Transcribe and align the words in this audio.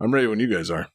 I'm 0.00 0.12
ready 0.12 0.26
when 0.26 0.40
you 0.40 0.52
guys 0.52 0.70
are. 0.70 0.88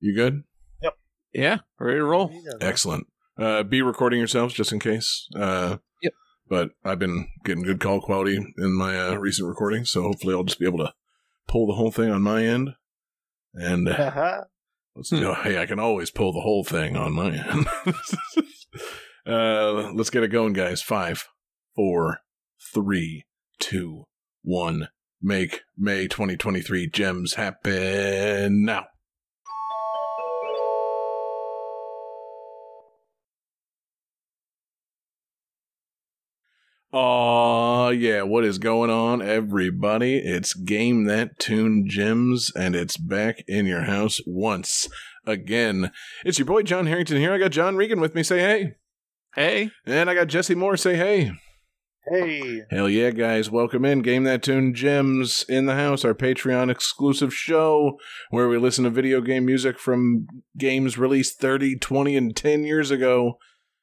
You 0.00 0.14
good? 0.14 0.44
Yep. 0.82 0.94
Yeah, 1.32 1.58
ready 1.80 1.98
to 1.98 2.04
roll. 2.04 2.32
Excellent. 2.60 3.06
Uh, 3.38 3.62
be 3.62 3.82
recording 3.82 4.18
yourselves 4.18 4.54
just 4.54 4.72
in 4.72 4.80
case. 4.80 5.28
Uh, 5.34 5.78
Yep. 6.02 6.12
But 6.48 6.70
I've 6.84 6.98
been 6.98 7.28
getting 7.44 7.64
good 7.64 7.80
call 7.80 8.00
quality 8.00 8.36
in 8.36 8.72
my 8.72 8.98
uh, 8.98 9.14
recent 9.14 9.48
recording, 9.48 9.84
so 9.84 10.02
hopefully 10.02 10.34
I'll 10.34 10.44
just 10.44 10.60
be 10.60 10.66
able 10.66 10.78
to 10.78 10.92
pull 11.48 11.66
the 11.66 11.74
whole 11.74 11.90
thing 11.90 12.10
on 12.10 12.22
my 12.22 12.44
end. 12.44 12.70
And 13.54 13.88
uh, 13.88 14.42
let's 14.94 15.10
go. 15.10 15.34
Hey, 15.34 15.60
I 15.60 15.66
can 15.66 15.80
always 15.80 16.10
pull 16.10 16.32
the 16.32 16.40
whole 16.40 16.62
thing 16.62 16.96
on 16.96 17.12
my 17.14 17.32
end. 17.32 17.66
uh, 19.26 19.90
let's 19.92 20.10
get 20.10 20.22
it 20.22 20.28
going, 20.28 20.52
guys. 20.52 20.82
Five, 20.82 21.24
four, 21.74 22.20
three, 22.72 23.24
two, 23.58 24.04
one. 24.42 24.88
Make 25.22 25.62
May 25.76 26.08
2023 26.08 26.88
gems 26.90 27.34
happen 27.34 28.64
now. 28.64 28.86
Aw, 36.92 37.90
yeah, 37.90 38.22
what 38.22 38.44
is 38.44 38.58
going 38.58 38.90
on, 38.90 39.20
everybody? 39.20 40.16
It's 40.16 40.54
Game 40.54 41.04
That 41.04 41.38
Tune 41.38 41.88
Gems, 41.88 42.52
and 42.54 42.74
it's 42.74 42.96
back 42.96 43.42
in 43.46 43.66
your 43.66 43.82
house 43.82 44.20
once 44.26 44.88
again. 45.26 45.90
It's 46.24 46.38
your 46.38 46.46
boy 46.46 46.62
John 46.62 46.86
Harrington 46.86 47.18
here. 47.18 47.32
I 47.32 47.38
got 47.38 47.50
John 47.50 47.76
Regan 47.76 48.00
with 48.00 48.14
me. 48.14 48.22
Say 48.22 48.38
hey. 48.38 48.74
Hey, 49.34 49.70
And 49.84 50.08
I 50.08 50.14
got 50.14 50.28
Jesse 50.28 50.54
Moore. 50.54 50.78
Say 50.78 50.96
hey. 50.96 51.32
Hey. 52.08 52.62
Hell 52.70 52.88
yeah, 52.88 53.10
guys. 53.10 53.50
Welcome 53.50 53.84
in. 53.84 54.00
Game 54.00 54.22
That 54.22 54.40
Tune 54.40 54.74
Gems 54.74 55.44
in 55.48 55.66
the 55.66 55.74
house, 55.74 56.04
our 56.04 56.14
Patreon 56.14 56.70
exclusive 56.70 57.34
show 57.34 57.98
where 58.30 58.48
we 58.48 58.58
listen 58.58 58.84
to 58.84 58.90
video 58.90 59.20
game 59.20 59.44
music 59.44 59.76
from 59.76 60.28
games 60.56 60.96
released 60.96 61.40
30, 61.40 61.78
20, 61.80 62.16
and 62.16 62.36
10 62.36 62.62
years 62.62 62.92
ago. 62.92 63.38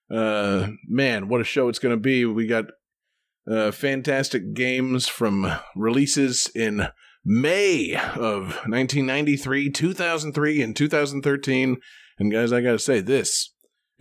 Uh, 0.10 0.68
man, 0.88 1.28
what 1.28 1.42
a 1.42 1.44
show 1.44 1.68
it's 1.68 1.80
going 1.80 1.94
to 1.94 2.00
be. 2.00 2.24
We 2.24 2.48
got 2.48 2.66
uh, 3.46 3.72
fantastic 3.72 4.54
games 4.54 5.10
from 5.10 5.60
releases 5.76 6.50
in 6.56 6.88
May 7.26 7.94
of 7.96 8.56
1993, 8.68 9.70
2003, 9.70 10.62
and 10.62 10.74
2013. 10.74 11.76
And 12.20 12.32
guys, 12.32 12.54
I 12.54 12.62
got 12.62 12.72
to 12.72 12.80
say, 12.80 13.02
this 13.02 13.53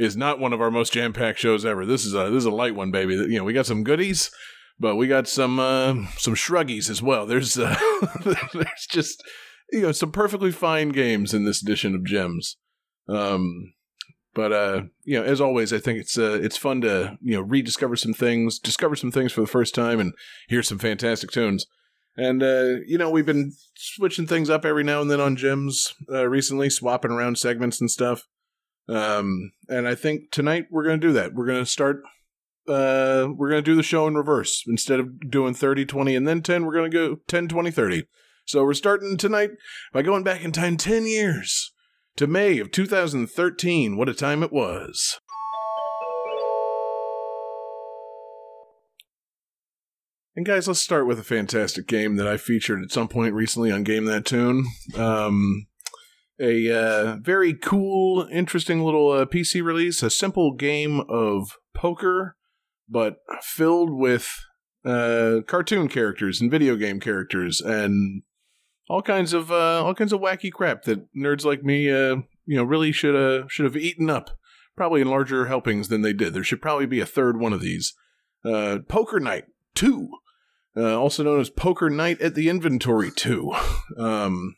is 0.03 0.17
not 0.17 0.41
one 0.41 0.53
of 0.53 0.61
our 0.61 0.70
most 0.70 0.92
jam-packed 0.92 1.39
shows 1.39 1.64
ever. 1.64 1.86
This 1.86 2.05
is 2.05 2.14
a 2.14 2.28
this 2.31 2.39
is 2.39 2.45
a 2.45 2.50
light 2.50 2.75
one, 2.75 2.91
baby. 2.91 3.14
You 3.14 3.39
know, 3.39 3.45
we 3.45 3.53
got 3.53 3.67
some 3.67 3.84
goodies, 3.84 4.31
but 4.78 4.97
we 4.97 5.06
got 5.06 5.28
some 5.28 5.61
uh, 5.61 5.94
some 6.17 6.34
shruggies 6.34 6.91
as 6.91 7.00
well. 7.00 7.25
There's 7.25 7.59
uh, 7.59 7.78
there's 8.53 8.86
just 8.91 9.22
you 9.70 9.83
know 9.83 9.92
some 9.92 10.11
perfectly 10.11 10.50
fine 10.50 10.89
games 10.89 11.33
in 11.33 11.44
this 11.44 11.62
edition 11.62 11.94
of 11.94 12.05
Gems. 12.05 12.56
Um, 13.09 13.75
but 14.34 14.53
uh, 14.53 14.83
you 15.05 15.19
know, 15.19 15.25
as 15.25 15.41
always, 15.41 15.72
I 15.72 15.78
think 15.78 16.00
it's 16.00 16.19
uh, 16.19 16.39
it's 16.42 16.56
fun 16.56 16.81
to 16.81 17.16
you 17.22 17.37
know 17.37 17.42
rediscover 17.42 17.97
some 17.97 18.14
things, 18.14 18.59
discover 18.59 18.97
some 18.97 19.12
things 19.12 19.33
for 19.33 19.41
the 19.41 19.47
first 19.47 19.75
time, 19.75 20.00
and 20.00 20.14
hear 20.48 20.62
some 20.62 20.78
fantastic 20.78 21.31
tunes. 21.31 21.66
And 22.16 22.42
uh, 22.42 22.81
you 22.87 22.98
know, 22.98 23.09
we've 23.09 23.27
been 23.27 23.53
switching 23.77 24.27
things 24.27 24.50
up 24.50 24.64
every 24.64 24.84
now 24.84 25.00
and 25.00 25.11
then 25.11 25.20
on 25.20 25.37
Gems 25.37 25.94
uh, 26.11 26.28
recently, 26.28 26.70
swapping 26.70 27.12
around 27.12 27.39
segments 27.39 27.81
and 27.81 27.91
stuff. 27.91 28.27
Um, 28.88 29.52
and 29.69 29.86
I 29.86 29.94
think 29.94 30.30
tonight 30.30 30.66
we're 30.70 30.84
going 30.84 31.00
to 31.00 31.06
do 31.06 31.12
that. 31.12 31.34
We're 31.34 31.47
going 31.47 31.61
to 31.61 31.66
start, 31.66 32.02
uh, 32.69 33.28
we're 33.34 33.50
going 33.50 33.62
to 33.62 33.70
do 33.70 33.77
the 33.77 33.83
show 33.83 34.06
in 34.06 34.14
reverse. 34.14 34.64
Instead 34.66 35.00
of 35.00 35.30
doing 35.30 35.55
30, 35.55 35.86
20, 35.86 36.16
and 36.16 36.27
then 36.27 36.42
10, 36.42 36.64
we're 36.64 36.75
going 36.75 36.91
to 36.91 36.97
go 36.97 37.16
10, 37.28 37.48
20, 37.48 37.70
30. 37.70 38.05
So 38.44 38.64
we're 38.64 38.75
starting 38.75 39.16
tonight 39.16 39.50
by 39.92 40.03
going 40.03 40.25
back 40.25 40.44
in 40.44 40.53
time 40.53 40.77
10 40.77 41.06
years 41.06 41.72
to 42.16 42.27
May 42.27 42.58
of 42.58 42.70
2013. 42.70 43.97
What 43.97 44.08
a 44.08 44.14
time 44.14 44.42
it 44.42 44.53
was. 44.53 45.20
And 50.34 50.47
guys, 50.47 50.66
let's 50.66 50.81
start 50.81 51.06
with 51.06 51.19
a 51.19 51.25
fantastic 51.25 51.87
game 51.87 52.16
that 52.16 52.26
I 52.26 52.38
featured 52.38 52.82
at 52.82 52.91
some 52.91 53.06
point 53.06 53.34
recently 53.34 53.71
on 53.71 53.84
Game 53.84 54.06
That 54.06 54.25
Tune. 54.25 54.65
Um, 54.97 55.66
a 56.41 56.70
uh, 56.70 57.16
very 57.16 57.54
cool, 57.54 58.26
interesting 58.31 58.82
little 58.82 59.10
uh, 59.10 59.25
PC 59.26 59.62
release. 59.62 60.03
A 60.03 60.10
simple 60.10 60.54
game 60.54 61.00
of 61.09 61.56
poker, 61.75 62.37
but 62.88 63.16
filled 63.43 63.91
with 63.93 64.44
uh, 64.84 65.41
cartoon 65.47 65.88
characters 65.88 66.41
and 66.41 66.50
video 66.50 66.76
game 66.76 67.00
characters 67.00 67.60
and 67.60 68.22
all 68.88 69.03
kinds 69.03 69.32
of 69.32 69.53
uh, 69.53 69.84
all 69.84 69.94
kinds 69.94 70.12
of 70.12 70.21
wacky 70.21 70.50
crap 70.50 70.82
that 70.84 71.12
nerds 71.15 71.44
like 71.44 71.62
me, 71.62 71.91
uh, 71.91 72.16
you 72.47 72.56
know, 72.56 72.65
really 72.65 72.92
should 72.92 73.50
should 73.50 73.65
have 73.65 73.76
eaten 73.76 74.10
up. 74.10 74.31
Probably 74.75 75.03
in 75.03 75.10
larger 75.10 75.47
helpings 75.47 75.88
than 75.88 76.00
they 76.00 76.15
did. 76.15 76.32
There 76.32 76.42
should 76.42 76.62
probably 76.62 76.87
be 76.87 76.98
a 76.98 77.06
third 77.06 77.38
one 77.38 77.53
of 77.53 77.60
these. 77.60 77.94
Uh, 78.42 78.78
Poker 78.88 79.21
Night 79.21 79.44
Two, 79.75 80.09
also 80.75 81.22
known 81.22 81.41
as 81.41 81.50
Poker 81.50 81.91
Night 81.91 82.21
at 82.22 82.34
the 82.34 82.48
Inventory 82.48 83.10
Two. 83.10 83.53
Um, 83.98 84.54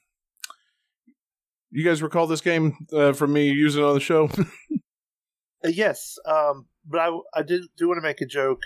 you 1.75 1.85
guys 1.85 2.03
recall 2.03 2.27
this 2.27 2.41
game 2.41 2.77
uh, 2.93 3.13
from 3.13 3.33
me 3.33 3.51
using 3.51 3.83
it 3.83 3.87
on 3.87 3.95
the 3.95 4.01
show? 4.01 4.29
Uh, 5.65 5.69
yes, 5.69 6.19
um, 6.27 6.67
but 6.87 7.01
I, 7.01 7.19
I 7.35 7.43
did 7.43 7.63
do 7.79 7.89
want 7.89 7.97
to 7.97 8.03
make 8.07 8.21
a 8.21 8.27
joke. 8.27 8.61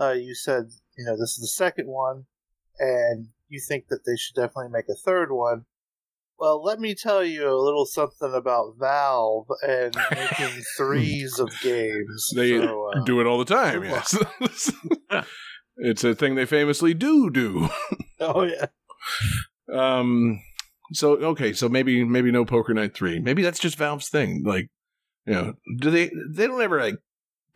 Uh, 0.00 0.10
you 0.10 0.34
said, 0.34 0.64
you 0.98 1.04
know, 1.04 1.12
this 1.12 1.38
is 1.38 1.38
the 1.42 1.46
second 1.46 1.86
one, 1.86 2.24
and 2.80 3.28
you 3.48 3.60
think 3.60 3.86
that 3.86 4.00
they 4.04 4.16
should 4.16 4.34
definitely 4.34 4.72
make 4.72 4.86
a 4.88 4.96
third 4.96 5.30
one. 5.30 5.64
Well, 6.40 6.60
let 6.60 6.80
me 6.80 6.96
tell 6.96 7.22
you 7.22 7.48
a 7.48 7.54
little 7.54 7.86
something 7.86 8.34
about 8.34 8.74
Valve 8.80 9.46
and 9.62 9.94
making 10.10 10.60
threes 10.76 11.38
of 11.38 11.50
games. 11.62 12.30
They 12.34 12.58
So, 12.58 12.90
uh, 12.96 13.04
do 13.04 13.20
it 13.20 13.28
all 13.28 13.38
the 13.38 13.44
time. 13.44 13.84
Yes, 13.84 14.16
it's 15.76 16.02
a 16.02 16.16
thing 16.16 16.34
they 16.34 16.46
famously 16.46 16.94
do 16.94 17.30
do. 17.30 17.68
oh 18.18 18.42
yeah, 18.42 18.66
Um. 19.72 20.40
So 20.92 21.12
okay, 21.16 21.52
so 21.52 21.68
maybe 21.68 22.04
maybe 22.04 22.30
no 22.30 22.44
Poker 22.44 22.74
Night 22.74 22.94
three. 22.94 23.18
Maybe 23.20 23.42
that's 23.42 23.58
just 23.60 23.76
Valve's 23.78 24.08
thing. 24.08 24.42
Like, 24.44 24.68
you 25.26 25.34
know, 25.34 25.54
do 25.78 25.90
they 25.90 26.10
they 26.30 26.46
don't 26.46 26.60
ever 26.62 26.80
like 26.80 26.96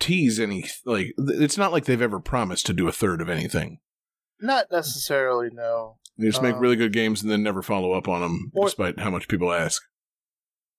tease 0.00 0.38
any 0.40 0.64
like 0.84 1.14
it's 1.18 1.56
not 1.58 1.72
like 1.72 1.84
they've 1.84 2.02
ever 2.02 2.20
promised 2.20 2.66
to 2.66 2.72
do 2.72 2.88
a 2.88 2.92
third 2.92 3.20
of 3.20 3.28
anything. 3.28 3.78
not 4.40 4.66
necessarily. 4.70 5.48
No, 5.52 5.98
They 6.18 6.26
just 6.26 6.42
make 6.42 6.54
Um, 6.56 6.60
really 6.60 6.76
good 6.76 6.92
games 6.92 7.22
and 7.22 7.30
then 7.30 7.42
never 7.42 7.62
follow 7.62 7.92
up 7.92 8.08
on 8.08 8.20
them, 8.20 8.50
or- 8.54 8.66
despite 8.66 8.98
how 9.00 9.10
much 9.10 9.28
people 9.28 9.52
ask. 9.52 9.82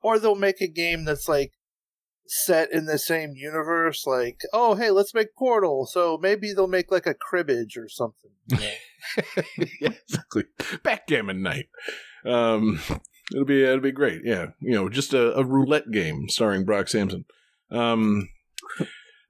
or 0.01 0.19
they'll 0.19 0.35
make 0.35 0.61
a 0.61 0.67
game 0.67 1.03
that's 1.05 1.27
like 1.27 1.51
set 2.27 2.71
in 2.71 2.85
the 2.85 2.97
same 2.97 3.33
universe. 3.35 4.05
Like, 4.05 4.41
oh 4.53 4.75
hey, 4.75 4.91
let's 4.91 5.13
make 5.13 5.35
Portal. 5.35 5.85
So 5.85 6.17
maybe 6.21 6.53
they'll 6.53 6.67
make 6.67 6.91
like 6.91 7.05
a 7.07 7.13
cribbage 7.15 7.77
or 7.77 7.87
something. 7.89 8.31
you 8.47 8.57
know? 8.57 9.43
yeah, 9.81 9.89
exactly. 10.09 10.43
Backgammon 10.83 11.41
night. 11.41 11.67
Um, 12.25 12.79
it'll 13.33 13.45
be 13.45 13.63
it'll 13.63 13.79
be 13.79 13.91
great. 13.91 14.21
Yeah, 14.23 14.47
you 14.59 14.71
know, 14.71 14.89
just 14.89 15.13
a, 15.13 15.33
a 15.37 15.43
roulette 15.43 15.91
game 15.91 16.27
starring 16.29 16.65
Brock 16.65 16.87
Sampson. 16.87 17.25
Um, 17.71 18.29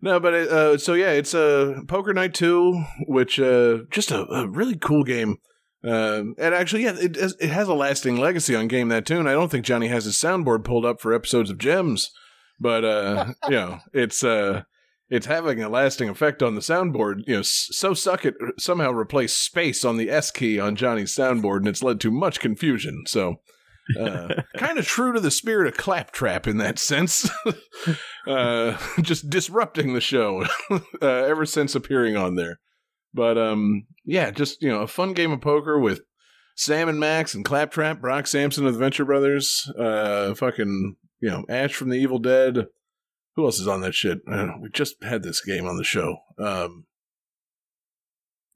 no, 0.02 0.20
but 0.20 0.34
it, 0.34 0.50
uh, 0.50 0.78
so 0.78 0.94
yeah, 0.94 1.12
it's 1.12 1.34
a 1.34 1.72
uh, 1.78 1.82
Poker 1.88 2.14
Night 2.14 2.34
Two, 2.34 2.84
which 3.08 3.40
uh, 3.40 3.80
just 3.90 4.12
a, 4.12 4.26
a 4.32 4.48
really 4.48 4.78
cool 4.78 5.04
game. 5.04 5.38
Uh, 5.84 6.24
and 6.40 6.54
actually, 6.56 6.84
yeah, 6.84 6.96
it 7.00 7.16
has- 7.16 7.36
it 7.40 7.50
has 7.50 7.68
a 7.68 7.74
lasting 7.74 8.18
legacy 8.18 8.56
on 8.56 8.68
Game 8.68 8.90
That 8.90 9.06
Tune. 9.06 9.28
I 9.28 9.34
don't 9.34 9.50
think 9.52 9.66
Johnny 9.66 9.88
has 9.88 10.06
his 10.06 10.16
soundboard 10.16 10.64
pulled 10.64 10.86
up 10.86 11.00
for 11.00 11.14
episodes 11.14 11.50
of 11.50 11.58
Gems, 11.60 12.12
but 12.60 12.84
uh, 12.84 13.34
you 13.46 13.56
know, 13.56 13.80
it's 13.94 14.24
uh, 14.24 14.64
it's 15.10 15.28
having 15.28 15.62
a 15.62 15.70
lasting 15.70 16.10
effect 16.10 16.42
on 16.42 16.56
the 16.56 16.62
soundboard. 16.62 17.22
You 17.28 17.38
know, 17.38 17.42
so 17.44 17.94
suck 17.94 18.26
it 18.26 18.36
somehow 18.58 18.92
replaced 18.92 19.44
space 19.44 19.86
on 19.86 19.98
the 19.98 20.10
S 20.10 20.32
key 20.32 20.60
on 20.60 20.76
Johnny's 20.76 21.16
soundboard, 21.16 21.58
and 21.58 21.68
it's 21.68 21.84
led 21.84 22.00
to 22.02 22.12
much 22.12 22.40
confusion. 22.40 23.04
So, 23.08 23.36
uh, 24.00 24.42
kind 24.58 24.80
of 24.80 24.86
true 24.86 25.14
to 25.14 25.20
the 25.20 25.32
spirit 25.32 25.68
of 25.68 25.78
Claptrap 25.78 26.48
in 26.48 26.58
that 26.58 26.80
sense. 26.80 27.30
uh, 28.28 28.78
just 29.02 29.30
disrupting 29.30 29.94
the 29.94 30.02
show 30.02 30.46
uh, 30.72 30.80
ever 31.02 31.46
since 31.46 31.76
appearing 31.76 32.18
on 32.18 32.36
there. 32.36 32.60
But 33.14 33.38
um, 33.38 33.86
yeah, 34.04 34.32
just 34.32 34.62
you 34.62 34.70
know, 34.70 34.82
a 34.82 34.88
fun 34.88 35.14
game 35.14 35.32
of 35.32 35.42
poker 35.42 35.80
with 35.80 36.02
Sam 36.56 36.90
and 36.90 37.00
Max 37.00 37.36
and 37.36 37.46
Claptrap, 37.46 38.02
Brock 38.02 38.28
Sampson 38.28 38.66
of 38.66 38.74
the 38.74 38.80
Venture 38.80 39.06
Brothers, 39.06 39.72
uh, 39.78 40.34
fucking 40.34 40.96
you 41.22 41.30
know, 41.30 41.46
Ash 41.48 41.74
from 41.74 41.90
the 41.90 41.98
Evil 41.98 42.20
Dead. 42.20 42.68
Who 43.36 43.46
else 43.46 43.60
is 43.60 43.68
on 43.68 43.82
that 43.82 43.94
shit? 43.96 44.20
Uh, 44.32 44.48
we 44.62 44.70
just 44.70 45.04
had 45.04 45.24
this 45.24 45.42
game 45.42 45.66
on 45.68 45.78
the 45.78 45.84
show. 45.84 46.18
Um, 46.40 46.86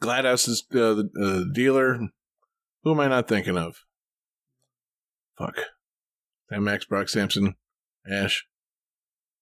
GLaDOS 0.01 0.47
is 0.47 0.63
uh, 0.71 0.93
the 0.95 1.09
uh, 1.49 1.53
dealer. 1.53 1.99
Who 2.83 2.91
am 2.91 2.99
I 3.01 3.07
not 3.09 3.27
thinking 3.27 3.57
of? 3.57 3.75
Fuck. 5.37 5.57
Sam 6.49 6.63
Max, 6.63 6.85
Brock 6.85 7.09
Sampson, 7.09 7.55
Ash. 8.09 8.45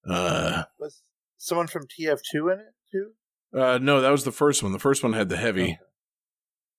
Uh, 0.09 0.63
Was 0.79 1.03
someone 1.37 1.67
from 1.67 1.83
TF2 1.87 2.53
in 2.53 2.59
it 2.59 2.73
too? 2.91 3.11
uh, 3.57 3.77
no, 3.81 4.01
that 4.01 4.09
was 4.11 4.23
the 4.23 4.31
first 4.31 4.63
one. 4.63 4.71
The 4.71 4.79
first 4.79 5.03
one 5.03 5.13
had 5.13 5.29
the 5.29 5.37
heavy 5.37 5.63
Okay. 5.63 5.77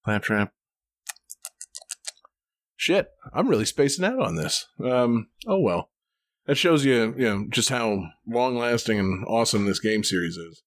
Claptrap. 0.05 0.52
Shit, 2.76 3.08
I'm 3.34 3.49
really 3.49 3.64
spacing 3.64 4.05
out 4.05 4.20
on 4.20 4.37
this. 4.37 4.66
Um, 4.82 5.28
oh 5.46 5.60
well. 5.60 5.90
That 6.48 6.56
shows 6.56 6.82
you, 6.82 7.14
you 7.18 7.28
know, 7.28 7.46
just 7.50 7.68
how 7.68 8.04
long 8.26 8.56
lasting 8.56 8.98
and 8.98 9.22
awesome 9.26 9.66
this 9.66 9.80
game 9.80 10.02
series 10.02 10.38
is. 10.38 10.62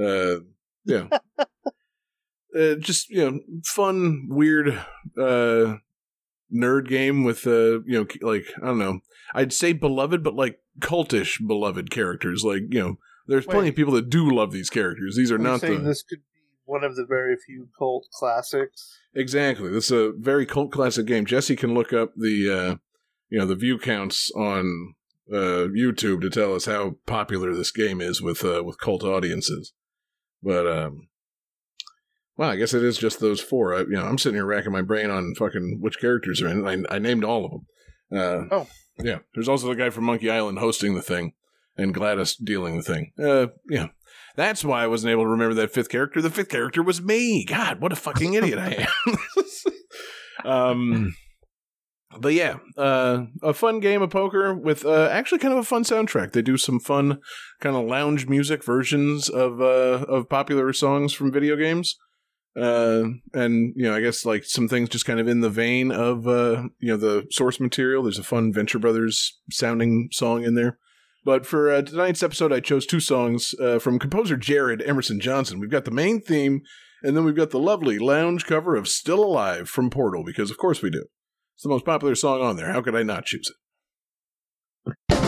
Uh, 0.00 0.40
yeah. 0.86 1.08
uh, 2.58 2.74
just, 2.80 3.10
you 3.10 3.30
know, 3.30 3.40
fun, 3.66 4.26
weird, 4.30 4.70
uh, 5.20 5.76
nerd 6.50 6.88
game 6.88 7.24
with, 7.24 7.46
uh, 7.46 7.82
you 7.82 7.92
know, 7.98 8.06
like, 8.22 8.46
I 8.62 8.68
don't 8.68 8.78
know. 8.78 9.00
I'd 9.34 9.52
say 9.52 9.74
beloved, 9.74 10.24
but 10.24 10.34
like 10.34 10.60
cultish 10.80 11.46
beloved 11.46 11.90
characters. 11.90 12.42
Like, 12.42 12.62
you 12.70 12.80
know, 12.80 12.98
there's 13.26 13.44
plenty 13.44 13.68
of 13.68 13.76
people 13.76 13.92
that 13.92 14.08
do 14.08 14.30
love 14.30 14.50
these 14.50 14.70
characters. 14.70 15.14
These 15.14 15.30
are 15.30 15.34
Are 15.34 15.38
not 15.38 15.60
saying 15.60 15.82
the. 15.82 15.90
this 15.90 16.02
could 16.02 16.20
be 16.20 16.40
one 16.64 16.84
of 16.84 16.96
the 16.96 17.04
very 17.04 17.36
few 17.36 17.68
cult 17.78 18.06
classics? 18.14 18.98
Exactly. 19.14 19.70
This 19.70 19.90
is 19.90 19.92
a 19.92 20.12
very 20.16 20.46
cult 20.46 20.72
classic 20.72 21.04
game. 21.04 21.26
Jesse 21.26 21.54
can 21.54 21.74
look 21.74 21.92
up 21.92 22.12
the 22.16 22.50
uh 22.50 22.76
you 23.28 23.38
know 23.38 23.44
the 23.44 23.54
view 23.54 23.78
counts 23.78 24.30
on 24.34 24.94
uh 25.32 25.68
YouTube 25.76 26.20
to 26.22 26.30
tell 26.30 26.54
us 26.54 26.64
how 26.66 26.96
popular 27.06 27.54
this 27.54 27.70
game 27.70 28.00
is 28.00 28.22
with 28.22 28.44
uh 28.44 28.62
with 28.64 28.78
cult 28.80 29.02
audiences. 29.04 29.72
But 30.42 30.66
um 30.66 31.08
well, 32.36 32.50
I 32.50 32.56
guess 32.56 32.72
it 32.72 32.84
is 32.84 32.96
just 32.98 33.18
those 33.18 33.40
four. 33.40 33.74
I, 33.74 33.80
you 33.80 33.88
know, 33.90 34.04
I'm 34.04 34.16
sitting 34.16 34.36
here 34.36 34.46
racking 34.46 34.70
my 34.72 34.82
brain 34.82 35.10
on 35.10 35.34
fucking 35.36 35.78
which 35.80 35.98
characters 36.00 36.40
are 36.40 36.46
in 36.48 36.64
it. 36.64 36.86
I, 36.90 36.94
I 36.94 36.98
named 37.00 37.24
all 37.24 37.44
of 37.44 37.50
them. 37.50 37.66
Uh, 38.16 38.44
Oh. 38.54 38.66
yeah. 39.02 39.18
There's 39.34 39.48
also 39.48 39.66
the 39.66 39.74
guy 39.74 39.90
from 39.90 40.04
Monkey 40.04 40.30
Island 40.30 40.60
hosting 40.60 40.94
the 40.94 41.02
thing, 41.02 41.32
and 41.76 41.92
GLaDOS 41.92 42.36
dealing 42.44 42.76
the 42.76 42.82
thing. 42.84 43.10
Uh, 43.20 43.48
yeah. 43.68 43.88
That's 44.36 44.64
why 44.64 44.84
I 44.84 44.86
wasn't 44.86 45.10
able 45.10 45.24
to 45.24 45.30
remember 45.30 45.54
that 45.54 45.72
fifth 45.72 45.88
character. 45.88 46.22
The 46.22 46.30
fifth 46.30 46.48
character 46.48 46.80
was 46.80 47.02
me. 47.02 47.44
God, 47.44 47.80
what 47.80 47.92
a 47.92 47.96
fucking 47.96 48.34
idiot 48.34 48.60
I 48.60 48.86
am. 50.44 50.44
um, 50.50 51.14
but 52.16 52.32
yeah, 52.32 52.58
uh, 52.76 53.24
a 53.42 53.52
fun 53.52 53.80
game 53.80 54.00
of 54.00 54.10
poker 54.10 54.54
with 54.54 54.84
uh, 54.84 55.08
actually 55.10 55.38
kind 55.38 55.52
of 55.52 55.60
a 55.60 55.64
fun 55.64 55.84
soundtrack. 55.84 56.32
They 56.32 56.42
do 56.42 56.56
some 56.56 56.80
fun 56.80 57.20
kind 57.60 57.76
of 57.76 57.84
lounge 57.84 58.26
music 58.28 58.64
versions 58.64 59.28
of 59.28 59.60
uh, 59.60 60.04
of 60.08 60.28
popular 60.28 60.72
songs 60.72 61.12
from 61.12 61.32
video 61.32 61.56
games. 61.56 61.96
Uh, 62.58 63.04
and 63.34 63.74
you 63.76 63.84
know, 63.84 63.94
I 63.94 64.00
guess 64.00 64.24
like 64.24 64.44
some 64.44 64.68
things 64.68 64.88
just 64.88 65.04
kind 65.04 65.20
of 65.20 65.28
in 65.28 65.40
the 65.40 65.50
vein 65.50 65.92
of 65.92 66.26
uh, 66.26 66.64
you 66.78 66.88
know 66.88 66.96
the 66.96 67.26
source 67.30 67.60
material. 67.60 68.02
There's 68.02 68.18
a 68.18 68.24
fun 68.24 68.52
Venture 68.52 68.78
Brothers 68.78 69.38
sounding 69.50 70.08
song 70.10 70.44
in 70.44 70.54
there. 70.54 70.78
But 71.24 71.44
for 71.44 71.70
uh, 71.70 71.82
tonight's 71.82 72.22
episode, 72.22 72.54
I 72.54 72.60
chose 72.60 72.86
two 72.86 73.00
songs 73.00 73.54
from 73.80 73.98
composer 73.98 74.36
Jared 74.38 74.82
Emerson 74.82 75.20
Johnson. 75.20 75.60
We've 75.60 75.70
got 75.70 75.84
the 75.84 75.90
main 75.90 76.22
theme, 76.22 76.62
and 77.02 77.14
then 77.14 77.24
we've 77.24 77.36
got 77.36 77.50
the 77.50 77.58
lovely 77.58 77.98
lounge 77.98 78.46
cover 78.46 78.76
of 78.76 78.88
Still 78.88 79.22
Alive 79.22 79.68
from 79.68 79.90
Portal, 79.90 80.24
because 80.24 80.50
of 80.50 80.56
course 80.56 80.80
we 80.80 80.88
do. 80.88 81.04
It's 81.58 81.64
the 81.64 81.70
most 81.70 81.84
popular 81.84 82.14
song 82.14 82.40
on 82.40 82.54
there. 82.54 82.72
How 82.72 82.80
could 82.80 82.94
I 82.94 83.02
not 83.02 83.24
choose 83.24 83.50
it? 85.10 85.27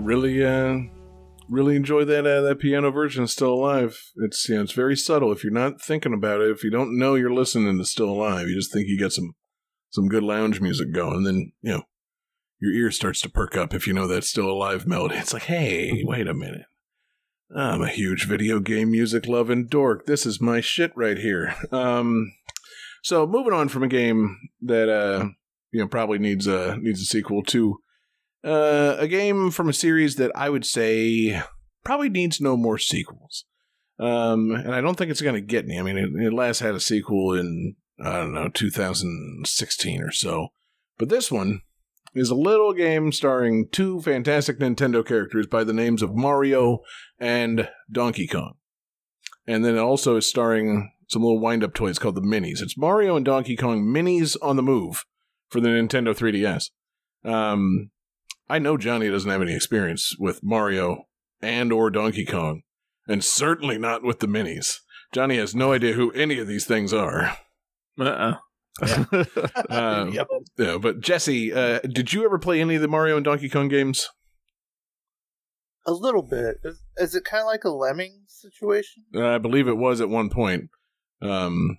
Really, 0.00 0.44
uh, 0.44 0.78
really 1.48 1.76
enjoy 1.76 2.04
that 2.04 2.26
uh, 2.26 2.40
that 2.42 2.58
piano 2.58 2.90
version. 2.90 3.26
Still 3.26 3.52
alive. 3.52 4.00
It's 4.16 4.48
you 4.48 4.56
know 4.56 4.62
it's 4.62 4.72
very 4.72 4.96
subtle. 4.96 5.32
If 5.32 5.44
you're 5.44 5.52
not 5.52 5.82
thinking 5.82 6.14
about 6.14 6.40
it, 6.40 6.50
if 6.50 6.64
you 6.64 6.70
don't 6.70 6.98
know 6.98 7.14
you're 7.14 7.32
listening 7.32 7.78
to 7.78 7.84
Still 7.84 8.10
Alive, 8.10 8.48
you 8.48 8.54
just 8.54 8.72
think 8.72 8.86
you 8.88 8.98
got 8.98 9.12
some 9.12 9.34
some 9.90 10.08
good 10.08 10.22
lounge 10.22 10.60
music 10.60 10.92
going, 10.92 11.24
then 11.24 11.52
you 11.60 11.72
know 11.72 11.82
your 12.60 12.72
ear 12.72 12.90
starts 12.90 13.20
to 13.22 13.28
perk 13.30 13.56
up 13.56 13.74
if 13.74 13.86
you 13.86 13.92
know 13.92 14.06
that 14.06 14.24
Still 14.24 14.50
Alive 14.50 14.86
melody. 14.86 15.16
It's 15.16 15.32
like, 15.32 15.44
hey, 15.44 16.02
wait 16.04 16.28
a 16.28 16.34
minute. 16.34 16.62
I'm 17.54 17.82
a 17.82 17.88
huge 17.88 18.28
video 18.28 18.60
game 18.60 18.92
music 18.92 19.26
loving 19.26 19.66
dork. 19.66 20.06
This 20.06 20.24
is 20.24 20.40
my 20.40 20.60
shit 20.60 20.92
right 20.94 21.18
here. 21.18 21.54
Um, 21.72 22.32
so 23.02 23.26
moving 23.26 23.52
on 23.52 23.68
from 23.68 23.82
a 23.82 23.88
game 23.88 24.38
that 24.62 24.88
uh, 24.88 25.30
you 25.72 25.80
know 25.80 25.88
probably 25.88 26.18
needs 26.18 26.46
a 26.46 26.76
needs 26.80 27.00
a 27.00 27.06
sequel 27.06 27.42
to 27.44 27.80
uh, 28.44 28.96
a 28.98 29.08
game 29.08 29.50
from 29.50 29.68
a 29.68 29.74
series 29.74 30.16
that 30.16 30.32
I 30.34 30.48
would 30.48 30.64
say 30.64 31.42
probably 31.84 32.08
needs 32.08 32.40
no 32.40 32.56
more 32.56 32.78
sequels. 32.78 33.44
Um, 33.98 34.52
and 34.52 34.74
I 34.74 34.80
don't 34.80 34.96
think 34.96 35.10
it's 35.10 35.20
going 35.20 35.34
to 35.34 35.40
get 35.40 35.64
any. 35.64 35.78
I 35.78 35.82
mean, 35.82 35.98
it, 35.98 36.26
it 36.26 36.32
last 36.32 36.60
had 36.60 36.74
a 36.74 36.80
sequel 36.80 37.34
in 37.34 37.76
I 38.02 38.12
don't 38.18 38.32
know 38.32 38.48
2016 38.48 40.02
or 40.02 40.10
so, 40.10 40.48
but 40.98 41.10
this 41.10 41.30
one 41.30 41.60
is 42.14 42.30
a 42.30 42.34
little 42.34 42.72
game 42.72 43.12
starring 43.12 43.68
two 43.70 44.00
fantastic 44.00 44.58
Nintendo 44.58 45.06
characters 45.06 45.46
by 45.46 45.64
the 45.64 45.72
names 45.72 46.02
of 46.02 46.16
Mario 46.16 46.80
and 47.18 47.68
Donkey 47.92 48.26
Kong. 48.26 48.54
And 49.46 49.64
then 49.64 49.76
it 49.76 49.80
also 49.80 50.16
is 50.16 50.28
starring 50.28 50.92
some 51.08 51.22
little 51.22 51.40
wind 51.40 51.62
up 51.62 51.74
toys 51.74 51.98
called 51.98 52.14
the 52.14 52.20
Minis. 52.20 52.62
It's 52.62 52.78
Mario 52.78 53.16
and 53.16 53.24
Donkey 53.24 53.56
Kong 53.56 53.82
Minis 53.82 54.36
on 54.40 54.56
the 54.56 54.62
move 54.62 55.04
for 55.48 55.60
the 55.60 55.68
Nintendo 55.68 56.16
3DS. 56.16 56.70
Um, 57.28 57.90
I 58.50 58.58
know 58.58 58.76
Johnny 58.76 59.08
doesn't 59.08 59.30
have 59.30 59.42
any 59.42 59.54
experience 59.54 60.14
with 60.18 60.42
Mario 60.42 61.04
and 61.40 61.72
or 61.72 61.90
Donkey 61.90 62.24
Kong, 62.26 62.62
and 63.06 63.22
certainly 63.24 63.78
not 63.78 64.02
with 64.02 64.18
the 64.18 64.26
Minis. 64.26 64.78
Johnny 65.12 65.36
has 65.36 65.54
no 65.54 65.72
idea 65.72 65.94
who 65.94 66.10
any 66.12 66.38
of 66.38 66.46
these 66.46 66.66
things 66.66 66.92
are. 66.92 67.36
Uh-uh. 67.98 68.34
Um, 69.68 70.12
Yep. 70.12 70.26
yeah, 70.58 70.78
but 70.78 71.00
Jesse, 71.00 71.52
uh, 71.52 71.80
did 71.80 72.12
you 72.12 72.24
ever 72.24 72.38
play 72.38 72.60
any 72.60 72.76
of 72.76 72.82
the 72.82 72.88
Mario 72.88 73.16
and 73.16 73.24
Donkey 73.24 73.48
Kong 73.48 73.68
games? 73.68 74.08
A 75.86 75.92
little 75.92 76.22
bit. 76.22 76.56
Is, 76.64 76.82
is 76.96 77.14
it 77.14 77.24
kind 77.24 77.40
of 77.42 77.46
like 77.46 77.64
a 77.64 77.70
lemming 77.70 78.22
situation? 78.26 79.04
Uh, 79.14 79.26
I 79.28 79.38
believe 79.38 79.68
it 79.68 79.76
was 79.76 80.00
at 80.00 80.08
one 80.08 80.30
point. 80.30 80.70
Um, 81.22 81.78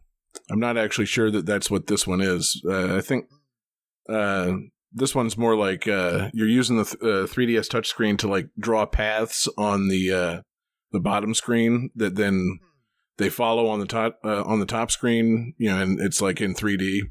I'm 0.50 0.60
not 0.60 0.78
actually 0.78 1.06
sure 1.06 1.32
that 1.32 1.46
that's 1.46 1.70
what 1.72 1.88
this 1.88 2.06
one 2.08 2.22
is. 2.22 2.62
Uh, 2.68 2.96
I 2.98 3.02
think 3.02 3.26
uh, 4.10 4.54
this 4.94 5.16
one's 5.16 5.38
more 5.38 5.56
like 5.56 5.88
uh, 5.88 6.30
you're 6.34 6.48
using 6.48 6.78
the 6.78 6.86
th- 6.86 7.02
uh, 7.02 7.28
3DS 7.28 7.68
touchscreen 7.68 8.18
to 8.20 8.28
like 8.28 8.50
draw 8.60 8.86
paths 8.86 9.48
on 9.58 9.88
the 9.88 10.12
uh, 10.12 10.42
the 10.92 11.00
bottom 11.00 11.34
screen 11.34 11.90
that 11.96 12.16
then 12.16 12.60
they 13.18 13.30
follow 13.30 13.68
on 13.68 13.80
the 13.80 13.86
top 13.86 14.20
uh, 14.24 14.44
on 14.44 14.60
the 14.60 14.66
top 14.66 14.92
screen. 14.92 15.54
You 15.58 15.70
know, 15.70 15.82
and 15.82 16.00
it's 16.00 16.22
like 16.22 16.42
in 16.42 16.54
3D. 16.54 17.02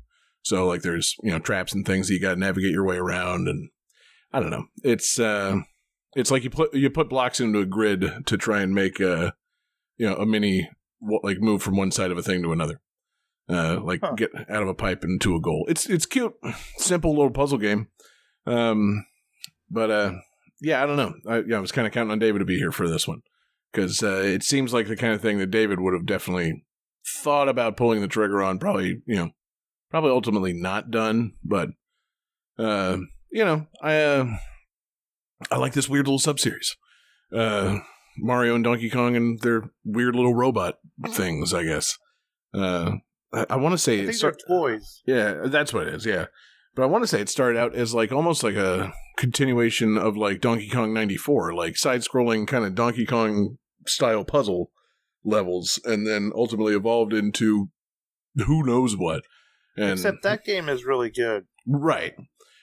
So 0.43 0.67
like 0.67 0.83
there's 0.83 1.15
you 1.23 1.31
know 1.31 1.39
traps 1.39 1.73
and 1.73 1.87
things 1.87 2.09
that 2.09 2.15
you 2.15 2.21
got 2.21 2.35
to 2.35 2.41
navigate 2.41 2.73
your 2.73 2.85
way 2.85 2.97
around, 2.97 3.49
and 3.49 3.71
I 4.33 4.41
don't 4.41 4.51
know. 4.51 4.67
It's 4.83 5.19
uh, 5.19 5.61
it's 6.15 6.31
like 6.31 6.45
you 6.45 6.51
put 6.51 6.75
you 6.75 6.91
put 6.91 7.09
blocks 7.09 7.41
into 7.41 7.61
a 7.61 7.67
grid 7.67 8.27
to 8.27 8.37
try 8.37 8.61
and 8.61 8.75
make 8.75 9.01
a 9.01 9.35
you 9.97 10.09
know 10.09 10.17
a 10.17 10.27
mini 10.27 10.69
like 11.23 11.39
move 11.41 11.63
from 11.63 11.77
one 11.77 11.91
side 11.91 12.11
of 12.11 12.19
a 12.19 12.23
thing 12.23 12.43
to 12.43 12.53
another. 12.53 12.81
Uh, 13.51 13.81
like 13.83 14.01
Huh. 14.03 14.13
get 14.17 14.31
out 14.49 14.63
of 14.63 14.69
a 14.69 14.75
pipe 14.75 15.03
into 15.03 15.35
a 15.35 15.41
goal. 15.41 15.67
It's 15.69 15.87
it's 15.89 16.07
cute, 16.07 16.35
simple 16.77 17.11
little 17.11 17.31
puzzle 17.33 17.59
game. 17.59 17.89
Um, 18.47 19.05
but 19.71 19.91
uh, 19.91 20.13
yeah, 20.61 20.83
I 20.83 20.87
don't 20.87 20.97
know. 20.97 21.15
I, 21.29 21.43
yeah, 21.47 21.57
I 21.57 21.61
was 21.61 21.73
kind 21.73 21.87
of 21.87 21.93
counting 21.93 22.13
on 22.13 22.19
David 22.19 22.39
to 22.41 22.45
be 22.45 22.59
here 22.59 22.71
for 22.73 22.89
this 22.89 23.09
one 23.09 23.23
because 23.73 24.03
uh, 24.03 24.23
it 24.25 24.43
seems 24.43 24.73
like 24.73 24.87
the 24.89 24.97
kind 24.97 25.15
of 25.15 25.21
thing 25.21 25.39
that 25.39 25.51
David 25.51 25.81
would 25.81 25.95
have 25.95 26.07
definitely 26.07 26.65
thought 27.23 27.49
about 27.49 27.77
pulling 27.77 28.01
the 28.01 28.09
trigger 28.09 28.43
on. 28.43 28.59
Probably, 28.59 29.03
you 29.07 29.17
know, 29.17 29.31
probably 29.91 30.11
ultimately 30.11 30.53
not 30.53 30.91
done. 30.91 31.33
But 31.43 31.71
uh, 32.59 32.99
you 33.33 33.45
know, 33.45 33.67
I 33.83 33.97
uh, 33.97 34.27
I 35.51 35.57
like 35.57 35.73
this 35.73 35.89
weird 35.89 36.07
little 36.07 36.19
subseries. 36.21 36.77
Uh, 37.35 37.79
Mario 38.19 38.55
and 38.55 38.65
Donkey 38.65 38.91
Kong 38.91 39.17
and 39.17 39.41
their 39.41 39.71
weird 39.85 40.15
little 40.15 40.35
robot 40.35 40.79
things. 41.09 41.53
I 41.55 41.65
guess. 41.65 41.97
Uh, 42.53 42.93
I, 43.33 43.47
I 43.51 43.57
want 43.57 43.73
to 43.73 43.79
say 43.79 44.01
I 44.03 44.05
think 44.07 44.15
start- 44.17 44.43
toys. 44.47 45.03
yeah, 45.07 45.43
that's 45.47 45.73
what 45.73 45.87
it 45.87 45.95
is. 45.95 46.07
Yeah, 46.07 46.27
but 46.75 46.83
I 46.83 46.87
want 46.87 47.03
to 47.05 47.09
say 47.09 47.21
it 47.21 47.29
started 47.29 47.59
out 47.59 47.75
as 47.75 47.95
like 47.95 48.13
almost 48.13 48.43
like 48.43 48.57
a 48.57 48.93
continuation 49.19 49.97
of 49.99 50.17
like 50.17 50.41
Donkey 50.41 50.69
Kong 50.69 50.93
'94, 50.95 51.55
like 51.55 51.77
side-scrolling 51.77 52.47
kind 52.47 52.65
of 52.65 52.75
Donkey 52.75 53.07
Kong 53.07 53.57
style 53.87 54.25
puzzle 54.25 54.71
levels, 55.25 55.79
and 55.85 56.07
then 56.07 56.33
ultimately 56.35 56.75
evolved 56.75 57.13
into 57.13 57.69
who 58.47 58.65
knows 58.65 58.97
what. 58.97 59.23
And 59.77 59.93
Except 59.93 60.23
that 60.23 60.45
game 60.45 60.69
is 60.69 60.85
really 60.85 61.11
good. 61.11 61.47
right, 61.67 62.15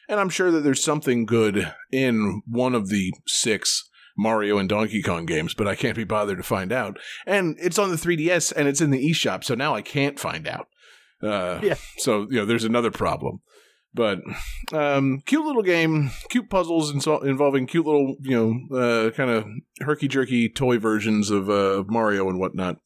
and 0.10 0.20
I'm 0.20 0.30
sure 0.30 0.52
that 0.52 0.62
there's 0.62 0.84
something 0.84 1.26
good 1.26 1.74
in 1.92 2.42
one 2.48 2.76
of 2.76 2.90
the 2.90 3.14
six 3.26 3.87
Mario 4.18 4.58
and 4.58 4.68
Donkey 4.68 5.02
Kong 5.02 5.26
games, 5.26 5.54
but 5.54 5.68
I 5.68 5.76
can't 5.76 5.96
be 5.96 6.04
bothered 6.04 6.38
to 6.38 6.44
find 6.44 6.72
out. 6.72 6.98
And 7.26 7.56
it's 7.60 7.78
on 7.80 7.92
the 7.92 7.96
3DS 7.98 8.52
and 8.56 8.68
it's 8.68 8.82
in 8.82 8.90
the 8.92 9.10
eShop, 9.12 9.44
so 9.44 9.56
now 9.56 9.76
I 9.76 9.82
can't 9.82 10.20
find 10.20 10.48
out. 10.48 10.68
Uh, 11.22 11.60
Yeah. 11.64 11.76
So 11.98 12.28
you 12.30 12.38
know, 12.38 12.46
there's 12.46 12.64
another 12.64 12.92
problem. 12.92 13.42
But 13.94 14.20
um, 14.74 15.22
cute 15.26 15.44
little 15.46 15.64
game, 15.64 16.12
cute 16.30 16.50
puzzles 16.50 16.94
insol- 16.94 17.24
involving 17.26 17.66
cute 17.66 17.86
little, 17.86 18.16
you 18.22 18.36
know, 18.70 18.78
uh, 18.78 19.10
kind 19.12 19.32
of 19.32 19.46
herky 19.80 20.08
jerky 20.08 20.50
toy 20.50 20.78
versions 20.78 21.32
of 21.32 21.50
uh, 21.50 21.84
Mario 21.88 22.30
and 22.30 22.40
whatnot. 22.40 22.78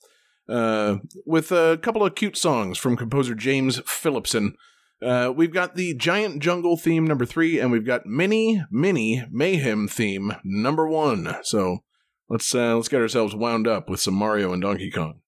Uh, 0.48 0.98
with 1.26 1.52
a 1.52 1.80
couple 1.82 2.06
of 2.06 2.16
cute 2.16 2.38
songs 2.38 2.78
from 2.78 2.96
composer 2.98 3.36
James 3.36 3.80
Phillipsen. 3.82 4.54
Uh, 5.02 5.34
we've 5.36 5.54
got 5.54 5.76
the 5.76 5.96
Giant 5.96 6.42
Jungle 6.42 6.78
theme 6.78 7.08
number 7.08 7.26
three, 7.26 7.60
and 7.60 7.72
we've 7.72 7.86
got 7.86 8.06
Mini 8.06 8.64
Mini 8.70 9.24
Mayhem 9.32 9.88
theme 9.88 10.34
number 10.44 10.88
one. 10.88 11.38
So 11.44 11.80
let's 12.30 12.54
uh, 12.54 12.76
let's 12.76 12.88
get 12.88 13.02
ourselves 13.02 13.36
wound 13.36 13.68
up 13.68 13.90
with 13.90 14.00
some 14.00 14.14
Mario 14.14 14.54
and 14.54 14.62
Donkey 14.62 14.92
Kong. 14.92 15.22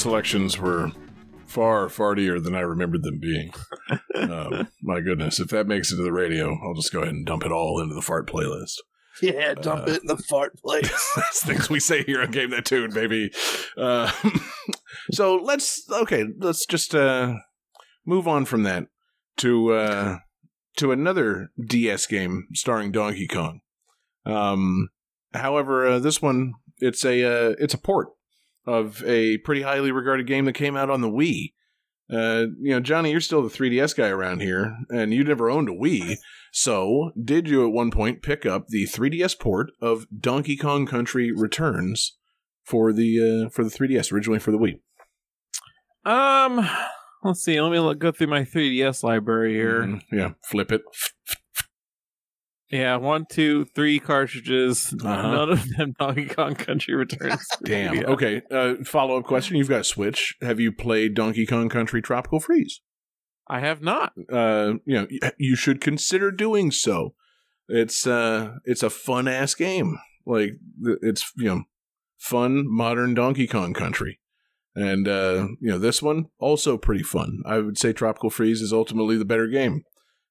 Selections 0.00 0.58
were 0.58 0.90
far 1.46 1.88
fartier 1.88 2.42
than 2.42 2.54
I 2.54 2.60
remembered 2.60 3.02
them 3.02 3.18
being. 3.20 3.52
um, 4.14 4.68
my 4.82 5.00
goodness, 5.00 5.40
if 5.40 5.48
that 5.48 5.66
makes 5.66 5.92
it 5.92 5.96
to 5.96 6.02
the 6.02 6.12
radio, 6.12 6.58
I'll 6.62 6.74
just 6.74 6.92
go 6.92 7.00
ahead 7.00 7.14
and 7.14 7.26
dump 7.26 7.44
it 7.44 7.52
all 7.52 7.80
into 7.80 7.94
the 7.94 8.02
fart 8.02 8.26
playlist. 8.28 8.76
Yeah, 9.20 9.54
dump 9.54 9.86
Uh, 9.86 9.92
it 9.92 10.00
in 10.02 10.06
the 10.06 10.16
fart 10.16 10.56
place. 10.58 11.12
That's 11.16 11.44
things 11.44 11.68
we 11.68 11.80
say 11.80 12.04
here 12.04 12.22
on 12.22 12.30
Game 12.30 12.50
That 12.50 12.64
Tune, 12.64 12.92
baby. 12.92 13.30
Uh, 13.76 14.10
so 15.12 15.36
let's 15.36 15.82
okay, 15.90 16.24
let's 16.38 16.64
just 16.64 16.94
uh, 16.94 17.34
move 18.06 18.26
on 18.26 18.44
from 18.44 18.62
that 18.62 18.86
to 19.38 19.72
uh, 19.74 20.18
to 20.76 20.92
another 20.92 21.50
DS 21.62 22.06
game 22.06 22.46
starring 22.54 22.92
Donkey 22.92 23.26
Kong. 23.26 23.60
Um, 24.24 24.88
however, 25.34 25.86
uh, 25.86 25.98
this 25.98 26.22
one 26.22 26.54
it's 26.78 27.04
a 27.04 27.22
uh, 27.24 27.54
it's 27.58 27.74
a 27.74 27.78
port 27.78 28.08
of 28.70 29.02
a 29.04 29.38
pretty 29.38 29.62
highly 29.62 29.90
regarded 29.92 30.26
game 30.26 30.44
that 30.44 30.52
came 30.54 30.76
out 30.76 30.90
on 30.90 31.00
the 31.00 31.08
Wii. 31.10 31.52
Uh, 32.12 32.46
you 32.60 32.70
know, 32.70 32.80
Johnny, 32.80 33.10
you're 33.12 33.20
still 33.20 33.42
the 33.42 33.48
3DS 33.48 33.96
guy 33.96 34.08
around 34.08 34.40
here, 34.40 34.76
and 34.88 35.12
you 35.14 35.22
never 35.22 35.48
owned 35.50 35.68
a 35.68 35.72
Wii. 35.72 36.16
So, 36.52 37.12
did 37.22 37.48
you 37.48 37.64
at 37.64 37.72
one 37.72 37.90
point 37.92 38.22
pick 38.22 38.44
up 38.44 38.66
the 38.68 38.84
3DS 38.86 39.38
port 39.38 39.70
of 39.80 40.06
Donkey 40.16 40.56
Kong 40.56 40.86
Country 40.86 41.30
Returns 41.32 42.16
for 42.64 42.92
the 42.92 43.46
uh, 43.46 43.50
for 43.50 43.62
the 43.62 43.70
3DS, 43.70 44.12
originally 44.12 44.40
for 44.40 44.50
the 44.50 44.58
Wii? 44.58 44.80
Um, 46.04 46.68
let's 47.22 47.42
see. 47.44 47.60
Let 47.60 47.70
me 47.70 47.78
look, 47.78 47.98
go 47.98 48.10
through 48.10 48.26
my 48.28 48.42
3DS 48.42 49.04
library 49.04 49.54
here. 49.54 49.82
Mhm. 49.82 50.02
Yeah, 50.10 50.30
flip 50.44 50.72
it. 50.72 50.82
Yeah, 52.70 52.96
one, 52.96 53.26
two, 53.30 53.64
three 53.74 53.98
cartridges. 53.98 54.94
Uh-huh. 55.02 55.22
None 55.22 55.50
of 55.50 55.68
them 55.70 55.94
Donkey 55.98 56.26
Kong 56.26 56.54
Country 56.54 56.94
Returns. 56.94 57.46
Damn. 57.64 57.94
Yeah. 57.96 58.02
Okay. 58.02 58.42
Uh, 58.50 58.74
Follow 58.84 59.18
up 59.18 59.24
question: 59.24 59.56
You've 59.56 59.68
got 59.68 59.80
a 59.80 59.84
Switch. 59.84 60.36
Have 60.40 60.60
you 60.60 60.70
played 60.70 61.14
Donkey 61.14 61.46
Kong 61.46 61.68
Country 61.68 62.00
Tropical 62.00 62.38
Freeze? 62.38 62.80
I 63.48 63.58
have 63.58 63.82
not. 63.82 64.12
uh, 64.32 64.74
you 64.84 64.94
know, 64.94 65.08
you 65.36 65.56
should 65.56 65.80
consider 65.80 66.30
doing 66.30 66.70
so. 66.70 67.14
It's 67.68 68.06
uh, 68.06 68.58
it's 68.64 68.84
a 68.84 68.90
fun 68.90 69.26
ass 69.26 69.54
game. 69.54 69.98
Like 70.24 70.52
it's 71.02 71.32
you 71.36 71.46
know, 71.46 71.62
fun 72.18 72.64
modern 72.68 73.14
Donkey 73.14 73.48
Kong 73.48 73.74
Country, 73.74 74.20
and 74.76 75.08
uh, 75.08 75.48
you 75.60 75.70
know 75.70 75.78
this 75.78 76.00
one 76.00 76.26
also 76.38 76.78
pretty 76.78 77.02
fun. 77.02 77.42
I 77.44 77.58
would 77.58 77.78
say 77.78 77.92
Tropical 77.92 78.30
Freeze 78.30 78.60
is 78.60 78.72
ultimately 78.72 79.16
the 79.16 79.24
better 79.24 79.48
game, 79.48 79.82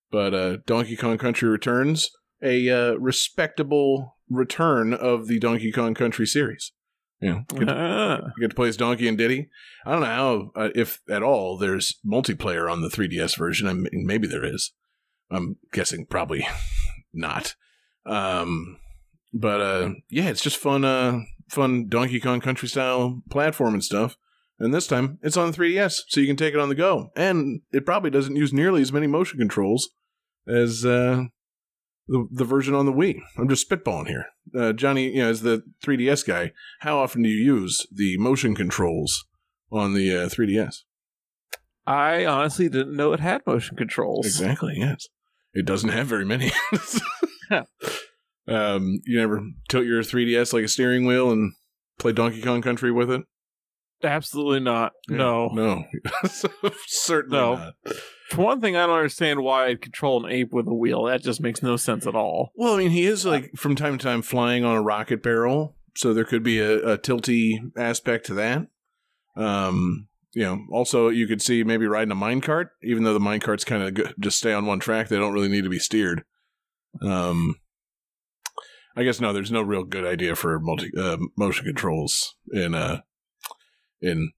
but 0.10 0.34
uh, 0.34 0.58
Donkey 0.66 0.96
Kong 0.96 1.18
Country 1.18 1.50
Returns 1.50 2.10
a 2.42 2.70
uh, 2.70 2.94
respectable 2.96 4.18
return 4.30 4.94
of 4.94 5.28
the 5.28 5.40
Donkey 5.40 5.72
Kong 5.72 5.94
Country 5.94 6.26
series. 6.28 6.72
You 7.22 7.30
know, 7.30 7.44
get- 7.58 7.70
Ah. 7.70 8.22
you 8.38 8.42
get 8.42 8.50
to 8.52 8.56
play 8.56 8.70
as 8.70 8.78
Donkey 8.78 9.08
and 9.08 9.18
Diddy. 9.18 9.50
I 9.86 9.92
don't 9.92 10.02
know 10.02 10.06
how, 10.06 10.52
uh, 10.56 10.70
if 10.74 11.02
at 11.10 11.22
all, 11.24 11.58
there's 11.58 12.00
multiplayer 12.06 12.72
on 12.72 12.82
the 12.82 12.88
3DS 12.90 13.36
version. 13.38 13.68
I 13.68 13.74
mean, 13.74 14.06
maybe 14.06 14.26
there 14.28 14.46
is. 14.46 14.72
I'm 15.30 15.58
guessing 15.74 16.06
probably 16.06 16.48
not. 17.14 17.56
Um, 18.06 18.78
but 19.34 19.62
uh, 19.62 19.90
yeah, 20.10 20.30
it's 20.30 20.42
just 20.42 20.58
fun, 20.58 20.86
uh, 20.86 21.20
fun 21.50 21.88
Donkey 21.90 22.20
Kong 22.20 22.40
Country 22.40 22.68
style 22.70 23.22
platform 23.30 23.74
and 23.74 23.84
stuff. 23.84 24.16
And 24.58 24.74
this 24.74 24.88
time 24.88 25.20
it's 25.22 25.38
on 25.38 25.54
3DS, 25.54 26.02
so 26.08 26.20
you 26.22 26.28
can 26.28 26.36
take 26.36 26.54
it 26.54 26.60
on 26.60 26.70
the 26.70 26.76
go. 26.76 27.12
And 27.16 27.62
it 27.72 27.86
probably 27.86 28.10
doesn't 28.12 28.36
use 28.36 28.52
nearly 28.54 28.82
as 28.82 28.92
many 28.94 29.08
motion 29.08 29.40
controls 29.40 29.90
as 30.48 30.86
uh, 30.86 31.26
the 32.10 32.28
the 32.32 32.44
version 32.44 32.74
on 32.74 32.86
the 32.86 32.94
Wii. 32.94 33.20
I'm 33.38 33.48
just 33.48 33.70
spitballing 33.70 34.08
here, 34.08 34.26
uh, 34.58 34.74
Johnny. 34.74 35.10
You 35.10 35.24
know, 35.24 35.30
as 35.30 35.42
the 35.42 35.64
3DS 35.84 36.26
guy, 36.26 36.52
how 36.80 36.98
often 36.98 37.22
do 37.22 37.30
you 37.30 37.44
use 37.44 37.86
the 37.92 38.18
motion 38.18 38.56
controls 38.56 39.26
on 39.72 39.94
the 39.94 40.16
uh, 40.16 40.28
3DS? 40.28 40.80
I 41.86 42.26
honestly 42.26 42.68
didn't 42.70 42.96
know 42.96 43.14
it 43.14 43.20
had 43.20 43.46
motion 43.46 43.78
controls. 43.78 44.26
Exactly. 44.26 44.76
Yes, 44.78 45.08
it 45.54 45.66
doesn't 45.66 45.90
have 45.90 46.08
very 46.08 46.26
many. 46.26 46.52
um, 48.48 49.00
you 49.06 49.20
never 49.20 49.42
tilt 49.70 49.86
your 49.86 50.02
3DS 50.02 50.52
like 50.54 50.66
a 50.66 50.68
steering 50.68 51.06
wheel 51.06 51.32
and 51.32 51.54
play 52.00 52.12
Donkey 52.12 52.42
Kong 52.42 52.62
Country 52.62 52.92
with 52.92 53.12
it? 53.12 53.22
Absolutely 54.04 54.62
not. 54.62 54.94
Yeah, 55.10 55.18
No. 55.18 55.50
no, 55.50 55.84
certainly 56.88 57.38
No. 57.38 57.56
not. 57.56 57.74
For 58.30 58.44
one 58.44 58.62
thing, 58.62 58.76
I 58.76 58.86
don't 58.86 58.96
understand 58.96 59.42
why 59.42 59.66
I'd 59.66 59.82
control 59.82 60.24
an 60.26 60.32
ape 60.32 60.54
with 60.54 60.68
a 60.68 60.74
wheel. 60.74 61.04
That 61.06 61.22
just 61.24 61.42
makes 61.42 61.64
no 61.64 61.76
sense 61.78 62.06
at 62.08 62.16
all. 62.16 62.52
Well, 62.56 62.76
I 62.76 62.78
mean, 62.78 62.92
he 62.92 63.06
is 63.06 63.26
like 63.26 63.52
from 63.56 63.76
time 63.76 63.98
to 63.98 64.04
time 64.04 64.22
flying 64.22 64.64
on 64.64 64.76
a 64.76 64.82
rocket 64.82 65.24
barrel, 65.24 65.76
so 65.96 66.14
there 66.14 66.24
could 66.26 66.44
be 66.44 66.60
a, 66.60 66.78
a 66.94 66.98
tilty 66.98 67.58
aspect 67.76 68.26
to 68.28 68.34
that. 68.36 68.68
Um, 69.36 70.08
you 70.34 70.44
know, 70.44 70.60
also 70.72 71.10
you 71.10 71.26
could 71.28 71.42
see 71.42 71.64
maybe 71.64 71.88
riding 71.88 72.12
a 72.12 72.16
minecart, 72.16 72.68
even 72.84 73.04
though 73.04 73.14
the 73.14 73.20
minecarts 73.20 73.66
kind 73.66 73.82
of 73.84 73.94
go- 73.96 74.12
just 74.20 74.38
stay 74.38 74.54
on 74.54 74.66
one 74.68 74.80
track; 74.80 75.08
they 75.08 75.18
don't 75.18 75.34
really 75.34 75.50
need 75.50 75.64
to 75.64 75.70
be 75.70 75.80
steered. 75.80 76.24
Um, 77.02 77.56
I 78.96 79.04
guess 79.04 79.20
no, 79.20 79.34
there's 79.34 79.52
no 79.52 79.62
real 79.64 79.84
good 79.84 80.06
idea 80.06 80.36
for 80.36 80.60
multi 80.60 80.92
uh, 80.98 81.18
motion 81.36 81.66
controls 81.66 82.36
in 82.52 82.76
uh 82.76 83.00
in 84.02 84.32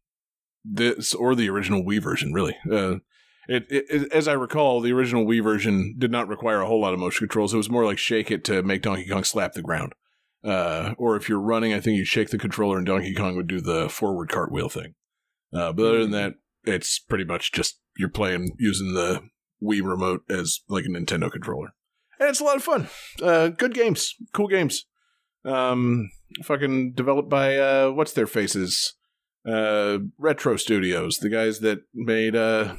this 0.63 1.13
or 1.13 1.36
the 1.36 1.50
original 1.50 1.84
Wii 1.84 2.02
version, 2.02 2.34
really. 2.34 2.56
Uh, 2.69 2.95
it, 3.47 3.65
it, 3.69 4.12
as 4.13 4.28
I 4.28 4.34
recall, 4.34 4.82
the 4.82 4.93
original 4.93 5.26
Wii 5.26 5.43
version 5.43 5.95
did 5.97 6.12
not 6.12 6.28
require 6.28 6.62
a 6.62 6.67
whole 6.67 6.82
lot 6.82 6.93
of 6.93 7.00
motion 7.00 7.28
controls. 7.28 7.54
It 7.54 7.58
was 7.58 7.69
more 7.69 7.86
like 7.86 7.97
shake 7.97 8.32
it 8.32 8.43
to 8.45 8.63
make 8.63 8.82
Donkey 8.82 9.08
Kong 9.08 9.24
slap 9.24 9.54
the 9.54 9.62
ground. 9.62 9.93
Uh, 10.43 10.93
or 10.97 11.15
if 11.15 11.28
you're 11.28 11.39
running, 11.39 11.74
I 11.74 11.80
think 11.80 11.97
you 11.97 12.06
shake 12.06 12.30
the 12.30 12.38
controller 12.38 12.78
and 12.78 12.86
Donkey 12.86 13.13
Kong 13.13 13.36
would 13.36 13.47
do 13.47 13.62
the 13.62 13.89
forward 13.89 14.30
cartwheel 14.30 14.69
thing. 14.69 14.95
Uh, 15.54 15.71
but 15.71 15.86
other 15.86 16.02
than 16.02 16.12
that, 16.12 16.36
it's 16.63 17.00
pretty 17.00 17.26
much 17.26 17.52
just 17.52 17.80
you're 17.97 18.10
playing 18.10 18.56
using 18.58 18.93
the 18.93 19.21
Wii 19.62 19.84
remote 19.84 20.24
as 20.30 20.62
like 20.69 20.86
a 20.86 20.88
Nintendo 20.88 21.32
controller. 21.32 21.74
And 22.19 22.30
it's 22.30 22.39
a 22.39 22.43
lot 22.43 22.56
of 22.58 22.63
fun. 22.63 22.88
Uh, 23.21 23.50
good 23.50 23.74
games, 23.74 24.15
cool 24.34 24.47
games. 24.47 24.86
Um, 25.43 26.12
fucking 26.43 26.93
developed 26.93 27.30
by 27.30 27.58
uh, 27.58 27.89
what's 27.91 28.13
their 28.13 28.28
faces? 28.28 28.93
Uh, 29.47 29.99
Retro 30.17 30.56
Studios, 30.56 31.17
the 31.17 31.30
guys 31.30 31.60
that 31.62 31.80
made 31.93 32.36
uh, 32.36 32.75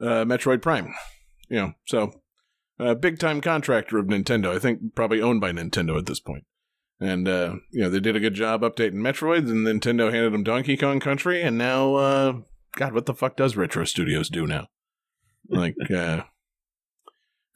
uh, 0.00 0.24
Metroid 0.24 0.62
Prime. 0.62 0.94
You 1.48 1.56
know, 1.56 1.72
so 1.86 2.12
uh, 2.78 2.94
big 2.94 3.18
time 3.18 3.40
contractor 3.40 3.98
of 3.98 4.06
Nintendo. 4.06 4.54
I 4.54 4.58
think 4.58 4.94
probably 4.94 5.20
owned 5.20 5.40
by 5.40 5.52
Nintendo 5.52 5.98
at 5.98 6.06
this 6.06 6.20
point. 6.20 6.44
And 7.00 7.26
uh, 7.26 7.56
you 7.70 7.82
know, 7.82 7.90
they 7.90 8.00
did 8.00 8.16
a 8.16 8.20
good 8.20 8.34
job 8.34 8.62
updating 8.62 8.94
Metroid. 8.94 9.50
And 9.50 9.66
Nintendo 9.66 10.12
handed 10.12 10.32
them 10.32 10.44
Donkey 10.44 10.76
Kong 10.76 11.00
Country, 11.00 11.42
and 11.42 11.58
now, 11.58 11.94
uh, 11.96 12.32
God, 12.76 12.92
what 12.92 13.06
the 13.06 13.14
fuck 13.14 13.36
does 13.36 13.56
Retro 13.56 13.84
Studios 13.84 14.28
do 14.28 14.46
now? 14.46 14.68
Like, 15.48 15.74
uh, 15.94 16.22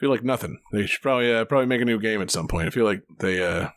feel 0.01 0.11
like 0.11 0.25
nothing. 0.25 0.59
They 0.73 0.87
should 0.87 1.03
probably 1.03 1.33
uh, 1.33 1.45
probably 1.45 1.67
make 1.67 1.81
a 1.81 1.87
new 1.87 2.01
game 2.01 2.21
at 2.21 2.31
some 2.31 2.49
point. 2.49 2.67
I 2.67 2.71
feel 2.71 2.85
like 2.85 3.03
they, 3.21 3.45
uh, 3.45 3.69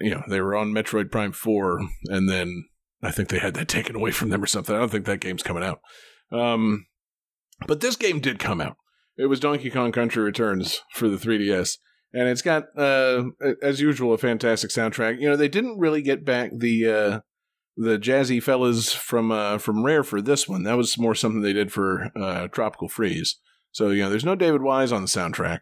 you 0.00 0.10
know, 0.10 0.22
they 0.28 0.40
were 0.40 0.56
on 0.56 0.72
Metroid 0.72 1.10
Prime 1.10 1.32
Four, 1.32 1.80
and 2.06 2.28
then 2.28 2.64
I 3.02 3.10
think 3.10 3.28
they 3.28 3.38
had 3.38 3.54
that 3.54 3.68
taken 3.68 3.96
away 3.96 4.10
from 4.10 4.30
them 4.30 4.42
or 4.42 4.46
something. 4.46 4.74
I 4.74 4.78
don't 4.78 4.90
think 4.90 5.06
that 5.06 5.20
game's 5.20 5.42
coming 5.42 5.62
out. 5.62 5.80
Um, 6.32 6.86
but 7.66 7.80
this 7.80 7.96
game 7.96 8.20
did 8.20 8.38
come 8.38 8.60
out, 8.60 8.76
It 9.16 9.26
was 9.26 9.40
Donkey 9.40 9.70
Kong 9.70 9.92
Country 9.92 10.22
Returns 10.22 10.80
for 10.92 11.08
the 11.08 11.16
3DS. 11.16 11.78
And 12.12 12.28
it's 12.28 12.42
got, 12.42 12.64
uh, 12.78 13.24
as 13.62 13.80
usual, 13.80 14.14
a 14.14 14.18
fantastic 14.18 14.70
soundtrack. 14.70 15.20
You 15.20 15.28
know, 15.28 15.36
they 15.36 15.48
didn't 15.48 15.78
really 15.78 16.00
get 16.00 16.24
back 16.24 16.52
the 16.56 16.86
uh, 16.86 17.20
the 17.76 17.98
jazzy 17.98 18.42
fellas 18.42 18.92
from 18.92 19.32
uh, 19.32 19.58
from 19.58 19.84
Rare 19.84 20.04
for 20.04 20.22
this 20.22 20.48
one. 20.48 20.62
That 20.62 20.76
was 20.76 20.98
more 20.98 21.14
something 21.14 21.42
they 21.42 21.52
did 21.52 21.72
for 21.72 22.10
uh, 22.16 22.48
Tropical 22.48 22.88
Freeze. 22.88 23.36
So 23.72 23.90
you 23.90 24.02
know, 24.02 24.10
there's 24.10 24.24
no 24.24 24.36
David 24.36 24.62
Wise 24.62 24.92
on 24.92 25.02
the 25.02 25.08
soundtrack, 25.08 25.60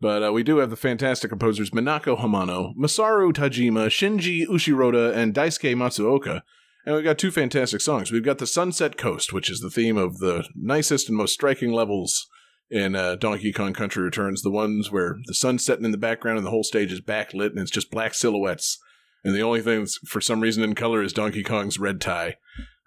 but 0.00 0.22
uh, 0.22 0.32
we 0.32 0.42
do 0.42 0.58
have 0.58 0.70
the 0.70 0.76
fantastic 0.76 1.28
composers 1.28 1.70
Minako 1.70 2.18
Hamano, 2.18 2.72
Masaru 2.74 3.32
Tajima, 3.32 3.88
Shinji 3.88 4.46
Ushiroda, 4.46 5.14
and 5.14 5.34
Daisuke 5.34 5.74
Matsuoka. 5.74 6.40
And 6.84 6.94
we've 6.94 7.04
got 7.04 7.18
two 7.18 7.30
fantastic 7.30 7.80
songs. 7.80 8.10
We've 8.10 8.24
got 8.24 8.38
the 8.38 8.46
Sunset 8.46 8.96
Coast, 8.96 9.32
which 9.32 9.48
is 9.48 9.60
the 9.60 9.70
theme 9.70 9.96
of 9.96 10.18
the 10.18 10.48
nicest 10.54 11.08
and 11.08 11.16
most 11.16 11.34
striking 11.34 11.72
levels 11.72 12.26
in 12.70 12.96
uh, 12.96 13.14
Donkey 13.16 13.52
Kong 13.52 13.72
Country 13.72 14.02
Returns. 14.02 14.42
The 14.42 14.50
ones 14.50 14.90
where 14.90 15.18
the 15.26 15.34
sun's 15.34 15.64
setting 15.64 15.84
in 15.84 15.92
the 15.92 15.98
background 15.98 16.38
and 16.38 16.46
the 16.46 16.50
whole 16.50 16.64
stage 16.64 16.90
is 16.90 17.00
backlit 17.00 17.50
and 17.50 17.60
it's 17.60 17.70
just 17.70 17.90
black 17.90 18.14
silhouettes. 18.14 18.78
And 19.24 19.34
the 19.34 19.42
only 19.42 19.60
thing 19.60 19.80
that's 19.80 19.98
for 19.98 20.20
some 20.20 20.40
reason 20.40 20.64
in 20.64 20.74
color 20.74 21.02
is 21.02 21.12
Donkey 21.12 21.44
Kong's 21.44 21.78
red 21.78 22.00
tie. 22.00 22.36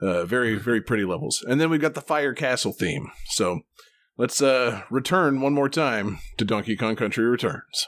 Uh, 0.02 0.26
very, 0.26 0.56
very 0.56 0.82
pretty 0.82 1.06
levels. 1.06 1.44
And 1.48 1.62
then 1.62 1.70
we've 1.70 1.80
got 1.80 1.94
the 1.94 2.02
Fire 2.02 2.34
Castle 2.34 2.74
theme. 2.74 3.12
So 3.30 3.62
let's 4.18 4.42
uh, 4.42 4.82
return 4.90 5.40
one 5.40 5.54
more 5.54 5.70
time 5.70 6.20
to 6.38 6.44
Donkey 6.44 6.76
Kong 6.76 6.98
Country 6.98 7.24
Returns. 7.24 7.88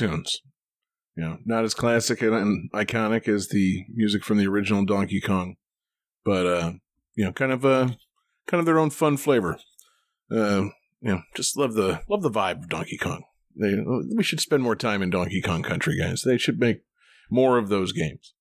Tunes. 0.00 0.40
You 1.16 1.24
know, 1.24 1.38
not 1.44 1.64
as 1.64 1.74
classic 1.74 2.22
and, 2.22 2.34
and 2.34 2.72
iconic 2.72 3.28
as 3.28 3.48
the 3.48 3.84
music 3.92 4.24
from 4.24 4.38
the 4.38 4.46
original 4.46 4.84
Donkey 4.84 5.20
Kong, 5.20 5.56
but 6.24 6.46
uh, 6.46 6.72
you 7.14 7.24
know, 7.24 7.32
kind 7.32 7.52
of 7.52 7.64
uh, 7.64 7.90
kind 8.46 8.60
of 8.60 8.64
their 8.64 8.78
own 8.78 8.90
fun 8.90 9.16
flavor. 9.16 9.58
Uh, 10.30 10.68
you 11.00 11.12
know, 11.12 11.22
just 11.34 11.58
love 11.58 11.74
the 11.74 12.00
love 12.08 12.22
the 12.22 12.30
vibe 12.30 12.62
of 12.62 12.68
Donkey 12.68 12.96
Kong. 12.96 13.24
They, 13.56 13.74
we 14.16 14.22
should 14.22 14.40
spend 14.40 14.62
more 14.62 14.76
time 14.76 15.02
in 15.02 15.10
Donkey 15.10 15.42
Kong 15.42 15.62
Country, 15.62 15.98
guys. 15.98 16.22
They 16.22 16.38
should 16.38 16.60
make 16.60 16.82
more 17.30 17.58
of 17.58 17.68
those 17.68 17.92
games. 17.92 18.32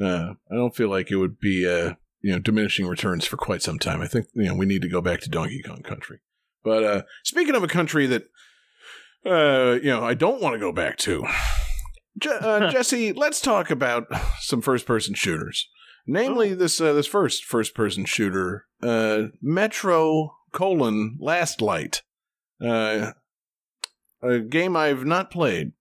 Uh, 0.00 0.34
I 0.50 0.54
don't 0.54 0.76
feel 0.76 0.88
like 0.88 1.10
it 1.10 1.16
would 1.16 1.38
be 1.38 1.68
uh, 1.68 1.94
you 2.22 2.32
know 2.32 2.38
diminishing 2.38 2.86
returns 2.86 3.26
for 3.26 3.36
quite 3.36 3.62
some 3.62 3.78
time. 3.78 4.00
I 4.00 4.06
think 4.06 4.26
you 4.34 4.44
know 4.44 4.54
we 4.54 4.66
need 4.66 4.82
to 4.82 4.88
go 4.88 5.02
back 5.02 5.20
to 5.20 5.28
Donkey 5.28 5.60
Kong 5.62 5.82
Country. 5.82 6.20
But 6.64 6.84
uh, 6.84 7.02
speaking 7.24 7.56
of 7.56 7.64
a 7.64 7.68
country 7.68 8.06
that 8.06 8.28
uh, 9.26 9.78
you 9.82 9.90
know 9.90 10.02
I 10.04 10.14
don't 10.14 10.40
want 10.40 10.54
to 10.54 10.58
go 10.58 10.72
back 10.72 10.96
to, 10.98 11.24
Je- 12.18 12.30
uh, 12.30 12.70
Jesse, 12.72 13.12
let's 13.12 13.40
talk 13.40 13.70
about 13.70 14.06
some 14.40 14.60
first 14.60 14.86
person 14.86 15.14
shooters. 15.14 15.68
Namely, 16.06 16.54
this 16.54 16.80
uh, 16.80 16.92
this 16.92 17.06
first 17.06 17.44
first 17.44 17.74
person 17.74 18.04
shooter, 18.04 18.66
uh, 18.82 19.24
Metro 19.40 20.34
colon 20.52 21.16
Last 21.20 21.60
Light, 21.62 22.02
uh, 22.60 23.12
a 24.22 24.40
game 24.40 24.76
I've 24.76 25.04
not 25.04 25.30
played, 25.30 25.72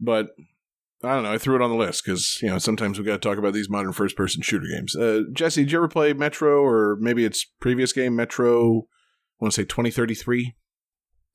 but 0.00 0.30
I 1.04 1.14
don't 1.14 1.22
know. 1.22 1.32
I 1.32 1.38
threw 1.38 1.54
it 1.54 1.62
on 1.62 1.70
the 1.70 1.76
list 1.76 2.04
because 2.04 2.38
you 2.42 2.48
know 2.48 2.58
sometimes 2.58 2.98
we 2.98 3.04
got 3.04 3.20
to 3.20 3.28
talk 3.28 3.38
about 3.38 3.52
these 3.52 3.68
modern 3.68 3.92
first 3.92 4.16
person 4.16 4.42
shooter 4.42 4.66
games. 4.66 4.96
Uh, 4.96 5.22
Jesse, 5.32 5.62
did 5.62 5.72
you 5.72 5.78
ever 5.78 5.88
play 5.88 6.12
Metro 6.12 6.62
or 6.62 6.96
maybe 7.00 7.24
its 7.24 7.44
previous 7.60 7.92
game, 7.92 8.16
Metro? 8.16 8.86
I 9.40 9.44
want 9.44 9.52
to 9.52 9.60
say 9.60 9.64
twenty 9.64 9.90
thirty 9.90 10.14
three. 10.14 10.56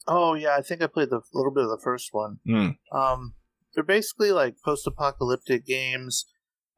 Oh 0.08 0.34
yeah, 0.34 0.56
I 0.58 0.62
think 0.62 0.82
I 0.82 0.88
played 0.88 1.10
the 1.10 1.22
little 1.34 1.54
bit 1.54 1.64
of 1.64 1.70
the 1.70 1.82
first 1.84 2.10
one. 2.12 2.40
Mm. 2.48 2.76
Um, 2.92 3.34
they're 3.74 3.84
basically 3.84 4.32
like 4.32 4.56
post-apocalyptic 4.64 5.66
games, 5.66 6.26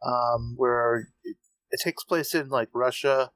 um, 0.06 0.54
where 0.58 1.08
it, 1.24 1.36
it 1.72 1.80
takes 1.84 2.04
place 2.04 2.34
in 2.36 2.50
like 2.50 2.70
Russia, 2.74 3.32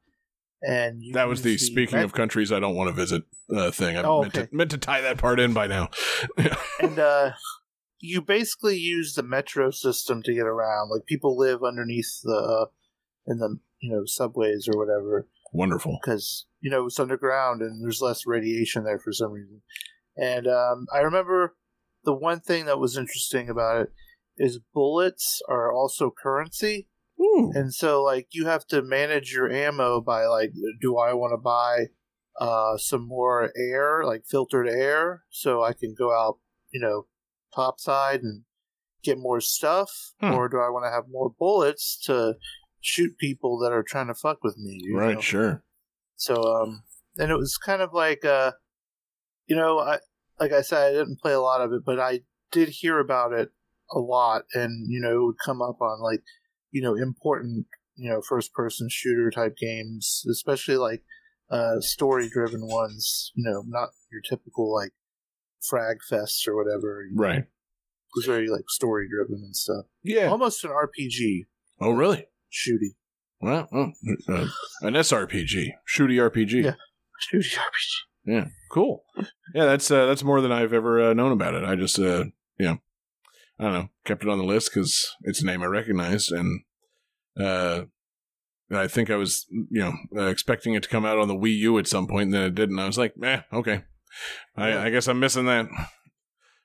and 0.62 1.02
you 1.04 1.14
That 1.14 1.28
was 1.28 1.42
the 1.42 1.52
use 1.52 1.66
speaking 1.66 1.98
Met- 1.98 2.06
of 2.06 2.14
countries 2.14 2.52
I 2.52 2.60
don't 2.60 2.76
want 2.76 2.90
to 2.90 2.94
visit 2.96 3.24
uh, 3.54 3.72
thing. 3.72 3.98
I 3.98 4.04
Oh, 4.04 4.22
meant, 4.22 4.38
okay. 4.38 4.48
to, 4.48 4.56
meant 4.56 4.72
to 4.72 4.78
tie 4.78 5.02
that 5.02 5.18
part 5.18 5.40
in 5.40 5.54
by 5.54 5.68
now. 5.68 5.90
and 6.82 7.00
uh, 7.00 7.32
you 8.00 8.22
basically 8.22 8.78
use 8.78 9.14
the 9.16 9.24
metro 9.24 9.72
system 9.72 10.22
to 10.24 10.34
get 10.34 10.46
around. 10.46 10.90
Like 10.90 11.06
people 11.06 11.38
live 11.38 11.64
underneath 11.64 12.22
the 12.24 12.68
in 13.28 13.40
the 13.40 13.58
you 13.82 13.92
know 13.92 14.04
subways 14.06 14.68
or 14.72 14.78
whatever 14.78 15.28
Wonderful. 15.52 16.00
because 16.02 16.46
you 16.62 16.70
know 16.70 16.86
it's 16.86 17.00
underground 17.00 17.62
and 17.62 17.84
there's 17.84 18.02
less 18.02 18.26
radiation 18.26 18.84
there 18.84 19.00
for 19.00 19.12
some 19.12 19.32
reason. 19.32 19.62
And 20.18 20.48
um, 20.48 20.88
I 20.94 21.00
remember 21.00 21.56
the 22.04 22.14
one 22.14 22.40
thing 22.40 22.66
that 22.66 22.80
was 22.80 22.98
interesting 22.98 23.50
about 23.50 23.82
it 23.82 23.90
is 24.38 24.60
bullets 24.74 25.42
are 25.48 25.72
also 25.72 26.12
currency. 26.12 26.88
Ooh. 27.22 27.52
And 27.54 27.74
so, 27.74 28.02
like, 28.02 28.28
you 28.32 28.46
have 28.46 28.66
to 28.68 28.82
manage 28.82 29.34
your 29.34 29.52
ammo 29.52 30.00
by, 30.00 30.26
like, 30.26 30.54
do 30.80 30.98
I 30.98 31.14
want 31.14 31.34
to 31.34 31.38
buy 31.38 31.88
uh, 32.40 32.78
some 32.78 33.06
more 33.06 33.52
air, 33.58 34.04
like 34.06 34.24
filtered 34.26 34.70
air, 34.70 35.24
so 35.30 35.62
I 35.62 35.74
can 35.74 35.94
go 35.98 36.14
out, 36.14 36.38
you 36.72 36.80
know, 36.80 37.08
topside 37.54 38.22
and 38.22 38.44
get 39.04 39.18
more 39.18 39.42
stuff? 39.42 40.14
Hmm. 40.22 40.34
Or 40.34 40.48
do 40.48 40.58
I 40.60 40.70
want 40.70 40.86
to 40.86 40.92
have 40.92 41.06
more 41.10 41.30
bullets 41.38 42.00
to 42.06 42.36
shoot 42.80 43.18
people 43.18 43.60
that 43.60 43.74
are 43.74 43.84
trying 43.84 44.08
to 44.08 44.14
fuck 44.14 44.42
with 44.42 44.58
me? 44.58 44.80
you 44.82 44.98
Right, 44.98 45.16
know? 45.16 45.22
sure. 45.22 45.64
So, 46.20 46.36
um, 46.44 46.84
and 47.18 47.32
it 47.32 47.36
was 47.38 47.58
kind 47.58 47.82
of 47.82 47.94
like, 47.94 48.24
uh, 48.26 48.52
you 49.48 49.56
know, 49.56 49.80
I, 49.80 50.00
like 50.40 50.52
I 50.52 50.62
said, 50.62 50.90
I 50.90 50.92
didn't 50.92 51.20
play 51.22 51.34
a 51.34 51.40
lot 51.42 51.62
of 51.62 51.72
it, 51.74 51.82
but 51.86 52.00
I 52.00 52.22
did 52.52 52.70
hear 52.70 53.00
about 53.00 53.32
it 53.34 53.50
a 53.92 54.00
lot, 54.00 54.44
and 54.54 54.86
you 54.92 55.00
know, 55.00 55.12
it 55.16 55.24
would 55.26 55.40
come 55.44 55.62
up 55.62 55.82
on 55.82 56.02
like, 56.02 56.22
you 56.72 56.82
know, 56.82 56.96
important, 56.96 57.66
you 57.96 58.10
know, 58.10 58.22
first 58.22 58.54
person 58.54 58.88
shooter 58.92 59.32
type 59.32 59.56
games, 59.58 60.24
especially 60.30 60.78
like, 60.78 61.04
uh, 61.50 61.80
story 61.80 62.30
driven 62.30 62.68
ones. 62.68 63.32
You 63.36 63.50
know, 63.50 63.64
not 63.66 63.90
your 64.12 64.22
typical 64.22 64.74
like 64.74 64.92
frag 65.68 65.98
fests 66.12 66.48
or 66.48 66.56
whatever. 66.56 67.04
you 67.10 67.16
know. 67.16 67.24
Right. 67.24 67.40
It 67.40 68.16
was 68.16 68.26
very 68.26 68.48
like 68.50 68.66
story 68.70 69.08
driven 69.10 69.44
and 69.44 69.56
stuff. 69.56 69.86
Yeah. 70.04 70.28
Almost 70.28 70.64
an 70.64 70.72
RPG 70.72 71.46
Oh, 71.82 71.92
really? 71.92 72.26
shooty. 72.52 72.96
Well, 73.42 73.68
oh, 73.72 73.92
uh, 74.28 74.48
an 74.82 74.96
SRPG, 74.96 75.70
shooty 75.88 76.18
RPG. 76.18 76.64
Yeah. 76.64 76.74
Shooty 77.32 77.56
RPG. 77.56 78.10
Yeah, 78.26 78.46
cool. 78.70 79.04
Yeah, 79.56 79.66
that's 79.66 79.90
uh, 79.90 80.06
that's 80.06 80.24
more 80.24 80.42
than 80.42 80.52
I've 80.52 80.74
ever 80.74 81.10
uh, 81.10 81.14
known 81.14 81.32
about 81.32 81.56
it. 81.56 81.64
I 81.64 81.76
just, 81.76 81.98
uh, 81.98 82.26
you 82.58 82.68
know, 82.68 82.78
I 83.58 83.64
don't 83.64 83.74
know, 83.74 83.90
kept 84.06 84.24
it 84.24 84.30
on 84.30 84.38
the 84.38 84.44
list 84.44 84.72
because 84.74 85.16
it's 85.22 85.42
a 85.42 85.46
name 85.46 85.64
I 85.64 85.68
recognized, 85.68 86.32
and 86.32 86.62
uh, 87.40 87.84
I 88.72 88.88
think 88.88 89.10
I 89.10 89.16
was, 89.16 89.48
you 89.50 89.82
know, 89.82 89.94
uh, 90.16 90.28
expecting 90.28 90.74
it 90.74 90.84
to 90.84 90.90
come 90.90 91.06
out 91.06 91.18
on 91.18 91.28
the 91.28 91.36
Wii 91.36 91.58
U 91.60 91.80
at 91.80 91.88
some 91.88 92.08
point, 92.08 92.26
and 92.26 92.34
then 92.34 92.44
it 92.44 92.56
didn't. 92.56 92.78
I 92.78 92.88
was 92.88 92.98
like, 92.98 93.14
eh, 93.24 93.42
okay, 93.54 93.84
I, 94.56 94.78
I 94.78 94.90
guess 94.90 95.08
I'm 95.08 95.20
missing 95.20 95.46
that. 95.46 95.68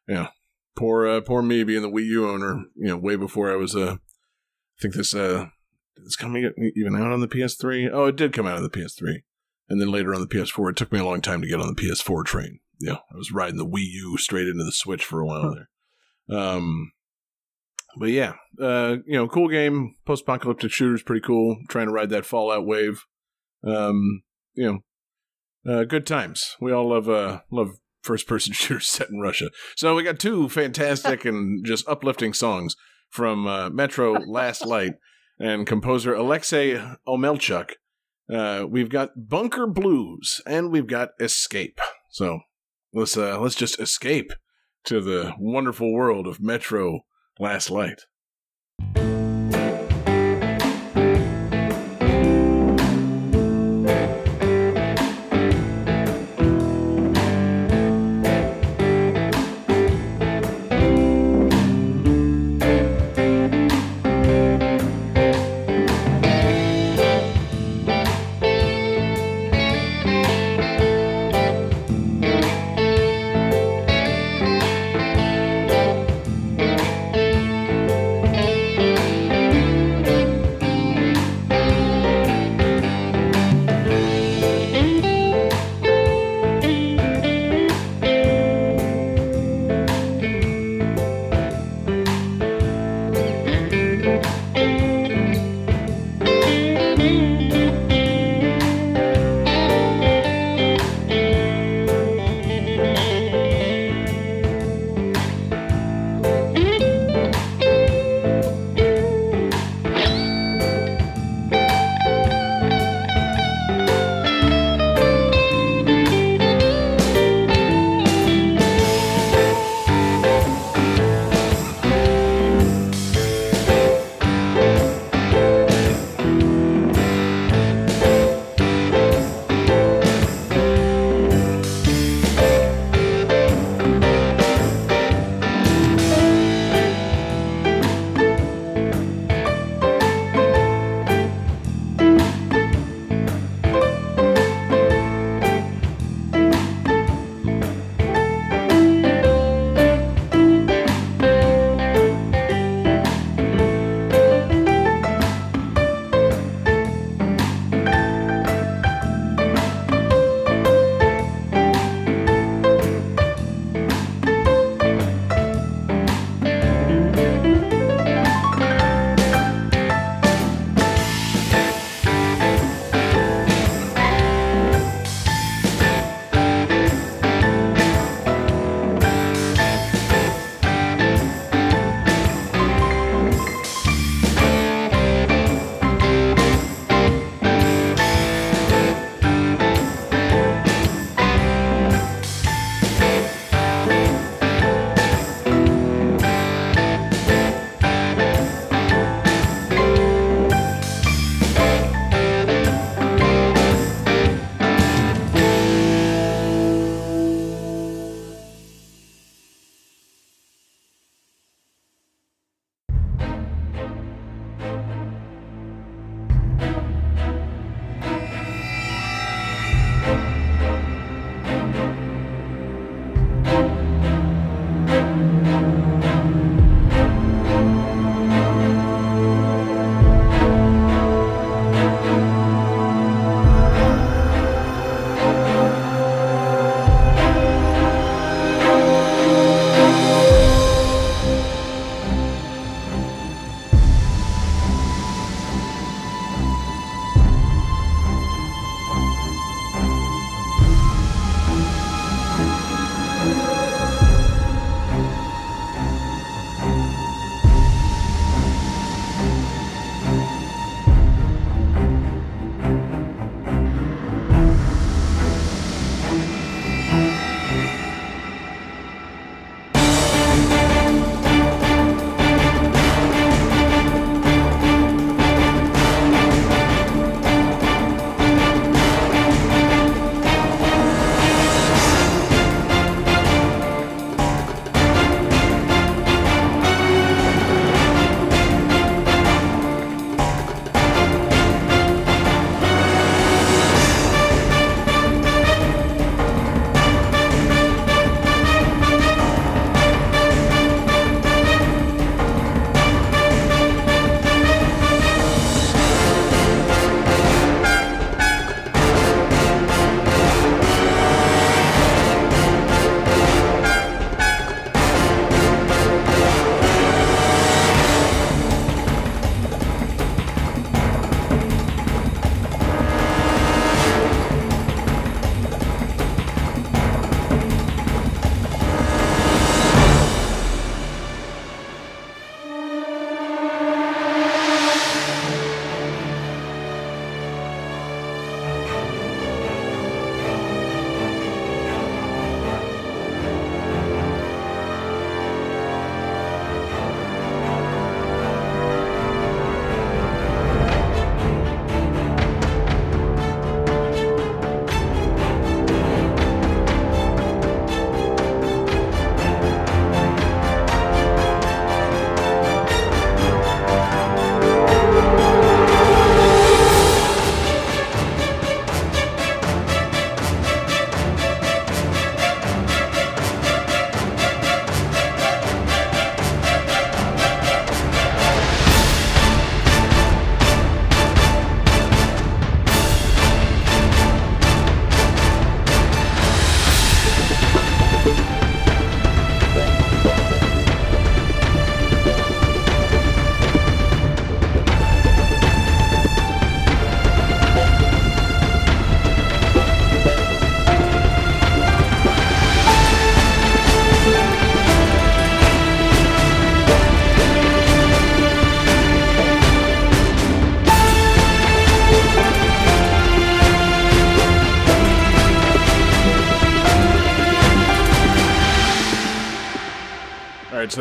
Yeah, 0.09 0.29
poor, 0.77 1.07
uh, 1.07 1.21
poor 1.21 1.41
me 1.41 1.63
being 1.63 1.83
the 1.83 1.91
Wii 1.91 2.07
U 2.07 2.29
owner. 2.29 2.65
You 2.77 2.89
know, 2.89 2.97
way 2.97 3.17
before 3.17 3.51
I 3.51 3.57
was. 3.57 3.77
Uh, 3.77 3.97
I 3.97 4.83
think 4.83 4.95
this 4.95 5.15
uh, 5.15 5.47
it's 5.96 6.16
coming 6.16 6.50
even 6.76 6.96
out 6.96 7.12
on 7.12 7.20
the 7.20 7.28
PS3. 7.28 7.90
Oh, 7.92 8.07
it 8.07 8.16
did 8.16 8.33
come 8.33 8.46
out 8.46 8.57
on 8.57 8.62
the 8.62 8.70
PS3 8.70 9.22
and 9.68 9.80
then 9.80 9.90
later 9.90 10.14
on 10.14 10.20
the 10.20 10.26
PS4. 10.26 10.70
It 10.70 10.76
took 10.76 10.92
me 10.92 10.98
a 10.98 11.04
long 11.04 11.20
time 11.20 11.40
to 11.40 11.48
get 11.48 11.61
on 11.61 11.66
the 11.66 11.80
PS4 11.80 12.24
train. 12.24 12.61
Yeah, 12.80 12.98
I 13.12 13.16
was 13.16 13.33
riding 13.33 13.57
the 13.57 13.66
Wii 13.66 13.87
U 13.92 14.18
straight 14.18 14.48
into 14.48 14.64
the 14.64 14.72
Switch 14.72 15.04
for 15.04 15.20
a 15.20 15.26
while 15.26 15.54
there. 15.54 16.38
Um, 16.38 16.92
but 17.96 18.11
yeah, 18.11 18.35
uh, 18.61 18.96
you 19.07 19.14
know, 19.14 19.28
cool 19.28 19.48
game. 19.48 19.94
Post-apocalyptic 20.04 20.72
shooters, 20.72 21.02
pretty 21.02 21.24
cool. 21.24 21.59
Trying 21.68 21.87
to 21.87 21.92
ride 21.92 22.11
that 22.11 22.26
Fallout 22.26 22.66
wave. 22.66 23.04
Um, 23.62 24.22
you 24.54 24.83
know, 25.64 25.72
uh, 25.72 25.85
good 25.85 26.07
times. 26.07 26.57
We 26.61 26.72
all 26.72 26.88
love 26.88 27.09
uh, 27.09 27.40
love 27.50 27.78
first-person 28.02 28.52
shooters 28.54 28.88
set 28.88 29.11
in 29.11 29.20
Russia. 29.20 29.50
So 29.76 29.94
we 29.94 30.02
got 30.02 30.18
two 30.18 30.48
fantastic 30.48 31.24
and 31.24 31.64
just 31.64 31.88
uplifting 31.88 32.35
songs 32.35 32.76
from 33.09 33.46
uh, 33.46 33.70
Metro 33.70 34.12
Last 34.14 34.66
Light 34.66 34.94
and 35.38 35.66
composer 35.66 36.14
Alexei 36.14 36.81
Omelchuk. 37.07 37.73
Uh, 38.33 38.64
we've 38.68 38.88
got 38.88 39.29
Bunker 39.29 39.66
Blues 39.66 40.40
and 40.47 40.70
we've 40.70 40.87
got 40.87 41.11
Escape. 41.20 41.81
So 42.11 42.40
let's 42.92 43.16
uh, 43.16 43.38
let's 43.40 43.55
just 43.55 43.81
escape 43.81 44.33
to 44.85 45.01
the 45.01 45.35
wonderful 45.38 45.92
world 45.92 46.27
of 46.27 46.40
Metro 46.40 47.01
Last 47.38 47.70
Light. 47.70 48.03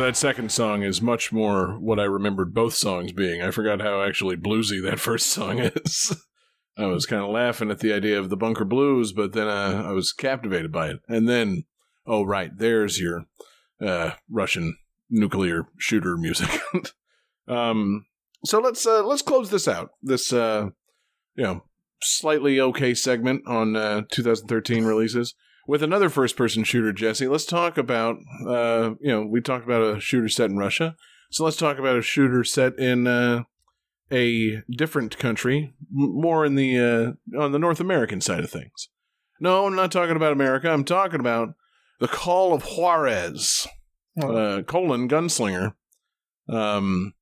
That 0.04 0.16
second 0.16 0.52
song 0.52 0.82
is 0.82 1.00
much 1.00 1.32
more 1.32 1.78
what 1.78 1.98
I 1.98 2.04
remembered 2.04 2.52
both 2.52 2.74
songs 2.74 3.12
being. 3.12 3.40
I 3.40 3.50
forgot 3.50 3.80
how 3.80 4.02
actually 4.02 4.36
bluesy 4.36 4.82
that 4.82 5.00
first 5.00 5.28
song 5.28 5.58
is. 5.84 6.14
I 6.76 6.86
was 6.86 7.06
kind 7.06 7.22
of 7.22 7.30
laughing 7.30 7.70
at 7.70 7.78
the 7.78 7.94
idea 7.94 8.18
of 8.18 8.28
the 8.28 8.36
bunker 8.36 8.66
blues, 8.66 9.12
but 9.12 9.32
then 9.32 9.48
uh, 9.48 9.82
I 9.86 9.92
was 9.92 10.12
captivated 10.12 10.70
by 10.70 10.88
it. 10.88 10.96
And 11.08 11.26
then, 11.26 11.64
oh 12.06 12.22
right, 12.22 12.50
there's 12.54 13.00
your 13.00 13.24
uh, 13.80 14.10
Russian 14.28 14.76
nuclear 15.08 15.68
shooter 15.78 16.18
music. 16.18 16.50
um, 17.48 18.04
so 18.44 18.58
let's 18.58 18.84
uh, 18.86 19.04
let's 19.04 19.22
close 19.22 19.48
this 19.48 19.66
out. 19.66 19.90
This 20.02 20.34
uh, 20.34 20.68
you 21.34 21.44
know 21.44 21.64
slightly 22.02 22.60
okay 22.60 22.92
segment 22.92 23.46
on 23.46 23.74
uh, 23.74 24.02
2013 24.10 24.84
releases 24.84 25.34
with 25.66 25.82
another 25.82 26.08
first 26.08 26.36
person 26.36 26.64
shooter. 26.64 26.92
Jesse, 26.92 27.28
let's 27.28 27.46
talk 27.46 27.78
about 27.78 28.16
uh, 28.46 28.94
you 29.00 29.10
know 29.10 29.26
we 29.26 29.40
talked 29.40 29.64
about 29.64 29.96
a 29.96 30.00
shooter 30.00 30.28
set 30.28 30.50
in 30.50 30.56
Russia, 30.56 30.96
so 31.30 31.44
let's 31.44 31.56
talk 31.56 31.78
about 31.78 31.96
a 31.96 32.02
shooter 32.02 32.44
set 32.44 32.78
in 32.78 33.06
uh, 33.06 33.44
a 34.12 34.62
different 34.70 35.18
country, 35.18 35.74
m- 35.96 36.20
more 36.20 36.44
in 36.44 36.54
the 36.54 36.78
uh, 36.78 37.40
on 37.40 37.52
the 37.52 37.58
North 37.58 37.80
American 37.80 38.20
side 38.20 38.44
of 38.44 38.50
things. 38.50 38.88
No, 39.40 39.66
I'm 39.66 39.74
not 39.74 39.92
talking 39.92 40.16
about 40.16 40.32
America. 40.32 40.70
I'm 40.70 40.84
talking 40.84 41.20
about 41.20 41.54
the 42.00 42.08
Call 42.08 42.54
of 42.54 42.62
Juarez, 42.62 43.66
uh, 44.22 44.62
colon 44.66 45.08
gunslinger. 45.08 45.74
Um, 46.48 47.14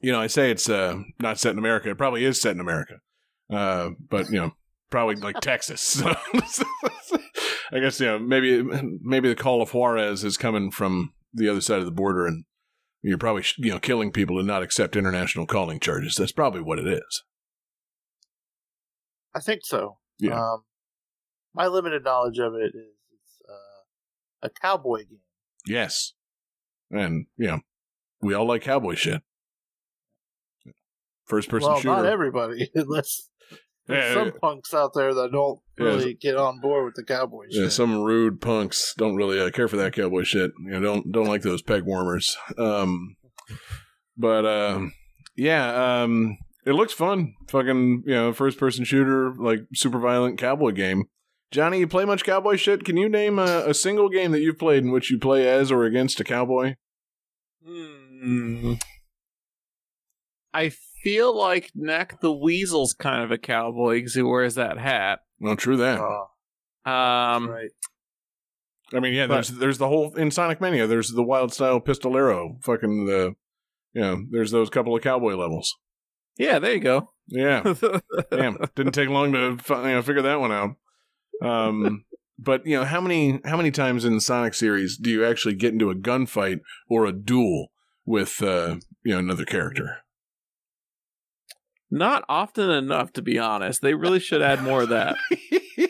you 0.00 0.12
know, 0.12 0.20
I 0.20 0.26
say 0.26 0.50
it's 0.50 0.68
uh, 0.68 1.02
not 1.20 1.38
set 1.38 1.52
in 1.52 1.58
America. 1.58 1.90
It 1.90 1.98
probably 1.98 2.24
is 2.24 2.40
set 2.40 2.54
in 2.54 2.60
America, 2.60 3.00
uh, 3.50 3.90
but 4.08 4.30
you 4.30 4.36
know, 4.36 4.52
probably 4.90 5.16
like 5.16 5.40
Texas. 5.40 6.02
So 6.48 6.64
I 7.72 7.80
guess 7.80 7.98
you 7.98 8.06
know 8.06 8.18
maybe 8.18 8.62
maybe 9.02 9.28
the 9.28 9.34
Call 9.34 9.60
of 9.60 9.74
Juarez 9.74 10.22
is 10.22 10.36
coming 10.36 10.70
from 10.70 11.12
the 11.34 11.48
other 11.48 11.60
side 11.60 11.80
of 11.80 11.84
the 11.84 11.90
border, 11.90 12.26
and 12.26 12.44
you're 13.02 13.18
probably 13.18 13.44
you 13.58 13.70
know 13.70 13.80
killing 13.80 14.12
people 14.12 14.38
to 14.38 14.44
not 14.44 14.62
accept 14.62 14.96
international 14.96 15.46
calling 15.46 15.80
charges. 15.80 16.14
That's 16.14 16.32
probably 16.32 16.60
what 16.60 16.78
it 16.78 16.86
is. 16.86 17.24
I 19.34 19.40
think 19.40 19.62
so. 19.64 19.98
Yeah. 20.18 20.40
Um, 20.40 20.62
my 21.54 21.66
limited 21.66 22.04
knowledge 22.04 22.38
of 22.38 22.54
it 22.54 22.72
is 22.74 22.94
it's 23.10 23.40
uh, 23.48 24.46
a 24.46 24.50
cowboy 24.50 24.98
game. 25.00 25.20
Yes, 25.66 26.12
and 26.90 27.26
you 27.36 27.48
know 27.48 27.60
we 28.20 28.34
all 28.34 28.46
like 28.46 28.62
cowboy 28.62 28.94
shit. 28.94 29.22
First 31.24 31.48
person 31.48 31.68
well, 31.68 31.80
shooter. 31.80 31.88
not 31.88 32.06
everybody. 32.06 32.70
Unless 32.74 33.28
there's 33.86 34.04
Yeah, 34.04 34.14
some 34.14 34.26
yeah. 34.28 34.38
punks 34.40 34.74
out 34.74 34.92
there 34.94 35.14
that 35.14 35.32
don't 35.32 35.60
Yeah, 35.78 35.84
really 35.86 36.14
get 36.14 36.36
on 36.36 36.60
board 36.60 36.84
with 36.86 36.94
the 36.94 37.04
cowboy 37.04 37.44
Yeah, 37.50 37.64
shit. 37.64 37.72
some 37.72 38.02
rude 38.02 38.40
punks 38.40 38.94
don't 38.96 39.16
really 39.16 39.40
uh, 39.40 39.50
care 39.50 39.68
for 39.68 39.76
that 39.76 39.92
cowboy 39.94 40.22
shit. 40.24 40.52
You 40.64 40.70
know, 40.72 40.80
don't 40.80 41.12
don't 41.12 41.26
like 41.26 41.42
those 41.42 41.62
peg 41.62 41.82
warmers. 41.84 42.36
Um, 42.58 43.16
but 44.16 44.44
um, 44.46 44.92
yeah, 45.36 46.02
um, 46.02 46.38
it 46.64 46.72
looks 46.72 46.92
fun. 46.92 47.34
Fucking 47.48 48.02
you 48.06 48.14
know, 48.14 48.32
first 48.32 48.58
person 48.58 48.84
shooter, 48.84 49.32
like 49.34 49.60
super 49.74 49.98
violent 49.98 50.38
cowboy 50.38 50.72
game. 50.72 51.04
Johnny, 51.52 51.78
you 51.78 51.86
play 51.86 52.04
much 52.04 52.24
cowboy 52.24 52.56
shit? 52.56 52.84
Can 52.84 52.96
you 52.96 53.08
name 53.08 53.38
a, 53.38 53.64
a 53.68 53.74
single 53.74 54.08
game 54.08 54.32
that 54.32 54.40
you've 54.40 54.58
played 54.58 54.82
in 54.82 54.90
which 54.90 55.10
you 55.12 55.18
play 55.18 55.48
as 55.48 55.70
or 55.70 55.84
against 55.84 56.18
a 56.18 56.24
cowboy? 56.24 56.74
Hmm. 57.64 58.74
I 60.52 60.72
feel 61.06 61.38
like 61.38 61.70
Nack 61.76 62.20
the 62.20 62.32
Weasel's 62.32 62.92
kind 62.92 63.22
of 63.22 63.30
a 63.30 63.38
cowboy 63.38 63.98
because 63.98 64.14
he 64.14 64.22
wears 64.22 64.56
that 64.56 64.76
hat. 64.76 65.20
Well, 65.38 65.54
true 65.54 65.76
that. 65.76 66.00
Oh, 66.00 66.26
Um, 66.84 67.48
right. 67.48 67.70
I 68.92 68.98
mean, 68.98 69.14
yeah, 69.14 69.26
there's 69.26 69.50
there's 69.50 69.78
the 69.78 69.86
whole 69.86 70.16
in 70.16 70.32
Sonic 70.32 70.60
Mania. 70.60 70.88
There's 70.88 71.10
the 71.10 71.22
wild 71.22 71.52
style 71.52 71.80
pistolero. 71.80 72.60
Fucking 72.64 73.06
the, 73.06 73.36
you 73.92 74.00
know, 74.00 74.24
there's 74.30 74.50
those 74.50 74.68
couple 74.68 74.96
of 74.96 75.02
cowboy 75.02 75.36
levels. 75.36 75.72
Yeah, 76.38 76.58
there 76.58 76.74
you 76.74 76.80
go. 76.80 77.12
Yeah. 77.28 77.62
Damn, 78.30 78.58
didn't 78.74 78.92
take 78.92 79.08
long 79.08 79.32
to 79.32 79.58
you 79.68 79.76
know, 79.82 80.02
figure 80.02 80.22
that 80.22 80.40
one 80.40 80.52
out. 80.52 80.76
Um, 81.40 82.04
but 82.38 82.66
you 82.66 82.76
know 82.76 82.84
how 82.84 83.00
many 83.00 83.40
how 83.44 83.56
many 83.56 83.70
times 83.70 84.04
in 84.04 84.14
the 84.14 84.20
Sonic 84.20 84.54
series 84.54 84.96
do 84.96 85.10
you 85.10 85.24
actually 85.24 85.54
get 85.54 85.72
into 85.72 85.90
a 85.90 85.94
gunfight 85.94 86.60
or 86.88 87.06
a 87.06 87.12
duel 87.12 87.68
with 88.04 88.42
uh, 88.42 88.76
you 89.04 89.12
know 89.12 89.18
another 89.18 89.44
character? 89.44 89.98
Not 91.90 92.24
often 92.28 92.70
enough, 92.70 93.12
to 93.14 93.22
be 93.22 93.38
honest. 93.38 93.80
They 93.80 93.94
really 93.94 94.18
should 94.18 94.42
add 94.42 94.62
more 94.62 94.82
of 94.82 94.88
that. 94.88 95.16
you 95.80 95.88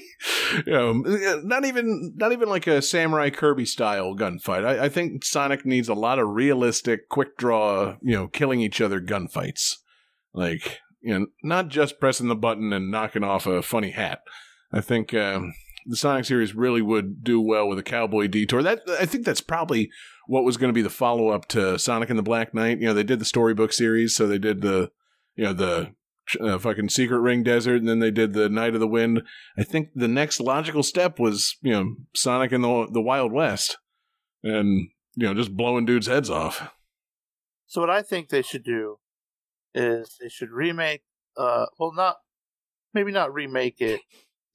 know, 0.67 0.93
not 0.93 1.65
even 1.65 2.13
not 2.17 2.33
even 2.33 2.49
like 2.49 2.67
a 2.67 2.83
Samurai 2.83 3.31
Kirby 3.31 3.65
style 3.65 4.15
gunfight. 4.15 4.65
I, 4.65 4.85
I 4.85 4.89
think 4.89 5.25
Sonic 5.25 5.65
needs 5.65 5.89
a 5.89 5.95
lot 5.95 6.19
of 6.19 6.29
realistic, 6.29 7.09
quick 7.09 7.37
draw, 7.39 7.97
you 8.03 8.15
know, 8.15 8.29
killing 8.29 8.61
each 8.61 8.81
other 8.81 9.01
gunfights. 9.01 9.77
Like 10.35 10.81
you 11.01 11.19
know, 11.19 11.27
not 11.43 11.69
just 11.69 12.01
pressing 12.01 12.29
the 12.29 12.35
button 12.35 12.73
and 12.73 12.91
knocking 12.91 13.25
off 13.25 13.47
a 13.47 13.63
funny 13.63 13.91
hat. 13.91 14.21
I 14.73 14.81
think 14.81 15.15
um, 15.15 15.55
the 15.87 15.97
Sonic 15.97 16.25
series 16.25 16.55
really 16.55 16.83
would 16.83 17.23
do 17.23 17.41
well 17.41 17.69
with 17.69 17.79
a 17.79 17.83
cowboy 17.83 18.27
detour. 18.27 18.63
That 18.63 18.81
I 19.01 19.07
think 19.07 19.25
that's 19.25 19.41
probably 19.41 19.91
what 20.27 20.45
was 20.45 20.57
going 20.57 20.69
to 20.69 20.75
be 20.75 20.83
the 20.83 20.91
follow 20.91 21.29
up 21.29 21.47
to 21.49 21.79
Sonic 21.79 22.11
and 22.11 22.19
the 22.19 22.25
Black 22.25 22.53
Knight. 22.53 22.81
You 22.81 22.87
know, 22.87 22.95
they 22.95 23.05
did 23.05 23.21
the 23.21 23.25
storybook 23.25 23.73
series, 23.73 24.15
so 24.15 24.27
they 24.27 24.39
did 24.39 24.63
the 24.63 24.91
you 25.37 25.45
know 25.45 25.53
the 25.53 25.93
uh, 26.41 26.59
fucking 26.59 26.89
Secret 26.89 27.21
Ring 27.21 27.43
Desert, 27.43 27.77
and 27.77 27.89
then 27.89 28.01
they 28.01 28.11
did 28.11 28.33
the 28.33 28.49
Knight 28.49 28.75
of 28.75 28.81
the 28.81 28.89
Wind. 28.89 29.23
I 29.57 29.63
think 29.63 29.91
the 29.95 30.09
next 30.09 30.41
logical 30.41 30.83
step 30.83 31.19
was 31.19 31.57
you 31.63 31.73
know 31.73 31.95
Sonic 32.15 32.53
in 32.53 32.63
the 32.63 32.89
the 32.91 33.03
Wild 33.03 33.33
West, 33.33 33.79
and 34.43 34.89
you 35.15 35.27
know 35.27 35.35
just 35.35 35.57
blowing 35.57 35.85
dudes' 35.85 36.07
heads 36.07 36.31
off. 36.31 36.71
So 37.67 37.81
what 37.81 37.91
I 37.91 38.03
think 38.03 38.29
they 38.29 38.43
should 38.43 38.65
do 38.65 38.99
is 39.75 40.17
they 40.21 40.29
should 40.29 40.51
remake. 40.51 41.03
Uh, 41.37 41.67
well, 41.79 41.93
not 41.95 42.17
maybe 42.95 43.13
not 43.13 43.33
remake 43.33 43.81
it. 43.81 44.01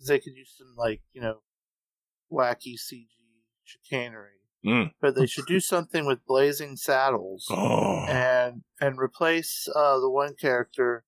They 0.05 0.19
could 0.19 0.35
use 0.35 0.53
some 0.57 0.75
like 0.77 1.01
you 1.13 1.21
know 1.21 1.41
wacky 2.31 2.75
CG 2.75 3.07
chicanery, 3.63 4.40
Mm. 4.65 4.91
but 5.01 5.15
they 5.15 5.25
should 5.25 5.47
do 5.47 5.59
something 5.59 6.05
with 6.05 6.25
blazing 6.27 6.75
saddles 6.75 7.47
Oh, 7.49 8.05
and 8.07 8.61
and 8.79 8.99
replace 8.99 9.67
uh, 9.75 9.99
the 9.99 10.09
one 10.09 10.35
character 10.39 11.03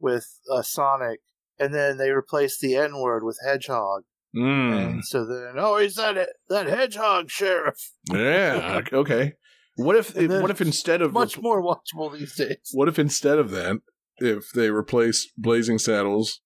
with 0.00 0.38
uh, 0.50 0.62
Sonic, 0.62 1.20
and 1.58 1.74
then 1.74 1.98
they 1.98 2.10
replace 2.10 2.58
the 2.58 2.76
N 2.76 2.98
word 2.98 3.22
with 3.22 3.38
Hedgehog, 3.44 4.04
mm. 4.34 4.74
and 4.74 5.04
so 5.04 5.26
then 5.26 5.56
oh 5.58 5.76
he's 5.76 5.96
that 5.96 6.30
that 6.48 6.66
Hedgehog 6.66 7.30
sheriff, 7.30 7.92
yeah, 8.10 8.80
okay. 8.92 9.34
What 9.76 9.96
if 9.96 10.14
what 10.16 10.50
if 10.50 10.60
instead 10.62 11.02
of 11.02 11.12
much 11.12 11.38
more 11.38 11.62
watchable 11.62 12.16
these 12.16 12.34
days. 12.36 12.70
What 12.72 12.88
if 12.88 12.98
instead 12.98 13.38
of 13.38 13.50
that, 13.50 13.80
if 14.18 14.50
they 14.52 14.70
replace 14.70 15.30
Blazing 15.36 15.78
Saddles 15.78 16.40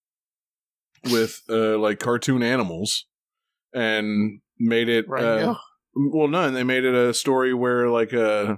with 1.04 1.42
uh, 1.48 1.78
like 1.78 2.00
cartoon 2.00 2.42
animals 2.42 3.06
and 3.72 4.40
made 4.58 4.88
it 4.88 5.06
uh. 5.08 5.54
Well, 5.94 6.28
no, 6.28 6.42
and 6.44 6.54
they 6.56 6.64
made 6.64 6.84
it 6.84 6.94
a 6.94 7.12
story 7.14 7.52
where 7.54 7.88
like 7.88 8.12
uh 8.14 8.56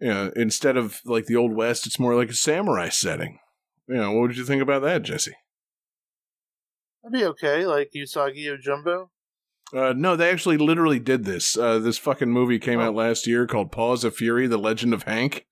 you 0.00 0.08
know 0.08 0.30
instead 0.36 0.76
of 0.76 1.00
like 1.04 1.26
the 1.26 1.36
old 1.36 1.54
west, 1.54 1.86
it's 1.86 1.98
more 1.98 2.14
like 2.14 2.30
a 2.30 2.34
samurai 2.34 2.88
setting. 2.88 3.38
You 3.88 3.96
know, 3.96 4.12
what 4.12 4.28
did 4.28 4.36
you 4.36 4.44
think 4.44 4.62
about 4.62 4.82
that, 4.82 5.02
Jesse? 5.02 5.34
That'd 7.02 7.18
be 7.20 7.24
okay, 7.26 7.66
like 7.66 7.90
Usagi 7.96 8.44
Yojimbo. 8.46 9.08
Uh, 9.74 9.92
no, 9.96 10.16
they 10.16 10.30
actually 10.30 10.56
literally 10.56 10.98
did 11.00 11.24
this. 11.24 11.56
Uh, 11.56 11.78
this 11.78 11.98
fucking 11.98 12.30
movie 12.30 12.58
came 12.58 12.78
Oh. 12.80 12.84
out 12.84 12.94
last 12.94 13.26
year 13.26 13.46
called 13.46 13.72
Paws 13.72 14.04
of 14.04 14.14
Fury: 14.16 14.46
The 14.46 14.58
Legend 14.58 14.92
of 14.94 15.04
Hank. 15.04 15.46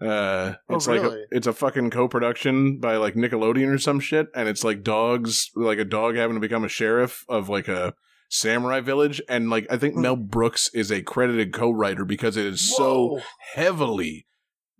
Uh, 0.00 0.54
Oh, 0.68 0.76
it's 0.76 0.86
like 0.86 1.00
a, 1.02 1.24
it's 1.30 1.46
a 1.46 1.54
fucking 1.54 1.88
co-production 1.90 2.78
by 2.80 2.96
like 2.96 3.14
Nickelodeon 3.14 3.72
or 3.72 3.78
some 3.78 4.00
shit, 4.00 4.28
and 4.34 4.48
it's 4.48 4.62
like 4.64 4.82
dogs, 4.82 5.50
like 5.54 5.78
a 5.78 5.84
dog 5.86 6.16
having 6.16 6.36
to 6.36 6.40
become 6.40 6.64
a 6.64 6.68
sheriff 6.68 7.24
of 7.28 7.48
like 7.48 7.68
a 7.68 7.94
samurai 8.28 8.80
village, 8.80 9.20
and 9.28 9.50
like 9.50 9.66
I 9.70 9.76
think 9.76 9.94
Hmm. 9.94 10.02
Mel 10.02 10.16
Brooks 10.16 10.70
is 10.74 10.90
a 10.90 11.02
credited 11.02 11.52
co-writer 11.52 12.04
because 12.04 12.36
it 12.36 12.46
is 12.46 12.74
so 12.76 13.20
heavily 13.54 14.26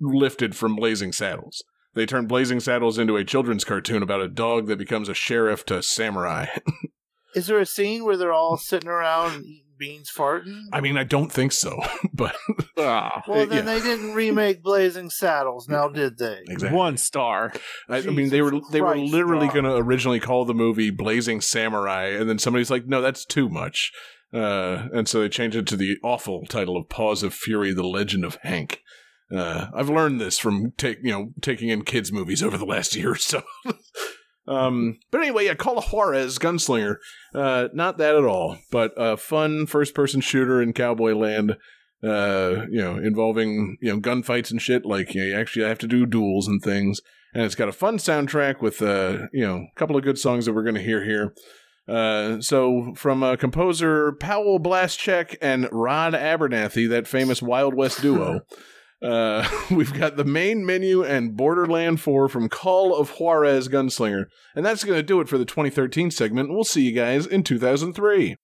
lifted 0.01 0.55
from 0.57 0.77
Blazing 0.77 1.13
Saddles. 1.13 1.63
They 1.95 2.05
turned 2.07 2.29
Blazing 2.29 2.61
Saddles 2.61 2.99
into 2.99 3.17
a 3.17 3.25
children's 3.25 3.65
cartoon 3.65 4.03
about 4.03 4.21
a 4.21 4.29
dog 4.29 4.67
that 4.67 4.79
becomes 4.79 5.09
a 5.09 5.15
sheriff 5.15 5.65
to 5.67 5.83
samurai. 5.83 6.47
Is 7.35 7.47
there 7.47 7.59
a 7.59 7.67
scene 7.67 8.05
where 8.05 8.17
they're 8.17 8.33
all 8.33 8.57
sitting 8.57 8.89
around 8.89 9.45
eating 9.45 9.66
beans, 9.79 10.11
farting? 10.15 10.63
I 10.73 10.81
mean, 10.81 10.97
I 10.97 11.05
don't 11.05 11.31
think 11.33 11.53
so, 11.53 11.81
but 12.13 12.35
Ah, 12.79 13.23
Well, 13.27 13.47
then 13.47 13.67
yeah. 13.67 13.75
they 13.75 13.81
didn't 13.81 14.15
remake 14.15 14.63
Blazing 14.63 15.11
Saddles, 15.11 15.69
now 15.69 15.89
did 15.89 16.19
they? 16.19 16.43
exactly. 16.49 16.77
One 16.77 16.97
star. 16.97 17.53
I, 17.89 17.99
I 17.99 18.03
mean, 18.03 18.31
they 18.31 18.43
were 18.43 18.51
Jesus 18.53 18.69
they 18.71 18.81
were 18.81 18.97
literally 18.97 19.49
going 19.49 19.65
to 19.65 19.75
originally 19.77 20.21
call 20.21 20.45
the 20.45 20.55
movie 20.55 20.91
Blazing 20.91 21.41
Samurai, 21.41 22.07
and 22.09 22.29
then 22.29 22.39
somebody's 22.39 22.71
like, 22.71 22.87
"No, 22.87 23.01
that's 23.01 23.25
too 23.25 23.49
much," 23.49 23.93
uh, 24.33 24.89
and 24.93 25.09
so 25.09 25.21
they 25.21 25.29
changed 25.29 25.57
it 25.57 25.67
to 25.69 25.77
the 25.77 25.97
awful 26.05 26.45
title 26.47 26.77
of 26.77 26.89
Paws 26.89 27.23
of 27.23 27.35
Fury: 27.35 27.73
The 27.73 27.87
Legend 27.87 28.25
of 28.25 28.39
Hank. 28.43 28.83
Uh, 29.35 29.67
I've 29.75 29.89
learned 29.91 30.21
this 30.21 30.39
from 30.39 30.73
take 30.77 30.99
you 31.03 31.11
know 31.13 31.33
taking 31.41 31.69
in 31.69 31.83
kids 31.83 32.13
movies 32.13 32.43
over 32.43 32.57
the 32.57 32.65
last 32.67 32.95
year 32.97 33.13
or 33.13 33.17
so. 33.17 33.43
Um, 34.49 34.99
but 35.11 35.21
anyway, 35.23 35.47
yeah, 35.47 35.55
Call 35.55 35.79
of 35.79 35.85
Juarez 35.87 36.39
Gunslinger, 36.39 36.97
uh, 37.35 37.69
not 37.75 37.99
that 37.99 38.15
at 38.15 38.25
all, 38.25 38.59
but 38.71 38.93
a 38.97 39.17
fun 39.17 39.67
first 39.67 39.95
person 39.95 40.21
shooter 40.21 40.63
in 40.63 40.73
Cowboy 40.73 41.15
Land. 41.15 41.57
uh, 42.03 42.67
you 42.71 42.81
know, 42.81 42.97
involving 42.97 43.77
you 43.81 43.93
know 43.93 44.01
gunfights 44.01 44.51
and 44.51 44.61
shit. 44.61 44.85
Like 44.85 45.15
you, 45.15 45.21
know, 45.23 45.27
you 45.29 45.37
actually 45.37 45.67
have 45.67 45.79
to 45.79 45.87
do 45.87 46.07
duels 46.07 46.47
and 46.47 46.63
things. 46.63 47.01
And 47.35 47.45
it's 47.45 47.55
got 47.55 47.69
a 47.69 47.73
fun 47.73 47.99
soundtrack 47.99 48.63
with 48.63 48.81
uh, 48.81 49.27
you 49.33 49.47
know, 49.47 49.57
a 49.57 49.79
couple 49.79 49.97
of 49.97 50.05
good 50.05 50.19
songs 50.19 50.47
that 50.47 50.55
we're 50.55 50.63
going 50.63 50.77
to 50.77 50.83
hear 50.83 51.05
here. 51.05 51.35
Uh, 51.89 52.41
so 52.41 52.93
from 52.97 53.23
uh, 53.23 53.37
composer 53.37 54.13
Paweł 54.13 54.59
Błaszczak 54.61 55.37
and 55.41 55.69
Rod 55.71 56.15
Abernethy, 56.15 56.87
that 56.89 57.07
famous 57.07 57.43
Wild 57.43 57.75
West 57.75 58.03
duo. 58.03 58.41
Uh, 59.03 59.47
we've 59.71 59.93
got 59.93 60.17
the 60.17 60.25
main 60.25 60.65
menu 60.65 61.05
and 61.05 61.37
Borderland 61.37 62.01
4 62.01 62.29
from 62.29 62.49
Call 62.49 62.95
of 62.95 63.11
Juarez 63.11 63.69
Gunslinger. 63.69 64.27
And 64.55 64.65
that's 64.65 64.85
going 64.85 64.99
to 64.99 65.03
do 65.03 65.21
it 65.21 65.29
for 65.29 65.39
the 65.39 65.45
2013 65.45 66.11
segment. 66.11 66.51
We'll 66.51 66.65
see 66.65 66.83
you 66.83 66.93
guys 66.93 67.27
in 67.27 67.43
2003. 67.43 68.37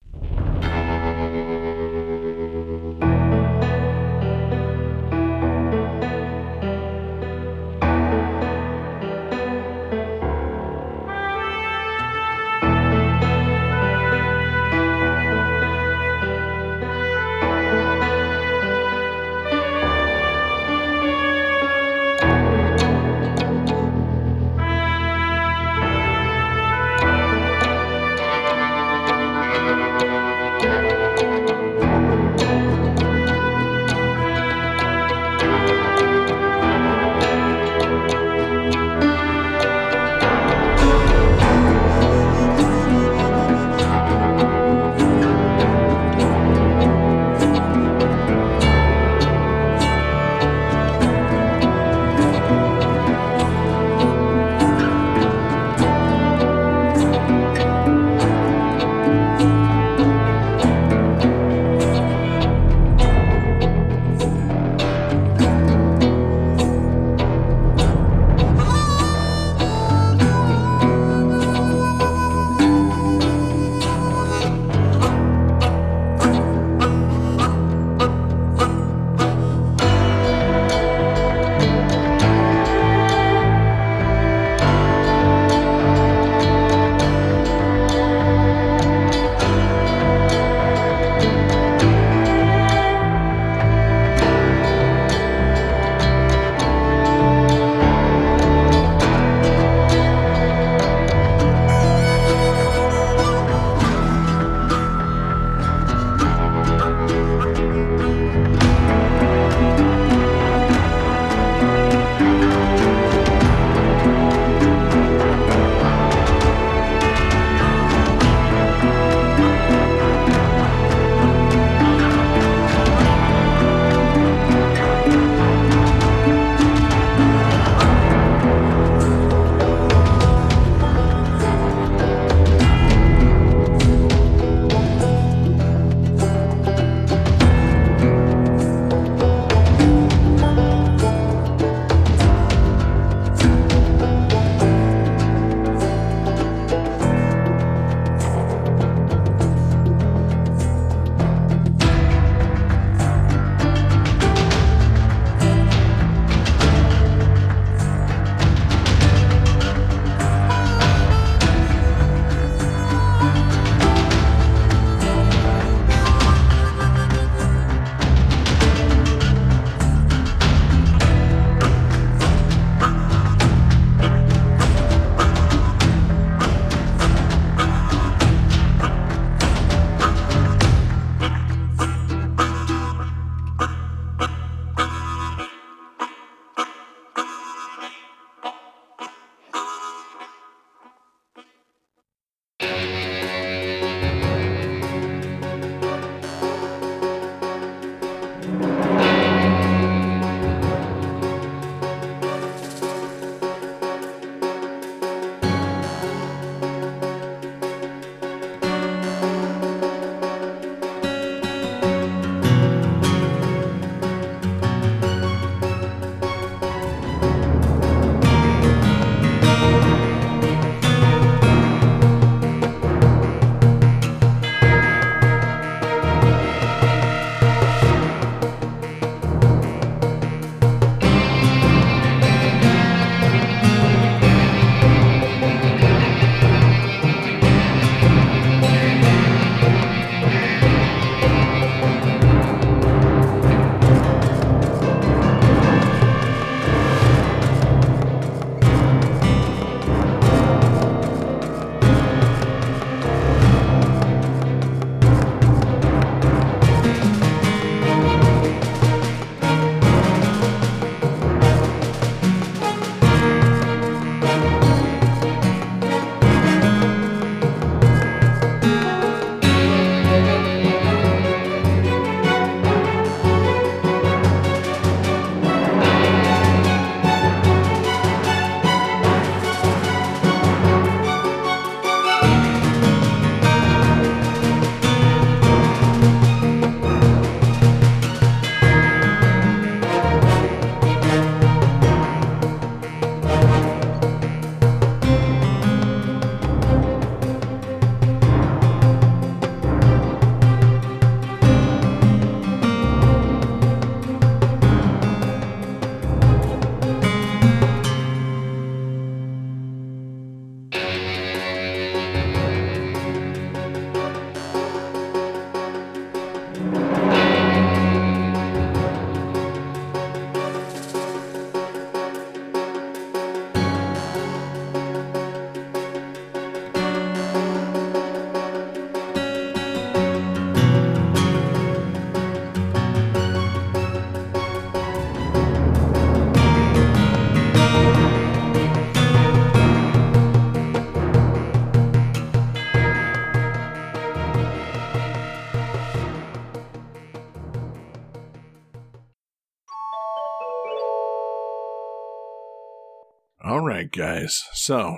Guys. 353.92 354.42
So, 354.54 354.96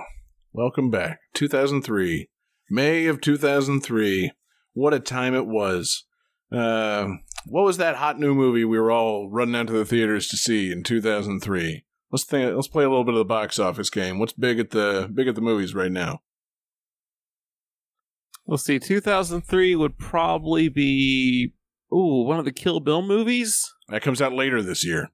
welcome 0.53 0.89
back. 0.89 1.19
2003. 1.33 2.29
May 2.69 3.05
of 3.07 3.19
2003. 3.19 4.31
What 4.73 4.93
a 4.93 4.99
time 4.99 5.35
it 5.35 5.45
was. 5.45 6.05
Uh, 6.51 7.07
what 7.45 7.65
was 7.65 7.77
that 7.77 7.97
hot 7.97 8.19
new 8.19 8.33
movie 8.33 8.63
we 8.63 8.79
were 8.79 8.91
all 8.91 9.29
running 9.29 9.55
out 9.55 9.67
to 9.67 9.73
the 9.73 9.85
theaters 9.85 10.27
to 10.29 10.37
see 10.37 10.71
in 10.71 10.83
2003? 10.83 11.83
Let's 12.09 12.23
think, 12.23 12.55
let's 12.55 12.69
play 12.69 12.85
a 12.85 12.89
little 12.89 13.03
bit 13.03 13.15
of 13.15 13.19
the 13.19 13.25
box 13.25 13.59
office 13.59 13.89
game. 13.89 14.17
What's 14.17 14.33
big 14.33 14.59
at 14.59 14.69
the 14.69 15.11
big 15.13 15.27
at 15.27 15.35
the 15.35 15.41
movies 15.41 15.75
right 15.75 15.91
now? 15.91 16.21
We'll 18.45 18.57
see. 18.57 18.79
2003 18.79 19.75
would 19.75 19.97
probably 19.97 20.69
be 20.69 21.53
ooh 21.91 22.23
one 22.23 22.39
of 22.39 22.45
the 22.45 22.53
Kill 22.53 22.79
Bill 22.79 23.01
movies. 23.01 23.73
That 23.89 24.01
comes 24.01 24.21
out 24.21 24.33
later 24.33 24.61
this 24.61 24.85
year. 24.85 25.11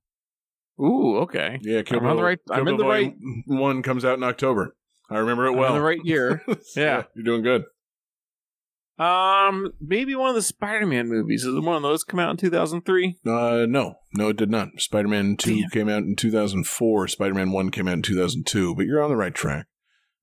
Ooh, 0.81 1.17
okay. 1.19 1.59
Yeah, 1.61 1.83
Kill 1.83 1.97
I'm 1.99 2.03
Bill. 2.03 2.11
on 2.11 2.17
the 2.17 2.23
right- 2.23 2.39
Kill 2.47 2.57
I'm 2.59 2.67
in 2.67 2.77
the 2.77 2.85
right- 2.85 3.13
One 3.45 3.83
comes 3.83 4.03
out 4.03 4.17
in 4.17 4.23
October. 4.23 4.75
I 5.09 5.17
remember 5.19 5.45
it 5.45 5.51
I'm 5.51 5.57
well. 5.57 5.69
in 5.69 5.75
the 5.75 5.81
right 5.85 5.99
year. 6.03 6.41
Yeah. 6.75 7.03
you're 7.15 7.23
doing 7.25 7.43
good. 7.43 7.65
Um, 8.99 9.73
maybe 9.81 10.13
one 10.15 10.29
of 10.29 10.35
the 10.35 10.41
Spider-Man 10.43 11.07
movies. 11.09 11.43
Did 11.43 11.63
one 11.63 11.75
of 11.75 11.81
those 11.81 12.03
come 12.03 12.19
out 12.19 12.31
in 12.31 12.37
2003? 12.37 13.17
Uh, 13.25 13.65
no, 13.67 13.95
no, 14.13 14.29
it 14.29 14.37
did 14.37 14.51
not. 14.51 14.67
Spider 14.77 15.07
Man 15.07 15.37
Two 15.37 15.61
Damn. 15.61 15.69
came 15.71 15.89
out 15.89 16.03
in 16.03 16.15
2004. 16.15 17.07
Spider 17.07 17.33
Man 17.33 17.51
One 17.51 17.71
came 17.71 17.87
out 17.87 17.95
in 17.95 18.01
2002. 18.03 18.75
But 18.75 18.85
you're 18.85 19.01
on 19.01 19.09
the 19.09 19.15
right 19.15 19.33
track. 19.33 19.65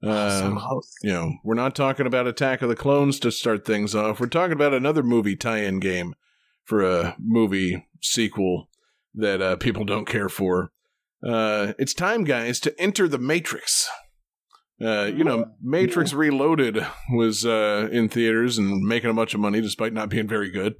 Uh, 0.00 0.30
so 0.38 0.80
you 1.02 1.10
know, 1.10 1.32
we're 1.42 1.54
not 1.54 1.74
talking 1.74 2.06
about 2.06 2.28
Attack 2.28 2.62
of 2.62 2.68
the 2.68 2.76
Clones 2.76 3.18
to 3.20 3.32
start 3.32 3.64
things 3.64 3.96
off. 3.96 4.20
We're 4.20 4.28
talking 4.28 4.52
about 4.52 4.72
another 4.72 5.02
movie 5.02 5.34
tie-in 5.34 5.80
game 5.80 6.14
for 6.62 6.82
a 6.84 7.16
movie 7.18 7.84
sequel 8.00 8.68
that 9.14 9.40
uh, 9.42 9.56
people 9.56 9.84
don't 9.84 10.06
care 10.06 10.28
for. 10.28 10.70
Uh, 11.26 11.72
it's 11.78 11.94
time, 11.94 12.24
guys, 12.24 12.60
to 12.60 12.80
enter 12.80 13.08
the 13.08 13.18
Matrix. 13.18 13.88
Uh, 14.80 15.10
you 15.12 15.24
know, 15.24 15.46
Matrix 15.60 16.12
Reloaded 16.12 16.86
was 17.12 17.44
uh, 17.44 17.88
in 17.90 18.08
theaters 18.08 18.58
and 18.58 18.86
making 18.86 19.10
a 19.10 19.14
bunch 19.14 19.34
of 19.34 19.40
money 19.40 19.60
despite 19.60 19.92
not 19.92 20.08
being 20.08 20.28
very 20.28 20.50
good. 20.50 20.76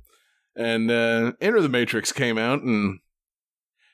And 0.54 0.90
uh, 0.90 1.32
Enter 1.40 1.60
the 1.60 1.68
Matrix 1.68 2.12
came 2.12 2.38
out, 2.38 2.62
and 2.62 3.00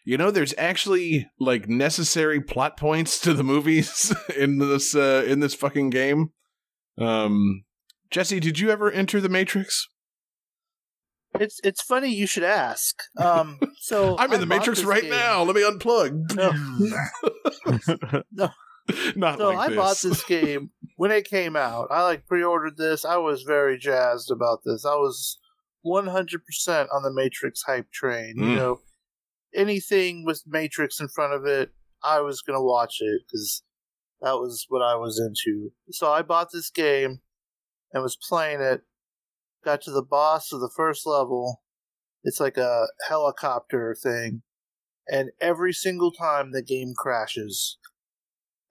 you 0.05 0.19
know, 0.19 0.31
there's 0.31 0.55
actually 0.59 1.31
like 1.39 1.69
necessary 1.69 2.41
plot 2.41 2.77
points 2.77 3.19
to 3.21 3.33
the 3.33 3.45
movies 3.45 4.15
in 4.37 4.59
this 4.59 4.95
uh, 4.95 5.25
in 5.27 5.41
this 5.41 5.55
fucking 5.55 5.91
game. 5.91 6.31
Um, 6.99 7.65
Jesse, 8.11 8.41
did 8.41 8.59
you 8.59 8.71
ever 8.71 8.91
enter 8.91 9.21
the 9.21 9.29
Matrix? 9.29 9.89
It's 11.41 11.61
it's 11.65 11.83
funny 11.83 12.15
you 12.15 12.27
should 12.27 12.43
ask. 12.45 13.03
Um, 13.19 13.59
so 13.81 14.17
I'm 14.19 14.31
in 14.31 14.37
I 14.37 14.41
the 14.41 14.47
Matrix 14.47 14.85
right 14.85 15.03
game. 15.03 15.11
now. 15.11 15.43
Let 15.43 15.57
me 15.57 15.63
unplug. 15.63 16.35
No. 16.37 18.23
No. 18.33 18.49
Not 19.17 19.39
So 19.39 19.49
like 19.49 19.59
I 19.59 19.69
this. 19.71 19.77
bought 19.77 19.97
this 20.03 20.25
game 20.25 20.71
when 20.97 21.11
it 21.11 21.25
came 21.25 21.57
out. 21.57 21.89
I 21.91 22.03
like 22.03 22.27
pre-ordered 22.27 22.77
this. 22.77 23.05
I 23.07 23.17
was 23.17 23.43
very 23.43 23.79
jazzed 23.79 24.31
about 24.31 24.61
this. 24.65 24.85
I 24.85 24.95
was 24.97 25.39
100% 25.87 26.87
on 26.93 27.03
the 27.03 27.13
Matrix 27.13 27.63
hype 27.63 27.91
train. 27.91 28.35
You 28.37 28.45
Mm. 28.45 28.57
know, 28.57 28.81
anything 29.55 30.25
with 30.27 30.43
Matrix 30.47 31.01
in 31.01 31.09
front 31.09 31.33
of 31.33 31.47
it, 31.47 31.71
I 32.03 32.21
was 32.21 32.43
going 32.43 32.59
to 32.59 32.63
watch 32.63 32.99
it 33.01 33.23
because 33.27 33.63
that 34.21 34.35
was 34.35 34.67
what 34.69 34.83
I 34.83 34.97
was 34.97 35.19
into. 35.19 35.73
So 35.91 36.13
I 36.13 36.21
bought 36.21 36.49
this 36.53 36.69
game 36.71 37.21
and 37.93 38.03
was 38.03 38.17
playing 38.29 38.61
it. 38.61 38.83
Got 39.65 39.83
to 39.83 39.91
the 39.91 40.03
boss 40.03 40.53
of 40.53 40.61
the 40.61 40.71
first 40.77 41.07
level. 41.07 41.63
It's 42.23 42.41
like 42.41 42.57
a 42.57 42.87
helicopter 43.09 43.97
thing. 44.01 44.43
And 45.09 45.31
every 45.41 45.73
single 45.73 46.13
time 46.13 46.53
the 46.53 46.63
game 46.63 46.93
crashes 46.97 47.79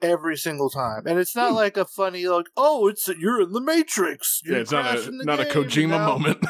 every 0.01 0.35
single 0.35 0.69
time. 0.69 1.03
And 1.07 1.17
it's 1.17 1.35
not 1.35 1.49
Hmm. 1.51 1.55
like 1.55 1.77
a 1.77 1.85
funny 1.85 2.25
like, 2.27 2.47
oh, 2.57 2.87
it's 2.87 3.07
you're 3.07 3.41
in 3.41 3.53
the 3.53 3.61
Matrix. 3.61 4.41
Yeah, 4.43 4.51
You're 4.53 4.61
it's 4.61 4.71
not 4.71 4.97
a 4.97 5.11
not 5.11 5.39
a 5.39 5.45
game 5.45 5.53
Kojima 5.53 5.89
now." 5.89 6.07
moment. 6.17 6.45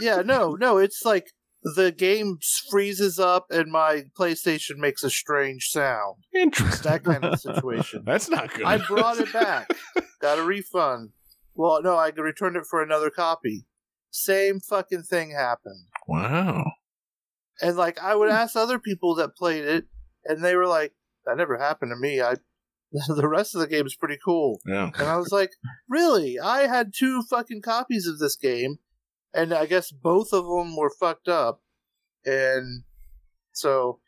yeah, 0.00 0.22
no, 0.24 0.54
no, 0.54 0.78
it's 0.78 1.04
like 1.04 1.32
the 1.76 1.92
game 1.92 2.38
freezes 2.70 3.18
up 3.18 3.46
and 3.50 3.70
my 3.70 4.04
PlayStation 4.18 4.76
makes 4.76 5.02
a 5.02 5.10
strange 5.10 5.68
sound. 5.70 6.24
Interesting. 6.34 6.90
that 6.92 7.04
kind 7.04 7.24
of 7.24 7.38
situation. 7.40 8.02
That's 8.06 8.28
not 8.30 8.52
good. 8.54 8.64
I 8.64 8.78
brought 8.78 9.18
it 9.18 9.32
back. 9.32 9.68
Got 10.20 10.38
a 10.38 10.42
refund. 10.42 11.10
Well, 11.54 11.82
no, 11.82 11.96
I 11.96 12.08
returned 12.16 12.56
it 12.56 12.64
for 12.68 12.82
another 12.82 13.10
copy. 13.10 13.66
Same 14.14 14.60
fucking 14.60 15.02
thing 15.02 15.32
happened. 15.32 15.86
wow. 16.06 16.64
And 17.60 17.76
like 17.76 18.00
I 18.00 18.14
would 18.14 18.30
ask 18.30 18.54
other 18.54 18.78
people 18.78 19.16
that 19.16 19.36
played 19.36 19.64
it, 19.64 19.86
and 20.24 20.44
they 20.44 20.54
were 20.54 20.66
like, 20.68 20.92
"That 21.26 21.36
never 21.36 21.58
happened 21.58 21.90
to 21.90 21.96
me." 21.96 22.20
I, 22.20 22.36
the 23.08 23.28
rest 23.28 23.54
of 23.56 23.60
the 23.60 23.66
game 23.66 23.86
is 23.86 23.96
pretty 23.96 24.18
cool. 24.24 24.60
Yeah. 24.66 24.90
And 24.98 25.08
I 25.08 25.16
was 25.16 25.32
like, 25.32 25.50
"Really? 25.88 26.38
I 26.38 26.68
had 26.68 26.92
two 26.96 27.22
fucking 27.28 27.62
copies 27.62 28.06
of 28.06 28.18
this 28.20 28.36
game, 28.36 28.76
and 29.32 29.52
I 29.52 29.66
guess 29.66 29.90
both 29.90 30.32
of 30.32 30.44
them 30.44 30.76
were 30.76 30.90
fucked 30.90 31.28
up." 31.28 31.60
And 32.24 32.84
so, 33.52 34.00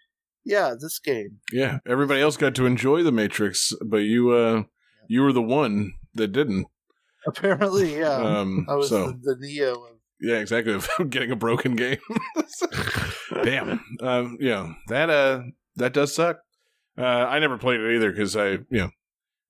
yeah, 0.44 0.74
this 0.80 0.98
game. 1.00 1.38
Yeah. 1.52 1.78
Everybody 1.86 2.20
else 2.20 2.36
got 2.36 2.54
to 2.56 2.66
enjoy 2.66 3.02
the 3.02 3.12
Matrix, 3.12 3.72
but 3.84 3.98
you 3.98 4.30
uh 4.30 4.62
you 5.08 5.22
were 5.22 5.32
the 5.32 5.42
one 5.42 5.94
that 6.14 6.28
didn't. 6.28 6.66
Apparently, 7.26 7.98
yeah, 7.98 8.16
Um 8.16 8.66
I 8.68 8.74
was 8.74 8.88
so 8.88 9.12
the, 9.12 9.34
the 9.34 9.36
Neo. 9.40 9.88
Yeah, 10.20 10.36
exactly. 10.36 10.78
Getting 11.08 11.30
a 11.30 11.36
broken 11.36 11.76
game. 11.76 11.98
Damn. 13.42 13.84
Um, 14.00 14.38
yeah, 14.40 14.74
that 14.88 15.10
uh, 15.10 15.42
that 15.76 15.92
does 15.92 16.14
suck. 16.14 16.40
Uh, 16.98 17.02
I 17.02 17.38
never 17.38 17.58
played 17.58 17.80
it 17.80 17.96
either 17.96 18.10
because 18.10 18.36
I, 18.36 18.48
you 18.48 18.66
know, 18.70 18.90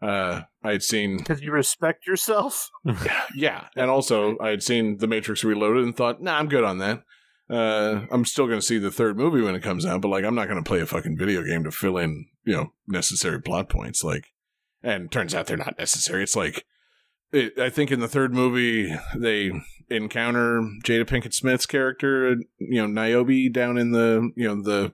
uh, 0.03 0.43
I 0.64 0.73
had 0.73 0.83
seen, 0.83 1.19
because 1.19 1.41
you 1.41 1.53
respect 1.53 2.07
yourself. 2.07 2.71
yeah, 3.35 3.69
and 3.77 3.91
also 3.91 4.37
I 4.39 4.49
had 4.51 4.62
seen 4.62 4.99
The 4.99 5.07
Matrix 5.07 5.45
Reloaded 5.45 5.85
and 5.85 5.97
thought, 5.97 6.21
nah, 6.21 6.39
I'm 6.39 6.49
good 6.49 6.64
on 6.64 6.79
that. 6.79 7.03
Uh, 7.49 8.07
I'm 8.11 8.25
still 8.25 8.47
going 8.47 8.59
to 8.59 8.67
see 8.67 8.79
the 8.79 8.91
third 8.91 9.17
movie 9.17 9.41
when 9.41 9.55
it 9.55 9.62
comes 9.62 9.87
out, 9.87 10.01
but 10.01 10.09
like, 10.09 10.25
I'm 10.25 10.35
not 10.35 10.49
going 10.49 10.62
to 10.62 10.69
play 10.69 10.81
a 10.81 10.87
fucking 10.87 11.17
video 11.17 11.45
game 11.45 11.62
to 11.62 11.71
fill 11.71 11.97
in, 11.97 12.27
you 12.45 12.57
know, 12.57 12.73
necessary 12.89 13.41
plot 13.41 13.69
points. 13.69 14.03
Like, 14.03 14.33
and 14.83 15.11
turns 15.12 15.35
out 15.35 15.47
they're 15.47 15.57
not 15.57 15.79
necessary. 15.79 16.25
It's 16.25 16.35
like, 16.35 16.64
it, 17.37 17.59
I 17.59 17.70
think 17.70 17.91
in 17.91 18.01
the 18.01 18.09
third 18.09 18.34
movie 18.34 18.95
they 19.14 19.53
encounter 19.89 20.62
Jada 20.84 21.05
Pinkett 21.05 21.34
Smith's 21.34 21.66
character, 21.66 22.37
you 22.59 22.80
know, 22.80 22.87
Niobe 22.87 23.53
down 23.53 23.78
in 23.78 23.93
the, 23.93 24.30
you 24.37 24.49
know, 24.49 24.62
the 24.62 24.93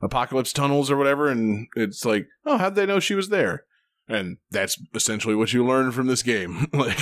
apocalypse 0.00 0.52
tunnels 0.52 0.90
or 0.90 0.96
whatever, 0.96 1.28
and 1.28 1.66
it's 1.76 2.04
like, 2.04 2.26
oh, 2.46 2.56
how'd 2.56 2.74
they 2.74 2.86
know 2.86 3.00
she 3.00 3.14
was 3.14 3.28
there? 3.28 3.64
And 4.08 4.38
that's 4.50 4.80
essentially 4.94 5.34
what 5.34 5.52
you 5.52 5.64
learn 5.64 5.92
from 5.92 6.06
this 6.06 6.22
game. 6.22 6.66
like, 6.72 6.98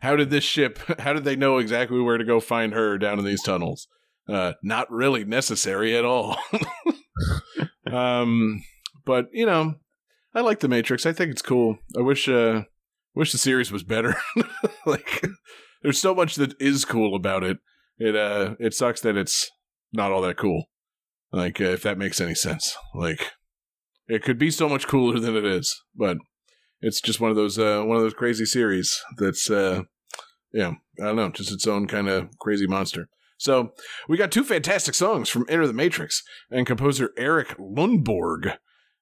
how 0.00 0.16
did 0.16 0.30
this 0.30 0.44
ship? 0.44 0.78
How 0.98 1.12
did 1.12 1.24
they 1.24 1.36
know 1.36 1.58
exactly 1.58 2.00
where 2.00 2.18
to 2.18 2.24
go 2.24 2.40
find 2.40 2.74
her 2.74 2.98
down 2.98 3.18
in 3.18 3.24
these 3.24 3.42
tunnels? 3.42 3.88
Uh, 4.28 4.52
not 4.62 4.90
really 4.90 5.24
necessary 5.24 5.96
at 5.96 6.04
all. 6.04 6.36
um, 7.90 8.62
but 9.06 9.28
you 9.32 9.46
know, 9.46 9.74
I 10.34 10.40
like 10.40 10.60
the 10.60 10.68
Matrix. 10.68 11.06
I 11.06 11.12
think 11.12 11.30
it's 11.30 11.42
cool. 11.42 11.78
I 11.96 12.02
wish, 12.02 12.28
uh, 12.28 12.62
wish 13.14 13.32
the 13.32 13.38
series 13.38 13.72
was 13.72 13.82
better. 13.82 14.16
like, 14.86 15.26
there's 15.82 16.00
so 16.00 16.14
much 16.14 16.34
that 16.36 16.54
is 16.60 16.84
cool 16.84 17.14
about 17.14 17.44
it. 17.44 17.58
It, 17.98 18.16
uh, 18.16 18.54
it 18.58 18.74
sucks 18.74 19.00
that 19.02 19.16
it's 19.16 19.50
not 19.92 20.10
all 20.10 20.22
that 20.22 20.36
cool. 20.36 20.64
Like, 21.32 21.60
uh, 21.60 21.64
if 21.64 21.82
that 21.82 21.98
makes 21.98 22.20
any 22.20 22.34
sense. 22.34 22.76
Like, 22.94 23.32
it 24.06 24.22
could 24.22 24.38
be 24.38 24.50
so 24.50 24.68
much 24.68 24.86
cooler 24.86 25.18
than 25.18 25.36
it 25.36 25.44
is, 25.44 25.82
but 25.94 26.18
it's 26.80 27.00
just 27.00 27.20
one 27.20 27.30
of 27.30 27.36
those, 27.36 27.58
uh, 27.58 27.82
one 27.84 27.96
of 27.96 28.02
those 28.02 28.14
crazy 28.14 28.44
series 28.44 29.02
that's, 29.16 29.50
uh, 29.50 29.82
yeah, 30.52 30.74
I 31.00 31.06
don't 31.06 31.16
know, 31.16 31.30
just 31.30 31.52
its 31.52 31.66
own 31.66 31.86
kind 31.86 32.08
of 32.08 32.28
crazy 32.38 32.66
monster. 32.66 33.08
So 33.38 33.72
we 34.08 34.16
got 34.16 34.30
two 34.30 34.44
fantastic 34.44 34.94
songs 34.94 35.28
from 35.28 35.46
Enter 35.48 35.66
the 35.66 35.72
Matrix 35.72 36.22
and 36.50 36.66
composer 36.66 37.10
Eric 37.16 37.56
Lundborg. 37.58 38.56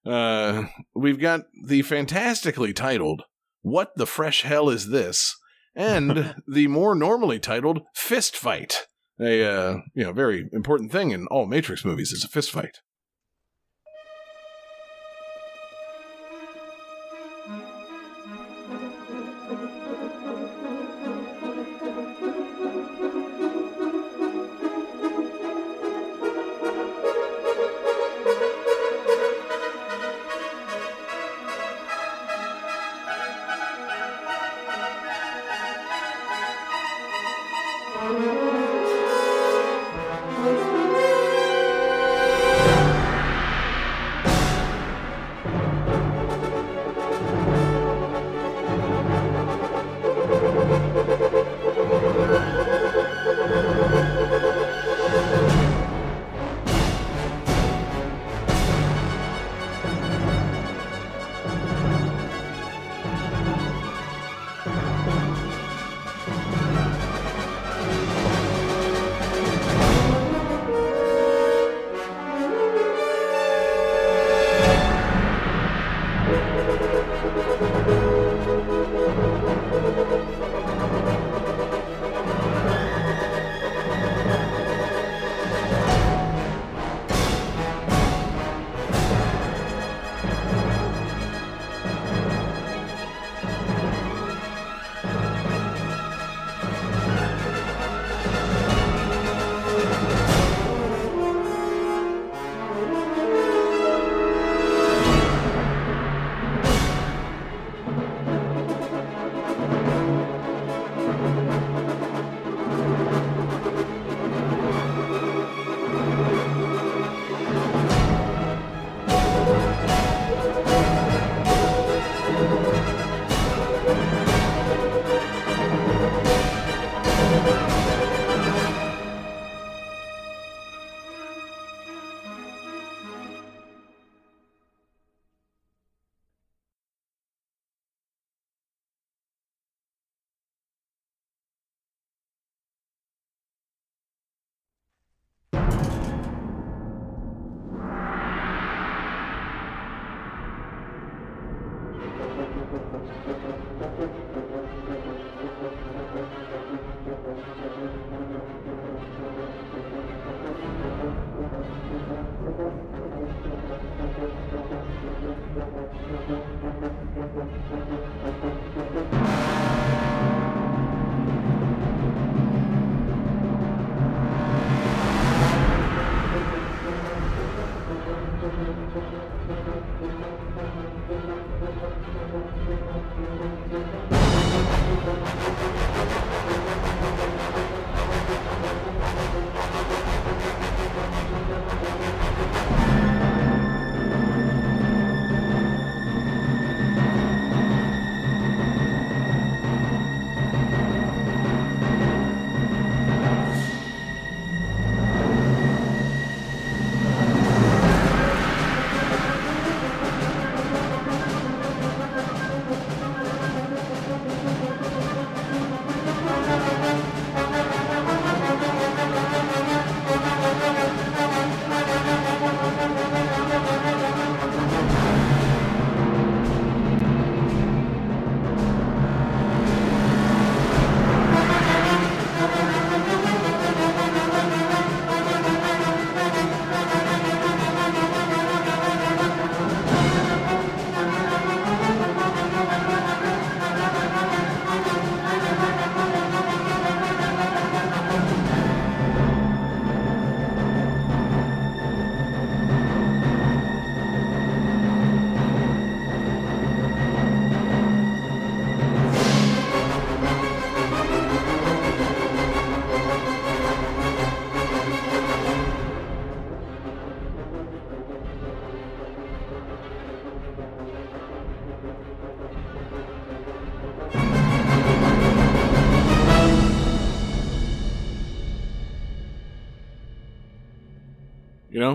Uh, 0.05 0.65
we've 0.95 1.21
got 1.21 1.43
the 1.67 1.83
fantastically 1.83 2.73
titled 2.73 3.23
"What 3.63 3.93
the 3.97 4.07
Fresh 4.07 4.43
Hell 4.43 4.69
Is 4.69 4.89
This?" 4.91 5.37
and 5.75 6.35
the 6.47 6.69
more 6.69 6.95
normally 6.95 7.39
titled 7.39 7.83
"Fist 7.95 8.37
Fight." 8.37 8.87
A 9.21 9.45
uh, 9.45 9.79
you 9.95 10.05
know 10.05 10.13
very 10.13 10.49
important 10.53 10.91
thing 10.93 11.11
in 11.11 11.27
all 11.29 11.47
Matrix 11.47 11.85
movies 11.85 12.13
is 12.13 12.25
a 12.25 12.29
fist 12.29 12.51
fight. 12.51 12.81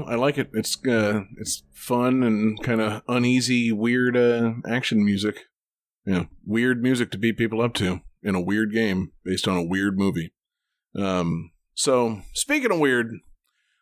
I 0.08 0.16
like 0.16 0.38
it. 0.38 0.50
It's 0.54 0.78
uh, 0.86 1.24
it's 1.38 1.64
fun 1.74 2.24
and 2.24 2.62
kind 2.64 2.82
of 2.82 3.02
uneasy, 3.08 3.72
weird 3.72 4.16
uh, 4.16 4.54
action 4.68 5.04
music. 5.04 5.46
Know, 6.06 6.28
weird 6.46 6.82
music 6.82 7.12
to 7.12 7.18
beat 7.18 7.38
people 7.38 7.62
up 7.62 7.74
to 7.76 8.00
in 8.24 8.34
a 8.34 8.42
weird 8.42 8.72
game 8.72 9.12
based 9.26 9.48
on 9.48 9.58
a 9.58 9.64
weird 9.64 9.98
movie. 9.98 10.34
Um, 10.98 11.52
so 11.74 12.22
speaking 12.34 12.72
of 12.72 12.80
weird, 12.80 13.12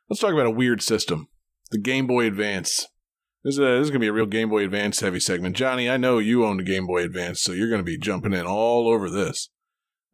let's 0.09 0.19
talk 0.19 0.33
about 0.33 0.47
a 0.47 0.51
weird 0.51 0.81
system: 0.81 1.27
the 1.69 1.77
Game 1.77 2.07
Boy 2.07 2.25
Advance. 2.25 2.87
This 3.43 3.53
is, 3.53 3.59
this 3.59 3.85
is 3.85 3.89
gonna 3.91 3.99
be 3.99 4.07
a 4.07 4.13
real 4.13 4.25
Game 4.25 4.49
Boy 4.49 4.63
Advance 4.63 5.01
heavy 5.01 5.19
segment, 5.19 5.55
Johnny. 5.55 5.87
I 5.87 5.97
know 5.97 6.17
you 6.17 6.43
own 6.43 6.59
a 6.59 6.63
Game 6.63 6.87
Boy 6.87 7.03
Advance, 7.03 7.43
so 7.43 7.51
you're 7.51 7.69
gonna 7.69 7.83
be 7.83 7.99
jumping 7.99 8.33
in 8.33 8.47
all 8.47 8.89
over 8.89 9.09
this. 9.09 9.49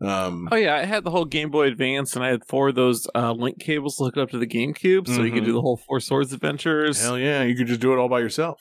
Um, 0.01 0.49
Oh 0.51 0.55
yeah, 0.55 0.75
I 0.75 0.85
had 0.85 1.03
the 1.03 1.11
whole 1.11 1.25
Game 1.25 1.51
Boy 1.51 1.67
Advance, 1.67 2.15
and 2.15 2.25
I 2.25 2.29
had 2.29 2.43
four 2.47 2.69
of 2.69 2.75
those 2.75 3.07
uh, 3.13 3.33
link 3.33 3.59
cables 3.59 3.97
hooked 3.99 4.17
up 4.17 4.31
to 4.31 4.37
the 4.39 4.47
GameCube, 4.47 5.07
so 5.07 5.21
you 5.21 5.31
could 5.31 5.45
do 5.45 5.53
the 5.53 5.61
whole 5.61 5.77
Four 5.77 5.99
Swords 5.99 6.33
adventures. 6.33 7.01
hell 7.01 7.19
yeah, 7.19 7.43
you 7.43 7.55
could 7.55 7.67
just 7.67 7.81
do 7.81 7.93
it 7.93 7.97
all 7.99 8.09
by 8.09 8.19
yourself. 8.19 8.59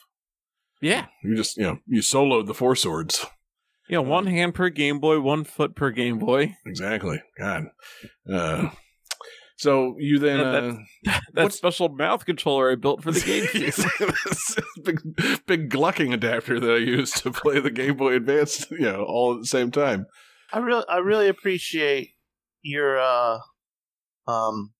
yeah, 0.81 1.07
You 1.23 1.35
just 1.35 1.57
you 1.57 1.63
know 1.63 1.79
you 1.87 2.01
soloed 2.01 2.45
the 2.45 2.53
four 2.53 2.75
swords. 2.75 3.25
yeah, 3.89 3.97
one 3.99 4.27
hand 4.27 4.53
per 4.53 4.69
Game 4.69 4.99
Boy, 4.99 5.19
one 5.19 5.43
foot 5.43 5.75
per 5.75 5.89
Game 5.89 6.19
Boy. 6.19 6.55
Exactly. 6.65 7.21
God. 7.39 7.65
Uh, 8.31 8.69
so 9.57 9.95
you 9.99 10.19
then 10.19 10.39
Yeah, 11.03 11.15
uh, 11.15 11.19
That 11.33 11.53
special 11.53 11.89
mouth 11.89 12.25
controller 12.25 12.71
I 12.71 12.75
built 12.75 13.01
for 13.03 13.11
the 13.11 13.19
GameCube. 13.21 14.63
Big 14.83 15.45
big 15.45 15.69
glucking 15.69 16.13
adapter 16.13 16.59
that 16.59 16.71
I 16.71 16.77
used 16.77 17.17
to 17.17 17.31
play 17.31 17.59
the 17.59 17.69
Game 17.71 17.97
Boy 17.97 18.13
Advance, 18.15 18.69
you 18.71 18.79
know, 18.79 19.03
all 19.03 19.33
at 19.35 19.39
the 19.41 19.45
same 19.47 19.69
time. 19.71 20.05
I 20.53 20.59
really, 20.59 20.83
I 20.89 20.97
really 20.97 21.27
appreciate 21.27 22.11
your 22.61 22.99
uh, 22.99 23.39
um, 24.27 24.73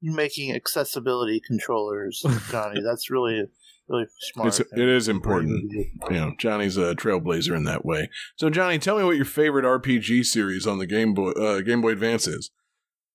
you 0.00 0.12
making 0.12 0.54
accessibility 0.54 1.40
controllers, 1.40 2.24
Johnny. 2.50 2.80
That's 2.82 3.10
really, 3.10 3.44
really 3.88 4.06
smart. 4.32 4.48
It's, 4.48 4.60
it 4.60 4.88
is 4.88 5.08
important. 5.08 5.70
You 5.72 5.90
know, 6.10 6.32
Johnny's 6.38 6.76
a 6.76 6.94
trailblazer 6.94 7.56
in 7.56 7.64
that 7.64 7.84
way. 7.84 8.10
So, 8.36 8.50
Johnny, 8.50 8.78
tell 8.78 8.98
me 8.98 9.04
what 9.04 9.16
your 9.16 9.24
favorite 9.24 9.64
RPG 9.64 10.24
series 10.24 10.66
on 10.66 10.78
the 10.78 10.86
Game 10.86 11.14
Boy 11.14 11.30
uh, 11.30 11.60
Game 11.60 11.80
Boy 11.80 11.90
Advance 11.90 12.26
is. 12.26 12.50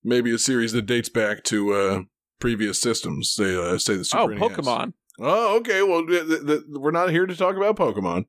Maybe 0.03 0.33
a 0.33 0.37
series 0.37 0.71
that 0.71 0.83
dates 0.83 1.09
back 1.09 1.43
to 1.45 1.73
uh, 1.73 2.01
previous 2.39 2.79
systems. 2.79 3.31
Say, 3.31 3.55
uh, 3.55 3.77
say 3.77 3.97
the 3.97 4.05
Super 4.05 4.23
oh, 4.23 4.27
NES. 4.27 4.39
Pokemon. 4.39 4.93
Oh, 5.19 5.57
okay. 5.57 5.81
Well, 5.81 6.05
th- 6.05 6.27
th- 6.27 6.45
th- 6.45 6.61
we're 6.69 6.91
not 6.91 7.09
here 7.09 7.25
to 7.25 7.35
talk 7.35 7.57
about 7.57 7.75
Pokemon. 7.75 8.25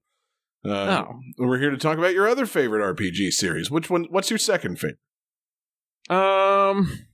Uh, 0.65 1.05
Oh. 1.09 1.21
We're 1.39 1.59
here 1.59 1.71
to 1.71 1.77
talk 1.77 1.99
about 1.99 2.15
your 2.15 2.29
other 2.29 2.47
favorite 2.47 2.83
RPG 2.97 3.33
series. 3.33 3.71
Which 3.71 3.89
one? 3.91 4.07
What's 4.11 4.31
your 4.31 4.39
second 4.39 4.79
favorite? 4.79 4.99
Um, 6.11 7.07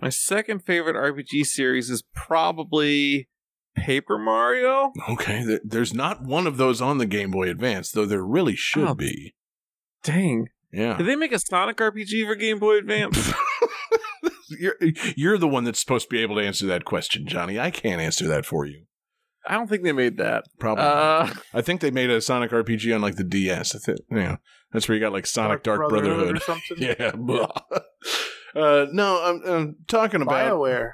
my 0.00 0.08
second 0.10 0.60
favorite 0.60 0.94
RPG 0.96 1.46
series 1.46 1.90
is 1.90 2.02
probably 2.14 3.28
Paper 3.74 4.18
Mario. 4.18 4.92
Okay, 5.08 5.44
th- 5.44 5.60
there's 5.64 5.94
not 5.94 6.22
one 6.22 6.46
of 6.46 6.56
those 6.58 6.80
on 6.82 6.98
the 6.98 7.06
Game 7.06 7.30
Boy 7.30 7.48
Advance, 7.48 7.90
though 7.92 8.06
there 8.06 8.24
really 8.24 8.56
should 8.56 8.88
Oh. 8.88 8.94
be. 8.94 9.34
Dang, 10.02 10.48
Yeah, 10.72 10.96
did 10.96 11.06
they 11.06 11.16
make 11.16 11.32
a 11.32 11.38
Sonic 11.38 11.76
RPG 11.78 12.24
for 12.26 12.34
Game 12.34 12.58
Boy 12.58 12.76
Advance? 12.78 13.32
you're 14.50 14.76
you're 15.16 15.38
the 15.38 15.48
one 15.48 15.64
that's 15.64 15.80
supposed 15.80 16.08
to 16.08 16.14
be 16.14 16.22
able 16.22 16.36
to 16.36 16.42
answer 16.46 16.66
that 16.66 16.84
question, 16.84 17.26
Johnny. 17.26 17.58
I 17.58 17.70
can't 17.70 18.00
answer 18.00 18.26
that 18.28 18.44
for 18.46 18.64
you. 18.66 18.84
I 19.46 19.54
don't 19.54 19.68
think 19.68 19.82
they 19.82 19.92
made 19.92 20.18
that. 20.18 20.44
Probably. 20.58 20.84
Uh, 20.84 21.28
I 21.54 21.62
think 21.62 21.80
they 21.80 21.90
made 21.90 22.10
a 22.10 22.20
Sonic 22.20 22.50
RPG 22.50 22.94
on 22.94 23.00
like 23.00 23.16
the 23.16 23.24
DS. 23.24 23.74
I 23.74 23.78
think, 23.78 23.98
yeah, 24.10 24.36
that's 24.72 24.88
where 24.88 24.94
you 24.96 25.00
got 25.00 25.12
like 25.12 25.26
Sonic 25.26 25.62
Dark, 25.62 25.88
Brotherhood. 25.88 26.36
or 26.36 26.40
something. 26.40 26.76
Yeah. 26.78 27.12
blah. 27.16 27.50
Uh, 28.54 28.86
no, 28.92 29.22
I'm, 29.22 29.42
I'm 29.50 29.76
talking 29.88 30.22
about 30.22 30.52
Bioware. 30.52 30.92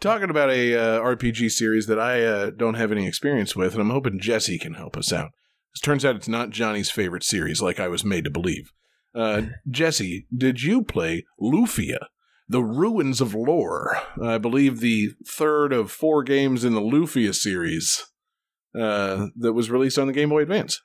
talking 0.00 0.30
about 0.30 0.50
a 0.50 0.74
uh, 0.76 1.00
RPG 1.00 1.50
series 1.50 1.86
that 1.86 1.98
I 1.98 2.22
uh, 2.24 2.50
don't 2.50 2.74
have 2.74 2.92
any 2.92 3.06
experience 3.06 3.56
with, 3.56 3.72
and 3.72 3.80
I'm 3.80 3.90
hoping 3.90 4.20
Jesse 4.20 4.58
can 4.58 4.74
help 4.74 4.96
us 4.96 5.12
out. 5.12 5.30
It 5.74 5.82
turns 5.82 6.04
out 6.04 6.16
it's 6.16 6.28
not 6.28 6.50
Johnny's 6.50 6.90
favorite 6.90 7.24
series, 7.24 7.62
like 7.62 7.80
I 7.80 7.88
was 7.88 8.04
made 8.04 8.24
to 8.24 8.30
believe. 8.30 8.70
Uh, 9.14 9.42
Jesse, 9.70 10.26
did 10.36 10.62
you 10.62 10.82
play 10.82 11.24
Lufia, 11.40 12.06
The 12.48 12.62
Ruins 12.62 13.20
of 13.20 13.34
Lore? 13.34 13.96
I 14.22 14.38
believe 14.38 14.80
the 14.80 15.10
third 15.26 15.72
of 15.72 15.90
four 15.90 16.22
games 16.22 16.64
in 16.64 16.74
the 16.74 16.80
Lufia 16.80 17.34
series 17.34 18.04
uh, 18.78 19.28
that 19.36 19.52
was 19.52 19.70
released 19.70 19.98
on 19.98 20.06
the 20.06 20.12
Game 20.12 20.30
Boy 20.30 20.42
Advance. 20.42 20.80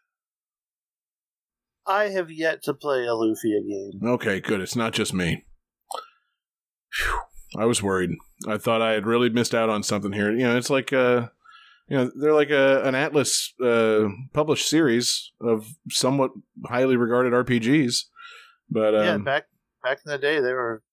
I 1.85 2.09
have 2.09 2.29
yet 2.29 2.63
to 2.63 2.73
play 2.73 3.05
a 3.05 3.11
Lufia 3.11 3.65
game. 3.65 4.01
Okay, 4.03 4.39
good. 4.39 4.59
It's 4.59 4.75
not 4.75 4.93
just 4.93 5.13
me. 5.13 5.45
Phew. 6.91 7.19
I 7.57 7.65
was 7.65 7.81
worried. 7.81 8.11
I 8.47 8.57
thought 8.57 8.81
I 8.81 8.91
had 8.91 9.05
really 9.05 9.29
missed 9.29 9.55
out 9.55 9.69
on 9.69 9.83
something 9.83 10.11
here. 10.11 10.31
You 10.31 10.43
know, 10.43 10.57
it's 10.57 10.69
like 10.69 10.91
uh 10.91 11.27
you 11.87 11.97
know, 11.97 12.11
they're 12.19 12.33
like 12.33 12.49
a 12.49 12.83
an 12.83 12.93
Atlus 12.93 13.51
uh 13.63 14.09
published 14.33 14.67
series 14.67 15.31
of 15.39 15.65
somewhat 15.89 16.31
highly 16.65 16.97
regarded 16.97 17.31
RPGs. 17.31 18.03
But 18.69 18.95
um, 18.95 19.05
yeah, 19.05 19.17
back 19.17 19.45
back 19.81 19.99
in 20.05 20.11
the 20.11 20.17
day, 20.17 20.41
they 20.41 20.51
were 20.51 20.83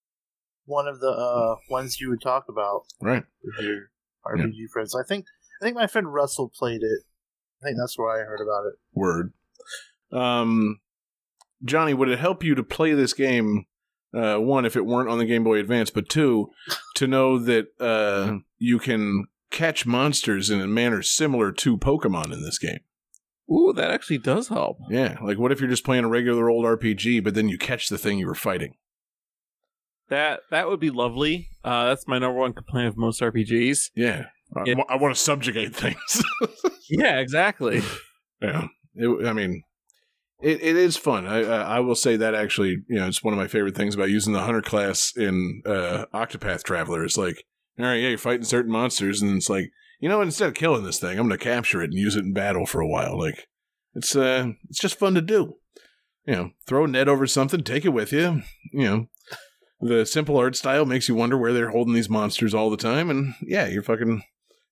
one 0.67 0.89
of 0.89 1.01
the 1.01 1.11
uh, 1.11 1.57
ones 1.71 2.01
you 2.01 2.11
would 2.11 2.23
talk 2.23 2.47
about 2.49 2.83
right. 3.01 3.25
with 3.43 3.65
your 3.65 3.91
RPG 4.27 4.71
friends. 4.73 4.95
I 4.95 5.07
think 5.07 5.27
I 5.61 5.65
think 5.65 5.77
my 5.77 5.87
friend 5.87 6.13
Russell 6.13 6.49
played 6.49 6.83
it. 6.83 7.01
I 7.63 7.67
think 7.67 7.79
that's 7.79 7.99
where 7.99 8.11
I 8.11 8.25
heard 8.25 8.41
about 8.41 8.67
it. 8.67 8.75
Word. 8.93 9.33
Um, 10.13 10.81
Johnny, 11.65 11.95
would 11.95 12.09
it 12.09 12.19
help 12.19 12.45
you 12.45 12.55
to 12.55 12.63
play 12.63 12.93
this 12.93 13.13
game? 13.13 13.67
Uh, 14.13 14.37
one, 14.37 14.65
if 14.65 14.77
it 14.77 14.87
weren't 14.87 15.09
on 15.09 15.19
the 15.19 15.25
Game 15.25 15.43
Boy 15.43 15.59
Advance, 15.59 15.91
but 15.91 16.09
two, 16.09 16.51
to 16.95 17.07
know 17.07 17.39
that 17.39 17.67
uh, 17.81 18.37
you 18.59 18.79
can 18.79 19.27
catch 19.51 19.87
monsters 19.87 20.51
in 20.51 20.61
a 20.61 20.69
manner 20.69 21.03
similar 21.03 21.51
to 21.51 21.77
Pokemon 21.77 22.33
in 22.33 22.43
this 22.43 22.59
game. 22.59 22.81
Ooh, 23.51 23.73
that 23.75 23.91
actually 23.91 24.19
does 24.19 24.49
help. 24.49 24.79
Yeah, 24.89 25.19
like 25.23 25.39
what 25.39 25.53
if 25.53 25.61
you're 25.61 25.71
just 25.71 25.85
playing 25.85 26.05
a 26.05 26.09
regular 26.09 26.49
old 26.49 26.65
RPG, 26.65 27.25
but 27.25 27.35
then 27.35 27.49
you 27.49 27.59
catch 27.59 27.89
the 27.89 27.99
thing 27.99 28.19
you 28.19 28.27
were 28.27 28.35
fighting? 28.35 28.75
That 30.09 30.41
that 30.51 30.69
would 30.69 30.81
be 30.81 30.91
lovely. 30.91 31.49
Uh, 31.65 31.87
that's 31.87 32.07
my 32.07 32.19
number 32.19 32.39
one 32.39 32.53
complaint 32.53 32.89
of 32.89 32.97
most 32.97 33.21
RPGs. 33.21 33.91
Yeah, 33.95 34.27
I, 34.57 34.75
I 34.89 34.97
want 34.97 35.15
to 35.15 35.21
subjugate 35.21 35.75
things. 35.75 36.23
Yeah, 36.91 37.19
exactly. 37.19 37.83
yeah, 38.43 38.67
it, 38.95 39.27
I 39.27 39.33
mean, 39.33 39.63
it, 40.43 40.63
it 40.63 40.77
is 40.77 40.97
fun. 40.97 41.27
I, 41.27 41.41
I 41.43 41.77
I 41.77 41.81
will 41.81 41.95
say 41.95 42.17
that 42.17 42.35
actually, 42.35 42.83
you 42.89 42.97
know, 42.97 43.07
it's 43.07 43.25
one 43.25 43.33
of 43.33 43.39
my 43.39 43.49
favorite 43.49 43.75
things 43.75 43.95
about 43.95 44.11
using 44.11 44.33
the 44.35 44.43
hunter 44.43 44.63
class 44.63 45.13
in 45.17 45.63
uh, 45.65 46.05
Octopath 46.13 46.63
Traveler. 46.63 47.05
It's 47.05 47.17
like, 47.17 47.43
all 47.79 47.87
right, 47.87 47.95
yeah, 47.97 48.09
you're 48.11 48.19
fighting 48.19 48.45
certain 48.45 48.71
monsters, 48.71 49.23
and 49.23 49.37
it's 49.37 49.49
like, 49.49 49.71
you 50.01 50.09
know, 50.09 50.21
instead 50.21 50.49
of 50.49 50.55
killing 50.55 50.85
this 50.85 51.01
thing, 51.01 51.19
I'm 51.19 51.27
going 51.27 51.39
to 51.39 51.45
capture 51.45 51.81
it 51.81 51.91
and 51.91 51.99
use 51.99 52.17
it 52.17 52.25
in 52.25 52.35
battle 52.35 52.67
for 52.67 52.81
a 52.81 52.89
while. 52.89 53.19
Like, 53.19 53.47
it's 53.95 54.15
uh, 54.15 54.49
it's 54.69 54.79
just 54.81 54.99
fun 54.99 55.15
to 55.15 55.23
do. 55.23 55.55
You 56.27 56.35
know, 56.35 56.51
throw 56.67 56.85
a 56.85 56.89
net 56.89 57.09
over 57.09 57.27
something, 57.27 57.63
take 57.63 57.85
it 57.85 57.91
with 57.91 58.13
you. 58.13 58.43
You 58.73 58.85
know, 58.85 59.07
the 59.85 60.07
simple 60.07 60.39
art 60.39 60.57
style 60.57 60.87
makes 60.87 61.09
you 61.09 61.15
wonder 61.15 61.37
where 61.37 61.53
they're 61.53 61.71
holding 61.71 61.95
these 61.95 62.09
monsters 62.09 62.55
all 62.55 62.71
the 62.71 62.77
time, 62.77 63.11
and 63.11 63.35
yeah, 63.43 63.67
you're 63.67 63.83
fucking 63.83 64.23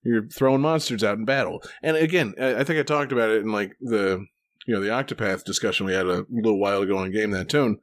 you're 0.02 0.26
throwing 0.28 0.62
monsters 0.62 1.04
out 1.04 1.18
in 1.18 1.24
battle. 1.24 1.62
And 1.82 1.96
again, 1.96 2.34
I 2.40 2.64
think 2.64 2.80
I 2.80 2.82
talked 2.82 3.12
about 3.12 3.30
it 3.30 3.42
in 3.42 3.52
like 3.52 3.76
the 3.80 4.24
you 4.66 4.74
know 4.74 4.80
the 4.80 4.88
Octopath 4.88 5.44
discussion 5.44 5.86
we 5.86 5.92
had 5.92 6.06
a 6.06 6.24
little 6.30 6.58
while 6.58 6.82
ago 6.82 6.96
on 6.96 7.12
Game 7.12 7.30
That 7.32 7.50
Tune. 7.50 7.78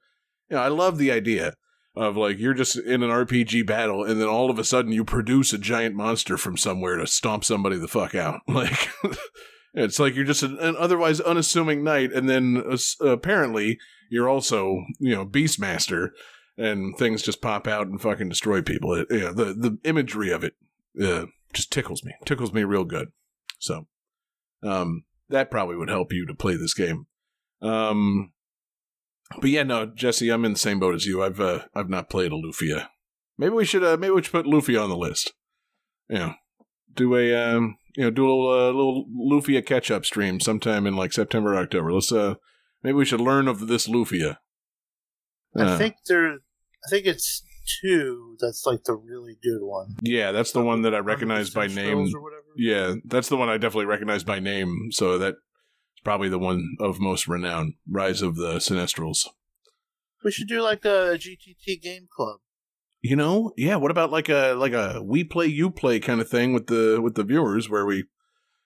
You 0.50 0.58
know, 0.58 0.64
I 0.64 0.70
love 0.70 0.98
the 0.98 1.12
idea 1.12 1.54
of 1.96 2.18
like 2.18 2.40
you're 2.40 2.56
just 2.56 2.78
in 2.78 3.04
an 3.04 3.12
RPG 3.12 3.68
battle, 3.68 4.04
and 4.04 4.20
then 4.20 4.28
all 4.28 4.50
of 4.50 4.58
a 4.58 4.64
sudden 4.64 4.92
you 4.92 5.06
produce 5.06 5.54
a 5.54 5.60
giant 5.60 5.96
monster 5.96 6.36
from 6.36 6.58
somewhere 6.58 6.98
to 6.98 7.06
stomp 7.06 7.44
somebody 7.44 7.78
the 7.78 7.88
fuck 7.88 8.16
out. 8.16 8.42
Like 8.48 8.90
it's 9.76 10.00
like 10.00 10.16
you're 10.16 10.26
just 10.26 10.42
an, 10.42 10.58
an 10.58 10.76
otherwise 10.78 11.20
unassuming 11.20 11.84
knight, 11.84 12.12
and 12.12 12.28
then 12.28 12.64
uh, 12.72 13.06
apparently 13.06 13.78
you're 14.10 14.30
also 14.30 14.84
you 15.00 15.14
know 15.14 15.28
Beastmaster, 15.28 16.10
and 16.60 16.96
things 16.98 17.22
just 17.22 17.42
pop 17.42 17.68
out 17.68 17.88
and 17.88 18.02
fucking 18.02 18.30
destroy 18.30 18.62
people. 18.62 18.94
It, 18.94 19.08
know, 19.10 19.34
the 19.34 19.54
the 19.54 19.78
imagery 19.84 20.32
of 20.32 20.44
it 20.44 20.54
uh, 21.02 21.26
just 21.54 21.72
tickles 21.72 22.04
me, 22.04 22.14
tickles 22.26 22.54
me 22.54 22.64
real 22.64 22.84
good. 22.86 23.08
So, 23.60 23.88
um, 24.64 25.04
that 25.30 25.50
probably 25.50 25.76
would 25.78 25.90
help 25.90 26.12
you 26.14 26.26
to 26.28 26.34
play 26.36 26.56
this 26.56 26.74
game. 26.74 27.08
Um, 27.62 28.34
but 29.40 29.50
yeah, 29.50 29.64
no, 29.64 29.86
Jesse, 29.86 30.30
I'm 30.30 30.46
in 30.46 30.54
the 30.54 30.60
same 30.60 30.80
boat 30.80 30.96
as 30.96 31.06
you. 31.06 31.24
I've 31.24 31.40
uh, 31.40 31.62
I've 31.74 31.90
not 31.90 32.10
played 32.10 32.32
Alufia. 32.32 32.88
Maybe 33.38 33.54
we 33.54 33.66
should 33.66 33.84
uh, 33.84 33.98
maybe 33.98 34.12
we 34.12 34.22
should 34.24 34.32
put 34.32 34.46
Lufia 34.46 34.84
on 34.84 34.90
the 34.90 34.98
list. 34.98 35.34
You 36.10 36.18
know, 36.18 36.34
do 36.94 37.16
a 37.16 37.34
um, 37.36 37.78
you 37.96 38.04
know, 38.04 38.12
do 38.12 38.26
a 38.26 38.30
little 38.30 38.50
uh, 38.52 38.68
little 38.68 39.06
Lufia 39.08 39.66
catch 39.66 39.92
up 39.92 40.06
stream 40.06 40.40
sometime 40.40 40.86
in 40.88 40.96
like 40.96 41.14
September, 41.14 41.54
or 41.54 41.58
October. 41.58 41.94
Let's 41.94 42.12
uh, 42.12 42.36
maybe 42.84 42.96
we 42.96 43.06
should 43.06 43.22
learn 43.22 43.48
of 43.48 43.68
this 43.68 43.88
Lufia. 43.88 44.38
I 45.56 45.64
Uh, 45.64 45.78
think 45.78 45.96
there. 46.08 46.40
I 46.86 46.90
think 46.90 47.06
it's 47.06 47.44
two. 47.82 48.38
That's 48.40 48.66
like 48.66 48.84
the 48.86 48.96
really 48.96 49.38
good 49.42 49.62
one. 49.62 49.96
yeah, 50.02 50.32
that's 50.32 50.52
the 50.52 50.62
one 50.64 50.82
that 50.84 50.96
I 50.96 51.00
recognize 51.00 51.50
by 51.50 51.68
name. 51.68 51.76
Scrolls 51.76 52.14
or 52.16 52.22
whatever. 52.22 52.44
Yeah, 52.58 52.96
that's 53.06 53.30
the 53.30 53.38
one 53.38 53.50
I 53.50 53.58
definitely 53.58 53.86
recognize 53.86 54.24
by 54.24 54.40
name. 54.40 54.90
So 54.92 55.18
that's 55.18 55.38
probably 56.04 56.30
the 56.30 56.40
one 56.40 56.76
of 56.80 57.00
most 57.00 57.28
renown. 57.28 57.76
Rise 57.90 58.22
of 58.22 58.36
the 58.36 58.56
Sinistrals. 58.56 59.28
We 60.24 60.32
should 60.32 60.48
do 60.48 60.62
like 60.62 60.84
a 60.86 61.18
GTT 61.18 61.82
game 61.82 62.08
club. 62.14 62.40
You 63.02 63.16
know, 63.16 63.54
yeah. 63.56 63.78
What 63.78 63.92
about 63.92 64.12
like 64.12 64.28
a 64.28 64.54
like 64.54 64.74
a 64.74 65.02
we 65.02 65.24
play 65.24 65.46
you 65.46 65.70
play 65.70 66.00
kind 66.00 66.20
of 66.20 66.30
thing 66.30 66.54
with 66.54 66.68
the 66.68 67.00
with 67.02 67.16
the 67.16 67.24
viewers, 67.24 67.70
where 67.70 67.86
we, 67.86 68.06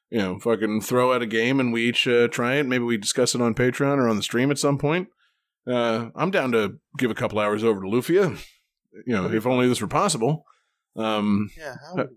you 0.09 0.17
know, 0.17 0.39
fucking 0.39 0.81
throw 0.81 1.13
out 1.13 1.21
a 1.21 1.27
game 1.27 1.59
and 1.59 1.71
we 1.71 1.87
each 1.87 2.07
uh, 2.07 2.27
try 2.29 2.55
it. 2.55 2.65
Maybe 2.65 2.83
we 2.83 2.97
discuss 2.97 3.35
it 3.35 3.41
on 3.41 3.53
Patreon 3.53 3.97
or 3.97 4.07
on 4.07 4.15
the 4.15 4.23
stream 4.23 4.49
at 4.49 4.57
some 4.57 4.79
point. 4.79 5.09
Uh, 5.67 6.09
I'm 6.15 6.31
down 6.31 6.51
to 6.51 6.79
give 6.97 7.11
a 7.11 7.15
couple 7.15 7.39
hours 7.39 7.63
over 7.63 7.81
to 7.81 7.87
Lufia. 7.87 8.37
You 9.05 9.13
know, 9.13 9.31
if 9.31 9.45
only 9.47 9.67
this 9.67 9.81
were 9.81 9.87
possible. 9.87 10.45
Um, 10.95 11.49
Yeah, 11.57 11.75
how 11.81 12.01
Uh, 12.03 12.07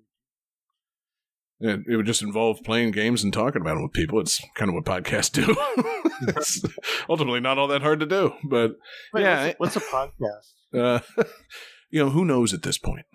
It, 1.58 1.80
it 1.88 1.96
would 1.96 2.06
just 2.06 2.22
involve 2.22 2.62
playing 2.64 2.90
games 2.90 3.24
and 3.24 3.32
talking 3.32 3.62
about 3.62 3.74
them 3.74 3.84
with 3.84 3.92
people. 3.92 4.20
It's 4.20 4.42
kind 4.56 4.68
of 4.68 4.74
what 4.74 4.84
podcasts 4.84 5.32
do. 5.32 5.56
it's 6.36 6.62
ultimately 7.08 7.40
not 7.40 7.56
all 7.56 7.68
that 7.68 7.80
hard 7.82 8.00
to 8.00 8.06
do, 8.06 8.34
but 8.44 8.72
Wait, 9.14 9.22
yeah, 9.22 9.54
what's, 9.56 9.74
what's 9.74 9.76
a 9.76 9.80
podcast? 9.80 10.52
uh, 10.74 11.00
you 11.90 12.04
know, 12.04 12.10
who 12.10 12.24
knows 12.26 12.52
at 12.52 12.62
this 12.62 12.76
point? 12.76 13.06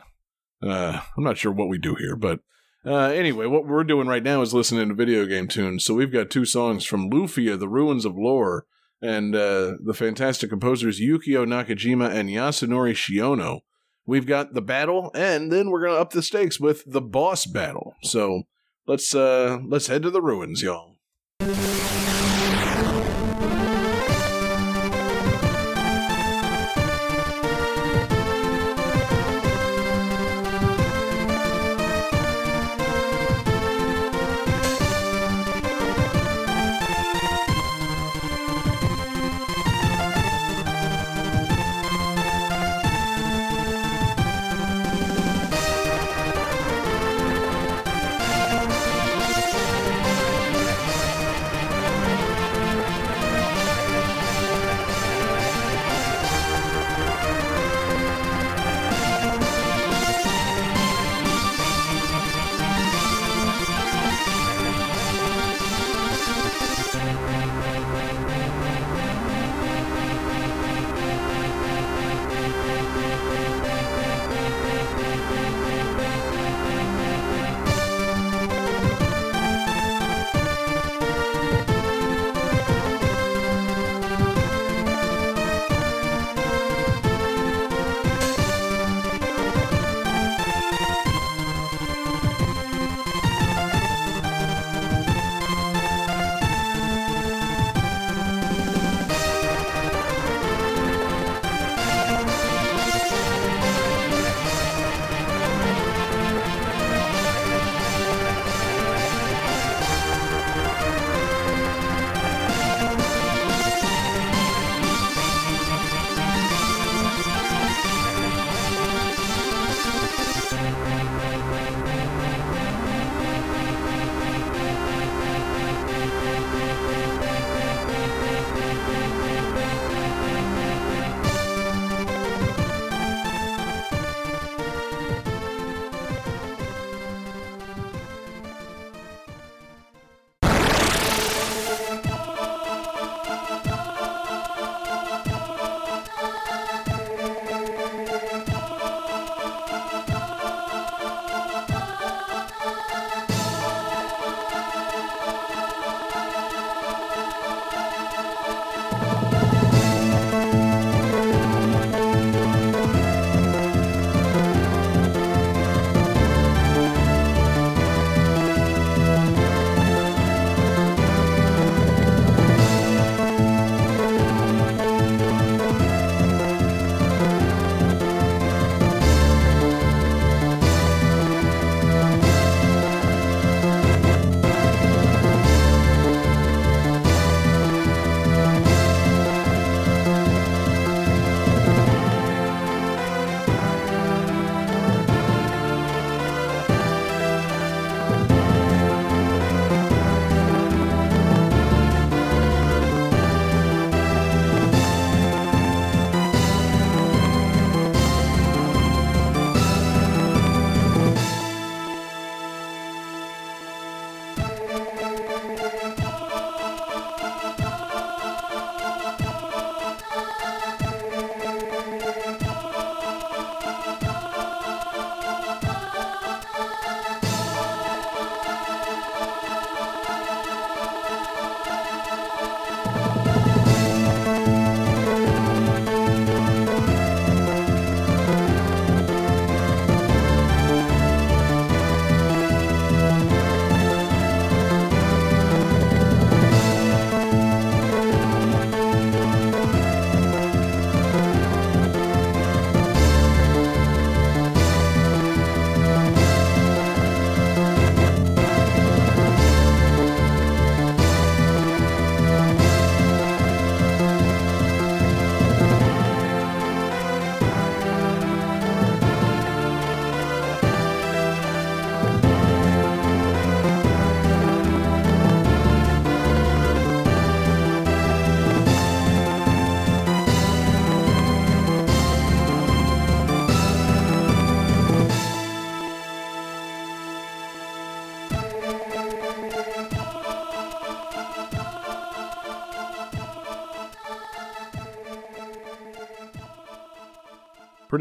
Uh, 0.64 1.02
I'm 1.16 1.24
not 1.24 1.38
sure 1.38 1.52
what 1.52 1.70
we 1.70 1.78
do 1.78 1.94
here, 1.96 2.16
but 2.16 2.40
uh, 2.84 3.10
anyway, 3.10 3.46
what 3.46 3.68
we're 3.68 3.84
doing 3.84 4.08
right 4.08 4.24
now 4.24 4.42
is 4.42 4.56
listening 4.56 4.90
to 4.90 4.96
video 4.96 5.28
game 5.28 5.48
tunes. 5.48 5.86
So 5.86 5.94
we've 5.94 6.12
got 6.12 6.32
two 6.32 6.46
songs 6.46 6.84
from 6.84 7.12
Lufia, 7.12 7.60
The 7.60 7.70
Ruins 7.70 8.06
of 8.06 8.16
Lore, 8.16 8.66
and 9.02 9.36
uh, 9.36 9.74
the 9.84 9.94
fantastic 9.94 10.50
composers 10.50 11.00
Yukio 11.00 11.46
Nakajima 11.46 12.10
and 12.10 12.30
Yasunori 12.30 12.94
Shiono. 12.94 13.62
We've 14.06 14.26
got 14.26 14.54
the 14.54 14.62
battle, 14.62 15.12
and 15.14 15.52
then 15.52 15.70
we're 15.70 15.86
gonna 15.86 16.00
up 16.00 16.12
the 16.12 16.24
stakes 16.24 16.60
with 16.60 16.84
the 16.86 17.02
boss 17.02 17.46
battle. 17.46 17.96
So 18.04 18.44
let's 18.88 19.14
uh 19.16 19.60
let's 19.66 19.88
head 19.88 20.04
to 20.04 20.10
the 20.10 20.22
ruins, 20.22 20.62
y'all. 20.62 20.98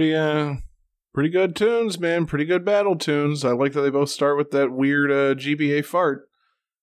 Pretty 0.01 0.15
uh 0.15 0.55
pretty 1.13 1.29
good 1.29 1.55
tunes, 1.55 1.99
man. 1.99 2.25
Pretty 2.27 2.45
good 2.47 2.65
battle 2.65 2.97
tunes. 2.97 3.45
I 3.45 3.53
like 3.53 3.73
that 3.75 3.83
they 3.83 3.91
both 3.91 4.09
start 4.09 4.39
with 4.39 4.51
that 4.53 4.71
weird 4.73 5.11
uh, 5.11 5.35
GBA 5.35 5.85
fart. 5.85 6.29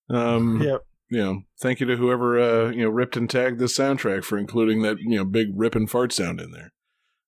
Um, 0.10 0.61
Yep. 0.64 0.81
you 1.10 1.18
know, 1.23 1.41
thank 1.60 1.80
you 1.80 1.88
to 1.88 1.95
whoever 1.98 2.39
uh, 2.39 2.69
you 2.69 2.84
know 2.84 2.89
ripped 2.89 3.18
and 3.18 3.30
tagged 3.30 3.60
this 3.60 3.77
soundtrack 3.77 4.23
for 4.23 4.38
including 4.38 4.84
that 4.84 4.98
you 4.99 5.18
know 5.18 5.26
big 5.26 5.48
rip 5.56 5.76
and 5.76 5.89
fart 5.89 6.14
sound 6.14 6.39
in 6.39 6.52
there. 6.52 6.73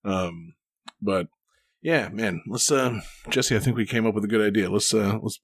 Um, 0.05 0.53
but 1.01 1.27
yeah, 1.81 2.09
man, 2.09 2.41
let's 2.47 2.71
uh, 2.71 3.01
Jesse. 3.29 3.55
I 3.55 3.59
think 3.59 3.75
we 3.75 3.85
came 3.85 4.05
up 4.05 4.13
with 4.13 4.23
a 4.23 4.29
good 4.29 4.45
idea. 4.45 4.69
Let's 4.69 4.93
uh, 4.93 5.17
let's 5.21 5.39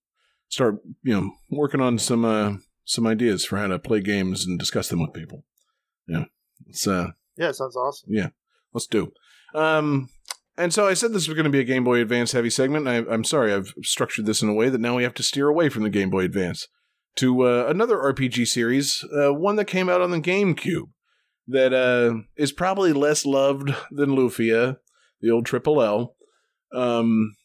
start 0.49 0.75
you 1.01 1.13
know 1.19 1.31
working 1.49 1.81
on 1.81 1.97
some 1.97 2.23
uh 2.23 2.53
some 2.83 3.07
ideas 3.07 3.43
for 3.45 3.57
how 3.57 3.65
to 3.67 3.79
play 3.79 3.99
games 3.99 4.45
and 4.45 4.59
discuss 4.59 4.89
them 4.89 5.01
with 5.01 5.13
people. 5.13 5.43
Yeah, 6.07 6.25
let's 6.67 6.85
uh 6.87 7.07
Yeah, 7.35 7.51
sounds 7.51 7.75
awesome. 7.75 8.09
Yeah, 8.11 8.29
let's 8.73 8.85
do. 8.87 9.11
Um, 9.55 10.09
and 10.57 10.73
so 10.73 10.87
I 10.87 10.93
said 10.93 11.11
this 11.11 11.27
was 11.27 11.35
going 11.35 11.45
to 11.45 11.49
be 11.49 11.59
a 11.59 11.65
Game 11.65 11.83
Boy 11.83 11.99
Advance 11.99 12.31
heavy 12.31 12.49
segment. 12.49 12.87
And 12.87 13.07
I, 13.07 13.13
I'm 13.13 13.23
sorry, 13.23 13.53
I've 13.53 13.73
structured 13.83 14.25
this 14.25 14.41
in 14.41 14.49
a 14.49 14.53
way 14.53 14.69
that 14.69 14.81
now 14.81 14.95
we 14.95 15.03
have 15.03 15.13
to 15.15 15.23
steer 15.23 15.47
away 15.47 15.69
from 15.69 15.83
the 15.83 15.89
Game 15.89 16.09
Boy 16.09 16.23
Advance 16.23 16.67
to 17.15 17.41
uh, 17.47 17.65
another 17.67 17.97
RPG 17.97 18.47
series, 18.47 19.03
uh, 19.17 19.33
one 19.33 19.55
that 19.55 19.65
came 19.65 19.89
out 19.89 20.01
on 20.01 20.11
the 20.11 20.19
GameCube 20.19 20.89
that 21.47 21.73
uh, 21.73 22.21
is 22.35 22.51
probably 22.51 22.93
less 22.93 23.25
loved 23.25 23.73
than 23.91 24.11
Lufia, 24.11 24.77
the 25.21 25.31
old 25.31 25.45
Triple 25.45 25.81
L. 25.81 26.15
Um, 26.73 27.35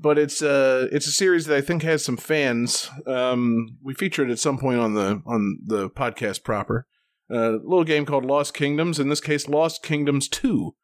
but 0.00 0.18
it's 0.18 0.42
uh, 0.42 0.88
it's 0.90 1.06
a 1.06 1.12
series 1.12 1.46
that 1.46 1.56
I 1.56 1.60
think 1.60 1.82
has 1.82 2.04
some 2.04 2.16
fans. 2.16 2.90
Um, 3.06 3.78
we 3.82 3.94
featured 3.94 4.30
at 4.30 4.38
some 4.38 4.58
point 4.58 4.80
on 4.80 4.94
the 4.94 5.22
on 5.26 5.58
the 5.64 5.88
podcast 5.90 6.42
proper. 6.42 6.86
A 7.30 7.58
little 7.62 7.84
game 7.84 8.06
called 8.06 8.24
Lost 8.24 8.54
Kingdoms. 8.54 8.98
In 8.98 9.08
this 9.08 9.20
case, 9.20 9.48
Lost 9.48 9.82
Kingdoms 9.82 10.28
Two 10.28 10.74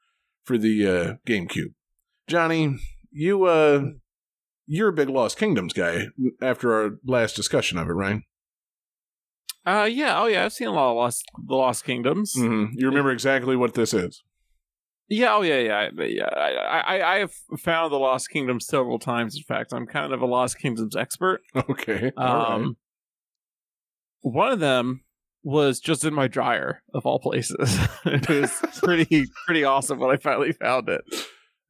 for 0.44 0.58
the 0.58 0.86
uh, 0.86 1.14
GameCube. 1.26 1.72
Johnny, 2.28 2.76
you 3.10 3.44
uh, 3.44 3.82
you're 4.66 4.88
a 4.88 4.92
big 4.92 5.08
Lost 5.08 5.38
Kingdoms 5.38 5.72
guy 5.72 6.06
after 6.40 6.72
our 6.74 6.98
last 7.04 7.36
discussion 7.36 7.78
of 7.78 7.88
it, 7.88 7.92
right? 7.92 8.22
Uh, 9.64 9.88
yeah. 9.90 10.20
Oh, 10.20 10.26
yeah. 10.26 10.44
I've 10.44 10.52
seen 10.52 10.66
a 10.68 10.72
lot 10.72 10.90
of 10.90 10.96
Lost, 10.96 11.24
the 11.46 11.54
Lost 11.54 11.84
Kingdoms. 11.84 12.34
Mm-hmm. 12.36 12.72
You 12.78 12.88
remember 12.88 13.12
exactly 13.12 13.54
what 13.54 13.74
this 13.74 13.94
is. 13.94 14.22
Yeah. 15.08 15.34
Oh, 15.34 15.42
yeah. 15.42 15.58
Yeah. 15.60 15.90
I- 15.98 16.02
Yeah. 16.04 16.24
I, 16.34 16.80
I, 16.98 17.14
I 17.14 17.18
have 17.18 17.32
found 17.60 17.92
the 17.92 17.96
Lost 17.98 18.28
Kingdoms 18.30 18.66
several 18.66 18.98
times. 18.98 19.36
In 19.36 19.42
fact, 19.44 19.72
I'm 19.72 19.86
kind 19.86 20.12
of 20.12 20.20
a 20.20 20.26
Lost 20.26 20.58
Kingdoms 20.58 20.96
expert. 20.96 21.42
Okay. 21.56 22.10
Um, 22.16 22.26
right. 22.62 22.68
one 24.22 24.52
of 24.52 24.58
them 24.60 25.02
was 25.42 25.80
just 25.80 26.04
in 26.04 26.14
my 26.14 26.28
dryer 26.28 26.82
of 26.94 27.04
all 27.06 27.18
places. 27.18 27.78
it 28.04 28.28
was 28.28 28.50
pretty, 28.82 29.26
pretty 29.46 29.64
awesome 29.64 29.98
when 29.98 30.10
I 30.14 30.16
finally 30.16 30.52
found 30.52 30.88
it. 30.88 31.02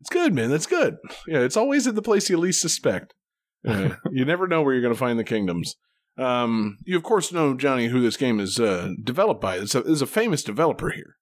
It's 0.00 0.10
good, 0.10 0.34
man. 0.34 0.50
That's 0.50 0.66
good. 0.66 0.96
Yeah, 1.26 1.40
it's 1.40 1.56
always 1.56 1.86
at 1.86 1.94
the 1.94 2.02
place 2.02 2.28
you 2.28 2.36
least 2.38 2.60
suspect. 2.60 3.14
Uh, 3.64 3.90
you 4.10 4.24
never 4.24 4.48
know 4.48 4.60
where 4.60 4.72
you're 4.74 4.82
going 4.82 4.92
to 4.92 4.98
find 4.98 5.16
the 5.16 5.22
kingdoms. 5.22 5.76
Um, 6.18 6.78
you 6.84 6.96
of 6.96 7.04
course 7.04 7.30
know 7.32 7.54
Johnny 7.54 7.86
who 7.86 8.00
this 8.00 8.16
game 8.16 8.40
is 8.40 8.58
uh, 8.58 8.88
developed 9.00 9.40
by. 9.40 9.58
It's 9.58 9.76
a, 9.76 9.78
it's 9.88 10.00
a 10.00 10.06
famous 10.06 10.42
developer 10.42 10.90
here. 10.90 11.14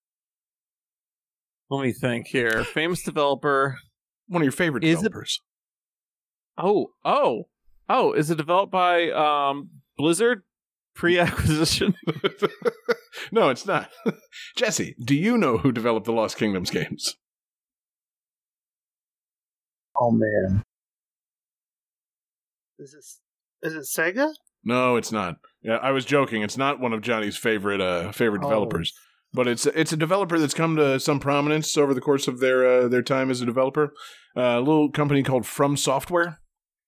Let 1.68 1.82
me 1.82 1.92
think 1.92 2.28
here. 2.28 2.64
Famous 2.64 3.02
developer. 3.02 3.76
One 4.26 4.40
of 4.40 4.44
your 4.46 4.52
favorite 4.52 4.84
Is 4.84 5.00
it- 5.00 5.02
developers. 5.02 5.42
Oh, 6.56 6.92
oh, 7.04 7.48
oh! 7.90 8.12
Is 8.14 8.30
it 8.30 8.36
developed 8.38 8.72
by 8.72 9.10
um 9.10 9.68
Blizzard 9.98 10.42
pre-acquisition? 11.00 11.94
no, 13.32 13.48
it's 13.48 13.64
not. 13.64 13.88
Jesse, 14.56 14.94
do 15.02 15.14
you 15.14 15.38
know 15.38 15.56
who 15.56 15.72
developed 15.72 16.04
the 16.04 16.12
Lost 16.12 16.36
Kingdoms 16.36 16.70
games? 16.70 17.16
Oh 19.96 20.10
man. 20.10 20.62
Is 22.78 22.92
it 22.94 23.66
is 23.66 23.74
it 23.74 23.84
Sega? 23.84 24.30
No, 24.62 24.96
it's 24.96 25.10
not. 25.10 25.36
Yeah, 25.62 25.76
I 25.76 25.90
was 25.90 26.04
joking. 26.04 26.42
It's 26.42 26.58
not 26.58 26.80
one 26.80 26.92
of 26.92 27.00
Johnny's 27.00 27.36
favorite 27.38 27.80
uh, 27.80 28.12
favorite 28.12 28.42
Oh. 28.44 28.48
developers, 28.50 28.92
but 29.32 29.48
it's 29.48 29.64
it's 29.64 29.92
a 29.92 29.96
developer 29.96 30.38
that's 30.38 30.52
come 30.54 30.76
to 30.76 31.00
some 31.00 31.18
prominence 31.18 31.78
over 31.78 31.94
the 31.94 32.00
course 32.02 32.28
of 32.28 32.40
their 32.40 32.66
uh, 32.66 32.88
their 32.88 33.02
time 33.02 33.30
as 33.30 33.40
a 33.40 33.46
developer. 33.46 33.94
Uh, 34.36 34.40
a 34.42 34.60
little 34.60 34.90
company 34.90 35.22
called 35.22 35.46
From 35.46 35.78
Software. 35.78 36.40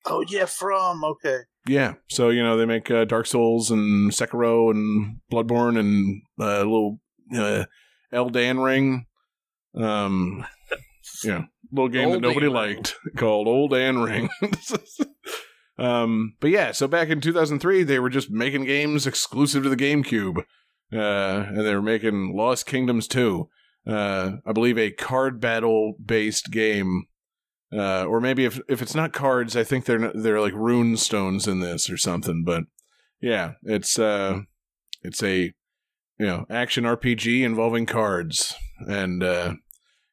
Oh 0.05 0.25
yeah, 0.29 0.47
from 0.47 1.05
okay. 1.05 1.41
Yeah, 1.69 1.95
so 2.09 2.31
you 2.31 2.43
know 2.43 2.57
they 2.57 2.67
make 2.67 2.91
uh, 2.91 3.05
Dark 3.05 3.27
Souls 3.27 3.71
and 3.71 4.11
Sekiro 4.11 4.71
and 4.71 5.19
Bloodborne 5.31 5.79
and 5.79 6.23
uh, 6.41 6.45
a 6.45 6.67
little 6.67 7.01
uh, 7.37 7.65
Elden 8.13 8.61
Ring. 8.61 9.07
Um, 9.75 10.45
yeah, 11.25 11.43
little 11.71 11.89
game 11.89 12.11
that 12.11 12.21
nobody 12.21 12.47
Dan 12.47 12.55
Ring. 12.55 12.77
liked 12.77 12.97
called 13.17 13.47
Old 13.47 13.71
Dan 13.71 13.99
Ring. 14.01 14.29
um, 15.79 16.35
but 16.41 16.51
yeah, 16.51 16.73
so 16.73 16.89
back 16.89 17.09
in 17.09 17.21
2003, 17.21 17.85
they 17.85 18.01
were 18.01 18.11
just 18.11 18.31
making 18.31 18.65
games 18.65 19.07
exclusive 19.07 19.63
to 19.63 19.69
the 19.69 19.77
GameCube, 19.77 20.39
uh, 20.93 21.47
and 21.49 21.59
they 21.59 21.75
were 21.75 21.83
making 21.83 22.37
Lost 22.37 22.67
Kingdoms 22.67 23.07
2. 23.07 23.49
Uh, 23.87 24.33
I 24.45 24.53
believe 24.53 24.79
a 24.79 24.91
card 24.91 25.41
battle 25.41 25.95
based 26.05 26.51
game 26.51 27.07
uh, 27.73 28.05
or 28.05 28.21
maybe 28.21 28.45
if 28.45 28.61
if 28.69 28.83
it's 28.83 28.95
not 28.95 29.13
cards, 29.13 29.57
I 29.57 29.65
think 29.65 29.85
they're 29.85 29.99
not, 29.99 30.13
they're 30.15 30.41
like 30.41 30.55
rune 30.55 30.97
stones 30.97 31.49
in 31.49 31.61
this 31.61 31.89
or 31.89 31.97
something. 31.97 32.45
But 32.45 32.65
yeah, 33.21 33.53
it's 33.63 33.99
uh, 33.99 34.41
it's 35.03 35.23
a 35.23 35.53
you 36.19 36.27
know 36.27 36.45
action 36.51 36.85
RPG 36.85 37.43
involving 37.43 37.87
cards, 37.87 38.55
and 38.87 39.23
uh, 39.23 39.55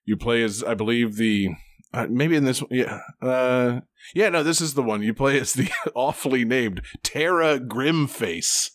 you 0.06 0.15
play 0.15 0.41
as 0.44 0.64
I 0.64 0.73
believe 0.73 1.18
the 1.18 1.49
uh, 1.94 2.07
maybe 2.10 2.36
in 2.36 2.45
this 2.45 2.64
yeah 2.69 2.99
uh, 3.22 3.81
yeah 4.14 4.30
no 4.30 4.44
this 4.44 4.61
is 4.61 4.76
the 4.76 4.84
one 4.84 5.02
you 5.02 5.14
play 5.14 5.40
as 5.40 5.53
the 5.53 5.69
awfully 5.95 6.45
named 6.45 6.81
Terra 7.03 7.60
Grimface. 7.60 8.69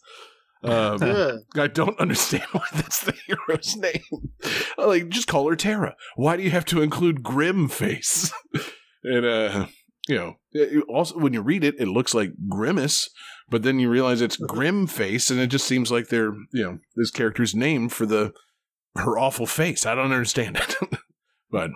Um. 0.64 1.42
I 1.56 1.66
don't 1.66 1.98
understand 2.00 2.44
why 2.52 2.64
that's 2.72 3.00
the 3.04 3.14
hero's 3.26 3.76
name. 3.76 4.02
like, 4.78 5.08
just 5.10 5.28
call 5.28 5.48
her 5.48 5.56
Terra. 5.56 5.94
Why 6.16 6.36
do 6.36 6.42
you 6.42 6.50
have 6.50 6.64
to 6.66 6.82
include 6.82 7.22
Grim 7.22 7.68
Face? 7.68 8.32
and 9.04 9.26
uh, 9.26 9.66
you 10.08 10.16
know, 10.16 10.34
it- 10.52 10.84
also 10.88 11.18
when 11.18 11.32
you 11.34 11.42
read 11.42 11.64
it, 11.64 11.74
it 11.78 11.88
looks 11.88 12.14
like 12.14 12.32
Grimace, 12.48 13.08
but 13.50 13.62
then 13.62 13.78
you 13.78 13.90
realize 13.90 14.20
it's 14.20 14.36
Grim 14.36 14.86
Face, 14.86 15.30
and 15.30 15.38
it 15.38 15.48
just 15.48 15.66
seems 15.66 15.90
like 15.92 16.08
they're 16.08 16.32
you 16.52 16.62
know 16.62 16.78
this 16.96 17.10
character's 17.10 17.54
name 17.54 17.88
for 17.88 18.06
the 18.06 18.32
her 18.96 19.18
awful 19.18 19.46
face. 19.46 19.84
I 19.84 19.94
don't 19.94 20.12
understand 20.12 20.56
it, 20.56 20.76
but 21.50 21.70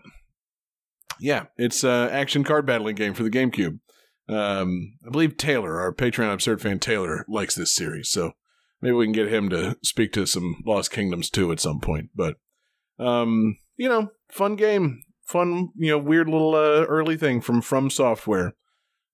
yeah, 1.20 1.46
it's 1.56 1.84
uh 1.84 2.08
action 2.10 2.44
card 2.44 2.64
battling 2.64 2.94
game 2.94 3.12
for 3.14 3.22
the 3.22 3.30
GameCube. 3.30 3.80
Um, 4.28 4.98
I 5.06 5.10
believe 5.10 5.36
Taylor, 5.36 5.80
our 5.80 5.92
Patreon 5.92 6.32
absurd 6.32 6.60
fan 6.60 6.78
Taylor, 6.78 7.24
likes 7.28 7.54
this 7.54 7.74
series, 7.74 8.10
so 8.10 8.32
maybe 8.80 8.94
we 8.94 9.06
can 9.06 9.12
get 9.12 9.32
him 9.32 9.48
to 9.50 9.76
speak 9.82 10.12
to 10.12 10.26
some 10.26 10.62
Lost 10.66 10.90
Kingdoms 10.90 11.30
too 11.30 11.52
at 11.52 11.60
some 11.60 11.80
point. 11.80 12.10
But 12.14 12.36
um, 12.98 13.58
you 13.76 13.88
know, 13.88 14.10
fun 14.30 14.56
game, 14.56 15.02
fun, 15.26 15.70
you 15.76 15.90
know, 15.90 15.98
weird 15.98 16.28
little 16.28 16.54
uh, 16.54 16.84
early 16.84 17.16
thing 17.16 17.40
from 17.40 17.60
From 17.62 17.90
Software. 17.90 18.54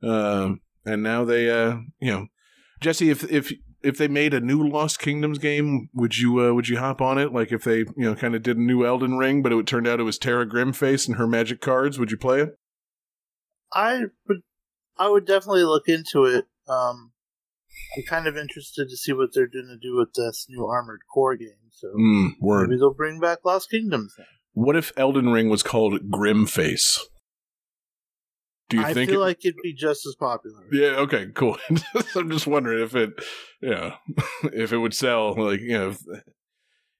Uh, 0.03 0.55
and 0.85 1.03
now 1.03 1.24
they, 1.24 1.51
uh, 1.51 1.78
you 2.01 2.12
know, 2.12 2.27
Jesse, 2.81 3.11
if 3.11 3.31
if 3.31 3.53
if 3.82 3.99
they 3.99 4.09
made 4.09 4.35
a 4.35 4.41
new 4.41 4.66
Lost 4.66 4.99
Kingdoms 4.99 5.39
game, 5.39 5.89
would 5.95 6.19
you 6.19 6.41
uh, 6.41 6.53
would 6.53 6.69
you 6.69 6.78
hop 6.78 7.01
on 7.01 7.19
it? 7.19 7.32
Like 7.32 7.53
if 7.53 7.65
they, 7.65 7.78
you 7.78 7.95
know, 7.97 8.15
kind 8.15 8.35
of 8.35 8.43
did 8.43 8.57
a 8.57 8.62
new 8.62 8.85
Elden 8.85 9.16
Ring, 9.16 9.43
but 9.43 9.53
it 9.53 9.66
turned 9.66 9.86
out 9.86 10.01
it 10.01 10.05
was 10.05 10.19
Terra 10.19 10.47
Grimface 10.47 11.07
and 11.07 11.16
her 11.16 11.27
magic 11.27 11.61
cards, 11.61 11.99
would 11.99 12.11
you 12.11 12.16
play 12.16 12.41
it? 12.41 12.59
I 13.73 14.05
would 14.28 14.43
I 14.97 15.09
would 15.09 15.27
definitely 15.27 15.65
look 15.65 15.89
into 15.89 16.24
it. 16.24 16.47
Um 16.69 17.12
I'm 17.97 18.03
kind 18.05 18.27
of 18.27 18.37
interested 18.37 18.89
to 18.89 18.97
see 18.97 19.13
what 19.13 19.31
they're 19.33 19.47
going 19.49 19.67
to 19.69 19.79
do 19.79 19.97
with 19.97 20.13
this 20.15 20.47
new 20.49 20.67
Armored 20.67 21.01
Core 21.13 21.37
game. 21.37 21.49
So 21.71 21.89
Mm, 21.99 22.31
maybe 22.41 22.77
they'll 22.79 22.95
bring 22.95 23.21
back 23.21 23.39
Lost 23.45 23.71
Kingdoms. 23.71 24.15
Then. 24.17 24.27
What 24.53 24.77
if 24.77 24.93
Elden 24.97 25.31
Ring 25.31 25.49
was 25.49 25.63
called 25.63 26.11
Grimface? 26.11 26.99
Do 28.71 28.79
you 28.79 28.85
I 28.85 28.95
think 28.95 29.11
feel 29.11 29.21
it- 29.21 29.25
like 29.27 29.45
it'd 29.45 29.57
be 29.63 29.75
just 29.75 30.07
as 30.07 30.15
popular. 30.19 30.65
Yeah. 30.73 30.97
Okay. 31.01 31.27
Cool. 31.35 31.59
I'm 32.17 32.31
just 32.31 32.47
wondering 32.47 32.83
if 32.83 32.95
it, 32.95 33.11
yeah, 33.61 33.97
if 34.45 34.73
it 34.73 34.79
would 34.79 34.95
sell. 34.95 35.35
Like 35.35 35.61
you 35.61 35.73
know, 35.79 35.89
if, 35.91 35.99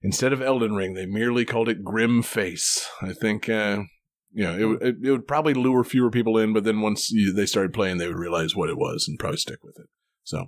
instead 0.03 0.33
of 0.33 0.43
Elden 0.43 0.75
Ring, 0.75 0.95
they 0.95 1.07
merely 1.07 1.45
called 1.45 1.69
it 1.69 1.83
Grim 1.83 2.23
Face. 2.23 2.87
I 3.01 3.13
think, 3.15 3.49
uh, 3.49 3.83
you 4.33 4.45
know, 4.45 4.59
it, 4.59 4.65
would- 4.65 4.83
it, 4.83 4.97
it 5.05 5.11
would 5.11 5.27
probably 5.27 5.55
lure 5.55 5.85
fewer 5.85 6.11
people 6.11 6.37
in, 6.37 6.53
but 6.53 6.65
then 6.65 6.81
once 6.83 7.11
you, 7.11 7.33
they 7.33 7.47
started 7.47 7.73
playing, 7.73 7.97
they 7.99 8.09
would 8.09 8.19
realize 8.19 8.55
what 8.55 8.69
it 8.69 8.77
was 8.77 9.07
and 9.09 9.19
probably 9.19 9.39
stick 9.39 9.63
with 9.65 9.79
it. 9.79 9.87
So, 10.25 10.47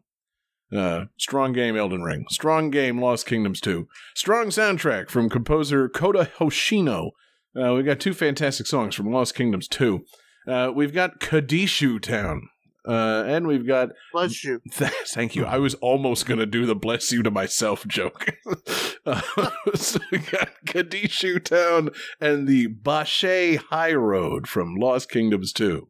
uh, 0.74 1.04
strong 1.16 1.52
game, 1.52 1.76
Elden 1.76 2.02
Ring. 2.02 2.24
Strong 2.30 2.70
game, 2.70 3.00
Lost 3.00 3.26
Kingdoms 3.26 3.60
2. 3.60 3.86
Strong 4.14 4.48
soundtrack 4.48 5.10
from 5.10 5.28
composer 5.28 5.88
Kota 5.88 6.30
Hoshino. 6.38 7.10
Uh, 7.58 7.74
we 7.74 7.82
got 7.82 8.00
two 8.00 8.14
fantastic 8.14 8.66
songs 8.66 8.94
from 8.94 9.10
Lost 9.10 9.34
Kingdoms 9.34 9.68
2. 9.68 10.04
Uh, 10.46 10.72
we've 10.74 10.92
got 10.92 11.20
Kadishu 11.20 12.00
Town. 12.00 12.48
Uh, 12.86 13.24
and 13.26 13.48
we've 13.48 13.66
got 13.66 13.88
Bless 14.12 14.44
you. 14.44 14.60
Thank 14.70 15.34
you. 15.34 15.44
I 15.44 15.58
was 15.58 15.74
almost 15.74 16.26
going 16.26 16.38
to 16.38 16.46
do 16.46 16.66
the 16.66 16.76
bless 16.76 17.10
you 17.10 17.22
to 17.24 17.32
myself 17.32 17.84
joke. 17.88 18.36
uh, 19.06 19.20
so 19.74 19.98
we 20.12 20.18
got 20.18 20.50
Kadishu 20.66 21.42
Town 21.42 21.90
and 22.20 22.46
the 22.46 22.68
Bache 22.68 23.56
High 23.70 23.94
Road 23.94 24.46
from 24.46 24.76
Lost 24.76 25.10
Kingdoms 25.10 25.52
2. 25.52 25.88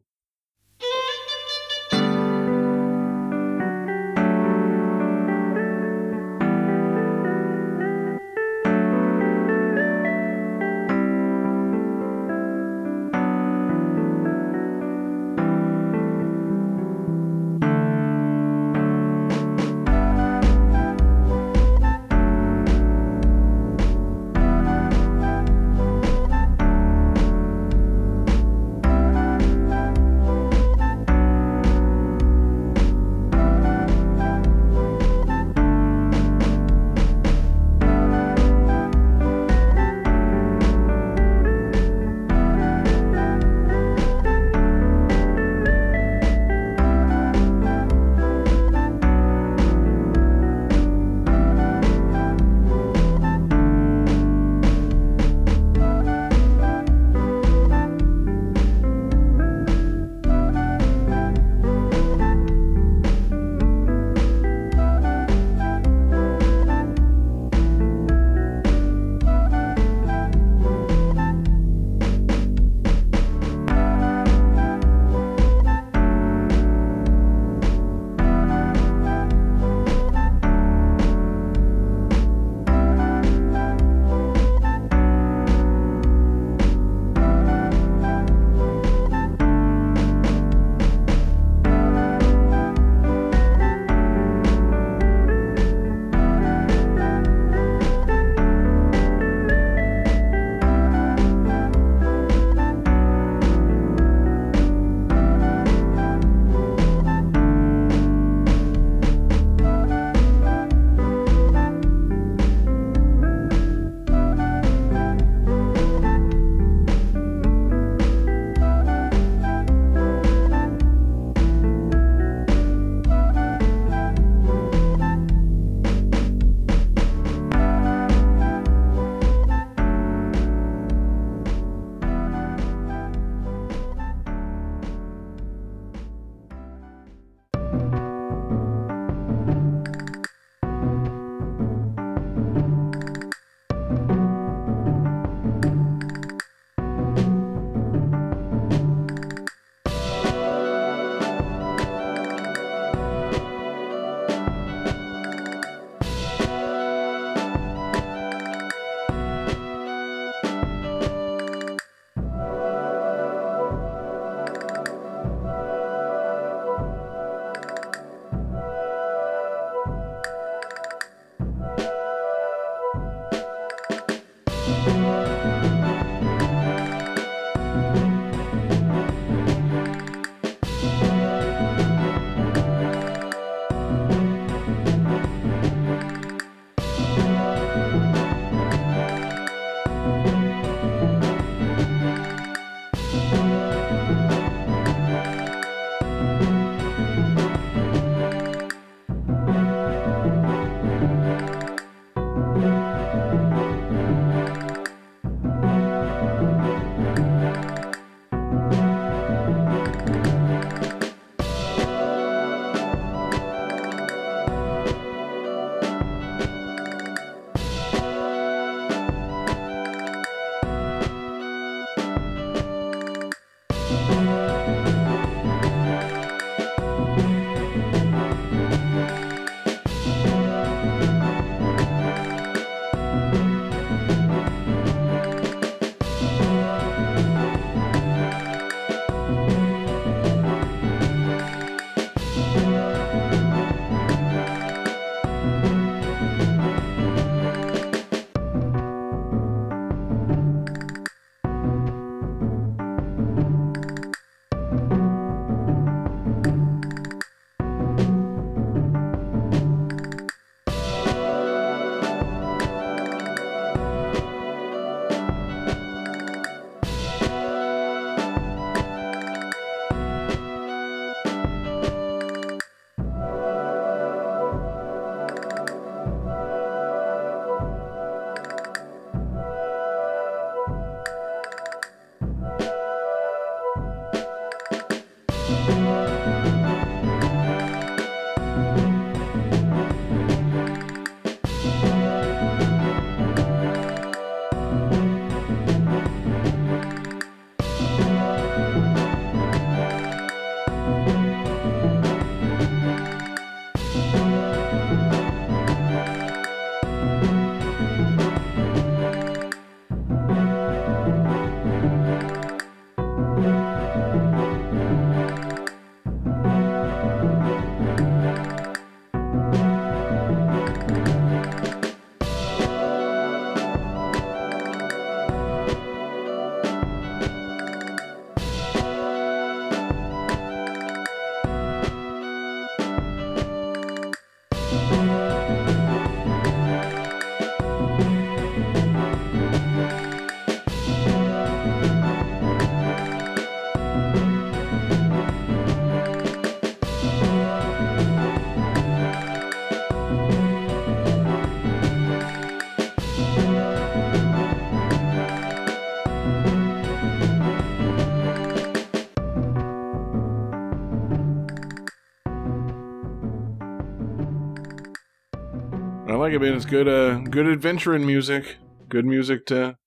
Like 366.27 366.35
it, 366.35 366.41
man. 366.41 366.55
It's 366.55 366.65
good, 366.65 366.89
uh, 366.89 367.19
good 367.19 367.47
adventuring 367.47 368.05
music. 368.05 368.57
Good 368.89 369.05
music 369.05 369.45
to, 369.45 369.77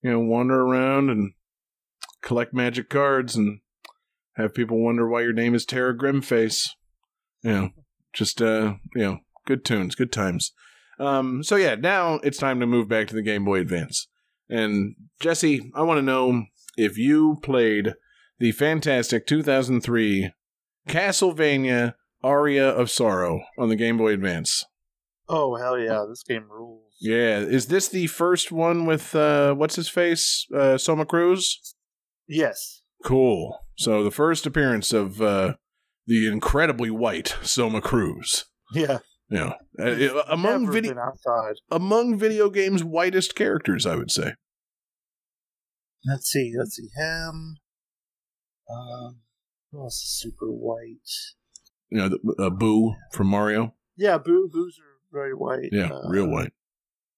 you 0.00 0.10
know, 0.12 0.18
wander 0.18 0.62
around 0.62 1.10
and 1.10 1.34
collect 2.22 2.54
magic 2.54 2.88
cards 2.88 3.36
and 3.36 3.60
have 4.36 4.54
people 4.54 4.82
wonder 4.82 5.06
why 5.06 5.20
your 5.20 5.34
name 5.34 5.54
is 5.54 5.66
Tara 5.66 5.94
Grimface. 5.94 6.70
You 7.42 7.50
know, 7.50 7.70
just 8.14 8.40
uh, 8.40 8.76
you 8.94 9.02
know, 9.02 9.18
good 9.46 9.62
tunes, 9.62 9.94
good 9.94 10.10
times. 10.10 10.52
Um, 10.98 11.42
so 11.42 11.56
yeah, 11.56 11.74
now 11.74 12.14
it's 12.14 12.38
time 12.38 12.60
to 12.60 12.66
move 12.66 12.88
back 12.88 13.06
to 13.08 13.14
the 13.14 13.20
Game 13.20 13.44
Boy 13.44 13.60
Advance. 13.60 14.08
And 14.48 14.94
Jesse, 15.20 15.70
I 15.74 15.82
want 15.82 15.98
to 15.98 16.02
know 16.02 16.44
if 16.78 16.96
you 16.96 17.36
played 17.42 17.92
the 18.38 18.52
fantastic 18.52 19.26
2003 19.26 20.32
Castlevania 20.88 21.92
Aria 22.22 22.70
of 22.70 22.90
Sorrow 22.90 23.42
on 23.58 23.68
the 23.68 23.76
Game 23.76 23.98
Boy 23.98 24.14
Advance. 24.14 24.64
Oh 25.28 25.56
hell 25.56 25.78
yeah, 25.78 26.04
this 26.08 26.22
game 26.22 26.46
rules. 26.50 26.94
Yeah, 27.00 27.38
is 27.38 27.66
this 27.66 27.88
the 27.88 28.06
first 28.06 28.52
one 28.52 28.86
with 28.86 29.14
uh 29.14 29.54
what's 29.54 29.76
his 29.76 29.88
face? 29.88 30.46
Uh 30.54 30.78
Soma 30.78 31.06
Cruz? 31.06 31.74
Yes. 32.28 32.82
Cool. 33.04 33.58
So 33.76 34.02
the 34.04 34.10
first 34.10 34.46
appearance 34.46 34.92
of 34.92 35.20
uh 35.20 35.54
the 36.06 36.26
incredibly 36.28 36.90
white 36.90 37.36
Soma 37.42 37.80
Cruz. 37.80 38.44
Yeah. 38.74 38.98
Yeah. 39.30 39.54
Uh, 39.78 40.22
among 40.28 40.70
video 40.70 40.94
outside. 40.98 41.54
among 41.70 42.18
video 42.18 42.50
games 42.50 42.84
whitest 42.84 43.34
characters, 43.34 43.86
I 43.86 43.96
would 43.96 44.10
say. 44.10 44.34
Let's 46.06 46.26
see. 46.26 46.52
Let's 46.56 46.76
see 46.76 46.88
him. 46.94 47.56
Um, 48.70 49.20
who 49.72 49.80
else 49.80 50.02
is 50.02 50.20
super 50.20 50.46
white? 50.46 51.08
You 51.90 51.98
know, 51.98 52.08
the, 52.08 52.34
uh, 52.44 52.50
Boo 52.50 52.94
from 53.12 53.28
Mario. 53.28 53.74
Yeah, 53.96 54.18
Boo. 54.18 54.48
Boos 54.52 54.78
are 54.78 54.93
very 55.14 55.32
white. 55.34 55.70
Yeah, 55.72 55.90
Uh, 55.92 56.08
real 56.08 56.28
white. 56.28 56.52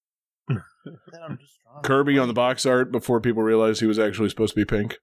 then 0.47 0.61
I'm 1.21 1.37
just 1.37 1.59
drawing 1.63 1.79
a 1.83 1.87
Kirby 1.87 2.17
on 2.17 2.27
the 2.29 2.33
box 2.33 2.65
art 2.65 2.91
before 2.91 3.19
people 3.19 3.43
realized 3.43 3.81
he 3.81 3.87
was 3.87 3.99
actually 3.99 4.29
supposed 4.29 4.53
to 4.53 4.59
be 4.61 4.65
pink. 4.65 4.97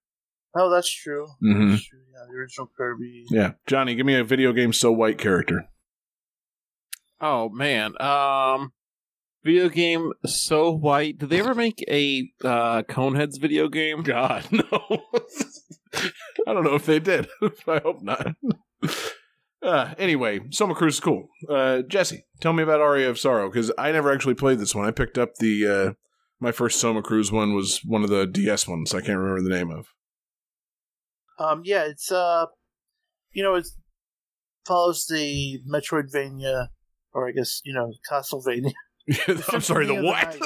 Oh, 0.57 0.71
that's 0.71 0.91
true. 0.91 1.27
Mhm. 1.43 1.73
That's 1.73 1.87
true. 1.87 1.99
Yeah, 2.12 2.25
the 2.31 2.35
original 2.39 2.71
Kirby. 2.77 3.25
Yeah, 3.29 3.53
Johnny, 3.66 3.95
give 3.95 4.07
me 4.07 4.15
a 4.15 4.25
video 4.25 4.53
game 4.53 4.73
so 4.73 4.91
white 4.93 5.19
character. 5.19 5.66
Oh 7.21 7.49
man. 7.51 8.01
Um 8.01 8.73
video 9.45 9.69
game 9.69 10.12
so 10.25 10.71
white. 10.71 11.19
Did 11.19 11.29
they 11.31 11.41
ever 11.41 11.55
make 11.55 11.85
a 11.89 12.31
uh 12.45 12.83
Coneheads 12.83 13.39
video 13.41 13.69
game? 13.69 14.03
God, 14.03 14.47
no. 14.53 15.03
I 16.47 16.53
don't 16.53 16.65
know 16.65 16.75
if 16.75 16.87
they 16.87 16.99
did. 17.01 17.29
I 17.69 17.79
hope 17.79 18.03
not. 18.03 18.35
Uh, 19.65 19.95
anyway, 19.97 20.41
Soma 20.51 20.74
Cruz 20.74 20.95
is 20.95 21.01
cool. 21.01 21.28
Uh, 21.49 21.81
Jesse, 21.89 22.27
tell 22.41 22.53
me 22.53 22.62
about 22.62 22.82
Aria 22.82 23.09
of 23.09 23.19
Sorrow 23.19 23.49
because 23.49 23.73
I 23.78 23.93
never 23.93 24.12
actually 24.12 24.35
played 24.35 24.59
this 24.59 24.74
one. 24.74 24.86
I 24.86 24.91
picked 24.91 25.16
up 25.16 25.36
the 25.36 25.66
uh, 25.66 25.93
my 26.39 26.53
first 26.53 26.78
Soma 26.78 27.03
Cruz 27.03 27.32
one 27.32 27.55
was 27.55 27.81
one 27.82 28.05
of 28.05 28.11
the 28.11 28.27
DS 28.27 28.69
ones. 28.69 28.95
I 28.95 29.01
can't 29.01 29.19
remember 29.19 29.43
the 29.43 29.57
name 29.57 29.70
of. 29.70 29.89
Um, 31.39 31.62
yeah, 31.65 31.85
it's 31.85 32.12
uh, 32.12 32.47
you 33.32 33.43
know, 33.43 33.55
it 33.55 33.66
follows 34.66 35.07
the 35.07 35.61
Metroidvania, 35.66 36.69
or 37.15 37.27
I 37.27 37.32
guess 37.32 37.62
you 37.65 37.73
know, 37.73 37.93
Castlevania. 38.11 38.73
I'm 39.53 39.62
sorry, 39.62 39.86
the 39.86 40.03
what? 40.03 40.39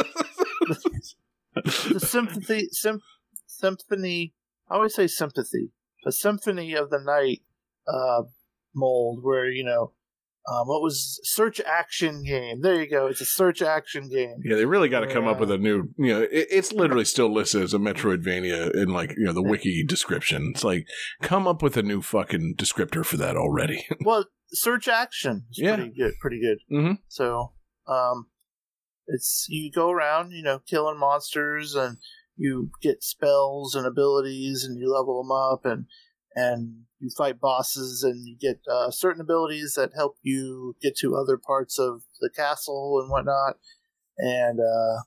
the 1.55 2.01
sympathy, 2.01 2.69
sym- 2.70 3.03
symphony. 3.47 4.35
I 4.70 4.77
always 4.77 4.95
say 4.95 5.09
sympathy. 5.09 5.73
The 6.05 6.12
symphony 6.12 6.74
of 6.74 6.90
the 6.90 7.01
night 7.01 7.40
uh, 7.89 8.23
mold, 8.79 9.21
where 9.23 9.47
you 9.51 9.65
know, 9.65 9.93
um, 10.51 10.67
what 10.69 10.81
was 10.83 11.21
search 11.25 11.61
action 11.61 12.23
game? 12.25 12.63
There 12.63 12.81
you 12.83 12.89
go. 12.89 13.07
It's 13.09 13.21
a 13.21 13.27
search 13.27 13.61
action 13.61 14.09
game. 14.09 14.37
yeah, 14.45 14.57
they 14.57 14.65
really 14.65 14.89
got 14.89 15.01
to 15.01 15.13
come 15.13 15.27
up 15.27 15.41
with 15.41 15.51
a 15.51 15.59
new. 15.59 15.89
You 15.99 16.15
know, 16.15 16.23
it, 16.23 16.47
it's 16.51 16.73
literally 16.73 17.05
still 17.05 17.33
listed 17.33 17.63
as 17.63 17.75
a 17.75 17.79
Metroidvania 17.79 18.75
in 18.75 18.89
like 18.91 19.11
you 19.19 19.25
know 19.25 19.33
the 19.33 19.43
wiki 19.43 19.85
description. 19.85 20.53
It's 20.55 20.65
like 20.65 20.87
come 21.23 21.47
up 21.47 21.63
with 21.63 21.77
a 21.77 21.83
new 21.83 22.01
fucking 22.01 22.55
descriptor 22.57 23.05
for 23.05 23.17
that 23.19 23.37
already. 23.37 23.87
Well, 24.05 24.25
search 24.51 24.89
action 24.89 25.45
is 25.51 25.59
Yeah. 25.59 25.75
pretty 25.77 25.91
good. 25.95 26.13
Pretty 26.21 26.41
good. 26.41 26.59
Mhm. 26.75 26.99
So, 27.09 27.53
um, 27.87 28.29
it's 29.07 29.47
you 29.49 29.71
go 29.71 29.91
around, 29.91 30.31
you 30.33 30.43
know, 30.43 30.61
killing 30.61 30.99
monsters, 30.99 31.75
and 31.75 31.99
you 32.37 32.71
get 32.81 33.03
spells 33.03 33.75
and 33.75 33.87
abilities, 33.87 34.65
and 34.65 34.79
you 34.79 34.91
level 34.93 35.23
them 35.23 35.33
up, 35.33 35.65
and 35.67 35.87
and 36.35 36.83
you 37.01 37.11
fight 37.17 37.41
bosses, 37.41 38.03
and 38.03 38.27
you 38.27 38.37
get 38.39 38.61
uh, 38.71 38.91
certain 38.91 39.21
abilities 39.21 39.75
that 39.77 39.91
help 39.95 40.17
you 40.23 40.77
get 40.83 40.97
to 40.99 41.15
other 41.17 41.37
parts 41.39 41.79
of 41.79 42.03
the 42.21 42.31
castle 42.35 43.01
and 43.01 43.11
whatnot, 43.11 43.57
and 44.19 44.59
uh, 44.61 45.03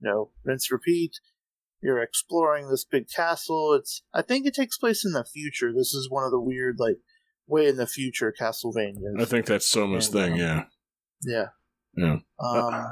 you 0.00 0.10
know, 0.10 0.30
rinse 0.44 0.70
repeat. 0.70 1.12
You're 1.82 2.02
exploring 2.02 2.68
this 2.68 2.84
big 2.84 3.06
castle. 3.14 3.74
It's 3.74 4.02
I 4.12 4.22
think 4.22 4.46
it 4.46 4.54
takes 4.54 4.76
place 4.78 5.04
in 5.04 5.12
the 5.12 5.24
future. 5.24 5.72
This 5.72 5.92
is 5.94 6.08
one 6.10 6.24
of 6.24 6.30
the 6.30 6.40
weird 6.40 6.76
like 6.78 6.96
way 7.46 7.68
in 7.68 7.76
the 7.76 7.86
future 7.86 8.34
Castlevania. 8.38 9.20
I 9.20 9.24
think 9.24 9.46
that's 9.46 9.68
Soma's 9.68 10.06
And, 10.06 10.14
thing. 10.14 10.32
um, 10.32 10.38
Yeah. 10.38 10.64
Yeah. 11.22 11.46
Yeah. 11.96 12.16
Um, 12.40 12.86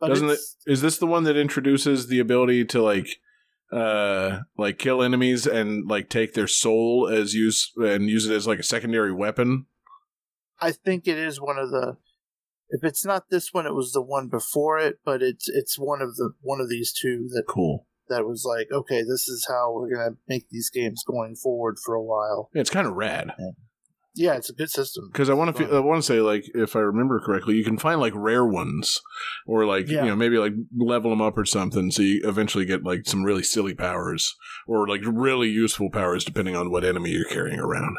but 0.00 0.08
Doesn't 0.08 0.26
it's- 0.30 0.56
Is 0.66 0.80
this 0.80 0.98
the 0.98 1.06
one 1.06 1.24
that 1.24 1.36
introduces 1.36 2.08
the 2.08 2.18
ability 2.18 2.64
to 2.66 2.82
like, 2.82 3.06
uh, 3.72 4.40
like 4.56 4.78
kill 4.78 5.02
enemies 5.02 5.46
and 5.46 5.88
like 5.88 6.08
take 6.08 6.34
their 6.34 6.46
soul 6.48 7.08
as 7.12 7.34
use 7.34 7.72
and 7.76 8.08
use 8.08 8.26
it 8.28 8.34
as 8.34 8.46
like 8.46 8.58
a 8.58 8.64
secondary 8.64 9.12
weapon? 9.12 9.66
I 10.60 10.72
think 10.72 11.06
it 11.06 11.18
is 11.18 11.40
one 11.40 11.58
of 11.58 11.70
the. 11.70 11.96
If 12.72 12.84
it's 12.84 13.04
not 13.04 13.30
this 13.30 13.52
one, 13.52 13.66
it 13.66 13.74
was 13.74 13.92
the 13.92 14.02
one 14.02 14.28
before 14.28 14.78
it, 14.78 14.98
but 15.04 15.22
it's 15.22 15.48
it's 15.48 15.76
one 15.78 16.00
of 16.02 16.16
the 16.16 16.32
one 16.40 16.60
of 16.60 16.68
these 16.68 16.92
two 16.92 17.28
that 17.32 17.44
Cool. 17.48 17.86
that 18.08 18.26
was 18.26 18.44
like, 18.46 18.68
okay, 18.72 19.02
this 19.02 19.28
is 19.28 19.46
how 19.48 19.72
we're 19.72 19.90
gonna 19.92 20.16
make 20.28 20.48
these 20.50 20.70
games 20.70 21.02
going 21.04 21.34
forward 21.34 21.78
for 21.84 21.94
a 21.94 22.02
while. 22.02 22.48
Yeah, 22.54 22.60
it's 22.60 22.70
kind 22.70 22.86
of 22.86 22.94
rad 22.94 23.32
Yeah, 23.38 23.50
it's 24.16 24.50
a 24.50 24.52
good 24.52 24.70
system. 24.70 25.08
because 25.12 25.30
I 25.30 25.34
want 25.34 25.56
to. 25.56 25.76
I 25.76 25.78
want 25.80 25.98
to 26.02 26.06
say 26.06 26.20
like 26.20 26.44
if 26.54 26.74
I 26.76 26.80
remember 26.80 27.20
correctly, 27.20 27.54
you 27.56 27.64
can 27.64 27.78
find 27.78 28.00
like 28.00 28.12
rare 28.14 28.44
ones 28.44 29.00
or 29.46 29.64
like 29.66 29.88
Yeah. 29.88 30.02
you 30.04 30.10
know 30.10 30.16
maybe 30.16 30.36
like 30.38 30.52
level 30.76 31.10
them 31.10 31.22
up 31.22 31.38
or 31.38 31.44
something, 31.44 31.90
so 31.90 32.02
you 32.02 32.20
eventually 32.24 32.64
get 32.64 32.82
like 32.84 33.06
some 33.06 33.22
really 33.24 33.42
silly 33.44 33.74
powers 33.74 34.34
or 34.66 34.88
like 34.88 35.00
really 35.04 35.48
useful 35.48 35.90
powers 35.90 36.24
depending 36.24 36.56
on 36.56 36.70
what 36.70 36.84
enemy 36.84 37.10
you're 37.10 37.24
carrying 37.28 37.60
around. 37.60 37.96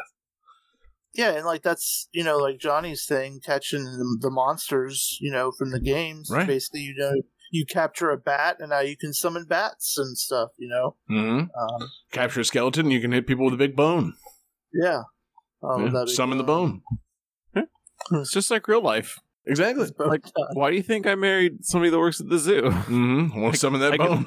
Yeah, 1.14 1.32
and 1.32 1.44
like 1.44 1.62
that's 1.62 2.08
you 2.12 2.24
know 2.24 2.38
like 2.38 2.58
Johnny's 2.58 3.04
thing, 3.06 3.40
catching 3.44 3.84
the, 3.84 4.18
the 4.20 4.30
monsters, 4.30 5.18
you 5.20 5.30
know, 5.30 5.50
from 5.50 5.70
the 5.70 5.80
games. 5.80 6.28
Right. 6.30 6.46
Basically, 6.46 6.80
you 6.80 6.94
know, 6.96 7.12
you 7.50 7.66
capture 7.66 8.10
a 8.10 8.16
bat, 8.16 8.56
and 8.60 8.70
now 8.70 8.80
you 8.80 8.96
can 8.96 9.12
summon 9.12 9.44
bats 9.46 9.98
and 9.98 10.16
stuff. 10.16 10.50
You 10.58 10.68
know, 10.68 10.96
Mm-hmm. 11.10 11.38
um, 11.58 11.88
Capture 12.12 12.40
a 12.40 12.44
skeleton, 12.44 12.90
you 12.90 13.00
can 13.00 13.12
hit 13.12 13.26
people 13.26 13.44
with 13.46 13.54
a 13.54 13.58
big 13.58 13.76
bone. 13.76 14.14
yeah. 14.72 15.02
Um, 15.62 15.84
Yeah, 15.86 15.90
that'd 15.92 16.08
Summon 16.10 16.38
the 16.38 16.44
fun. 16.44 16.82
bone. 17.54 17.66
It's 18.20 18.32
just 18.32 18.50
like 18.50 18.66
real 18.68 18.82
life. 18.82 19.18
Exactly. 19.46 19.88
Like, 19.98 20.22
why 20.54 20.70
do 20.70 20.76
you 20.76 20.82
think 20.82 21.06
I 21.06 21.14
married 21.16 21.64
somebody 21.64 21.90
that 21.90 21.98
works 21.98 22.20
at 22.20 22.28
the 22.28 22.38
zoo? 22.38 22.62
Mm-hmm. 22.62 23.40
Want 23.40 23.54
to 23.54 23.60
summon 23.60 23.80
that 23.80 23.92
I 23.92 23.96
can- 23.96 24.06
bone? 24.06 24.26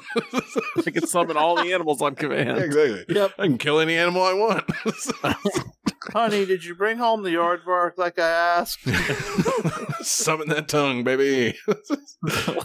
I 0.86 0.90
can 0.90 1.06
summon 1.06 1.36
all 1.36 1.56
the 1.56 1.72
animals 1.72 2.02
on 2.02 2.12
Yeah, 2.14 2.18
command. 2.20 2.58
exactly. 2.58 3.04
Yep. 3.14 3.32
I 3.38 3.46
can 3.46 3.58
kill 3.58 3.80
any 3.80 3.96
animal 3.96 4.22
I 4.22 4.32
want. 4.34 4.64
Honey, 6.12 6.44
did 6.46 6.64
you 6.64 6.74
bring 6.74 6.98
home 6.98 7.22
the 7.22 7.30
aardvark 7.34 7.92
like 7.98 8.18
I 8.18 8.28
asked? 8.28 8.80
summon 10.02 10.48
that 10.50 10.68
tongue, 10.68 11.04
baby. 11.04 11.56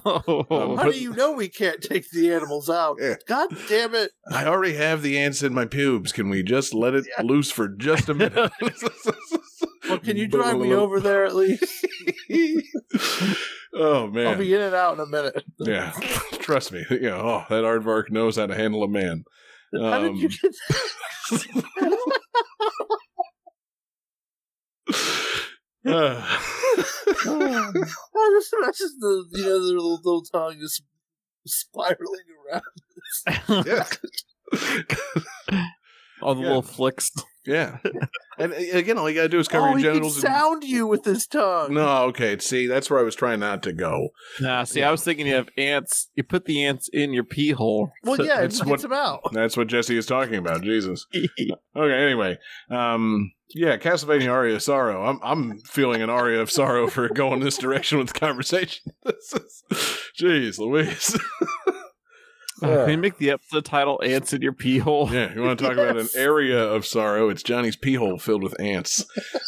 Oh. 0.03 0.89
do 0.91 0.97
you 0.97 1.13
know 1.13 1.33
we 1.33 1.47
can't 1.47 1.81
take 1.81 2.09
the 2.09 2.33
animals 2.33 2.67
out. 2.69 2.97
Yeah. 2.99 3.15
God 3.27 3.49
damn 3.69 3.93
it. 3.93 4.11
I 4.31 4.45
already 4.45 4.73
have 4.75 5.03
the 5.03 5.17
ants 5.19 5.43
in 5.43 5.53
my 5.53 5.65
pubes. 5.65 6.11
Can 6.11 6.29
we 6.29 6.41
just 6.41 6.73
let 6.73 6.95
it 6.95 7.05
Yeah. 7.15 7.23
loose 7.23 7.51
for 7.51 7.67
just 7.67 8.09
a 8.09 8.13
minute? 8.15 8.51
Well, 9.87 9.99
can 9.99 10.17
you 10.17 10.27
drive 10.27 10.57
me 10.57 10.73
over 10.73 10.99
there 10.99 11.25
at 11.25 11.35
least? 11.35 11.63
oh 13.75 14.07
man, 14.07 14.27
I'll 14.27 14.37
be 14.37 14.53
in 14.53 14.61
and 14.61 14.73
out 14.75 14.93
in 14.95 14.99
a 15.01 15.05
minute. 15.05 15.43
yeah. 15.59 15.91
Trust 16.39 16.71
me. 16.71 16.83
You 16.89 17.01
know, 17.01 17.19
oh, 17.19 17.45
that 17.49 17.63
aardvark 17.63 18.09
knows 18.09 18.37
how 18.37 18.47
to 18.47 18.55
handle 18.55 18.83
a 18.83 18.87
man. 18.87 19.23
How 19.79 19.99
did 19.99 20.17
you 20.17 20.29
Um, 20.29 20.37
get 20.41 20.55
Uh, 25.83 26.21
I 26.23 27.71
just 28.39 28.53
imagine 28.53 28.99
the 28.99 29.25
you 29.31 29.45
know 29.45 29.65
their 29.65 29.67
little, 29.73 29.95
little 29.95 30.21
tongue 30.23 30.59
just 30.59 30.83
spiraling 31.45 32.25
around. 32.51 32.63
yeah. 33.65 33.85
all 36.21 36.35
the 36.35 36.41
Yeah. 36.41 36.47
little 36.47 36.61
flicks. 36.61 37.11
Yeah. 37.43 37.79
And 38.37 38.53
again, 38.53 38.99
all 38.99 39.09
you 39.09 39.15
gotta 39.15 39.27
do 39.29 39.39
is 39.39 39.47
cover 39.47 39.65
oh, 39.65 39.69
your 39.69 39.77
he 39.79 39.83
can 39.83 39.93
genitals. 39.93 40.15
and- 40.17 40.21
sound 40.33 40.63
you 40.63 40.85
with 40.85 41.05
his 41.05 41.25
tongue. 41.25 41.73
no, 41.73 42.03
okay. 42.09 42.37
See, 42.37 42.67
that's 42.67 42.87
where 42.89 42.99
I 42.99 43.03
was 43.03 43.15
trying 43.15 43.39
not 43.39 43.63
to 43.63 43.73
go. 43.73 44.09
Nah, 44.39 44.63
see, 44.63 44.81
Yeah. 44.81 44.89
I 44.89 44.91
was 44.91 45.03
thinking 45.03 45.25
you 45.25 45.33
have 45.33 45.49
ants. 45.57 46.09
You 46.15 46.23
put 46.23 46.45
the 46.45 46.63
ants 46.63 46.87
in 46.93 47.13
your 47.13 47.23
pee 47.23 47.49
hole. 47.51 47.91
Well, 48.03 48.17
So- 48.17 48.23
yeah, 48.25 48.39
it 48.39 48.41
that's 48.43 48.59
gets 48.59 48.69
what- 48.69 48.83
him 48.83 48.93
out. 48.93 49.21
That's 49.33 49.57
what 49.57 49.67
Jesse 49.67 49.97
is 49.97 50.05
talking 50.05 50.35
about. 50.35 50.61
Jesus. 50.63 51.07
Okay. 51.75 51.93
Anyway, 52.05 52.37
um, 52.69 53.31
yeah, 53.55 53.77
Castlevania 53.77 54.31
Aria 54.31 54.55
of 54.55 54.61
Sorrow. 54.61 55.05
I'm 55.05 55.19
I'm 55.23 55.59
feeling 55.61 56.01
an 56.01 56.09
aria 56.09 56.41
of 56.41 56.51
sorrow 56.51 56.87
for 56.89 57.07
going 57.09 57.39
this 57.39 57.57
direction 57.57 57.97
with 57.97 58.09
the 58.13 58.19
conversation. 58.19 58.91
This 59.05 59.33
is, 59.33 59.63
jeez, 60.19 60.59
Louise. 60.59 61.17
Uh, 62.61 62.85
can 62.85 62.91
you 62.91 62.97
make 62.97 63.17
the 63.17 63.31
episode 63.31 63.65
title 63.65 64.01
"Ants 64.03 64.33
in 64.33 64.41
Your 64.41 64.53
Pee 64.53 64.77
Hole"? 64.77 65.09
Yeah, 65.11 65.33
you 65.33 65.41
want 65.41 65.57
to 65.57 65.65
talk 65.65 65.73
about 65.73 65.97
an 65.97 66.09
area 66.15 66.61
of 66.63 66.85
sorrow? 66.85 67.29
It's 67.29 67.43
Johnny's 67.43 67.75
pee 67.75 67.95
hole 67.95 68.17
filled 68.19 68.43
with 68.43 68.59
ants. 68.59 69.05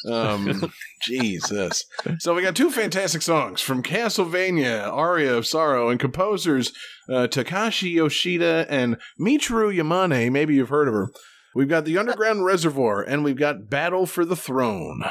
Um, 0.09 0.71
Jesus. 1.03 1.85
So 2.19 2.33
we 2.33 2.41
got 2.41 2.55
two 2.55 2.71
fantastic 2.71 3.21
songs 3.21 3.61
from 3.61 3.83
Castlevania, 3.83 4.91
Aria 4.91 5.35
of 5.35 5.45
Sorrow, 5.45 5.89
and 5.89 5.99
composers 5.99 6.71
uh, 7.09 7.27
Takashi 7.27 7.91
Yoshida 7.91 8.65
and 8.69 8.97
Michiru 9.19 9.75
Yamane. 9.75 10.31
Maybe 10.31 10.55
you've 10.55 10.69
heard 10.69 10.87
of 10.87 10.93
her. 10.93 11.09
We've 11.55 11.69
got 11.69 11.85
the 11.85 11.97
Underground 11.97 12.45
Reservoir, 12.45 13.03
and 13.03 13.23
we've 13.23 13.37
got 13.37 13.69
Battle 13.69 14.07
for 14.07 14.25
the 14.25 14.35
Throne. 14.35 15.03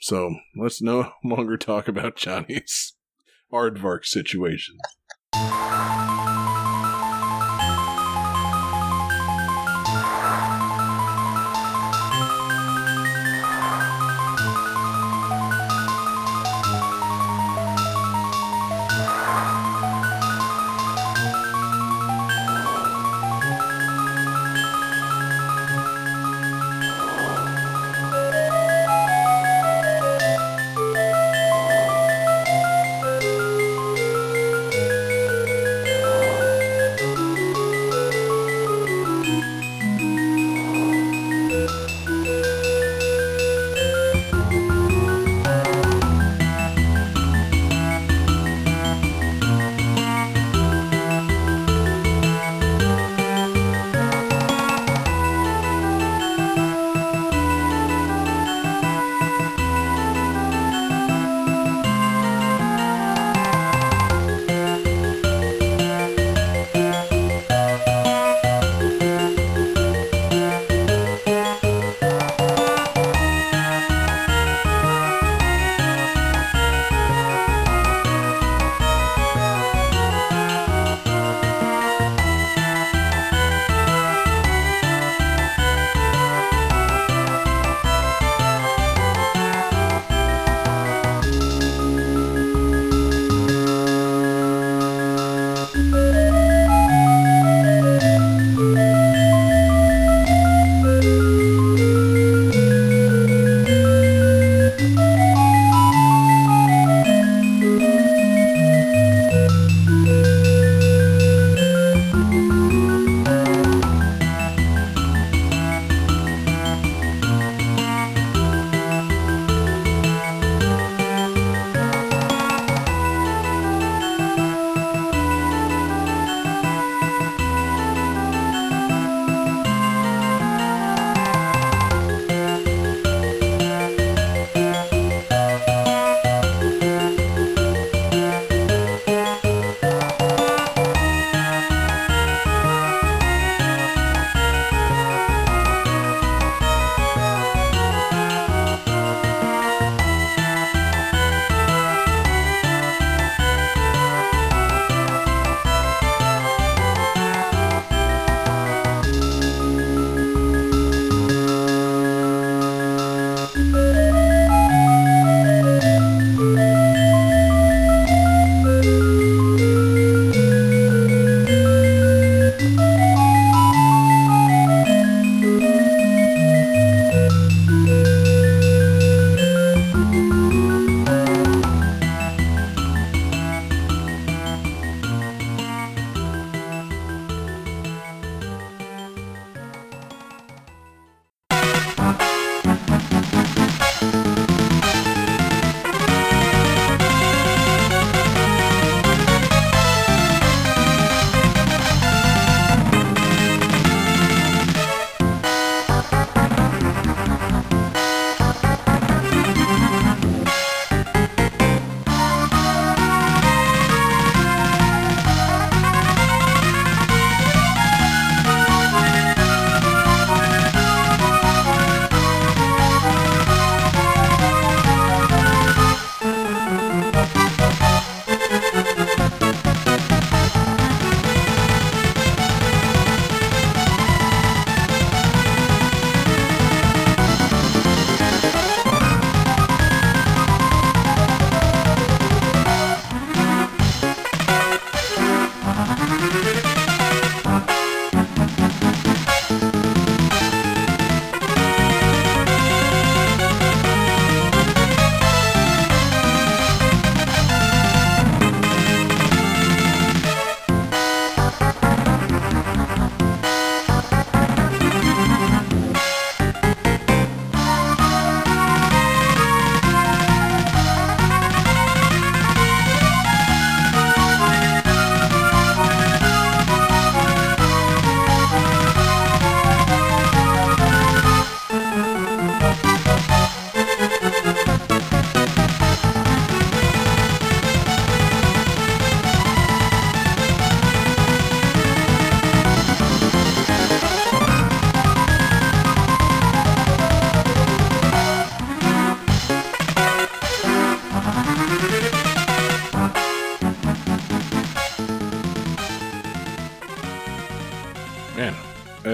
So 0.00 0.36
let's 0.56 0.80
no 0.80 1.12
longer 1.24 1.56
talk 1.56 1.88
about 1.88 2.16
Johnny's 2.16 2.94
aardvark 3.52 4.06
situation. 4.06 4.76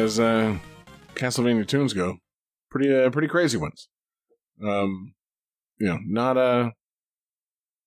As 0.07 0.21
uh, 0.21 0.57
Castlevania 1.17 1.67
tunes 1.67 1.93
go, 1.93 2.19
pretty 2.71 2.95
uh, 2.95 3.11
pretty 3.11 3.29
crazy 3.29 3.59
ones. 3.59 3.89
Um, 4.65 5.15
you 5.79 5.89
know, 5.89 5.99
not 6.07 6.37
uh, 6.37 6.71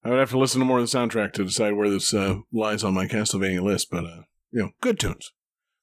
I 0.04 0.10
would 0.10 0.20
have 0.20 0.32
to 0.32 0.38
listen 0.38 0.60
to 0.60 0.66
more 0.66 0.80
of 0.80 0.90
the 0.90 0.98
soundtrack 0.98 1.32
to 1.34 1.46
decide 1.46 1.74
where 1.74 1.90
this 1.90 2.14
uh, 2.14 2.40
lies 2.52 2.84
on 2.84 2.94
my 2.94 3.08
Castlevania 3.08 3.64
list, 3.64 3.88
but 3.90 4.04
uh, 4.04 4.24
you 4.52 4.62
know, 4.62 4.70
good 4.82 5.00
tunes. 5.00 5.32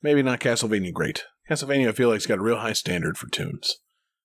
Maybe 0.03 0.23
not 0.23 0.41
Castlevania 0.41 0.93
great. 0.93 1.25
Castlevania, 1.51 1.89
I 1.89 1.93
feel 1.93 2.11
like, 2.11 2.17
it's 2.17 2.27
got 2.27 2.39
a 2.39 2.43
real 2.43 2.59
high 2.59 2.75
standard 2.75 3.17
for 3.17 3.29
tunes. 3.29 3.77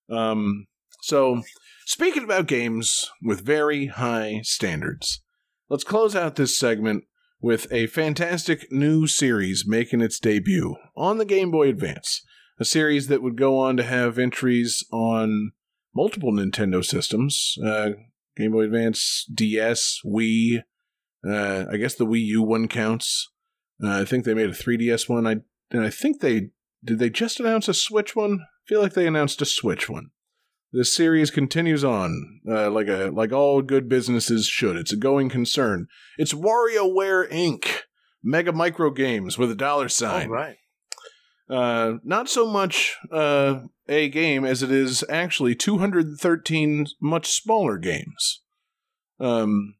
Um, 0.10 0.66
so 1.02 1.44
speaking 1.86 2.24
about 2.24 2.48
games 2.48 3.10
with 3.24 3.46
very 3.46 3.86
high 3.88 4.42
standards, 4.44 5.22
let's 5.70 5.86
close 5.86 6.16
out 6.16 6.36
this 6.36 6.58
segment 6.58 7.06
with 7.42 7.68
a 7.72 7.88
fantastic 7.88 8.72
new 8.72 9.08
series 9.08 9.66
making 9.68 10.02
its 10.02 10.20
debut 10.20 10.76
on 10.96 11.18
the 11.18 11.26
Game 11.26 11.52
Boy 11.52 11.68
Advance. 11.70 12.22
A 12.60 12.66
series 12.66 13.08
that 13.08 13.24
would 13.24 13.38
go 13.38 13.58
on 13.58 13.76
to 13.78 13.84
have 13.84 14.20
entries 14.20 14.86
on 14.92 15.52
multiple 15.96 16.32
Nintendo 16.32 16.86
systems 16.86 17.56
uh, 17.66 17.92
Game 18.38 18.52
Boy 18.52 18.64
Advance, 18.64 19.26
DS, 19.34 20.00
Wii. 20.06 20.64
Uh, 21.28 21.66
I 21.72 21.78
guess 21.78 21.96
the 21.96 22.06
Wii 22.06 22.24
U 22.26 22.44
one 22.44 22.68
counts. 22.68 23.30
Uh, 23.84 24.02
I 24.02 24.06
think 24.06 24.26
they 24.26 24.34
made 24.34 24.50
a 24.50 24.54
3DS 24.54 25.10
one. 25.10 25.28
I 25.28 25.38
and 25.72 25.84
I 25.84 25.90
think 25.90 26.22
they 26.22 26.50
did. 26.84 27.00
They 27.00 27.10
just 27.10 27.40
announce 27.40 27.68
a 27.68 27.74
Switch 27.74 28.16
one. 28.16 28.42
I 28.42 28.68
feel 28.68 28.82
like 28.82 28.94
they 28.94 29.08
announced 29.08 29.42
a 29.42 29.46
Switch 29.46 29.90
one. 29.90 30.12
This 30.74 30.96
series 30.96 31.32
continues 31.32 31.84
on 31.84 32.40
uh, 32.50 32.72
like 32.72 32.88
a 32.88 33.12
like 33.14 33.34
all 33.34 33.62
good 33.62 33.90
businesses 33.90 34.48
should. 34.48 34.78
It's 34.78 34.94
a 34.94 34.98
going 34.98 35.30
concern. 35.30 35.88
It's 36.18 36.34
WarioWare 36.34 37.30
Inc. 37.30 37.82
Mega 38.24 38.52
Micro 38.52 38.92
Games 38.92 39.38
with 39.38 39.52
a 39.52 39.56
dollar 39.56 39.90
sign. 39.90 40.30
right. 40.30 40.58
Uh, 41.50 41.98
not 42.06 42.30
so 42.30 42.48
much 42.48 42.96
uh, 43.12 43.62
a 43.90 44.08
game 44.08 44.46
as 44.46 44.64
it 44.64 44.72
is 44.72 45.04
actually 45.10 45.54
213 45.54 46.86
much 47.02 47.28
smaller 47.28 47.78
games. 47.78 48.42
Um, 49.20 49.76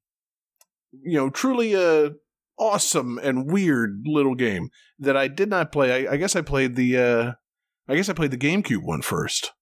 you 0.92 1.18
know, 1.18 1.30
truly 1.30 1.74
a 1.74 2.12
awesome 2.60 3.18
and 3.20 3.50
weird 3.50 4.02
little 4.06 4.36
game 4.36 4.70
that 5.00 5.16
I 5.16 5.30
did 5.30 5.50
not 5.50 5.72
play. 5.72 6.06
I, 6.06 6.14
I 6.14 6.18
guess 6.18 6.36
I 6.36 6.42
played 6.42 6.76
the 6.76 6.98
uh, 6.98 7.32
I 7.88 7.96
guess 7.96 8.10
I 8.10 8.14
played 8.14 8.32
the 8.32 8.38
GameCube 8.38 8.84
one 8.84 9.02
first. 9.02 9.54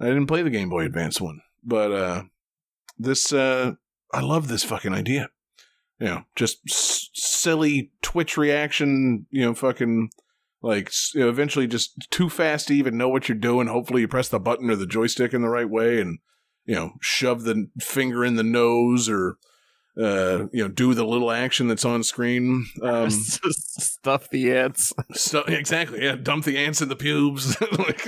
I 0.00 0.06
didn't 0.06 0.26
play 0.26 0.42
the 0.42 0.50
Game 0.50 0.68
Boy 0.68 0.84
Advance 0.84 1.20
one, 1.20 1.40
but 1.62 1.92
uh, 1.92 2.22
this 2.98 3.32
uh, 3.32 3.72
I 4.12 4.20
love 4.20 4.48
this 4.48 4.64
fucking 4.64 4.92
idea. 4.92 5.28
You 6.00 6.06
know, 6.06 6.22
just 6.34 6.58
s- 6.68 7.10
silly 7.14 7.92
Twitch 8.02 8.36
reaction. 8.36 9.26
You 9.30 9.42
know, 9.46 9.54
fucking 9.54 10.10
like 10.62 10.90
you 11.14 11.20
know, 11.20 11.28
eventually 11.28 11.66
just 11.66 12.08
too 12.10 12.28
fast 12.28 12.68
to 12.68 12.74
even 12.74 12.98
know 12.98 13.08
what 13.08 13.28
you're 13.28 13.38
doing. 13.38 13.68
Hopefully, 13.68 14.00
you 14.02 14.08
press 14.08 14.28
the 14.28 14.40
button 14.40 14.70
or 14.70 14.76
the 14.76 14.86
joystick 14.86 15.32
in 15.32 15.42
the 15.42 15.48
right 15.48 15.68
way, 15.70 16.00
and 16.00 16.18
you 16.64 16.74
know, 16.74 16.92
shove 17.00 17.44
the 17.44 17.68
finger 17.80 18.24
in 18.24 18.36
the 18.36 18.42
nose 18.42 19.08
or 19.08 19.36
uh, 19.96 20.46
you 20.52 20.62
know, 20.62 20.68
do 20.68 20.92
the 20.94 21.04
little 21.04 21.30
action 21.30 21.68
that's 21.68 21.84
on 21.84 22.02
screen. 22.02 22.66
Um, 22.82 23.10
Stuff 23.10 24.28
the 24.30 24.52
ants. 24.56 24.92
so 25.12 25.42
exactly, 25.42 26.02
yeah. 26.02 26.16
Dump 26.16 26.44
the 26.44 26.58
ants 26.58 26.80
in 26.80 26.88
the 26.88 26.96
pubes. 26.96 27.56
Like, 27.74 28.06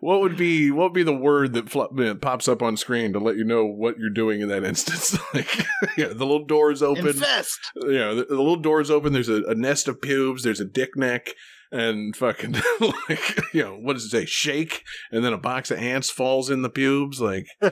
what 0.00 0.20
would 0.20 0.36
be 0.36 0.70
what 0.70 0.84
would 0.84 0.92
be 0.92 1.02
the 1.02 1.16
word 1.16 1.54
that 1.54 1.68
fl- 1.68 1.84
pops 2.20 2.48
up 2.48 2.62
on 2.62 2.76
screen 2.76 3.12
to 3.12 3.18
let 3.18 3.36
you 3.36 3.44
know 3.44 3.64
what 3.66 3.98
you're 3.98 4.10
doing 4.10 4.40
in 4.40 4.48
that 4.48 4.64
instance? 4.64 5.18
like, 5.34 5.66
yeah, 5.96 6.06
the 6.08 6.24
little 6.24 6.44
doors 6.44 6.82
open. 6.82 7.08
Infest. 7.08 7.58
You 7.74 7.98
know, 7.98 8.14
the, 8.14 8.24
the 8.24 8.36
little 8.36 8.56
doors 8.56 8.90
open. 8.90 9.12
There's 9.12 9.28
a, 9.28 9.42
a 9.44 9.54
nest 9.54 9.88
of 9.88 10.00
pubes. 10.00 10.42
There's 10.42 10.60
a 10.60 10.64
dick 10.64 10.96
neck. 10.96 11.30
And 11.72 12.14
fucking 12.14 12.52
like 13.08 13.40
you 13.52 13.62
know 13.62 13.74
what 13.76 13.94
does 13.94 14.04
it 14.04 14.10
say? 14.10 14.24
Shake, 14.24 14.82
and 15.10 15.24
then 15.24 15.32
a 15.32 15.38
box 15.38 15.70
of 15.70 15.78
ants 15.78 16.10
falls 16.10 16.48
in 16.50 16.62
the 16.62 16.70
pubes. 16.70 17.20
Like 17.20 17.46
you 17.62 17.70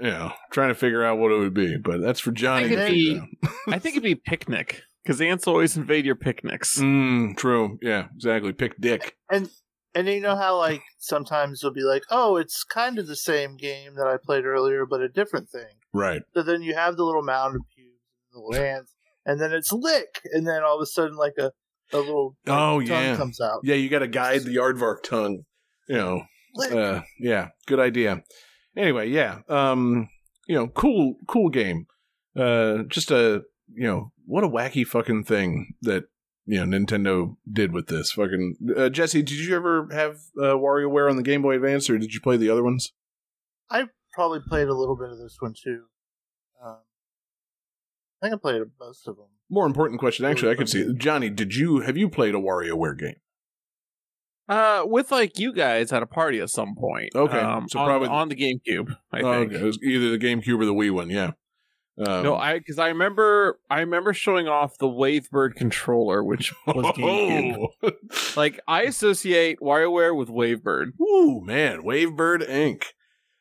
know, 0.00 0.32
trying 0.52 0.68
to 0.68 0.74
figure 0.74 1.04
out 1.04 1.18
what 1.18 1.32
it 1.32 1.38
would 1.38 1.54
be. 1.54 1.76
But 1.76 2.00
that's 2.00 2.20
for 2.20 2.32
Johnny. 2.32 2.68
think 2.68 2.78
to 2.78 2.84
it'd 2.86 2.92
be- 2.94 3.48
I 3.68 3.78
think 3.78 3.94
it'd 3.94 4.02
be 4.02 4.14
picnic 4.16 4.82
because 5.04 5.20
ants 5.20 5.46
always 5.46 5.76
invade 5.76 6.04
your 6.04 6.16
picnics. 6.16 6.78
Mm, 6.80 7.36
true. 7.36 7.78
Yeah, 7.82 8.08
exactly. 8.14 8.52
Pick 8.52 8.80
dick. 8.80 9.16
and 9.30 9.48
and 9.94 10.08
you 10.08 10.20
know 10.20 10.36
how 10.36 10.58
like 10.58 10.82
sometimes 10.98 11.60
you'll 11.62 11.72
be 11.72 11.82
like, 11.82 12.02
oh, 12.10 12.36
it's 12.36 12.64
kind 12.64 12.98
of 12.98 13.06
the 13.06 13.16
same 13.16 13.56
game 13.56 13.94
that 13.94 14.06
I 14.06 14.16
played 14.22 14.44
earlier, 14.44 14.84
but 14.84 15.00
a 15.00 15.08
different 15.08 15.48
thing. 15.48 15.78
Right. 15.94 16.22
So 16.34 16.42
then 16.42 16.62
you 16.62 16.74
have 16.74 16.96
the 16.96 17.04
little 17.04 17.22
mound 17.22 17.56
of 17.56 17.62
pubes 17.74 17.96
and 18.32 18.42
the 18.42 18.46
little 18.46 18.66
ants, 18.66 18.92
and 19.24 19.40
then 19.40 19.52
it's 19.52 19.72
lick, 19.72 20.20
and 20.32 20.46
then 20.46 20.62
all 20.62 20.76
of 20.76 20.82
a 20.82 20.86
sudden 20.86 21.16
like 21.16 21.34
a, 21.38 21.52
a 21.92 21.98
little 21.98 22.36
like, 22.46 22.56
Oh, 22.56 22.80
tongue 22.80 22.86
yeah. 22.86 23.16
comes 23.16 23.40
out. 23.40 23.60
Yeah, 23.62 23.74
you 23.76 23.88
got 23.88 24.00
to 24.00 24.08
guide 24.08 24.42
the 24.42 24.56
aardvark 24.56 25.02
tongue. 25.02 25.44
You 25.88 25.96
know. 25.96 26.22
Uh, 26.72 27.02
yeah. 27.20 27.48
Good 27.66 27.80
idea. 27.80 28.22
Anyway, 28.76 29.08
yeah. 29.10 29.40
Um, 29.48 30.08
you 30.48 30.54
know, 30.54 30.68
cool, 30.68 31.16
cool 31.28 31.50
game. 31.50 31.86
Uh, 32.34 32.84
just 32.88 33.10
a 33.10 33.42
you 33.74 33.84
know 33.86 34.12
what 34.26 34.44
a 34.44 34.48
wacky 34.48 34.86
fucking 34.86 35.24
thing 35.24 35.74
that 35.82 36.04
you 36.46 36.64
know 36.64 36.78
Nintendo 36.78 37.36
did 37.50 37.72
with 37.72 37.86
this 37.88 38.12
fucking. 38.12 38.56
Uh, 38.76 38.88
Jesse, 38.88 39.22
did 39.22 39.38
you 39.38 39.54
ever 39.56 39.88
have 39.92 40.16
uh, 40.38 40.54
WarioWare 40.54 41.10
on 41.10 41.16
the 41.16 41.22
Game 41.22 41.42
Boy 41.42 41.56
Advance, 41.56 41.88
or 41.90 41.98
did 41.98 42.12
you 42.14 42.20
play 42.20 42.36
the 42.36 42.50
other 42.50 42.62
ones? 42.62 42.92
I 43.70 43.84
probably 44.12 44.40
played 44.46 44.68
a 44.68 44.74
little 44.74 44.96
bit 44.96 45.10
of 45.10 45.18
this 45.18 45.36
one 45.40 45.54
too. 45.54 45.84
Um, 46.64 46.76
I 48.22 48.26
think 48.26 48.34
I 48.34 48.38
played 48.40 48.62
most 48.80 49.06
of 49.08 49.16
them. 49.16 49.26
More 49.50 49.66
important 49.66 50.00
question, 50.00 50.24
actually, 50.26 50.50
I 50.52 50.54
could 50.56 50.68
see. 50.68 50.82
Really? 50.82 50.94
Johnny, 50.96 51.30
did 51.30 51.54
you 51.54 51.80
have 51.80 51.96
you 51.96 52.08
played 52.08 52.34
a 52.34 52.38
WarioWare 52.38 52.98
game? 52.98 53.14
Uh, 54.48 54.82
with 54.86 55.10
like 55.10 55.38
you 55.38 55.52
guys 55.52 55.92
at 55.92 56.02
a 56.02 56.06
party 56.06 56.40
at 56.40 56.50
some 56.50 56.74
point. 56.76 57.10
Okay, 57.16 57.38
um, 57.40 57.68
so 57.68 57.80
on, 57.80 57.86
probably- 57.86 58.08
on 58.08 58.28
the 58.28 58.36
GameCube. 58.36 58.96
I 59.12 59.20
Oh, 59.20 59.32
think. 59.40 59.52
okay. 59.52 59.60
It 59.62 59.64
was 59.66 59.78
either 59.82 60.10
the 60.10 60.18
GameCube 60.18 60.60
or 60.60 60.64
the 60.64 60.74
Wii 60.74 60.92
one. 60.92 61.10
Yeah. 61.10 61.32
Um, 61.98 62.22
No, 62.24 62.36
I 62.36 62.58
because 62.58 62.78
I 62.78 62.88
remember 62.88 63.58
I 63.70 63.80
remember 63.80 64.12
showing 64.12 64.46
off 64.48 64.76
the 64.78 64.86
Wavebird 64.86 65.54
controller, 65.54 66.22
which 66.22 66.52
was 66.66 66.84
GameCube. 66.96 67.66
Oh. 67.82 67.90
Like 68.36 68.60
I 68.68 68.82
associate 68.82 69.58
WarioWare 69.60 70.14
with 70.16 70.28
Wavebird. 70.28 70.90
Ooh, 71.00 71.40
man, 71.44 71.82
Wavebird 71.82 72.48
Inc. 72.48 72.82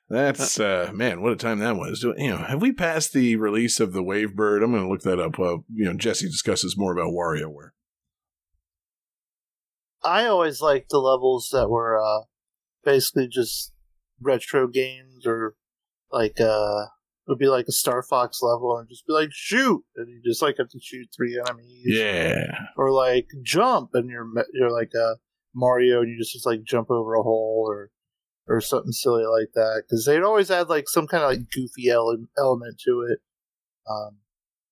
That's 0.07 0.59
uh 0.59 0.91
man, 0.93 1.21
what 1.21 1.31
a 1.31 1.35
time 1.35 1.59
that 1.59 1.75
was. 1.77 2.01
Do- 2.01 2.13
You 2.17 2.29
know, 2.31 2.37
have 2.37 2.61
we 2.61 2.71
passed 2.71 3.11
the 3.13 3.35
release 3.37 3.79
of 3.79 3.93
the 3.93 4.03
Wavebird? 4.03 4.63
I'm 4.63 4.71
gonna 4.71 4.87
look 4.89 5.01
that 5.01 5.19
up 5.19 5.37
while 5.39 5.65
you 5.73 5.85
know 5.85 5.93
Jesse 5.95 6.27
discusses 6.27 6.77
more 6.77 6.93
about 6.93 7.11
WarioWare. 7.11 7.69
I 10.03 10.25
always 10.25 10.61
liked 10.61 10.89
the 10.89 10.99
levels 10.99 11.49
that 11.51 11.69
were 11.69 11.99
uh, 11.99 12.25
basically 12.83 13.27
just 13.27 13.73
retro 14.21 14.67
games 14.67 15.25
or 15.25 15.55
like 16.11 16.39
uh 16.39 16.83
it 17.27 17.31
would 17.31 17.39
be 17.39 17.47
like 17.47 17.65
a 17.67 17.71
Star 17.73 18.03
Fox 18.03 18.39
level 18.43 18.77
and 18.77 18.87
just 18.87 19.05
be 19.07 19.13
like 19.13 19.29
shoot 19.31 19.83
and 19.95 20.07
you 20.07 20.21
just 20.23 20.41
like 20.43 20.55
have 20.59 20.69
to 20.69 20.79
shoot 20.79 21.07
three 21.15 21.37
enemies 21.43 21.83
Yeah. 21.85 22.45
or 22.77 22.91
like 22.91 23.27
jump 23.43 23.89
and 23.95 24.09
you're 24.09 24.27
you're 24.53 24.71
like 24.71 24.91
a 24.95 25.15
Mario 25.55 26.01
and 26.01 26.09
you 26.11 26.17
just, 26.19 26.33
just 26.33 26.45
like 26.45 26.63
jump 26.63 26.91
over 26.91 27.15
a 27.15 27.23
hole 27.23 27.65
or 27.67 27.89
or 28.47 28.61
something 28.61 28.91
silly 28.91 29.25
like 29.25 29.49
that 29.55 29.83
because 29.87 30.05
they'd 30.05 30.21
always 30.23 30.51
add 30.51 30.69
like 30.69 30.87
some 30.87 31.07
kind 31.07 31.23
of 31.23 31.29
like 31.29 31.49
goofy 31.51 31.89
ele- 31.89 32.27
element 32.37 32.79
to 32.85 33.01
it. 33.09 33.19
Um, 33.89 34.17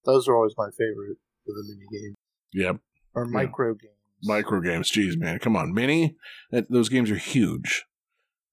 those 0.06 0.28
are 0.28 0.36
always 0.36 0.54
my 0.58 0.70
favorite 0.78 1.18
for 1.46 1.54
the 1.54 1.64
mini 1.68 1.86
games 1.92 2.16
Yep. 2.54 2.78
or 3.16 3.26
Yeah. 3.26 3.32
micro 3.32 3.74
games. 3.74 3.94
Micro 4.24 4.62
games. 4.62 4.90
Jeez, 4.92 5.18
man. 5.18 5.40
Come 5.40 5.56
on. 5.56 5.74
Mini? 5.74 6.16
That, 6.52 6.70
those 6.72 6.90
games 6.90 7.10
are 7.12 7.18
huge. 7.18 7.86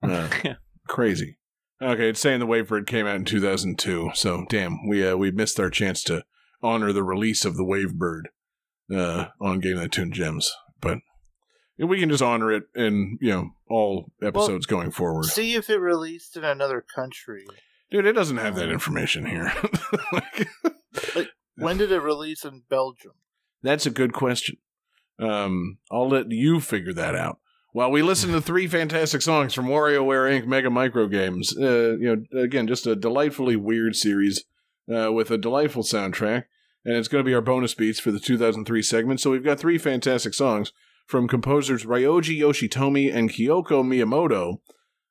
Uh, 0.02 0.30
crazy. 0.88 1.36
Okay, 1.82 2.08
it's 2.08 2.20
saying 2.20 2.40
the 2.40 2.46
Wavebird 2.46 2.86
came 2.86 3.06
out 3.06 3.16
in 3.16 3.26
2002. 3.26 4.12
So, 4.14 4.46
damn, 4.48 4.88
we 4.88 5.06
uh, 5.06 5.14
we 5.16 5.30
missed 5.30 5.60
our 5.60 5.68
chance 5.68 6.02
to 6.04 6.24
honor 6.62 6.90
the 6.94 7.02
release 7.02 7.44
of 7.44 7.58
the 7.58 7.64
Wavebird 7.64 8.22
uh, 8.98 9.26
on 9.42 9.60
Game 9.60 9.76
That 9.76 9.92
Tune 9.92 10.10
Gems. 10.10 10.50
But 10.80 11.00
we 11.88 12.00
can 12.00 12.10
just 12.10 12.22
honor 12.22 12.52
it 12.52 12.64
in, 12.74 13.18
you 13.20 13.30
know, 13.30 13.50
all 13.68 14.10
episodes 14.22 14.66
going 14.66 14.90
forward. 14.90 15.24
See 15.26 15.54
if 15.54 15.70
it 15.70 15.78
released 15.78 16.36
in 16.36 16.44
another 16.44 16.80
country. 16.94 17.46
Dude, 17.90 18.06
it 18.06 18.12
doesn't 18.12 18.36
have 18.36 18.54
that 18.56 18.70
information 18.70 19.26
here. 19.26 19.52
Like, 21.14 21.28
When 21.56 21.76
did 21.78 21.92
it 21.92 22.00
release 22.00 22.44
in 22.44 22.62
Belgium? 22.68 23.12
that's 23.62 23.86
a 23.86 23.90
good 23.90 24.12
question. 24.12 24.56
Um, 25.20 25.78
I'll 25.90 26.08
let 26.08 26.30
you 26.30 26.60
figure 26.60 26.94
that 26.94 27.14
out. 27.14 27.38
While 27.72 27.90
we 27.90 28.02
listen 28.02 28.32
to 28.32 28.40
three 28.40 28.66
fantastic 28.66 29.22
songs 29.22 29.54
from 29.54 29.66
WarioWare 29.66 30.28
Inc. 30.40 30.46
Mega 30.46 30.70
Micro 30.70 31.06
Games, 31.06 31.56
uh, 31.56 31.96
you 31.98 32.26
know, 32.32 32.40
again, 32.40 32.66
just 32.66 32.86
a 32.86 32.96
delightfully 32.96 33.54
weird 33.54 33.94
series 33.94 34.44
uh, 34.92 35.12
with 35.12 35.30
a 35.30 35.38
delightful 35.38 35.82
soundtrack, 35.84 36.44
and 36.84 36.96
it's 36.96 37.06
going 37.08 37.22
to 37.22 37.28
be 37.28 37.34
our 37.34 37.40
bonus 37.40 37.74
beats 37.74 38.00
for 38.00 38.10
the 38.10 38.18
2003 38.18 38.82
segment. 38.82 39.20
So 39.20 39.30
we've 39.30 39.44
got 39.44 39.60
three 39.60 39.78
fantastic 39.78 40.34
songs 40.34 40.72
from 41.10 41.26
composers 41.26 41.84
Ryoji 41.84 42.38
Yoshitomi 42.38 43.12
and 43.12 43.30
Kyoko 43.30 43.82
Miyamoto. 43.82 44.60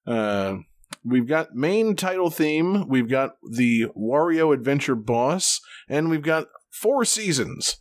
Uh, 0.08 0.60
we've 1.04 1.28
got 1.28 1.54
main 1.54 1.96
title 1.96 2.30
theme, 2.30 2.88
we've 2.88 3.10
got 3.10 3.36
the 3.52 3.88
Wario 3.98 4.54
Adventure 4.54 4.96
boss, 4.96 5.60
and 5.90 6.10
we've 6.10 6.24
got 6.24 6.48
four 6.72 7.04
seasons. 7.04 7.76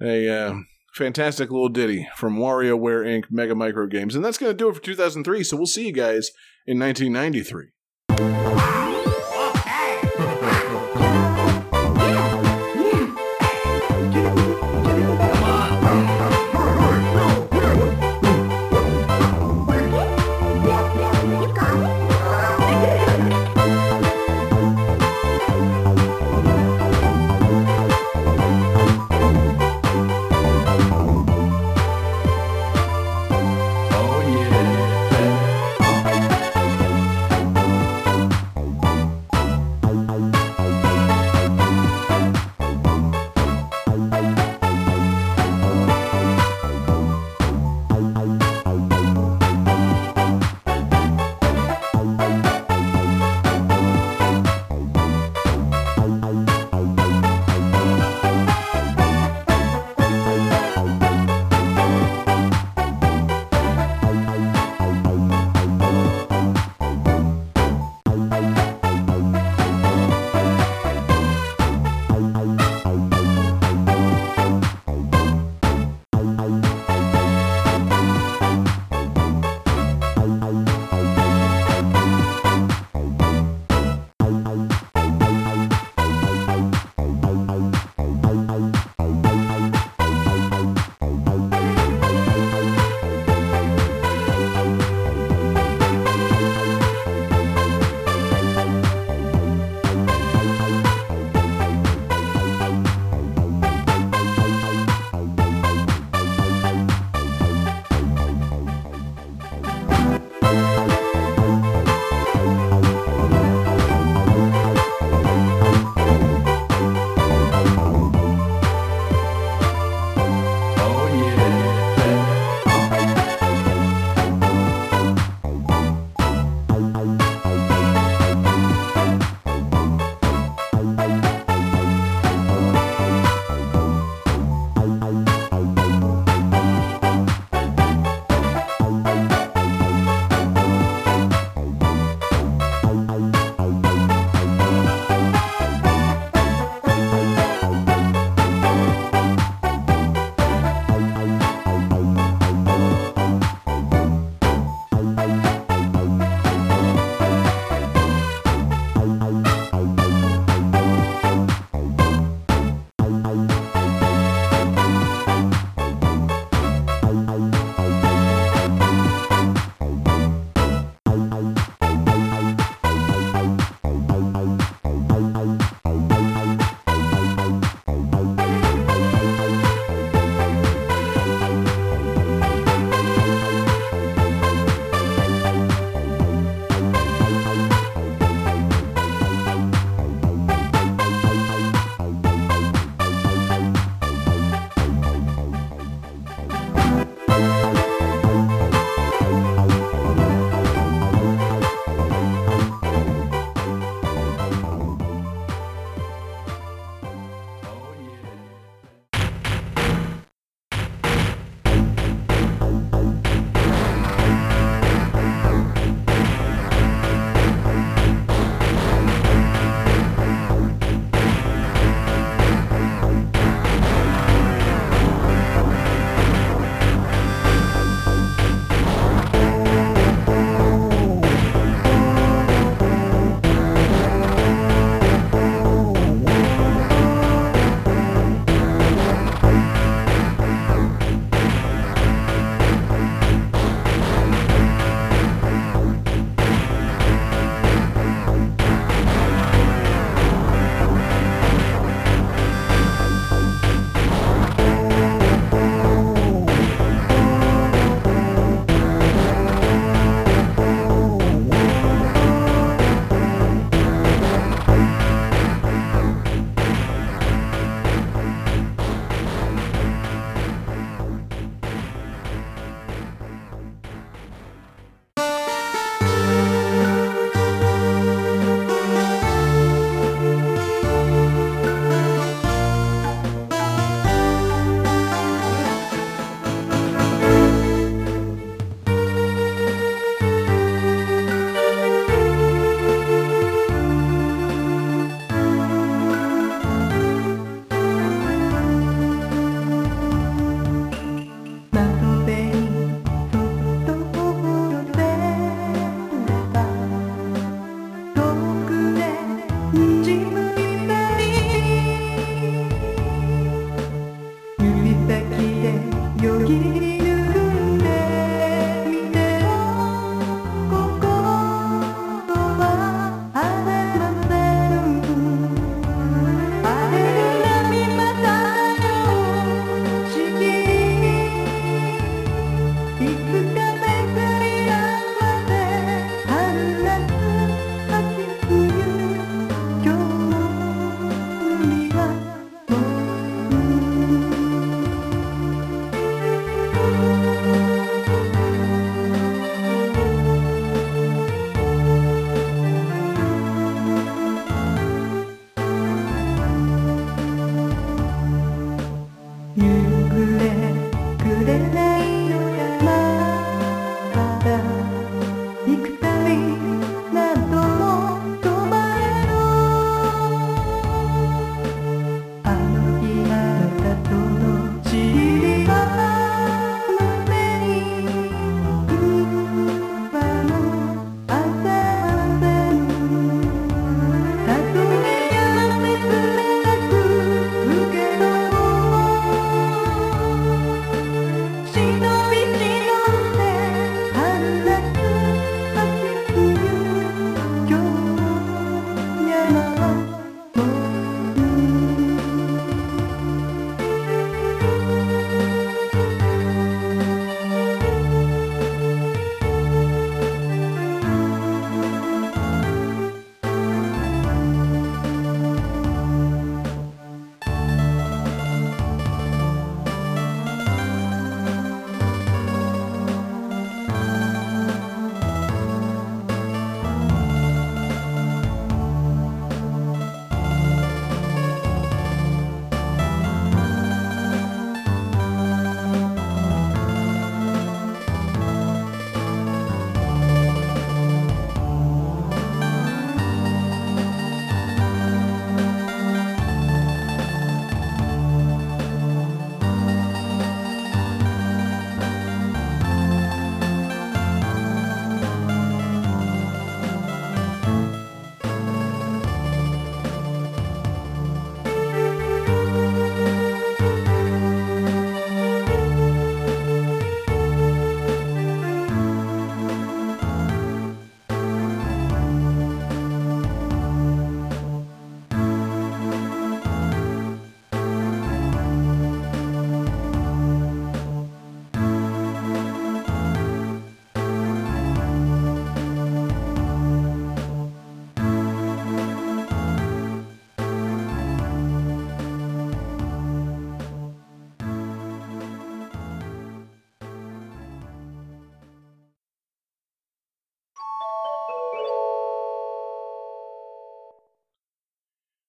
A 0.00 0.28
uh, 0.28 0.54
fantastic 0.94 1.50
little 1.50 1.68
ditty 1.68 2.08
from 2.14 2.36
WarioWare 2.36 3.04
Inc. 3.04 3.24
Mega 3.30 3.54
Micro 3.54 3.86
Games. 3.86 4.14
And 4.14 4.24
that's 4.24 4.38
going 4.38 4.52
to 4.52 4.56
do 4.56 4.68
it 4.68 4.74
for 4.74 4.80
2003. 4.80 5.42
So 5.42 5.56
we'll 5.56 5.66
see 5.66 5.86
you 5.86 5.92
guys 5.92 6.30
in 6.66 6.78
1993. 6.78 8.83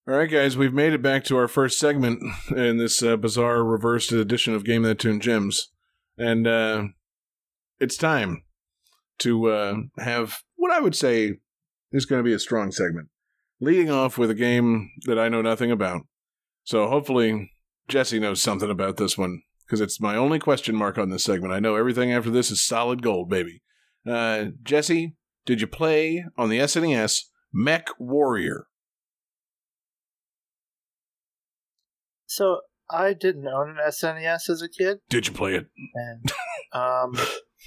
All 0.08 0.14
right, 0.14 0.30
guys, 0.30 0.56
we've 0.56 0.72
made 0.72 0.94
it 0.94 1.02
back 1.02 1.24
to 1.24 1.38
our 1.38 1.48
first 1.48 1.80
segment 1.80 2.22
in 2.56 2.78
this 2.78 3.02
uh, 3.02 3.18
bizarre 3.18 3.64
reversed 3.64 4.12
edition 4.12 4.54
of 4.54 4.64
Game 4.64 4.84
That 4.84 5.00
Tune 5.00 5.20
Gems. 5.20 5.72
And 6.16 6.46
uh, 6.46 6.84
it's 7.80 7.98
time 7.98 8.44
to 9.18 9.48
uh, 9.48 9.76
have 9.98 10.44
what 10.58 10.72
I 10.72 10.80
would 10.80 10.94
say 10.94 11.40
is 11.92 12.06
going 12.06 12.20
to 12.20 12.24
be 12.24 12.34
a 12.34 12.40
strong 12.40 12.72
segment. 12.72 13.08
Leading 13.60 13.90
off 13.90 14.20
with 14.20 14.30
a 14.30 14.36
game 14.36 14.92
that 15.06 15.18
I 15.18 15.28
know 15.28 15.42
nothing 15.42 15.72
about. 15.72 16.04
So 16.66 16.88
hopefully 16.88 17.52
Jesse 17.88 18.20
knows 18.20 18.44
something 18.44 18.70
about 18.70 18.98
this 18.98 19.18
one 19.18 19.42
because 19.66 19.82
it's 19.82 20.00
my 20.00 20.16
only 20.16 20.38
question 20.38 20.76
mark 20.76 21.00
on 21.00 21.10
this 21.10 21.24
segment. 21.24 21.52
I 21.52 21.60
know 21.60 21.78
everything 21.78 22.14
after 22.14 22.30
this 22.30 22.52
is 22.52 22.64
solid 22.64 23.02
gold, 23.02 23.28
baby. 23.28 23.64
Uh, 24.08 24.50
Jesse, 24.62 25.16
did 25.48 25.62
you 25.62 25.68
play 25.68 26.24
on 26.38 26.50
the 26.50 26.60
SNES 26.60 27.22
Mech 27.52 27.88
Warrior? 27.98 28.68
So 32.36 32.60
I 32.90 33.14
didn't 33.14 33.48
own 33.48 33.70
an 33.70 33.78
SNES 33.88 34.50
as 34.50 34.62
a 34.62 34.68
kid, 34.68 34.98
Did 35.10 35.26
you 35.28 35.32
play 35.34 35.56
it? 35.56 35.68
and 35.94 36.32
um, 36.74 37.14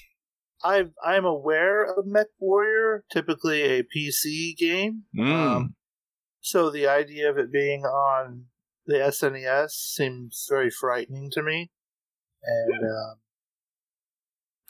I 0.63 0.85
I'm 1.03 1.25
aware 1.25 1.85
of 1.85 2.05
Mech 2.07 2.27
Warrior, 2.39 3.05
typically 3.11 3.63
a 3.63 3.83
PC 3.83 4.55
game. 4.59 5.05
Mm. 5.19 5.33
Um, 5.33 5.75
so 6.41 6.69
the 6.69 6.87
idea 6.87 7.31
of 7.31 7.39
it 7.39 7.51
being 7.51 7.85
on 7.85 8.45
the 8.87 8.97
SNES 8.97 9.71
seems 9.71 10.47
very 10.51 10.69
frightening 10.71 11.31
to 11.33 11.43
me, 11.43 11.71
and 12.43 12.85
um, 12.85 13.15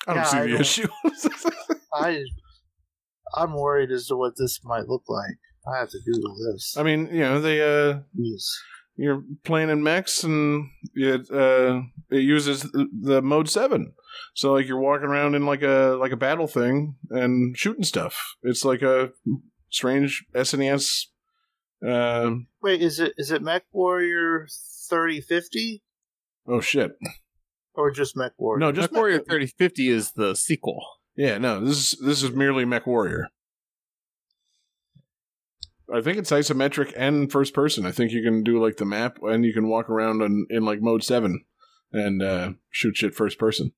I 0.07 0.15
don't 0.15 0.23
yeah, 0.23 0.25
see 0.25 0.37
I 0.37 0.43
the 0.43 0.49
don't- 0.53 0.61
issue. 0.61 0.89
I 1.93 2.23
I'm 3.37 3.55
worried 3.55 3.91
as 3.91 4.07
to 4.07 4.17
what 4.17 4.35
this 4.39 4.61
might 4.63 4.87
look 4.87 5.03
like. 5.09 5.39
I 5.67 5.81
have 5.81 5.91
to 5.91 5.99
Google 6.07 6.37
this. 6.53 6.77
I 6.79 6.85
mean, 6.85 7.09
you 7.13 7.21
know, 7.21 7.41
they 7.41 7.61
uh, 7.61 8.01
Jeez. 8.17 8.45
You're 9.01 9.23
playing 9.45 9.71
in 9.71 9.83
mechs, 9.83 10.25
and 10.25 10.69
it 10.95 11.31
uh, 11.31 11.83
it 12.11 12.23
uses 12.23 12.63
the- 12.63 12.89
the 13.01 13.23
mode 13.23 13.49
seven. 13.49 13.93
So 14.35 14.53
like 14.55 14.67
you're 14.67 14.81
walking 14.81 15.07
around 15.07 15.37
in 15.37 15.47
like 15.47 15.63
a 15.63 15.97
like 16.01 16.11
a 16.13 16.17
battle 16.17 16.49
thing 16.49 16.97
and 17.11 17.57
shooting 17.57 17.85
stuff. 17.85 18.19
It's 18.43 18.65
like 18.65 18.83
a 18.83 19.11
strange 19.71 20.25
SNES. 20.35 21.05
Uh, 21.87 22.31
Wait, 22.61 22.83
is 22.83 22.99
it 22.99 23.15
is 23.17 23.31
it 23.31 23.41
MechWarrior 23.41 24.47
thirty 24.91 25.21
fifty? 25.21 25.85
Oh 26.49 26.61
shit! 26.61 26.97
or 27.75 27.93
just 27.93 28.17
MechWarrior? 28.17 28.59
No, 28.59 28.73
Just 28.73 28.89
just 28.89 28.93
Warrior 28.95 29.19
3050 29.21 29.89
is 29.89 30.11
the 30.13 30.35
sequel. 30.35 30.85
Yeah, 31.17 31.39
no, 31.39 31.61
this 31.65 31.93
is 31.93 31.99
this 32.05 32.23
is 32.25 32.33
merely 32.33 32.65
MechWarrior. 32.65 33.27
I 35.93 36.01
think 36.03 36.19
it's 36.19 36.31
isometric 36.31 36.93
and 36.97 37.33
first 37.33 37.55
person. 37.55 37.87
I 37.87 37.93
think 37.93 38.13
you 38.13 38.23
can 38.23 38.43
do 38.43 38.63
like 38.63 38.77
the 38.77 38.85
map 38.85 39.19
and 39.23 39.45
you 39.45 39.53
can 39.53 39.69
walk 39.69 39.89
around 39.89 40.23
in, 40.23 40.47
in 40.51 40.65
like 40.65 40.83
mode 40.83 41.03
seven 41.03 41.45
and 41.93 42.23
uh, 42.23 42.53
shoot 42.71 42.97
shit 42.97 43.15
first 43.15 43.39
person. 43.39 43.73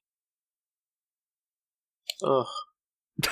Ugh. 2.22 2.46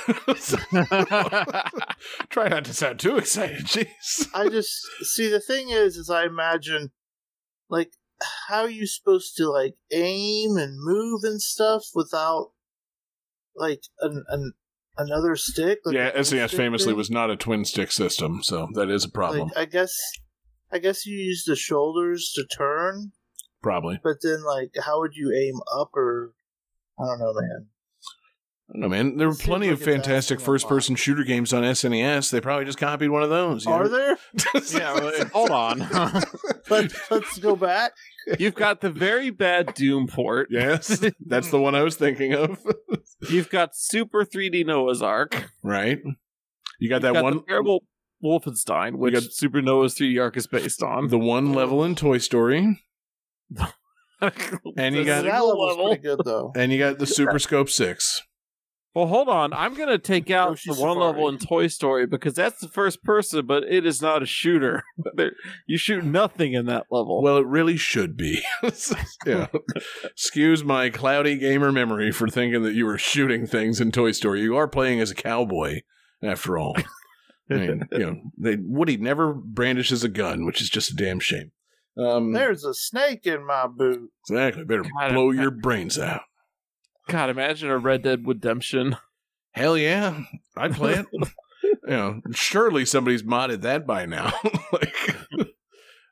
Try 2.28 2.48
not 2.48 2.64
to 2.66 2.74
sound 2.74 3.00
too 3.00 3.16
excited, 3.16 3.64
jeez. 3.64 4.28
I 4.34 4.48
just 4.48 4.86
see 5.02 5.28
the 5.28 5.40
thing 5.40 5.70
is, 5.70 5.96
is 5.96 6.10
I 6.10 6.24
imagine 6.26 6.92
like 7.70 7.92
how 8.48 8.62
are 8.62 8.70
you 8.70 8.86
supposed 8.86 9.36
to 9.36 9.48
like 9.48 9.76
aim 9.92 10.56
and 10.56 10.76
move 10.78 11.22
and 11.24 11.40
stuff 11.40 11.84
without 11.94 12.52
like 13.56 13.82
an, 14.00 14.24
an 14.28 14.52
another 14.98 15.36
stick? 15.36 15.80
Like 15.84 15.94
yeah, 15.94 16.10
SNES 16.12 16.54
famously 16.54 16.88
thing? 16.88 16.96
was 16.96 17.10
not 17.10 17.30
a 17.30 17.36
twin 17.36 17.64
stick 17.64 17.90
system, 17.92 18.42
so 18.42 18.68
that 18.74 18.90
is 18.90 19.04
a 19.04 19.10
problem. 19.10 19.48
Like 19.48 19.56
I 19.56 19.64
guess, 19.64 19.96
I 20.70 20.78
guess 20.78 21.06
you 21.06 21.16
use 21.16 21.44
the 21.46 21.56
shoulders 21.56 22.32
to 22.34 22.44
turn, 22.44 23.12
Probably. 23.62 24.00
but 24.02 24.16
then 24.22 24.44
like 24.44 24.72
how 24.84 25.00
would 25.00 25.14
you 25.14 25.32
aim 25.32 25.60
up 25.78 25.90
or 25.94 26.34
I 27.00 27.04
don't 27.06 27.20
know, 27.20 27.32
man. 27.34 27.66
I 28.70 28.72
don't 28.74 28.80
know, 28.82 28.88
man. 28.90 29.16
There 29.16 29.28
were 29.28 29.32
Seems 29.34 29.46
plenty 29.46 29.66
like 29.68 29.74
of 29.74 29.78
it's 29.80 29.86
fantastic 29.90 30.36
asking 30.36 30.42
a 30.42 30.46
first 30.46 30.68
person 30.68 30.94
shooter 30.94 31.24
games 31.24 31.54
on 31.54 31.62
SNES. 31.62 32.30
They 32.30 32.40
probably 32.40 32.66
just 32.66 32.76
copied 32.76 33.08
one 33.08 33.22
of 33.22 33.30
those. 33.30 33.64
you 33.64 33.72
Are 33.72 33.84
know? 33.84 33.88
there? 33.88 34.18
yeah, 34.72 34.92
well, 34.94 35.24
hold 35.32 35.50
on. 35.50 35.78
Let, 36.68 36.92
let's 37.10 37.38
go 37.38 37.56
back. 37.56 37.92
You've 38.38 38.54
got 38.54 38.82
the 38.82 38.90
very 38.90 39.30
bad 39.30 39.72
Doom 39.72 40.06
port. 40.06 40.48
Yes, 40.50 41.02
that's 41.26 41.50
the 41.50 41.58
one 41.58 41.74
I 41.74 41.82
was 41.82 41.96
thinking 41.96 42.34
of. 42.34 42.58
You've 43.30 43.48
got 43.48 43.74
Super 43.74 44.26
3D 44.26 44.66
Noah's 44.66 45.00
Ark. 45.00 45.50
right? 45.62 45.98
You 46.78 46.90
got 46.90 46.96
You've 46.96 47.02
that 47.02 47.12
got 47.14 47.24
one, 47.24 47.34
the 47.38 47.42
terrible 47.48 47.84
Wolfenstein, 48.22 48.96
which 48.98 49.14
got- 49.14 49.22
Super 49.32 49.62
Noah's 49.62 49.94
3D 49.94 50.20
Ark 50.20 50.36
is 50.36 50.46
based 50.46 50.82
on. 50.82 51.08
the 51.08 51.18
one 51.18 51.54
level 51.54 51.82
in 51.84 51.94
Toy 51.94 52.18
Story. 52.18 52.82
And 54.76 54.94
you 54.94 55.04
The 55.04 55.06
got- 55.06 55.22
that 55.22 55.30
single 55.32 55.48
level's 55.48 55.68
level. 55.70 55.86
pretty 55.86 56.02
good 56.02 56.20
though. 56.24 56.52
And 56.54 56.70
you 56.70 56.78
got 56.78 56.98
the 56.98 57.06
Super 57.06 57.38
Scope 57.38 57.70
6. 57.70 58.22
Well, 58.98 59.06
hold 59.06 59.28
on. 59.28 59.52
I'm 59.52 59.74
gonna 59.74 59.96
take 59.96 60.28
out 60.30 60.48
Yoshi 60.48 60.74
the 60.74 60.80
one 60.80 60.96
Safari. 60.96 61.06
level 61.06 61.28
in 61.28 61.38
Toy 61.38 61.68
Story 61.68 62.04
because 62.08 62.34
that's 62.34 62.60
the 62.60 62.66
first 62.66 63.04
person, 63.04 63.46
but 63.46 63.62
it 63.62 63.86
is 63.86 64.02
not 64.02 64.24
a 64.24 64.26
shooter. 64.26 64.82
You 65.66 65.78
shoot 65.78 66.04
nothing 66.04 66.54
in 66.54 66.66
that 66.66 66.86
level. 66.90 67.22
Well, 67.22 67.36
it 67.36 67.46
really 67.46 67.76
should 67.76 68.16
be. 68.16 68.42
yeah. 69.26 69.46
Excuse 70.04 70.64
my 70.64 70.90
cloudy 70.90 71.36
gamer 71.36 71.70
memory 71.70 72.10
for 72.10 72.28
thinking 72.28 72.62
that 72.62 72.74
you 72.74 72.86
were 72.86 72.98
shooting 72.98 73.46
things 73.46 73.80
in 73.80 73.92
Toy 73.92 74.12
Story. 74.12 74.40
You 74.40 74.56
are 74.56 74.66
playing 74.68 75.00
as 75.00 75.10
a 75.10 75.14
cowboy, 75.14 75.80
after 76.22 76.56
all. 76.58 76.76
I 77.50 77.54
mean, 77.54 77.88
you 77.92 77.98
know, 77.98 78.16
they, 78.38 78.56
Woody 78.60 78.96
never 78.96 79.32
brandishes 79.34 80.04
a 80.04 80.08
gun, 80.08 80.46
which 80.46 80.60
is 80.60 80.70
just 80.70 80.90
a 80.92 80.96
damn 80.96 81.20
shame. 81.20 81.52
Um, 81.98 82.32
There's 82.32 82.64
a 82.64 82.74
snake 82.74 83.26
in 83.26 83.44
my 83.46 83.66
boot. 83.66 84.10
exactly. 84.28 84.64
Better 84.64 84.84
God, 84.84 85.12
blow 85.12 85.30
your 85.30 85.50
brains 85.50 85.98
out. 85.98 86.22
God, 87.08 87.30
imagine 87.30 87.70
a 87.70 87.78
Red 87.78 88.02
Dead 88.02 88.26
Redemption. 88.26 88.96
Hell 89.52 89.76
yeah, 89.76 90.20
I'd 90.56 90.74
play 90.74 90.94
it. 90.94 91.06
you 91.62 91.78
know, 91.86 92.20
surely 92.32 92.84
somebody's 92.84 93.22
modded 93.22 93.62
that 93.62 93.86
by 93.86 94.06
now. 94.06 94.32
like, 94.72 94.94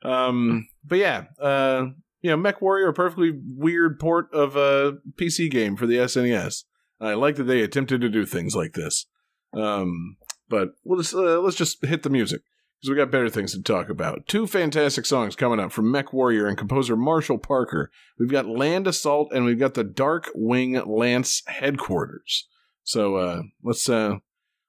um, 0.03 0.67
but 0.83 0.97
yeah, 0.97 1.25
uh, 1.39 1.85
you 2.21 2.35
know, 2.35 2.37
MechWarrior, 2.37 2.89
a 2.89 2.93
perfectly 2.93 3.31
weird 3.55 3.99
port 3.99 4.33
of 4.33 4.55
a 4.55 4.97
PC 5.19 5.51
game 5.51 5.75
for 5.75 5.85
the 5.85 5.97
SNES. 5.97 6.63
I 6.99 7.13
like 7.13 7.35
that 7.35 7.43
they 7.43 7.61
attempted 7.61 8.01
to 8.01 8.09
do 8.09 8.25
things 8.25 8.55
like 8.55 8.73
this. 8.73 9.05
Um, 9.53 10.17
but 10.49 10.69
let's 10.83 11.13
uh, 11.13 11.39
let's 11.41 11.55
just 11.55 11.85
hit 11.85 12.03
the 12.03 12.09
music 12.09 12.41
because 12.79 12.89
we 12.89 12.95
got 12.95 13.11
better 13.11 13.29
things 13.29 13.53
to 13.53 13.61
talk 13.61 13.89
about. 13.89 14.27
Two 14.27 14.45
fantastic 14.45 15.05
songs 15.05 15.35
coming 15.35 15.59
up 15.59 15.71
from 15.71 15.91
MechWarrior 15.91 16.47
and 16.47 16.57
composer 16.57 16.95
Marshall 16.95 17.39
Parker. 17.39 17.91
We've 18.19 18.29
got 18.29 18.47
Land 18.47 18.87
Assault 18.87 19.31
and 19.33 19.45
we've 19.45 19.59
got 19.59 19.73
the 19.73 19.83
Dark 19.83 20.29
Wing 20.35 20.73
Lance 20.85 21.41
Headquarters. 21.47 22.47
So 22.83 23.15
uh, 23.15 23.41
let's 23.63 23.89
uh, 23.89 24.17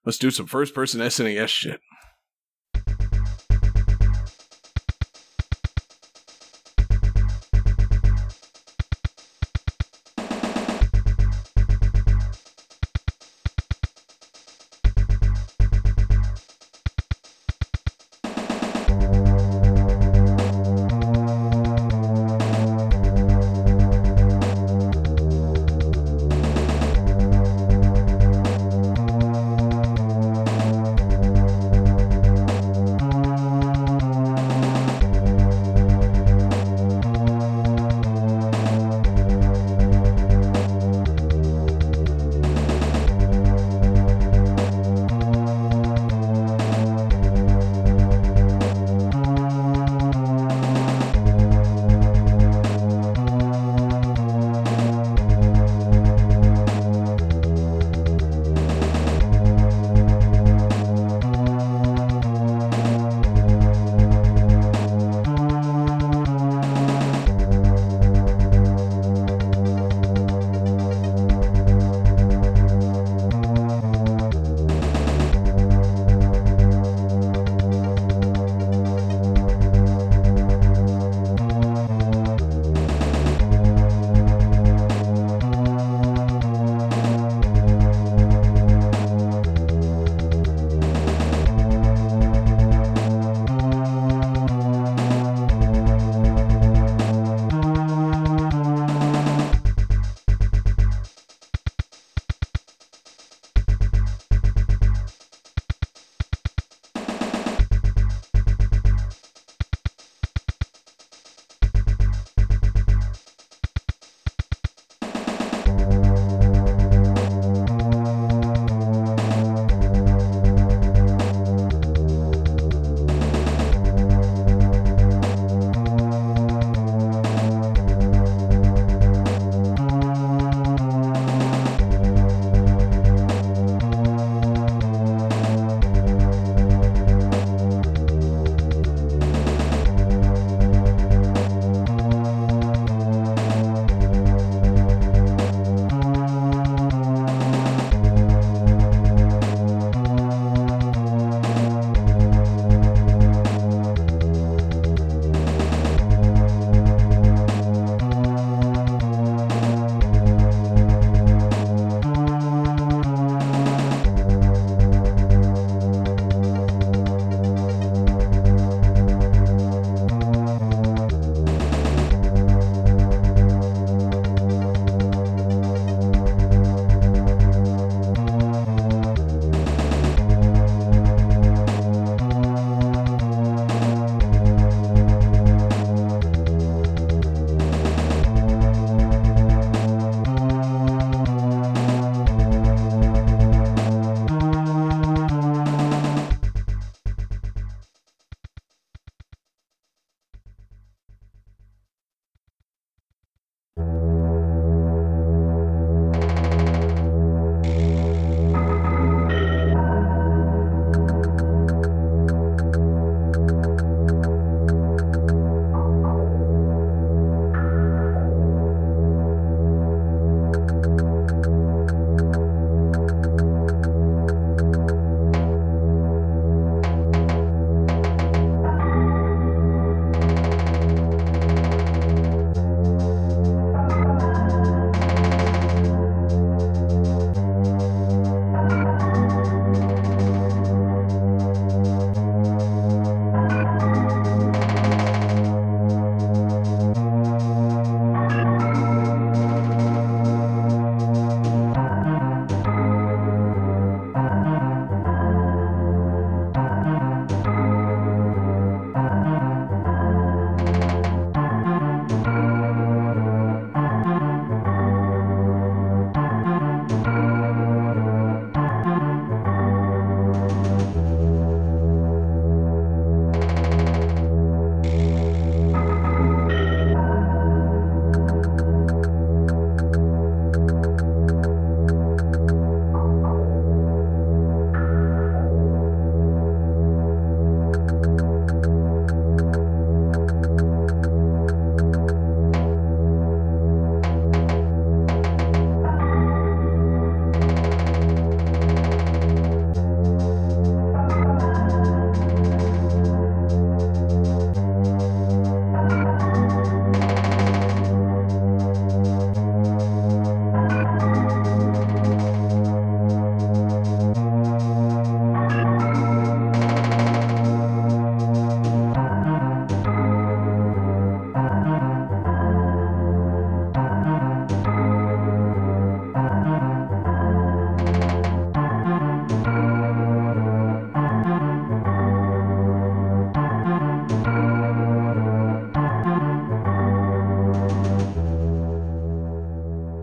let's 0.04 0.18
do 0.18 0.30
some 0.30 0.46
first 0.46 0.74
person 0.74 1.00
SNES 1.00 1.48
shit. 1.48 1.80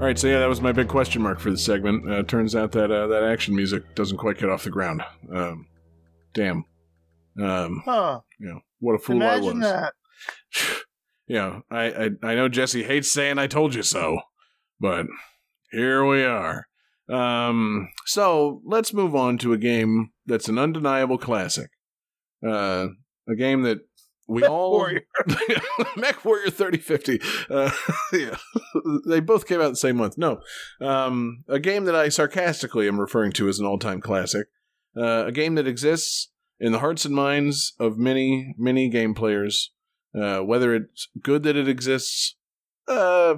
All 0.06 0.10
right, 0.10 0.19
so 0.19 0.27
yeah, 0.27 0.38
that 0.38 0.49
was 0.49 0.61
my 0.61 0.72
big 0.72 0.88
question 0.88 1.23
mark 1.23 1.40
for 1.40 1.49
the 1.49 1.57
segment. 1.57 2.07
Uh, 2.07 2.22
turns 2.22 2.56
out 2.56 2.73
that 2.73 2.91
uh, 2.91 3.07
that 3.07 3.23
action 3.23 3.56
music 3.56 3.95
doesn't 3.95 4.18
quite 4.18 4.38
get 4.38 4.52
off 4.52 4.64
the 4.64 4.69
ground. 4.69 5.02
Um, 5.34 5.65
damn. 6.36 6.64
Um, 7.41 7.82
Huh. 7.84 8.19
you 8.40 8.48
know, 8.48 8.60
what 8.77 8.94
a 8.94 8.99
fool 8.99 9.23
I 9.23 9.38
was. 9.38 9.48
Imagine 9.48 9.61
that. 9.61 9.94
yeah, 11.27 11.61
I, 11.72 11.86
I 11.86 12.10
I 12.22 12.36
know 12.36 12.48
Jesse 12.48 12.84
hates 12.84 13.11
saying 13.11 13.40
"I 13.40 13.48
told 13.48 13.73
you 13.73 13.82
so," 13.82 14.19
but 14.80 15.07
here 15.72 16.06
we 16.06 16.23
are. 16.23 16.68
Um, 17.10 17.90
so 18.06 18.61
let's 18.64 18.94
move 18.94 19.15
on 19.15 19.40
to 19.40 19.53
a 19.53 19.57
game 19.57 20.11
that's 20.27 20.48
an 20.48 20.60
undeniable 20.60 21.18
classic. 21.18 21.72
Uh, 22.48 22.90
a 23.27 23.36
game 23.36 23.64
that 23.64 23.80
we 24.27 24.41
Mech 24.41 24.49
all 24.49 24.72
Warrior. 24.72 25.02
MechWarrior 25.97 26.52
thirty 26.52 26.77
fifty. 26.77 27.22
Uh, 27.49 27.72
yeah, 28.14 28.38
they 29.07 29.19
both 29.19 29.47
came 29.47 29.61
out 29.61 29.69
the 29.69 29.76
same 29.76 29.97
month. 29.97 30.18
No, 30.18 30.41
um, 30.81 31.43
a 31.47 31.60
game 31.60 31.85
that 31.85 31.95
I 31.95 32.10
sarcastically 32.10 32.88
am 32.88 32.99
referring 32.99 33.31
to 33.34 33.47
as 33.47 33.60
an 33.60 33.65
all 33.65 33.80
time 33.80 34.02
classic. 34.02 34.47
Uh, 34.97 35.26
a 35.27 35.31
game 35.31 35.56
that 35.56 35.68
exists 35.68 36.30
in 36.60 36.72
the 36.72 36.80
hearts 36.80 37.06
and 37.06 37.14
minds 37.14 37.73
of 37.80 37.97
many 37.97 38.56
many 38.57 38.89
game 38.89 39.14
players. 39.14 39.72
Uh, 40.19 40.39
whether 40.39 40.73
it's 40.73 41.10
good 41.22 41.43
that 41.43 41.57
it 41.57 41.68
exists, 41.68 42.38
uh, 42.88 43.35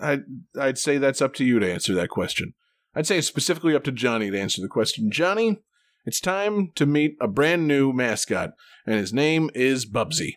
I'd, 0.00 0.22
I'd 0.58 0.78
say 0.78 0.96
that's 0.96 1.20
up 1.20 1.34
to 1.34 1.44
you 1.44 1.58
to 1.58 1.70
answer 1.70 1.94
that 1.94 2.08
question. 2.08 2.54
I'd 2.94 3.06
say 3.06 3.18
it's 3.18 3.26
specifically 3.26 3.74
up 3.74 3.84
to 3.84 3.92
Johnny 3.92 4.30
to 4.30 4.40
answer 4.40 4.62
the 4.62 4.68
question. 4.68 5.10
Johnny, 5.10 5.58
it's 6.04 6.20
time 6.20 6.70
to 6.74 6.86
meet 6.86 7.16
a 7.20 7.28
brand 7.28 7.68
new 7.68 7.92
mascot, 7.92 8.50
and 8.86 8.96
his 8.96 9.12
name 9.12 9.50
is 9.54 9.86
Bubsy. 9.86 10.34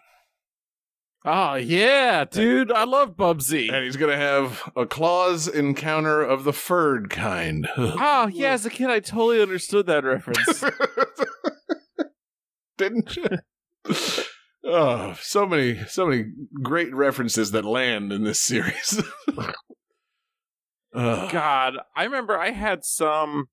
Oh 1.26 1.56
yeah, 1.56 2.26
dude, 2.26 2.70
I 2.72 2.84
love 2.84 3.16
Bubsy. 3.16 3.72
And 3.72 3.86
he's 3.86 3.96
going 3.96 4.12
to 4.12 4.18
have 4.18 4.70
a 4.76 4.86
claws 4.86 5.48
encounter 5.48 6.22
of 6.22 6.44
the 6.44 6.52
furred 6.52 7.10
kind. 7.10 7.68
Oh 7.78 8.28
yeah, 8.34 8.52
as 8.52 8.66
a 8.66 8.70
kid, 8.70 8.90
I 8.90 9.00
totally 9.00 9.42
understood 9.42 9.86
that 9.86 10.04
reference. 10.04 10.64
Didn't 12.78 13.16
you? 13.16 13.28
oh, 14.66 15.16
so 15.22 15.46
many, 15.46 15.78
so 15.88 16.08
many 16.08 16.26
great 16.62 16.94
references 16.94 17.52
that 17.52 17.64
land 17.64 18.12
in 18.12 18.24
this 18.24 18.42
series. 18.42 19.02
God, 20.94 21.78
I 21.96 22.04
remember 22.04 22.38
I 22.38 22.52
had 22.52 22.84
some 22.84 23.46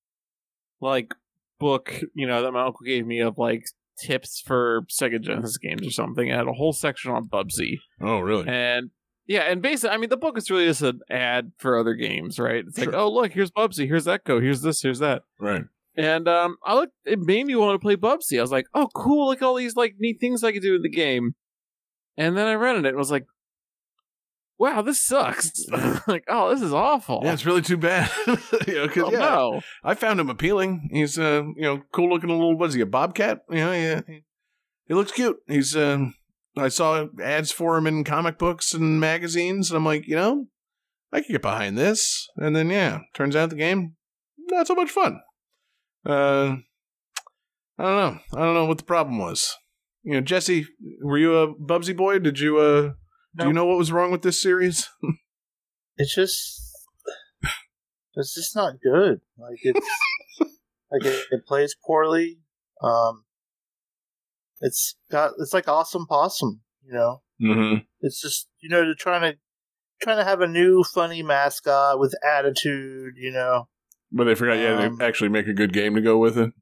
like 0.80 1.14
book, 1.60 2.00
you 2.14 2.26
know, 2.26 2.42
that 2.42 2.52
my 2.52 2.64
uncle 2.66 2.84
gave 2.84 3.06
me 3.06 3.20
of 3.20 3.38
like 3.38 3.64
tips 4.00 4.42
for 4.44 4.82
Sega 4.90 5.20
Genesis 5.20 5.58
games 5.58 5.86
or 5.86 5.90
something. 5.90 6.26
It 6.26 6.34
had 6.34 6.48
a 6.48 6.52
whole 6.52 6.72
section 6.72 7.12
on 7.12 7.28
Bubsy. 7.28 7.78
Oh, 8.00 8.18
really? 8.18 8.48
And 8.48 8.90
yeah, 9.26 9.42
and 9.42 9.62
basically, 9.62 9.94
I 9.94 9.98
mean, 9.98 10.10
the 10.10 10.16
book 10.16 10.36
is 10.36 10.50
really 10.50 10.66
just 10.66 10.82
an 10.82 11.00
ad 11.08 11.52
for 11.58 11.78
other 11.78 11.94
games, 11.94 12.40
right? 12.40 12.64
It's 12.66 12.78
like, 12.78 12.92
oh, 12.92 13.08
look, 13.12 13.32
here's 13.32 13.52
Bubsy, 13.52 13.86
here's 13.86 14.08
Echo, 14.08 14.40
here's 14.40 14.62
this, 14.62 14.82
here's 14.82 14.98
that. 14.98 15.22
right. 15.38 15.62
And 15.96 16.28
um, 16.28 16.56
I 16.64 16.74
looked, 16.74 16.94
it 17.04 17.18
made 17.18 17.46
me 17.46 17.56
want 17.56 17.74
to 17.74 17.84
play 17.84 17.96
Bubsy. 17.96 18.38
I 18.38 18.42
was 18.42 18.52
like, 18.52 18.66
oh, 18.74 18.88
cool, 18.94 19.28
look 19.28 19.42
at 19.42 19.44
all 19.44 19.56
these 19.56 19.76
like 19.76 19.96
neat 19.98 20.18
things 20.20 20.42
I 20.42 20.52
could 20.52 20.62
do 20.62 20.76
in 20.76 20.82
the 20.82 20.88
game. 20.88 21.34
And 22.16 22.36
then 22.36 22.46
I 22.46 22.54
rented 22.54 22.86
it 22.86 22.90
and 22.90 22.96
was 22.96 23.10
like, 23.10 23.26
wow, 24.60 24.82
this 24.82 25.00
sucks. 25.00 25.66
like, 26.06 26.24
oh, 26.28 26.50
this 26.50 26.60
is 26.60 26.72
awful. 26.72 27.22
Yeah, 27.24 27.32
it's 27.32 27.46
really 27.46 27.62
too 27.62 27.78
bad. 27.78 28.10
you 28.68 28.74
know, 28.74 28.88
'cause, 28.88 29.04
oh, 29.06 29.10
yeah, 29.10 29.18
no. 29.18 29.62
I 29.82 29.94
found 29.94 30.20
him 30.20 30.28
appealing. 30.28 30.90
He's 30.92 31.18
uh, 31.18 31.42
you 31.56 31.62
know, 31.62 31.82
cool 31.92 32.10
looking 32.10 32.28
little. 32.28 32.56
What 32.56 32.68
is 32.68 32.74
he? 32.74 32.82
A 32.82 32.86
bobcat? 32.86 33.40
You 33.48 33.56
know, 33.56 33.72
yeah. 33.72 34.00
He, 34.06 34.24
he 34.86 34.94
looks 34.94 35.12
cute. 35.12 35.38
He's 35.48 35.74
um, 35.74 36.14
I 36.56 36.68
saw 36.68 37.06
ads 37.22 37.50
for 37.50 37.76
him 37.78 37.86
in 37.86 38.04
comic 38.04 38.38
books 38.38 38.74
and 38.74 39.00
magazines, 39.00 39.70
and 39.70 39.78
I'm 39.78 39.84
like, 39.84 40.06
you 40.06 40.16
know, 40.16 40.46
I 41.10 41.20
could 41.22 41.32
get 41.32 41.42
behind 41.42 41.78
this. 41.78 42.28
And 42.36 42.54
then 42.54 42.68
yeah, 42.68 43.00
turns 43.14 43.34
out 43.34 43.50
the 43.50 43.56
game 43.56 43.96
not 44.50 44.66
so 44.66 44.74
much 44.74 44.90
fun. 44.90 45.20
Uh, 46.04 46.56
I 47.78 47.82
don't 47.82 47.96
know. 47.96 48.18
I 48.34 48.44
don't 48.44 48.54
know 48.54 48.66
what 48.66 48.78
the 48.78 48.84
problem 48.84 49.18
was. 49.18 49.56
You 50.02 50.14
know, 50.14 50.20
Jesse, 50.20 50.66
were 51.02 51.18
you 51.18 51.36
a 51.36 51.54
Bubsy 51.54 51.96
boy? 51.96 52.18
Did 52.18 52.40
you 52.40 52.58
uh, 52.58 52.92
do 53.36 53.46
you 53.46 53.52
know 53.52 53.64
what 53.66 53.78
was 53.78 53.92
wrong 53.92 54.10
with 54.10 54.22
this 54.22 54.40
series? 54.42 54.88
It's 55.96 56.14
just, 56.14 56.60
it's 58.14 58.34
just 58.34 58.56
not 58.56 58.74
good. 58.82 59.20
Like 59.38 59.58
it's, 59.62 59.86
like 60.90 61.04
it, 61.04 61.26
it 61.30 61.46
plays 61.46 61.76
poorly. 61.86 62.38
Um, 62.82 63.24
it's 64.60 64.96
got, 65.10 65.32
it's 65.38 65.52
like 65.54 65.68
awesome 65.68 66.06
possum. 66.06 66.60
You 66.86 66.92
know, 66.94 67.22
Mm-hmm. 67.42 67.78
it's 68.02 68.20
just 68.20 68.48
you 68.60 68.68
know 68.68 68.82
they're 68.82 68.94
trying 68.94 69.22
to 69.32 69.38
trying 70.02 70.18
to 70.18 70.24
have 70.24 70.40
a 70.42 70.46
new 70.48 70.82
funny 70.84 71.22
mascot 71.22 71.98
with 71.98 72.14
attitude. 72.26 73.14
You 73.16 73.30
know, 73.32 73.68
But 74.12 74.24
they 74.24 74.34
forgot 74.34 74.54
you 74.58 74.66
had 74.66 74.80
Um, 74.84 74.98
to 74.98 75.04
actually 75.06 75.28
make 75.30 75.46
a 75.46 75.54
good 75.54 75.72
game 75.72 75.94
to 75.94 76.00
go 76.02 76.18
with 76.18 76.36
it. 76.36 76.52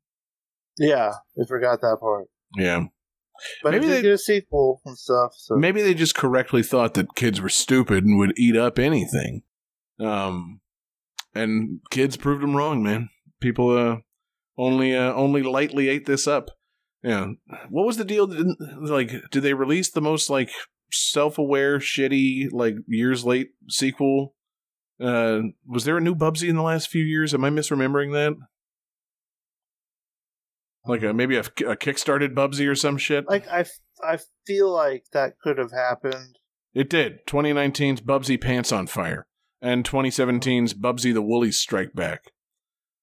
yeah, 0.79 1.13
they 1.37 1.45
forgot 1.47 1.81
that 1.81 1.99
part. 2.01 2.27
Yeah. 2.57 2.85
But 3.63 3.73
Maybe 3.73 3.87
they 3.87 3.93
they- 3.97 4.03
get 4.03 4.13
a 4.13 4.19
sequel 4.19 4.81
and 4.85 4.97
stuff. 4.99 5.33
So 5.37 5.57
Maybe 5.57 5.83
they 5.83 5.95
just 5.95 6.15
correctly 6.15 6.63
thought 6.63 6.95
that 6.95 7.15
kids 7.15 7.41
were 7.41 7.49
stupid 7.49 8.05
and 8.05 8.19
would 8.19 8.33
eat 8.37 8.57
up 8.57 8.79
anything. 8.79 9.43
Um, 10.01 10.61
and 11.35 11.81
kids 11.91 12.17
proved 12.17 12.43
them 12.43 12.57
wrong, 12.57 12.83
man. 12.83 13.09
People 13.41 13.77
uh, 13.77 13.97
only 14.57 14.95
uh, 14.97 15.13
only 15.15 15.43
lightly 15.43 15.89
ate 15.89 16.07
this 16.07 16.27
up. 16.27 16.51
Yeah. 17.03 17.27
What 17.71 17.87
was 17.87 17.97
the 17.97 18.05
deal? 18.05 18.27
Didn't, 18.27 18.59
like, 18.83 19.13
did 19.31 19.43
they 19.43 19.55
release 19.55 19.91
the 19.91 20.01
most 20.01 20.29
like 20.31 20.51
self-aware, 20.91 21.79
shitty, 21.79 22.49
like 22.51 22.75
years 22.87 23.25
late 23.25 23.51
sequel? 23.69 24.35
Uh, 25.01 25.41
was 25.67 25.85
there 25.85 25.97
a 25.97 26.01
new 26.01 26.15
Bubsy 26.17 26.49
in 26.49 26.57
the 26.57 26.63
last 26.63 26.89
few 26.89 27.05
years? 27.05 27.33
Am 27.33 27.45
I 27.45 27.51
misremembering 27.51 28.13
that? 28.15 28.37
Like 30.89 31.03
a 31.03 31.13
maybe 31.13 31.37
a, 31.37 31.41
a 31.41 31.77
kickstarted 31.77 32.35
Bubsy 32.35 32.69
or 32.69 32.75
some 32.75 32.97
shit. 32.97 33.29
like 33.29 33.47
I, 33.49 33.67
I 34.03 34.19
feel 34.47 34.73
like 34.73 35.05
that 35.13 35.39
could 35.39 35.59
have 35.59 35.73
happened. 35.73 36.39
It 36.75 36.91
did. 36.91 37.27
2019's 37.27 38.01
Bubsy 38.01 38.41
Pants 38.41 38.73
on 38.73 38.87
Fire 38.87 39.27
and 39.61 39.85
2017's 39.85 40.75
Bubsy 40.75 41.13
the 41.13 41.23
Woolies 41.23 41.59
Strike 41.59 41.93
Back. 41.95 42.33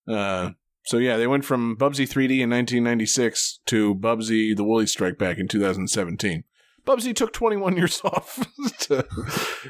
Uh, 0.07 0.52
so 0.86 0.98
yeah, 0.98 1.18
they 1.18 1.28
went 1.28 1.45
from 1.45 1.76
Bubsy 1.78 2.07
3D 2.07 2.41
in 2.41 2.49
1996 2.49 3.60
to 3.66 3.95
Bubsy 3.95 4.56
the 4.56 4.64
Woolies 4.64 4.91
Strike 4.91 5.18
Back 5.18 5.38
in 5.38 5.48
2017. 5.48 6.44
Bubsy 6.86 7.16
took 7.16 7.34
21 7.34 7.76
years 7.76 8.02
off 8.03 8.45
to 8.82 9.06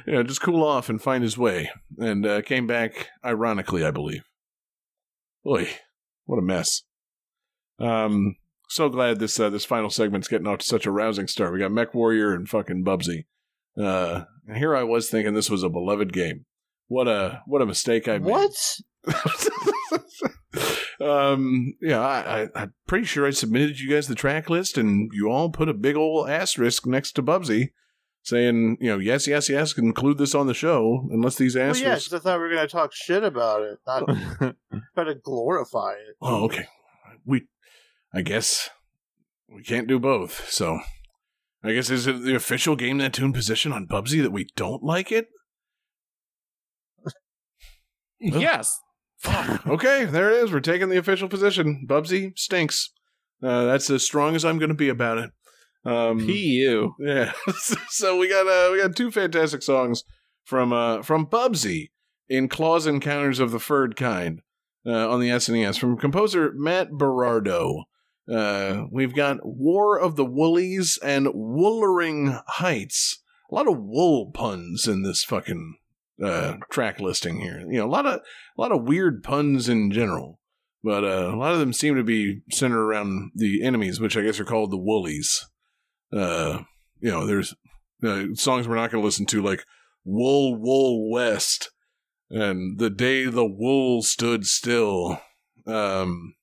you 0.05 0.13
know, 0.13 0.23
just 0.23 0.41
cool 0.41 0.63
off 0.63 0.89
and 0.89 1.01
find 1.01 1.23
his 1.23 1.37
way, 1.37 1.69
and 1.97 2.25
uh, 2.25 2.41
came 2.41 2.67
back 2.67 3.09
ironically, 3.23 3.83
I 3.85 3.91
believe. 3.91 4.23
Boy, 5.43 5.69
what 6.25 6.37
a 6.37 6.41
mess. 6.41 6.83
Um, 7.79 8.35
so 8.69 8.89
glad 8.89 9.19
this 9.19 9.39
uh, 9.39 9.49
this 9.49 9.65
final 9.65 9.89
segment's 9.89 10.27
getting 10.27 10.47
off 10.47 10.59
to 10.59 10.65
such 10.65 10.85
a 10.85 10.91
rousing 10.91 11.27
start. 11.27 11.53
We 11.53 11.59
got 11.59 11.71
MechWarrior 11.71 12.33
and 12.35 12.47
fucking 12.49 12.83
Bubsy. 12.83 13.25
Uh, 13.77 14.23
and 14.47 14.57
here 14.57 14.75
I 14.75 14.83
was 14.83 15.09
thinking 15.09 15.33
this 15.33 15.49
was 15.49 15.63
a 15.63 15.69
beloved 15.69 16.13
game. 16.13 16.45
What 16.87 17.07
a 17.07 17.41
what 17.45 17.61
a 17.61 17.65
mistake 17.65 18.07
I 18.07 18.17
made. 18.19 18.31
What? 18.31 18.51
um, 21.01 21.73
yeah, 21.81 21.99
I, 21.99 22.43
I, 22.43 22.47
I'm 22.55 22.73
pretty 22.87 23.05
sure 23.05 23.25
I 23.27 23.31
submitted 23.31 23.79
you 23.79 23.89
guys 23.89 24.07
the 24.07 24.15
track 24.15 24.49
list, 24.49 24.77
and 24.77 25.11
you 25.13 25.29
all 25.29 25.49
put 25.49 25.69
a 25.69 25.73
big 25.73 25.95
old 25.95 26.29
asterisk 26.29 26.85
next 26.85 27.13
to 27.13 27.23
Bubsy, 27.23 27.71
saying, 28.23 28.77
you 28.79 28.89
know, 28.89 28.99
yes, 28.99 29.27
yes, 29.27 29.49
yes, 29.49 29.77
include 29.77 30.17
this 30.17 30.33
on 30.35 30.47
the 30.47 30.53
show, 30.53 31.07
unless 31.11 31.35
these 31.35 31.55
Well, 31.55 31.69
asterisks. 31.69 32.11
yeah, 32.11 32.17
'cause 32.17 32.25
I 32.25 32.29
thought 32.29 32.37
we 32.39 32.43
were 32.47 32.53
going 32.55 32.67
to 32.67 32.71
talk 32.71 32.91
shit 32.93 33.23
about 33.23 33.61
it, 33.61 33.79
not 33.85 34.05
try 34.95 35.03
to 35.03 35.15
glorify 35.15 35.91
it. 35.93 36.15
Oh, 36.21 36.45
okay. 36.45 36.67
We, 37.25 37.47
I 38.15 38.21
guess, 38.21 38.69
we 39.49 39.61
can't 39.61 39.87
do 39.87 39.99
both. 39.99 40.49
So, 40.49 40.79
I 41.63 41.73
guess 41.73 41.89
is 41.89 42.07
it 42.07 42.23
the 42.23 42.33
official 42.33 42.77
game 42.77 42.97
that 42.99 43.13
tune 43.13 43.33
position 43.33 43.73
on 43.73 43.87
Bubsy 43.87 44.21
that 44.21 44.31
we 44.31 44.47
don't 44.55 44.83
like 44.83 45.11
it? 45.11 45.27
yes. 48.19 48.79
Fuck. 49.17 49.65
Okay, 49.67 50.05
there 50.05 50.29
it 50.29 50.43
is. 50.43 50.51
We're 50.51 50.59
taking 50.59 50.89
the 50.89 50.97
official 50.97 51.27
position. 51.27 51.85
Bubsy 51.89 52.37
stinks. 52.37 52.91
Uh, 53.43 53.65
that's 53.65 53.89
as 53.89 54.03
strong 54.03 54.35
as 54.35 54.45
I'm 54.45 54.59
going 54.59 54.69
to 54.69 54.75
be 54.75 54.89
about 54.89 55.17
it. 55.17 55.31
Um, 55.83 56.19
Pu. 56.19 56.93
yeah. 56.99 57.33
so 57.89 58.17
we 58.17 58.29
got 58.29 58.47
uh, 58.47 58.71
we 58.71 58.81
got 58.81 58.95
two 58.95 59.11
fantastic 59.11 59.61
songs 59.61 60.03
from 60.45 60.71
uh, 60.71 61.01
from 61.01 61.27
Bubsy 61.27 61.89
in 62.29 62.47
Claws 62.47 62.87
Encounters 62.87 63.39
of 63.39 63.51
the 63.51 63.59
Furred 63.59 63.95
Kind 63.95 64.41
uh, 64.85 65.09
on 65.09 65.19
the 65.19 65.29
SNES 65.29 65.79
from 65.79 65.97
composer 65.97 66.53
Matt 66.55 66.91
Berardo. 66.91 67.83
Uh, 68.31 68.85
we've 68.91 69.13
got 69.13 69.45
War 69.45 69.99
of 69.99 70.15
the 70.15 70.25
Woolies 70.25 70.97
and 71.03 71.27
Woolering 71.27 72.41
Heights. 72.47 73.21
A 73.51 73.55
lot 73.55 73.67
of 73.67 73.77
wool 73.77 74.31
puns 74.31 74.87
in 74.87 75.03
this 75.03 75.23
fucking 75.23 75.77
uh, 76.23 76.57
track 76.71 76.99
listing 76.99 77.39
here. 77.39 77.59
You 77.59 77.79
know, 77.79 77.85
a 77.85 77.87
lot 77.87 78.05
of 78.05 78.15
a 78.15 78.61
lot 78.61 78.71
of 78.71 78.87
weird 78.87 79.23
puns 79.23 79.69
in 79.69 79.91
general, 79.91 80.39
but 80.83 81.03
uh, 81.03 81.31
a 81.33 81.37
lot 81.37 81.53
of 81.53 81.59
them 81.59 81.73
seem 81.73 81.95
to 81.95 82.03
be 82.03 82.41
centered 82.51 82.83
around 82.83 83.31
the 83.35 83.63
enemies, 83.63 83.99
which 83.99 84.17
I 84.17 84.21
guess 84.21 84.39
are 84.39 84.45
called 84.45 84.71
the 84.71 84.77
Woolies. 84.77 85.47
Uh, 86.11 86.63
you 86.99 87.11
know, 87.11 87.27
there's 87.27 87.53
uh, 88.03 88.25
songs 88.33 88.67
we're 88.67 88.75
not 88.75 88.91
going 88.91 89.01
to 89.01 89.05
listen 89.05 89.27
to 89.27 89.43
like 89.43 89.65
"Wool 90.03 90.55
Wool 90.55 91.11
West," 91.11 91.71
and 92.31 92.79
the 92.79 92.89
day 92.89 93.25
the 93.25 93.45
wool 93.45 94.01
stood 94.01 94.47
still. 94.47 95.21
Um, 95.67 96.35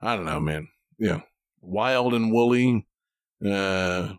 I 0.00 0.16
don't 0.16 0.26
know, 0.26 0.40
man 0.40 0.68
yeah, 1.02 1.20
wild 1.60 2.14
and 2.14 2.32
woolly. 2.32 2.86
Uh, 3.44 4.14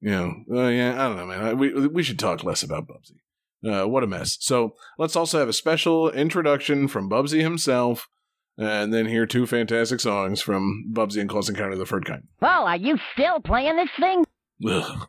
you 0.00 0.10
know, 0.10 0.34
uh, 0.50 0.68
yeah, 0.68 0.94
I 0.94 1.08
don't 1.08 1.16
know, 1.16 1.26
man. 1.26 1.44
I, 1.44 1.52
we 1.52 1.88
we 1.88 2.02
should 2.02 2.18
talk 2.18 2.42
less 2.42 2.62
about 2.62 2.88
Bubsy. 2.88 3.18
Uh, 3.62 3.86
what 3.86 4.02
a 4.02 4.06
mess. 4.06 4.38
So 4.40 4.74
let's 4.98 5.14
also 5.14 5.38
have 5.38 5.48
a 5.48 5.52
special 5.52 6.10
introduction 6.10 6.88
from 6.88 7.10
Bubsy 7.10 7.42
himself, 7.42 8.08
and 8.56 8.94
then 8.94 9.06
hear 9.06 9.26
two 9.26 9.46
fantastic 9.46 10.00
songs 10.00 10.40
from 10.40 10.86
Bubsy 10.90 11.20
and 11.20 11.28
Close 11.28 11.50
Encounter 11.50 11.72
of 11.72 11.78
the 11.78 11.86
Third 11.86 12.06
Kind. 12.06 12.28
Oh, 12.40 12.46
are 12.46 12.76
you 12.76 12.96
still 13.12 13.40
playing 13.40 13.76
this 13.76 13.90
thing? 14.00 14.24
Ugh. 14.66 15.08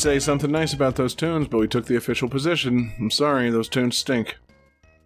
Say 0.00 0.18
something 0.18 0.50
nice 0.50 0.72
about 0.72 0.96
those 0.96 1.14
tunes, 1.14 1.46
but 1.48 1.58
we 1.58 1.68
took 1.68 1.84
the 1.84 1.96
official 1.96 2.28
position. 2.28 2.94
I'm 2.98 3.10
sorry, 3.10 3.50
those 3.50 3.68
tunes 3.68 3.98
stink. 3.98 4.38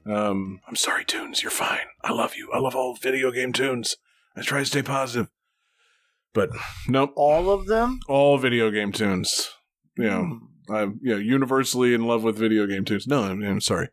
Um, 0.07 0.61
I'm 0.69 0.77
sorry, 0.77 1.05
tunes. 1.05 1.43
You're 1.43 1.51
fine. 1.51 1.87
I 2.05 2.13
love 2.13 2.37
you. 2.37 2.51
I 2.53 2.59
love 2.59 2.77
all 2.77 2.95
video 2.95 3.33
game 3.33 3.53
tunes. 3.53 3.97
I 4.37 4.43
try 4.43 4.61
to 4.61 4.67
stay 4.67 4.83
positive, 4.83 5.29
but 6.33 6.51
nope. 6.87 7.13
All 7.17 7.51
of 7.51 7.67
them? 7.67 8.01
All 8.09 8.39
video 8.39 8.71
game 8.71 8.93
tunes. 8.93 9.51
You 9.97 10.05
know, 10.05 10.41
I'm 10.73 11.01
you 11.03 11.13
know 11.13 11.19
universally 11.19 11.93
in 11.93 12.07
love 12.07 12.23
with 12.23 12.39
video 12.39 12.67
game 12.67 12.85
tunes. 12.85 13.07
No, 13.07 13.25
I'm, 13.25 13.43
I'm 13.43 13.61
sorry. 13.61 13.89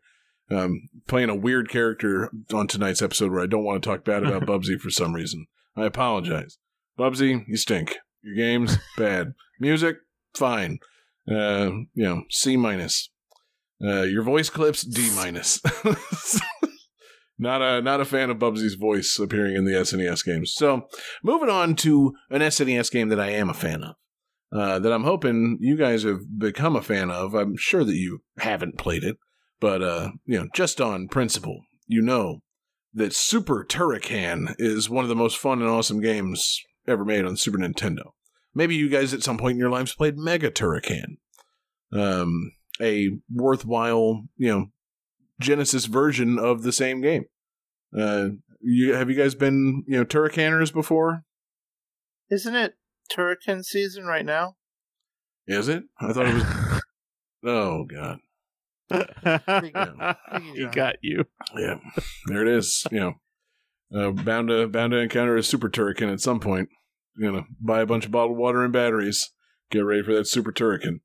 Um, 0.50 0.88
playing 1.08 1.30
a 1.30 1.34
weird 1.34 1.68
character 1.68 2.30
on 2.52 2.68
tonight's 2.68 3.02
episode 3.02 3.32
where 3.32 3.42
I 3.42 3.46
don't 3.46 3.64
want 3.64 3.82
to 3.82 3.88
talk 3.88 4.04
bad 4.04 4.22
about 4.22 4.42
Bubsy 4.46 4.78
for 4.78 4.90
some 4.90 5.14
reason. 5.14 5.46
I 5.76 5.84
apologize. 5.86 6.58
Bubsy, 6.98 7.44
you 7.48 7.56
stink. 7.56 7.96
Your 8.22 8.36
game's 8.36 8.78
bad. 8.96 9.32
Music, 9.58 9.96
fine. 10.34 10.78
Uh, 11.30 11.70
you 11.94 12.04
know, 12.04 12.22
C 12.30 12.56
minus. 12.56 13.10
Uh, 13.82 14.02
your 14.02 14.22
voice 14.22 14.50
clips, 14.50 14.82
D 14.82 15.10
minus. 15.16 15.60
not 17.38 17.62
a 17.62 17.82
not 17.82 18.00
a 18.00 18.04
fan 18.04 18.30
of 18.30 18.38
Bubsy's 18.38 18.74
voice 18.74 19.18
appearing 19.18 19.56
in 19.56 19.64
the 19.64 19.72
SNES 19.72 20.24
games. 20.24 20.52
So, 20.54 20.88
moving 21.22 21.48
on 21.48 21.74
to 21.76 22.14
an 22.30 22.40
SNES 22.40 22.90
game 22.90 23.08
that 23.08 23.20
I 23.20 23.30
am 23.30 23.50
a 23.50 23.54
fan 23.54 23.82
of. 23.82 23.96
Uh, 24.54 24.78
that 24.78 24.92
I'm 24.92 25.04
hoping 25.04 25.56
you 25.60 25.76
guys 25.76 26.02
have 26.02 26.38
become 26.38 26.76
a 26.76 26.82
fan 26.82 27.10
of. 27.10 27.34
I'm 27.34 27.56
sure 27.56 27.84
that 27.84 27.96
you 27.96 28.20
haven't 28.38 28.76
played 28.76 29.02
it, 29.02 29.16
but 29.60 29.82
uh, 29.82 30.10
you 30.26 30.38
know, 30.38 30.48
just 30.54 30.80
on 30.80 31.08
principle, 31.08 31.62
you 31.86 32.02
know 32.02 32.42
that 32.94 33.14
Super 33.14 33.64
Turrican 33.64 34.54
is 34.58 34.90
one 34.90 35.04
of 35.04 35.08
the 35.08 35.16
most 35.16 35.38
fun 35.38 35.62
and 35.62 35.70
awesome 35.70 36.00
games 36.00 36.60
ever 36.86 37.04
made 37.04 37.24
on 37.24 37.36
Super 37.36 37.58
Nintendo. 37.58 38.10
Maybe 38.54 38.74
you 38.74 38.88
guys 38.88 39.14
at 39.14 39.22
some 39.22 39.38
point 39.38 39.52
in 39.52 39.58
your 39.58 39.70
lives 39.70 39.94
played 39.94 40.18
Mega 40.18 40.50
Turrican, 40.50 41.16
um, 41.92 42.52
a 42.80 43.10
worthwhile, 43.32 44.24
you 44.36 44.48
know, 44.48 44.66
Genesis 45.40 45.86
version 45.86 46.38
of 46.38 46.62
the 46.62 46.72
same 46.72 47.00
game. 47.00 47.24
Uh, 47.96 48.28
you 48.60 48.94
have 48.94 49.10
you 49.10 49.16
guys 49.16 49.34
been, 49.34 49.84
you 49.86 49.96
know, 49.98 50.04
Turricaners 50.04 50.72
before? 50.72 51.24
Isn't 52.30 52.54
it 52.54 52.74
Turrican 53.10 53.64
season 53.64 54.06
right 54.06 54.24
now? 54.24 54.56
Is 55.46 55.68
it? 55.68 55.84
I 56.00 56.12
thought 56.12 56.26
it 56.26 56.34
was. 56.34 56.82
oh 57.44 57.84
God. 57.84 58.18
he 60.54 60.66
got 60.66 60.96
you. 61.00 61.24
Yeah, 61.56 61.76
there 62.26 62.46
it 62.46 62.48
is. 62.48 62.84
You 62.90 63.00
know, 63.00 63.14
uh, 63.94 64.10
bound 64.10 64.48
to 64.48 64.66
bound 64.68 64.92
to 64.92 64.98
encounter 64.98 65.36
a 65.36 65.42
super 65.42 65.68
turrican 65.68 66.12
at 66.12 66.20
some 66.20 66.40
point. 66.40 66.68
You 67.16 67.30
know, 67.32 67.44
buy 67.60 67.80
a 67.80 67.86
bunch 67.86 68.04
of 68.06 68.10
bottled 68.10 68.38
water 68.38 68.64
and 68.64 68.72
batteries. 68.72 69.30
Get 69.70 69.80
ready 69.80 70.02
for 70.02 70.14
that 70.14 70.26
super 70.26 70.52
turrican. 70.52 71.00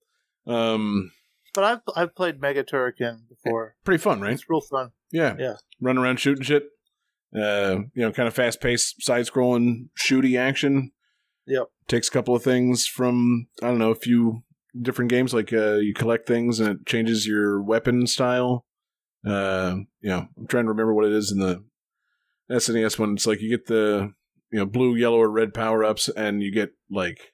Um, 0.46 1.12
But 1.54 1.64
I've 1.64 1.80
I've 1.96 2.16
played 2.16 2.40
Mega 2.42 2.64
Turrican 2.64 3.28
before. 3.30 3.76
pretty 3.84 4.02
fun, 4.02 4.22
right? 4.22 4.34
It's 4.34 4.50
real 4.50 4.62
fun. 4.62 4.92
Yeah, 5.12 5.36
Yeah. 5.38 5.54
Run 5.82 5.98
around 5.98 6.20
shooting 6.20 6.44
shit. 6.44 6.64
Uh, 7.36 7.80
you 7.94 8.02
know, 8.04 8.12
kind 8.12 8.28
of 8.28 8.34
fast 8.34 8.62
paced, 8.62 9.02
side 9.04 9.26
scrolling, 9.26 9.90
shooty 10.02 10.40
action. 10.40 10.92
Yep. 11.46 11.68
Takes 11.88 12.08
a 12.08 12.12
couple 12.12 12.36
of 12.36 12.44
things 12.44 12.88
from 12.88 13.48
I 13.62 13.68
don't 13.68 13.80
know 13.80 13.92
a 13.92 13.96
few 13.96 14.44
different 14.82 15.10
games. 15.10 15.34
Like 15.34 15.52
uh, 15.54 15.76
you 15.76 15.94
collect 15.94 16.28
things 16.28 16.60
and 16.60 16.70
it 16.70 16.86
changes 16.86 17.28
your 17.28 17.62
weapon 17.62 18.08
style. 18.08 18.66
Uh, 19.26 19.76
you 20.02 20.10
know, 20.10 20.28
I'm 20.38 20.48
trying 20.48 20.66
to 20.66 20.70
remember 20.70 20.94
what 20.94 21.06
it 21.06 21.12
is 21.12 21.32
in 21.32 21.40
the 21.40 21.64
SNES 22.50 22.98
one. 22.98 23.14
It's 23.14 23.28
like 23.28 23.42
you 23.42 23.50
get 23.50 23.68
the 23.68 24.14
you 24.52 24.60
know 24.60 24.66
blue, 24.66 24.96
yellow, 24.96 25.20
or 25.20 25.30
red 25.30 25.54
power 25.54 25.84
ups, 25.84 26.10
and 26.10 26.42
you 26.42 26.52
get 26.52 26.72
like 26.90 27.34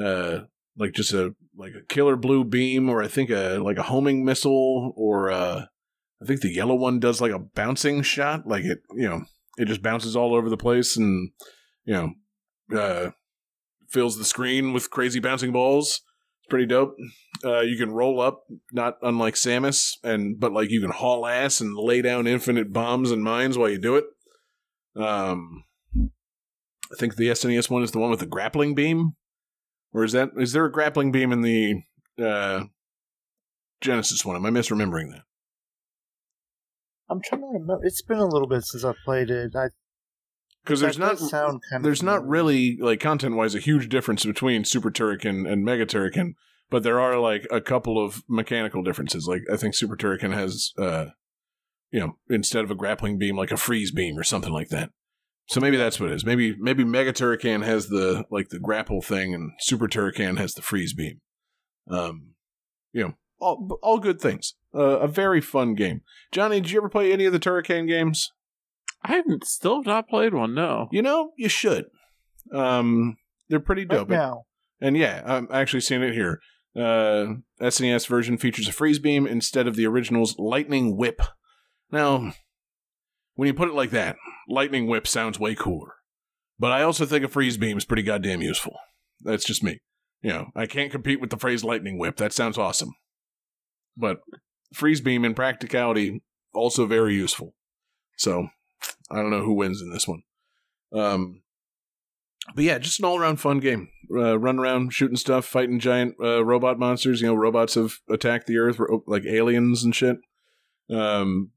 uh 0.00 0.40
like 0.76 0.92
just 0.92 1.12
a 1.12 1.34
like 1.56 1.72
a 1.74 1.84
killer 1.92 2.16
blue 2.16 2.44
beam, 2.44 2.88
or 2.88 3.02
I 3.02 3.08
think 3.08 3.30
a 3.30 3.58
like 3.58 3.78
a 3.78 3.84
homing 3.84 4.24
missile, 4.24 4.92
or 4.96 5.30
uh 5.30 5.66
I 6.20 6.24
think 6.24 6.40
the 6.40 6.52
yellow 6.52 6.74
one 6.74 7.00
does 7.00 7.20
like 7.20 7.32
a 7.32 7.38
bouncing 7.38 8.02
shot, 8.02 8.46
like 8.46 8.64
it 8.64 8.80
you 8.94 9.08
know 9.08 9.22
it 9.58 9.66
just 9.66 9.82
bounces 9.82 10.16
all 10.16 10.34
over 10.34 10.48
the 10.48 10.56
place 10.56 10.96
and 10.96 11.30
you 11.84 11.94
know 11.94 12.78
uh 12.78 13.10
fills 13.92 14.16
the 14.16 14.24
screen 14.24 14.72
with 14.72 14.90
crazy 14.90 15.20
bouncing 15.20 15.52
balls. 15.52 16.00
It's 16.40 16.48
pretty 16.48 16.66
dope. 16.66 16.96
Uh, 17.44 17.60
you 17.60 17.76
can 17.76 17.92
roll 17.92 18.20
up, 18.20 18.44
not 18.72 18.96
unlike 19.02 19.34
Samus, 19.34 19.92
and 20.02 20.40
but 20.40 20.52
like 20.52 20.70
you 20.70 20.80
can 20.80 20.90
haul 20.90 21.26
ass 21.26 21.60
and 21.60 21.76
lay 21.76 22.02
down 22.02 22.26
infinite 22.26 22.72
bombs 22.72 23.10
and 23.10 23.22
mines 23.22 23.58
while 23.58 23.68
you 23.68 23.78
do 23.78 23.96
it. 23.96 24.04
Um, 24.96 25.64
I 26.92 26.96
think 26.98 27.16
the 27.16 27.28
SNES 27.28 27.70
one 27.70 27.82
is 27.82 27.92
the 27.92 27.98
one 27.98 28.10
with 28.10 28.20
the 28.20 28.26
grappling 28.26 28.74
beam, 28.74 29.12
or 29.92 30.04
is 30.04 30.12
that 30.12 30.30
is 30.36 30.52
there 30.52 30.64
a 30.64 30.72
grappling 30.72 31.12
beam 31.12 31.32
in 31.32 31.42
the 31.42 31.82
uh, 32.22 32.64
Genesis 33.80 34.24
one? 34.24 34.36
Am 34.36 34.44
I 34.44 34.50
misremembering 34.50 35.10
that? 35.10 35.22
I'm 37.08 37.20
trying 37.20 37.42
to 37.42 37.46
remember. 37.46 37.84
It's 37.84 38.02
been 38.02 38.18
a 38.18 38.26
little 38.26 38.48
bit 38.48 38.64
since 38.64 38.84
I 38.84 38.92
played 39.04 39.30
it. 39.30 39.52
I 39.54 39.68
Because 40.64 40.80
there's 40.80 40.98
not 40.98 41.18
sound 41.18 41.62
kind 41.70 41.84
there's 41.84 42.02
not 42.02 42.26
really 42.26 42.78
like 42.80 43.00
content 43.00 43.36
wise 43.36 43.54
a 43.54 43.60
huge 43.60 43.88
difference 43.88 44.24
between 44.24 44.64
Super 44.64 44.90
Turrican 44.90 45.50
and 45.50 45.64
Mega 45.64 45.86
Turrican, 45.86 46.34
but 46.70 46.82
there 46.82 47.00
are 47.00 47.18
like 47.18 47.46
a 47.50 47.60
couple 47.60 48.02
of 48.02 48.22
mechanical 48.28 48.82
differences. 48.82 49.26
Like 49.26 49.42
I 49.52 49.56
think 49.56 49.74
Super 49.74 49.96
Turrican 49.96 50.32
has 50.32 50.72
uh 50.78 51.06
you 51.90 52.00
know, 52.00 52.16
instead 52.30 52.64
of 52.64 52.70
a 52.70 52.74
grappling 52.74 53.18
beam 53.18 53.36
like 53.36 53.52
a 53.52 53.56
freeze 53.56 53.92
beam 53.92 54.18
or 54.18 54.24
something 54.24 54.52
like 54.52 54.70
that. 54.70 54.90
So 55.46 55.60
maybe 55.60 55.76
that's 55.76 56.00
what 56.00 56.10
it 56.10 56.14
is. 56.14 56.24
Maybe 56.24 56.54
maybe 56.58 56.84
Mega 56.84 57.12
Turrican 57.12 57.64
has 57.64 57.88
the 57.88 58.24
like 58.30 58.48
the 58.48 58.58
grapple 58.58 59.02
thing 59.02 59.34
and 59.34 59.52
Super 59.60 59.88
Turrican 59.88 60.38
has 60.38 60.54
the 60.54 60.62
freeze 60.62 60.94
beam. 60.94 61.20
Um 61.90 62.34
you 62.92 63.02
know, 63.02 63.14
all 63.40 63.78
all 63.82 63.98
good 63.98 64.20
things. 64.20 64.54
Uh, 64.74 65.00
a 65.00 65.08
very 65.08 65.40
fun 65.40 65.74
game. 65.74 66.00
Johnny, 66.30 66.60
did 66.60 66.70
you 66.70 66.78
ever 66.78 66.88
play 66.88 67.12
any 67.12 67.26
of 67.26 67.32
the 67.32 67.40
Turrican 67.40 67.86
games? 67.86 68.32
I 69.02 69.16
haven't 69.16 69.44
still 69.44 69.82
not 69.82 70.08
played 70.08 70.32
one. 70.32 70.54
No. 70.54 70.88
You 70.92 71.02
know, 71.02 71.32
you 71.36 71.48
should. 71.48 71.86
Um, 72.54 73.16
they're 73.48 73.60
pretty 73.60 73.82
right 73.82 73.98
dope. 73.98 74.08
now. 74.08 74.44
And 74.80 74.96
yeah, 74.96 75.22
I'm 75.26 75.48
actually 75.50 75.80
seeing 75.80 76.02
it 76.02 76.14
here. 76.14 76.40
Uh, 76.74 77.34
SNES 77.60 78.06
version 78.06 78.38
features 78.38 78.68
a 78.68 78.72
freeze 78.72 78.98
beam 78.98 79.26
instead 79.26 79.66
of 79.66 79.76
the 79.76 79.86
original's 79.86 80.38
lightning 80.38 80.96
whip. 80.96 81.20
Now, 81.90 82.32
when 83.34 83.46
you 83.46 83.54
put 83.54 83.68
it 83.68 83.74
like 83.74 83.90
that, 83.90 84.16
lightning 84.48 84.86
whip 84.86 85.06
sounds 85.06 85.38
way 85.38 85.54
cooler. 85.54 85.94
But 86.58 86.72
I 86.72 86.82
also 86.82 87.06
think 87.06 87.24
a 87.24 87.28
freeze 87.28 87.56
beam 87.56 87.76
is 87.76 87.84
pretty 87.84 88.02
goddamn 88.02 88.42
useful. 88.42 88.76
That's 89.20 89.44
just 89.44 89.62
me. 89.62 89.80
You 90.22 90.30
know, 90.30 90.46
I 90.54 90.66
can't 90.66 90.92
compete 90.92 91.20
with 91.20 91.30
the 91.30 91.36
phrase 91.36 91.64
lightning 91.64 91.98
whip. 91.98 92.16
That 92.16 92.32
sounds 92.32 92.58
awesome. 92.58 92.94
But 93.96 94.20
freeze 94.72 95.00
beam 95.00 95.24
in 95.24 95.34
practicality 95.34 96.22
also 96.54 96.86
very 96.86 97.14
useful. 97.14 97.54
So 98.16 98.48
I 99.10 99.16
don't 99.16 99.30
know 99.30 99.42
who 99.42 99.54
wins 99.54 99.80
in 99.80 99.90
this 99.92 100.06
one. 100.06 100.22
Um, 100.94 101.42
but 102.54 102.64
yeah, 102.64 102.78
just 102.78 102.98
an 102.98 103.04
all 103.04 103.18
around 103.18 103.36
fun 103.36 103.60
game. 103.60 103.88
Uh, 104.14 104.38
run 104.38 104.58
around 104.58 104.92
shooting 104.92 105.16
stuff, 105.16 105.44
fighting 105.44 105.78
giant 105.78 106.16
uh, 106.22 106.44
robot 106.44 106.78
monsters. 106.78 107.20
You 107.20 107.28
know, 107.28 107.34
robots 107.34 107.74
have 107.74 107.94
attacked 108.10 108.46
the 108.46 108.58
Earth 108.58 108.78
like 109.06 109.24
aliens 109.24 109.84
and 109.84 109.94
shit. 109.94 110.18
Um, 110.90 111.50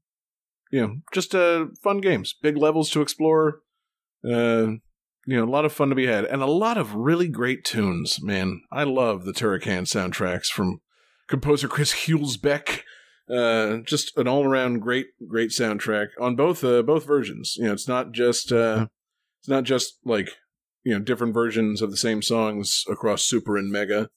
you 0.70 0.80
know, 0.80 0.96
just 1.12 1.34
uh, 1.34 1.66
fun 1.82 2.00
games, 2.00 2.34
big 2.42 2.56
levels 2.56 2.90
to 2.90 3.00
explore. 3.00 3.60
Uh, 4.24 4.78
you 5.26 5.36
know, 5.36 5.44
a 5.44 5.50
lot 5.50 5.64
of 5.64 5.72
fun 5.72 5.88
to 5.88 5.94
be 5.94 6.06
had, 6.06 6.24
and 6.24 6.42
a 6.42 6.46
lot 6.46 6.78
of 6.78 6.94
really 6.94 7.28
great 7.28 7.64
tunes. 7.64 8.22
Man, 8.22 8.62
I 8.70 8.84
love 8.84 9.24
the 9.24 9.32
Turrican 9.32 9.82
soundtracks 9.82 10.46
from 10.46 10.80
composer 11.28 11.68
Chris 11.68 11.92
Hulsbeck. 11.92 12.82
Uh, 13.28 13.78
just 13.78 14.16
an 14.16 14.28
all 14.28 14.44
around 14.44 14.78
great, 14.78 15.06
great 15.26 15.50
soundtrack 15.50 16.08
on 16.20 16.36
both 16.36 16.62
uh, 16.62 16.82
both 16.82 17.04
versions. 17.04 17.56
You 17.56 17.66
know, 17.66 17.72
it's 17.72 17.88
not 17.88 18.12
just 18.12 18.52
uh, 18.52 18.86
it's 19.40 19.48
not 19.48 19.64
just 19.64 19.98
like 20.04 20.30
you 20.84 20.94
know 20.94 21.00
different 21.00 21.34
versions 21.34 21.82
of 21.82 21.90
the 21.90 21.96
same 21.96 22.22
songs 22.22 22.84
across 22.88 23.22
Super 23.22 23.56
and 23.56 23.70
Mega. 23.70 24.10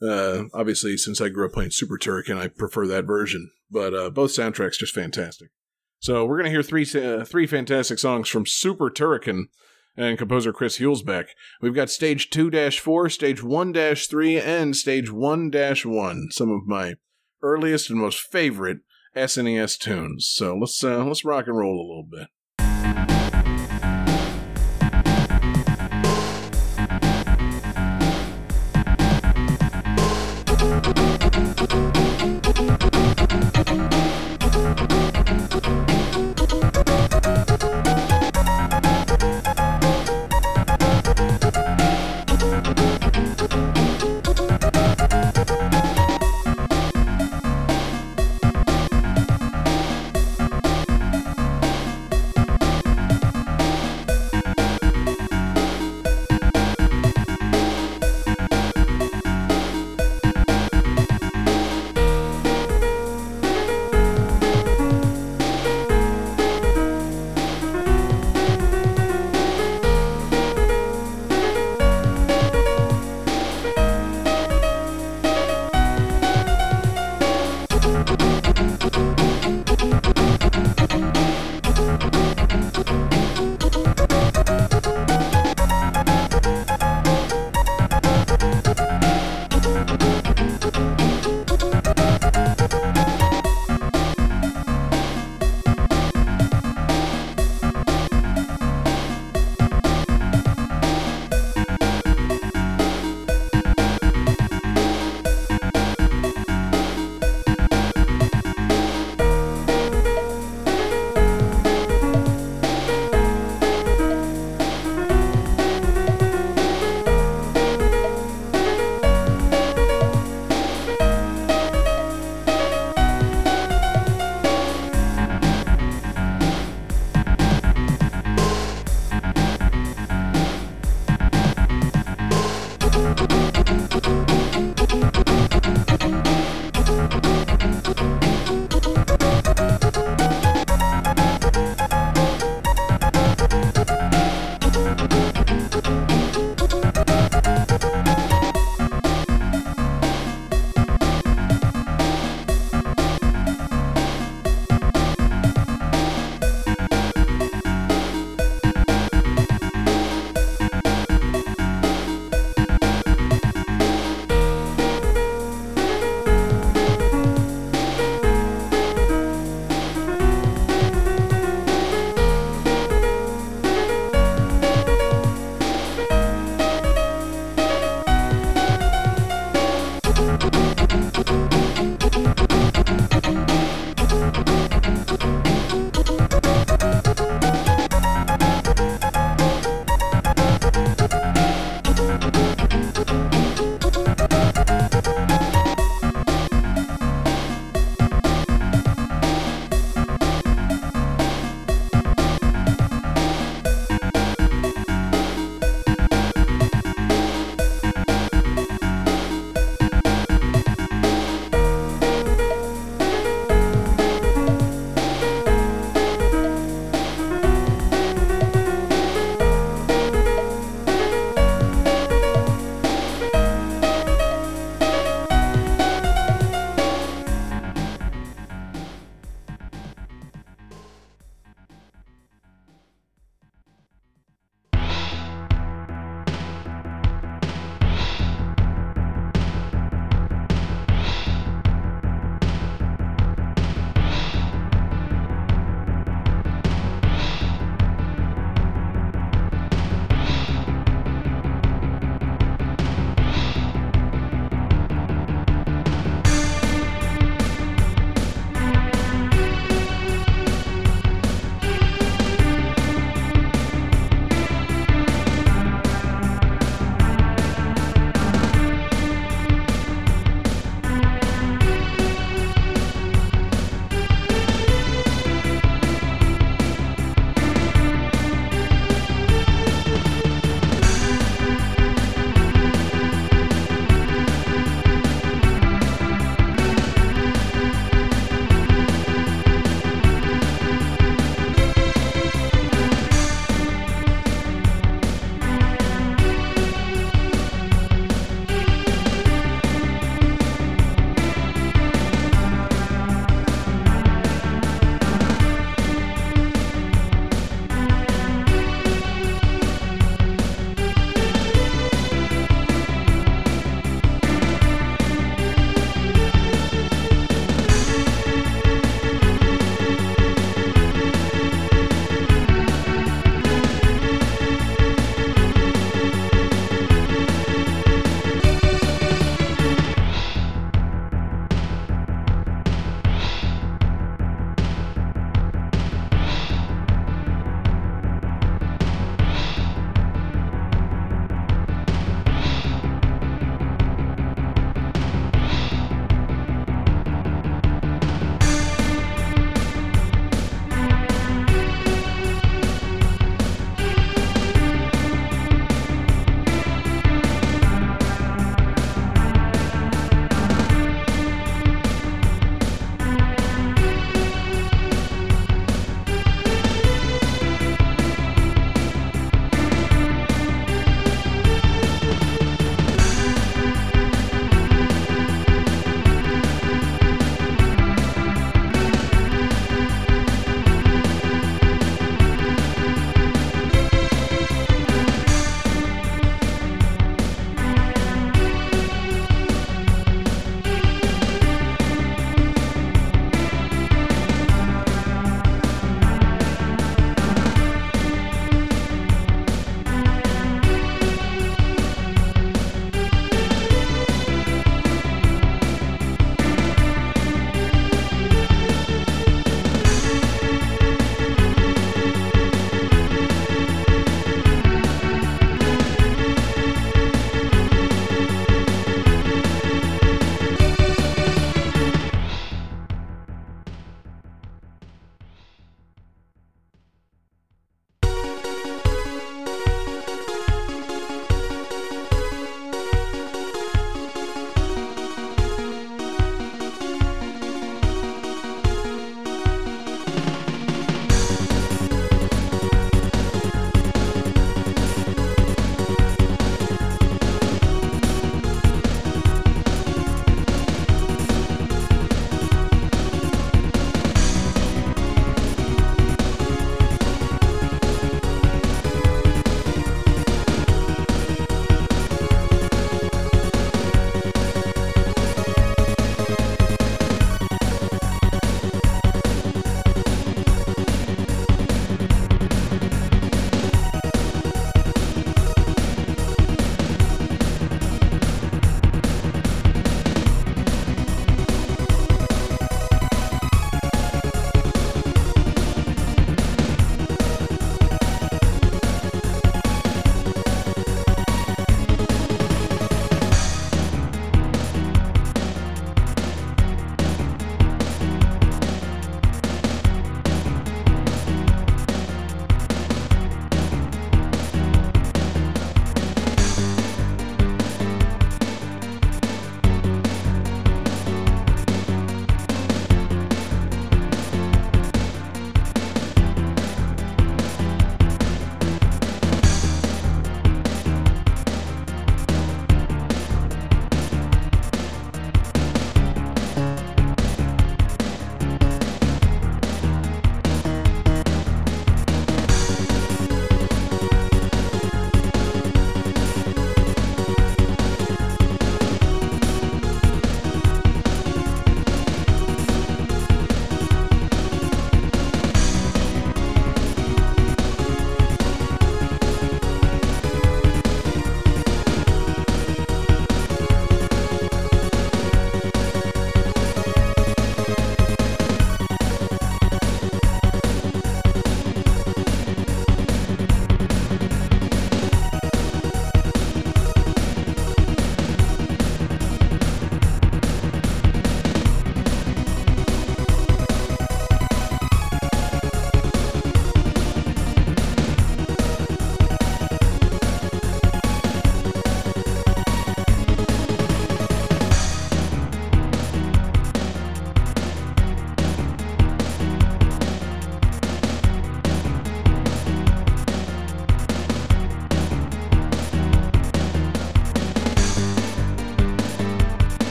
Uh, 0.00 0.44
obviously, 0.54 0.96
since 0.96 1.20
I 1.20 1.28
grew 1.28 1.46
up 1.46 1.52
playing 1.52 1.70
Super 1.70 1.98
Turrican, 1.98 2.36
I 2.36 2.48
prefer 2.48 2.86
that 2.86 3.04
version. 3.04 3.50
But 3.70 3.94
uh, 3.94 4.10
both 4.10 4.30
soundtracks 4.30 4.78
just 4.78 4.94
fantastic. 4.94 5.48
So 6.02 6.24
we're 6.24 6.38
gonna 6.38 6.50
hear 6.50 6.64
three 6.64 6.84
uh, 6.96 7.24
three 7.24 7.46
fantastic 7.46 7.96
songs 7.96 8.28
from 8.28 8.44
Super 8.44 8.90
Turrican 8.90 9.44
and 9.96 10.18
composer 10.18 10.52
Chris 10.52 10.78
Hulsbeck. 10.78 11.26
We've 11.60 11.76
got 11.76 11.90
stage 11.90 12.28
two 12.28 12.50
four, 12.72 13.08
stage 13.08 13.40
one 13.40 13.72
three, 13.72 14.36
and 14.36 14.74
stage 14.74 15.12
one 15.12 15.52
one. 15.52 16.26
Some 16.32 16.50
of 16.50 16.66
my 16.66 16.94
earliest 17.40 17.88
and 17.88 18.00
most 18.00 18.18
favorite 18.18 18.78
SNES 19.14 19.78
tunes. 19.78 20.26
So 20.26 20.56
let's 20.56 20.82
uh, 20.82 21.04
let's 21.04 21.24
rock 21.24 21.46
and 21.46 21.56
roll 21.56 21.76
a 21.76 21.86
little 21.86 22.08
bit.「 22.10 22.41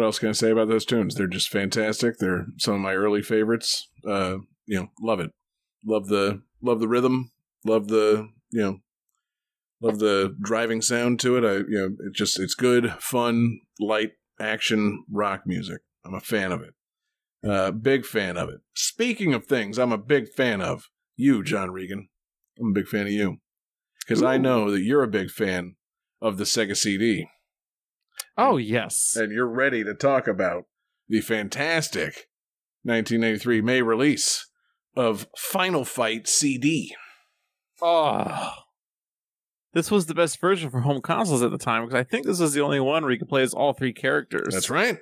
what 0.00 0.06
else 0.06 0.18
can 0.18 0.30
I 0.30 0.32
say 0.32 0.50
about 0.50 0.68
those 0.68 0.86
tunes? 0.86 1.14
They're 1.14 1.26
just 1.26 1.50
fantastic. 1.50 2.16
They're 2.16 2.46
some 2.56 2.72
of 2.72 2.80
my 2.80 2.94
early 2.94 3.20
favorites. 3.20 3.86
Uh, 4.06 4.38
you 4.64 4.80
know, 4.80 4.86
love 4.98 5.20
it. 5.20 5.30
Love 5.84 6.06
the 6.06 6.40
love 6.62 6.80
the 6.80 6.88
rhythm. 6.88 7.32
Love 7.66 7.88
the 7.88 8.30
you 8.50 8.62
know, 8.62 8.78
love 9.82 9.98
the 9.98 10.34
driving 10.40 10.80
sound 10.80 11.20
to 11.20 11.36
it. 11.36 11.44
I 11.44 11.56
you 11.68 11.78
know, 11.78 11.96
it 12.06 12.14
just 12.14 12.40
it's 12.40 12.54
good, 12.54 12.94
fun, 12.98 13.60
light 13.78 14.12
action 14.40 15.04
rock 15.12 15.42
music. 15.44 15.82
I'm 16.02 16.14
a 16.14 16.20
fan 16.20 16.50
of 16.50 16.62
it. 16.62 16.72
Uh, 17.46 17.70
big 17.70 18.06
fan 18.06 18.38
of 18.38 18.48
it. 18.48 18.60
Speaking 18.74 19.34
of 19.34 19.44
things, 19.44 19.78
I'm 19.78 19.92
a 19.92 19.98
big 19.98 20.30
fan 20.30 20.62
of 20.62 20.88
you, 21.14 21.44
John 21.44 21.72
Regan. 21.72 22.08
I'm 22.58 22.70
a 22.70 22.72
big 22.72 22.88
fan 22.88 23.02
of 23.02 23.12
you 23.12 23.36
because 23.98 24.22
I 24.22 24.38
know 24.38 24.70
that 24.70 24.80
you're 24.80 25.02
a 25.02 25.08
big 25.08 25.30
fan 25.30 25.76
of 26.22 26.38
the 26.38 26.44
Sega 26.44 26.74
CD 26.74 27.28
Oh 28.40 28.56
yes. 28.56 29.16
and 29.16 29.32
you're 29.32 29.46
ready 29.48 29.84
to 29.84 29.94
talk 29.94 30.26
about 30.26 30.64
the 31.08 31.20
fantastic 31.20 32.28
1993 32.84 33.60
May 33.60 33.82
release 33.82 34.46
of 34.96 35.26
Final 35.36 35.84
Fight 35.84 36.28
CD. 36.28 36.94
Oh. 37.82 38.52
This 39.72 39.90
was 39.90 40.06
the 40.06 40.14
best 40.14 40.40
version 40.40 40.70
for 40.70 40.80
home 40.80 41.00
consoles 41.00 41.42
at 41.42 41.50
the 41.50 41.58
time 41.58 41.84
because 41.84 41.98
I 41.98 42.04
think 42.04 42.26
this 42.26 42.40
was 42.40 42.52
the 42.52 42.60
only 42.60 42.80
one 42.80 43.02
where 43.02 43.12
you 43.12 43.18
could 43.18 43.28
play 43.28 43.42
as 43.42 43.54
all 43.54 43.72
three 43.72 43.92
characters. 43.92 44.52
That's 44.52 44.70
right. 44.70 44.98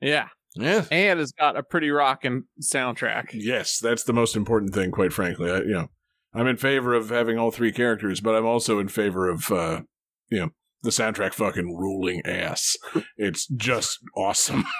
Yeah. 0.00 0.28
Yeah. 0.56 0.84
And 0.90 1.20
it's 1.20 1.32
got 1.32 1.56
a 1.56 1.62
pretty 1.62 1.90
rocking 1.90 2.44
soundtrack. 2.62 3.30
Yes, 3.32 3.78
that's 3.78 4.04
the 4.04 4.12
most 4.12 4.36
important 4.36 4.74
thing, 4.74 4.90
quite 4.90 5.12
frankly. 5.12 5.50
I, 5.50 5.58
you 5.58 5.72
know, 5.72 5.90
I'm 6.34 6.46
in 6.46 6.56
favor 6.56 6.94
of 6.94 7.10
having 7.10 7.38
all 7.38 7.50
three 7.50 7.72
characters, 7.72 8.20
but 8.20 8.34
I'm 8.34 8.46
also 8.46 8.78
in 8.78 8.88
favor 8.88 9.28
of, 9.28 9.50
uh, 9.50 9.82
you 10.28 10.38
know, 10.38 10.50
the 10.82 10.90
soundtrack 10.90 11.34
fucking 11.34 11.76
ruling 11.76 12.22
ass. 12.24 12.76
It's 13.16 13.46
just 13.46 13.98
awesome. 14.16 14.64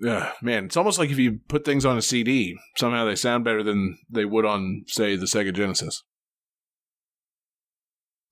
Yeah, 0.00 0.30
man, 0.40 0.66
it's 0.66 0.76
almost 0.76 1.00
like 1.00 1.10
if 1.10 1.18
you 1.18 1.40
put 1.48 1.64
things 1.64 1.84
on 1.84 1.98
a 1.98 2.02
CD, 2.02 2.56
somehow 2.76 3.04
they 3.04 3.16
sound 3.16 3.42
better 3.42 3.64
than 3.64 3.98
they 4.08 4.24
would 4.24 4.44
on, 4.44 4.84
say, 4.86 5.16
the 5.16 5.26
Sega 5.26 5.52
Genesis. 5.52 6.04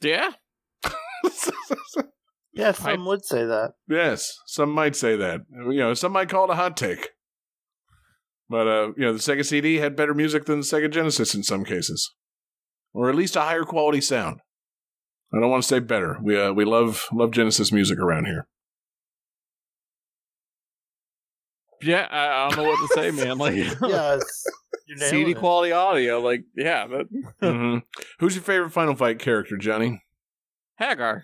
Yeah. 0.00 0.30
Yeah, 2.56 2.72
some 2.72 3.04
would 3.04 3.22
say 3.22 3.44
that. 3.44 3.74
Yes, 3.86 4.38
some 4.46 4.70
might 4.70 4.96
say 4.96 5.14
that. 5.14 5.42
You 5.50 5.76
know, 5.76 5.92
some 5.92 6.12
might 6.12 6.30
call 6.30 6.44
it 6.44 6.52
a 6.52 6.56
hot 6.56 6.74
take. 6.74 7.10
But 8.48 8.66
uh, 8.66 8.92
you 8.96 9.04
know, 9.04 9.12
the 9.12 9.18
Sega 9.18 9.44
CD 9.44 9.76
had 9.76 9.94
better 9.94 10.14
music 10.14 10.46
than 10.46 10.60
the 10.60 10.64
Sega 10.64 10.90
Genesis 10.90 11.34
in 11.34 11.42
some 11.42 11.66
cases, 11.66 12.14
or 12.94 13.10
at 13.10 13.14
least 13.14 13.36
a 13.36 13.42
higher 13.42 13.64
quality 13.64 14.00
sound. 14.00 14.40
I 15.34 15.40
don't 15.40 15.50
want 15.50 15.62
to 15.62 15.68
say 15.68 15.80
better. 15.80 16.18
We 16.22 16.38
uh, 16.40 16.52
we 16.52 16.64
love 16.64 17.06
love 17.12 17.30
Genesis 17.32 17.72
music 17.72 17.98
around 17.98 18.26
here. 18.26 18.46
Yeah, 21.82 22.06
I, 22.10 22.46
I 22.46 22.48
don't 22.48 22.56
know 22.64 22.70
what 22.70 22.88
to 22.88 22.94
say, 22.94 23.10
man. 23.10 23.38
Like 23.38 23.54
Yeah, 23.54 24.18
you're 24.86 24.98
CD 24.98 25.32
it. 25.32 25.36
quality 25.38 25.72
audio, 25.72 26.20
like 26.20 26.44
yeah, 26.56 26.86
that 26.86 27.06
Mhm. 27.42 27.82
Who's 28.18 28.34
your 28.34 28.42
favorite 28.44 28.70
Final 28.70 28.94
Fight 28.94 29.18
character, 29.18 29.56
Johnny? 29.56 30.02
Haggar. 30.80 31.22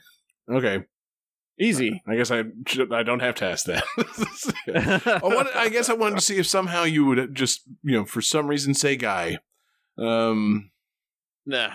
Okay, 0.50 0.84
Easy. 1.60 2.02
I 2.08 2.16
guess 2.16 2.30
I 2.30 2.42
I 2.90 3.02
don't 3.02 3.20
have 3.20 3.36
to 3.36 3.44
ask 3.44 3.66
that. 3.66 3.84
I, 5.06 5.20
wanted, 5.22 5.52
I 5.54 5.68
guess 5.68 5.88
I 5.88 5.94
wanted 5.94 6.16
to 6.16 6.20
see 6.24 6.38
if 6.38 6.46
somehow 6.46 6.82
you 6.84 7.04
would 7.04 7.34
just 7.34 7.62
you 7.82 7.92
know 7.96 8.04
for 8.04 8.20
some 8.20 8.48
reason 8.48 8.74
say 8.74 8.96
Guy. 8.96 9.38
Um, 9.98 10.70
nah. 11.46 11.70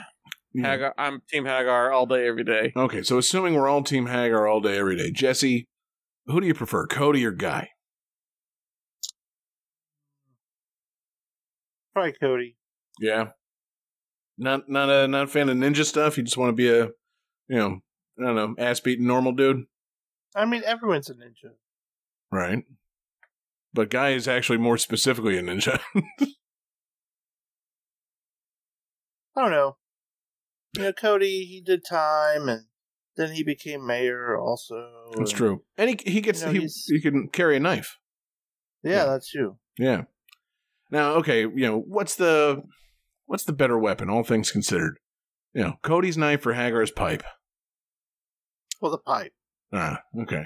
You. 0.57 0.63
Haggar 0.63 0.93
I'm 0.97 1.21
Team 1.29 1.45
Haggar 1.45 1.91
all 1.93 2.05
day, 2.05 2.27
every 2.27 2.43
day. 2.43 2.73
Okay, 2.75 3.03
so 3.03 3.17
assuming 3.17 3.53
we're 3.53 3.67
all 3.67 3.83
Team 3.83 4.07
Haggar 4.07 4.47
all 4.51 4.59
day, 4.59 4.77
every 4.77 4.97
day, 4.97 5.11
Jesse, 5.11 5.67
who 6.25 6.41
do 6.41 6.47
you 6.47 6.53
prefer, 6.53 6.87
Cody 6.87 7.23
or 7.25 7.31
Guy? 7.31 7.69
Probably 11.93 12.13
Cody. 12.19 12.55
Yeah, 12.99 13.29
not 14.37 14.69
not 14.69 14.89
a 14.89 15.07
not 15.07 15.23
a 15.25 15.27
fan 15.27 15.49
of 15.49 15.57
ninja 15.57 15.85
stuff. 15.85 16.17
You 16.17 16.23
just 16.23 16.37
want 16.37 16.49
to 16.49 16.53
be 16.55 16.69
a, 16.69 16.85
you 17.47 17.57
know, 17.57 17.79
I 18.19 18.23
don't 18.23 18.35
know, 18.35 18.55
ass 18.57 18.79
beating 18.79 19.07
normal 19.07 19.31
dude, 19.33 19.65
I 20.35 20.45
mean, 20.45 20.63
everyone's 20.65 21.09
a 21.09 21.13
ninja. 21.13 21.51
right? 22.31 22.63
But 23.73 23.89
Guy 23.89 24.09
is 24.09 24.27
actually 24.27 24.57
more 24.57 24.77
specifically 24.77 25.37
a 25.37 25.43
ninja. 25.43 25.79
I 29.35 29.41
don't 29.41 29.51
know. 29.51 29.77
You 30.77 30.83
know, 30.83 30.93
Cody, 30.93 31.45
he 31.45 31.61
did 31.61 31.83
time, 31.83 32.47
and 32.49 32.65
then 33.15 33.31
he 33.33 33.43
became 33.43 33.85
mayor 33.85 34.37
also. 34.37 34.89
That's 35.15 35.31
and- 35.31 35.37
true, 35.37 35.63
and 35.77 35.89
he 35.89 35.99
he 36.11 36.21
gets 36.21 36.41
You 36.41 36.47
know, 36.47 36.51
he 36.53 36.67
he 36.87 37.01
can 37.01 37.27
carry 37.29 37.57
a 37.57 37.59
knife. 37.59 37.97
Yeah, 38.83 38.91
Yeah. 38.91 39.05
that's 39.05 39.29
true. 39.31 39.57
Yeah. 39.77 40.03
Now, 40.91 41.13
okay, 41.15 41.41
you 41.41 41.55
know 41.67 41.79
what's 41.79 42.15
the 42.15 42.63
what's 43.25 43.43
the 43.43 43.53
better 43.53 43.77
weapon? 43.77 44.09
All 44.09 44.23
things 44.23 44.51
considered, 44.51 44.97
you 45.53 45.63
know, 45.63 45.73
Cody's 45.83 46.17
knife 46.17 46.45
or 46.45 46.53
Haggar's 46.53 46.91
pipe. 46.91 47.23
Well, 48.81 48.91
the 48.91 48.97
pipe. 48.99 49.33
Ah, 49.73 50.01
okay. 50.21 50.45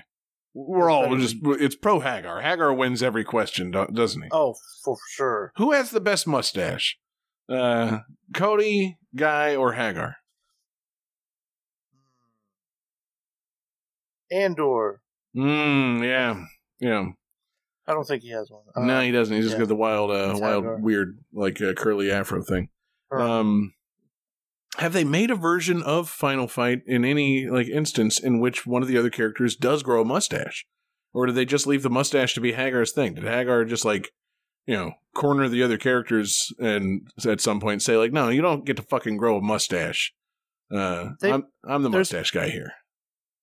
We're 0.54 0.90
all 0.90 1.04
better 1.04 1.18
just 1.20 1.36
it's 1.44 1.76
pro 1.76 2.00
Haggar. 2.00 2.42
Haggar 2.42 2.74
wins 2.74 3.04
every 3.04 3.24
question, 3.24 3.72
doesn't 3.72 4.22
he? 4.24 4.30
Oh, 4.32 4.56
for 4.84 4.98
sure. 5.12 5.52
Who 5.58 5.72
has 5.74 5.92
the 5.92 6.02
best 6.02 6.26
mustache? 6.28 6.98
Uh 7.50 8.00
Cody, 8.34 8.98
Guy, 9.16 9.56
or 9.56 9.74
Haggar? 9.74 10.16
Andore. 14.32 14.98
Mm, 15.36 16.04
yeah. 16.04 16.46
Yeah. 16.80 17.06
I 17.88 17.94
don't 17.94 18.06
think 18.06 18.24
he 18.24 18.30
has 18.30 18.50
one. 18.50 18.64
Uh, 18.76 18.82
no, 18.86 19.02
he 19.02 19.12
doesn't. 19.12 19.36
He's 19.36 19.46
just 19.46 19.56
yeah. 19.56 19.60
got 19.60 19.68
the 19.68 19.76
wild 19.76 20.12
uh 20.12 20.38
wild 20.40 20.64
Haggar. 20.64 20.80
weird 20.82 21.20
like 21.34 21.62
uh, 21.62 21.74
curly 21.74 22.12
afro 22.12 22.42
thing. 22.44 22.70
Um 23.12 23.74
have 24.78 24.94
they 24.94 25.04
made 25.04 25.30
a 25.32 25.36
version 25.36 25.84
of 25.84 26.10
Final 26.10 26.48
Fight 26.48 26.82
in 26.86 27.04
any 27.04 27.48
like 27.50 27.68
instance 27.68 28.20
in 28.20 28.40
which 28.40 28.66
one 28.66 28.82
of 28.82 28.88
the 28.88 28.98
other 28.98 29.10
characters 29.10 29.56
does 29.56 29.84
grow 29.84 30.02
a 30.02 30.06
mustache? 30.06 30.66
Or 31.14 31.26
did 31.26 31.36
they 31.36 31.44
just 31.44 31.68
leave 31.68 31.84
the 31.84 31.90
mustache 31.90 32.34
to 32.36 32.42
be 32.42 32.54
Haggar's 32.54 32.94
thing? 32.94 33.16
Did 33.16 33.26
Haggar 33.26 33.66
just 33.66 33.84
like, 33.84 34.12
you 34.66 34.76
know, 34.76 34.94
corner 35.14 35.50
the 35.50 35.62
other 35.64 35.78
characters 35.78 36.54
and 36.58 37.02
at 37.28 37.42
some 37.42 37.60
point 37.60 37.82
say 37.82 37.98
like, 37.98 38.14
"No, 38.14 38.30
you 38.30 38.42
don't 38.42 38.66
get 38.66 38.78
to 38.78 38.84
fucking 38.84 39.18
grow 39.18 39.38
a 39.38 39.42
mustache." 39.42 40.14
Uh, 40.74 41.10
They- 41.20 41.34
I'm 41.34 41.48
I'm 41.68 41.84
the 41.84 41.90
mustache 41.90 42.32
guy 42.32 42.48
here. 42.50 42.72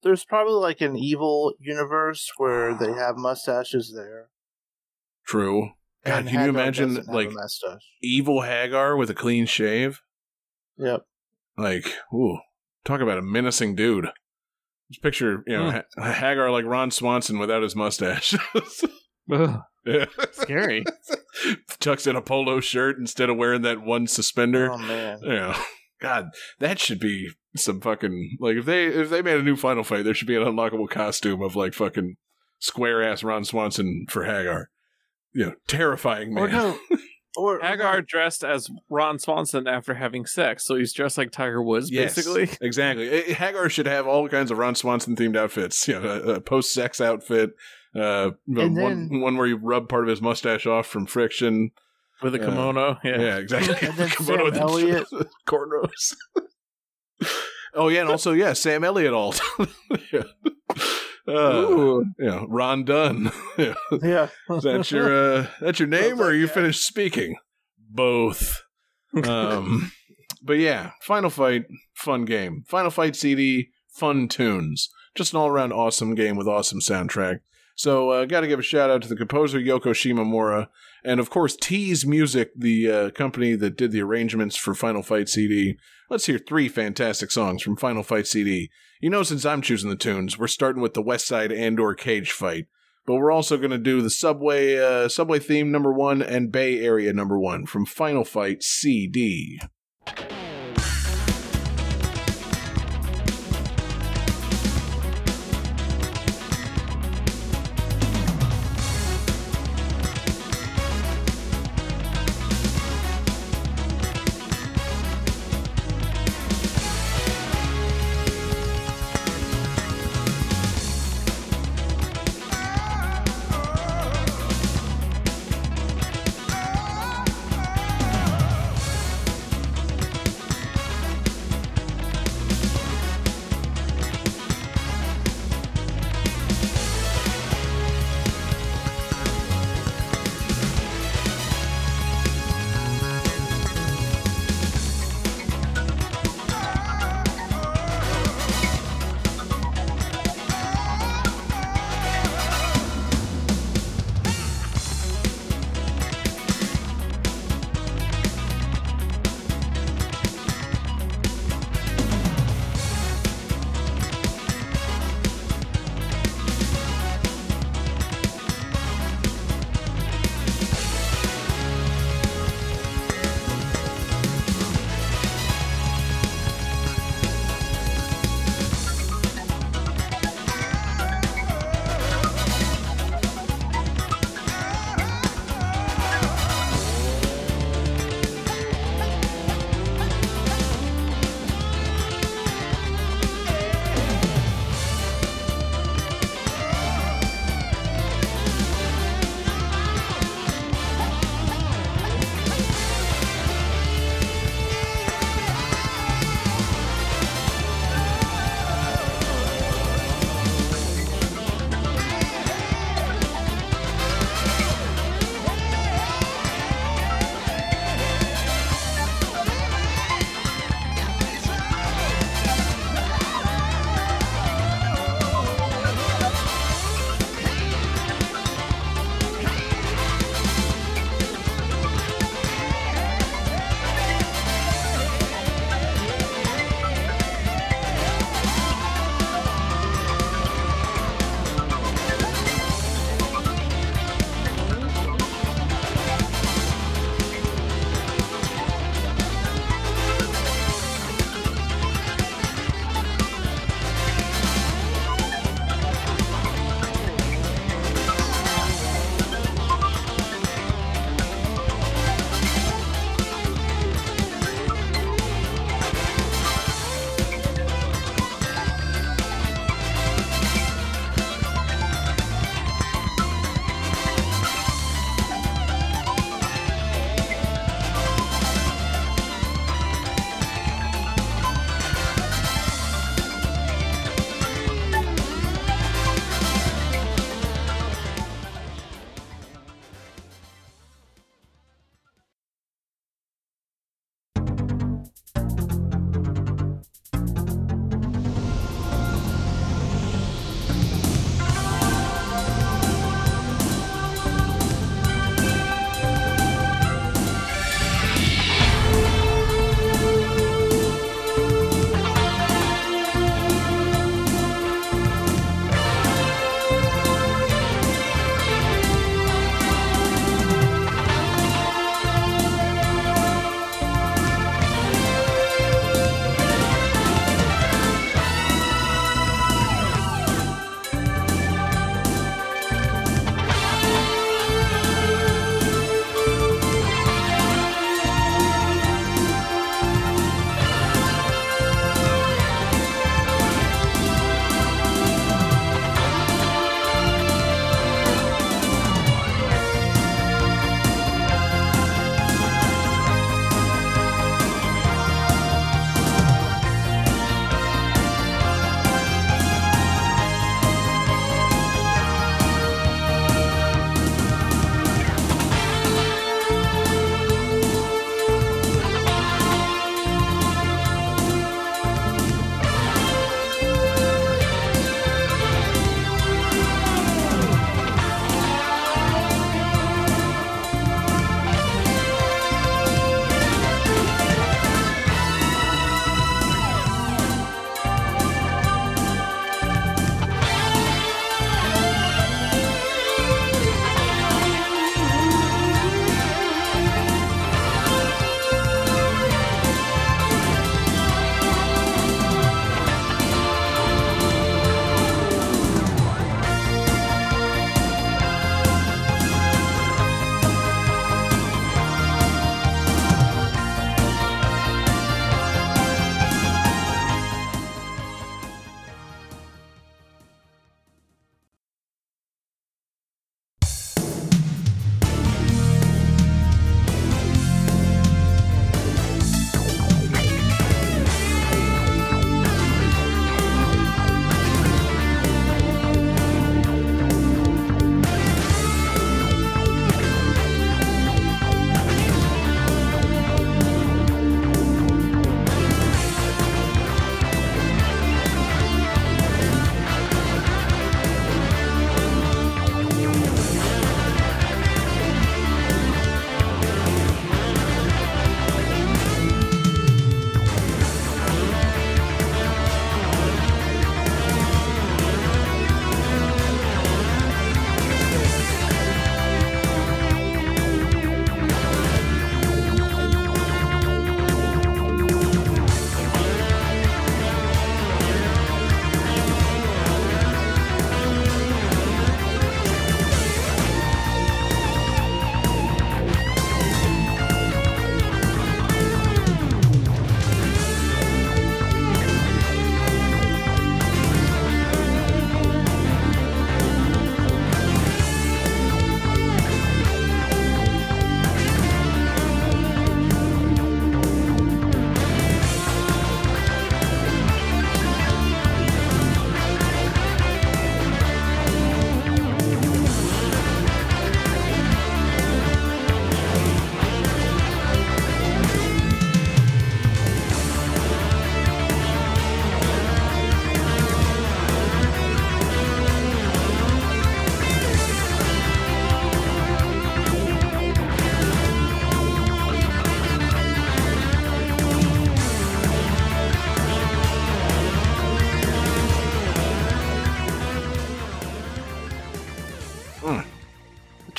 There's 0.03 0.25
probably 0.25 0.55
like 0.55 0.81
an 0.81 0.97
evil 0.97 1.55
universe 1.59 2.31
where 2.37 2.75
they 2.75 2.93
have 2.93 3.17
mustaches 3.17 3.93
there. 3.95 4.29
True. 5.27 5.71
God, 6.05 6.21
and 6.21 6.29
can 6.29 6.45
you 6.45 6.49
imagine 6.51 6.95
like 7.07 7.33
mustache? 7.33 7.83
evil 8.01 8.43
Haggar 8.43 8.97
with 8.97 9.11
a 9.11 9.15
clean 9.15 9.47
shave? 9.47 10.01
Yep. 10.79 11.03
Like, 11.57 11.93
ooh, 12.15 12.39
talk 12.85 13.01
about 13.01 13.19
a 13.19 13.23
menacing 13.23 13.75
dude. 13.75 14.09
Just 14.91 15.03
picture, 15.03 15.43
you 15.47 15.57
know, 15.57 15.71
hmm. 15.71 15.77
ha- 16.01 16.13
Haggar 16.13 16.51
like 16.51 16.65
Ron 16.65 16.91
Swanson 16.91 17.39
without 17.39 17.63
his 17.63 17.77
mustache. 17.77 18.35
Ugh, 19.33 19.61
yeah. 19.85 20.07
scary. 20.33 20.85
Tucks 21.81 22.07
in 22.07 22.17
a 22.17 22.23
polo 22.23 22.61
shirt 22.61 22.97
instead 22.99 23.29
of 23.29 23.37
wearing 23.37 23.63
that 23.63 23.83
one 23.83 24.07
suspender. 24.07 24.73
Oh 24.73 24.79
man. 24.79 25.19
Yeah. 25.23 25.63
God, 26.01 26.29
that 26.61 26.79
should 26.79 27.01
be 27.01 27.31
some 27.59 27.81
fucking 27.81 28.39
like 28.41 28.57
if 28.57 28.65
they 28.65 28.87
if 28.87 29.11
they 29.11 29.23
made 29.23 29.39
a 29.39 29.43
new 29.43 29.57
Final 29.57 29.85
Fight, 29.85 30.05
there 30.05 30.15
should 30.15 30.29
be 30.29 30.37
an 30.37 30.43
unlockable 30.43 30.89
costume 30.89 31.43
of 31.43 31.57
like 31.57 31.75
fucking 31.75 32.17
square 32.59 33.03
ass 33.03 33.23
Ron 33.23 33.45
Swanson 33.45 34.07
for 34.09 34.25
Haggar. 34.25 34.71
You 35.33 35.47
know, 35.47 35.53
terrifying 35.67 36.35
man. 36.35 36.45
Or 36.45 36.49
no. 36.49 36.79
Or 37.37 37.61
Haggar 37.61 38.03
dressed 38.05 38.43
as 38.43 38.69
Ron 38.89 39.19
Swanson 39.21 39.69
after 39.69 39.95
having 39.95 40.27
sex, 40.27 40.65
so 40.65 40.75
he's 40.75 40.93
dressed 40.93 41.19
like 41.19 41.31
Tiger 41.31 41.63
Woods, 41.63 41.89
Yes, 41.89 42.17
basically. 42.17 42.49
exactly. 42.67 43.09
Eh, 43.09 43.35
Haggar 43.35 43.69
should 43.71 43.87
have 43.87 44.09
all 44.09 44.29
kinds 44.29 44.51
of 44.51 44.59
Ron 44.59 44.75
Swanson 44.75 45.15
themed 45.15 45.37
outfits. 45.37 45.87
You 45.87 46.01
know, 46.01 46.09
a, 46.09 46.21
a 46.37 46.41
post 46.41 46.73
sex 46.73 47.01
outfit, 47.01 47.51
uh, 47.95 48.31
one 48.47 48.75
then- 48.75 49.21
one 49.21 49.37
where 49.37 49.47
you 49.47 49.57
rub 49.57 49.89
part 49.89 50.03
of 50.05 50.09
his 50.09 50.21
mustache 50.23 50.67
off 50.67 50.87
from 50.89 51.07
friction. 51.07 51.71
With 52.23 52.35
a 52.35 52.43
Uh, 52.43 52.47
kimono. 52.47 52.99
Yeah. 53.05 53.21
Yeah, 53.21 53.37
exactly. 53.37 53.77
And 53.89 53.97
then 53.97 54.09
Kimono 54.09 54.37
Sam 54.37 54.45
with 54.45 54.55
the 54.55 54.61
Elliott. 54.61 55.07
cornrows. 55.49 56.17
Oh 57.75 57.89
yeah, 57.89 58.01
and 58.03 58.11
also 58.11 58.33
yeah, 58.33 58.53
Sam 58.53 58.85
Elliott 58.85 59.15
alt. 59.15 59.41
yeah. 60.13 60.23
Uh, 61.27 62.01
yeah, 62.19 62.45
Ron 62.49 62.85
Dunn. 62.85 63.31
yeah. 63.59 63.75
yeah. 64.03 64.29
Is 64.51 64.63
that 64.63 64.91
your 64.91 65.13
uh, 65.35 65.47
that's 65.61 65.79
your 65.79 65.89
name, 65.89 66.21
or 66.21 66.25
are 66.27 66.35
you 66.35 66.47
Yeah. 66.47 66.53
finished 66.53 66.85
speaking? 66.87 67.37
Both. 67.91 68.63
Um, 69.25 69.93
but 70.43 70.55
yeah, 70.59 70.93
Final 71.03 71.31
Fight, 71.31 71.65
fun 71.95 72.25
game. 72.25 72.65
Final 72.67 72.91
Fight 72.91 73.15
CD, 73.17 73.69
fun 73.91 74.29
tunes. 74.29 74.89
Just 75.15 75.33
an 75.33 75.39
all 75.41 75.49
around 75.49 75.73
awesome 75.73 76.15
game 76.15 76.37
with 76.37 76.47
awesome 76.49 76.81
soundtrack. 76.81 77.41
So, 77.75 78.11
uh, 78.11 78.25
got 78.25 78.41
to 78.41 78.49
give 78.49 78.59
a 78.59 78.63
shout 78.63 78.91
out 78.91 79.03
to 79.03 79.09
the 79.09 79.17
composer 79.17 79.59
Yoko 79.61 79.89
Shimomura, 79.95 80.69
and 81.05 81.21
of 81.21 81.31
course, 81.31 81.57
T's 81.57 82.07
Music, 82.07 82.51
the 82.57 82.91
uh, 82.91 83.11
company 83.11 83.55
that 83.55 83.77
did 83.77 83.93
the 83.93 84.03
arrangements 84.03 84.57
for 84.57 84.75
Final 84.75 85.03
Fight 85.03 85.29
CD. 85.29 85.79
Let's 86.11 86.27
hear 86.27 86.39
three 86.39 86.69
fantastic 86.69 87.31
songs 87.31 87.63
from 87.63 87.77
Final 87.77 88.03
Fight 88.03 88.27
CD. 88.27 88.71
You 89.01 89.11
know, 89.11 89.23
since 89.23 89.45
I'm 89.45 89.63
choosing 89.63 89.91
the 89.91 89.97
tunes, 89.97 90.39
we're 90.39 90.49
starting 90.49 90.83
with 90.83 90.95
the 90.95 91.03
West 91.03 91.27
Side 91.27 91.51
Andore 91.51 91.97
Cage 91.97 92.33
fight, 92.33 92.67
but 93.07 93.15
we're 93.15 93.31
also 93.31 93.57
going 93.57 93.71
to 93.71 93.79
do 93.79 94.03
the 94.03 94.11
Subway 94.11 94.79
uh, 94.79 95.09
Subway 95.09 95.39
theme 95.39 95.71
number 95.71 95.93
one 95.93 96.21
and 96.23 96.51
Bay 96.51 96.81
Area 96.81 97.13
number 97.13 97.39
one 97.39 97.67
from 97.67 97.87
Final 97.87 98.25
Fight 98.25 98.63
CD. 98.63 99.61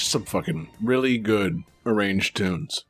Some 0.10 0.26
fucking 0.26 0.70
really 0.82 1.18
good 1.18 1.62
arranged 1.86 2.36
tunes. 2.36 2.86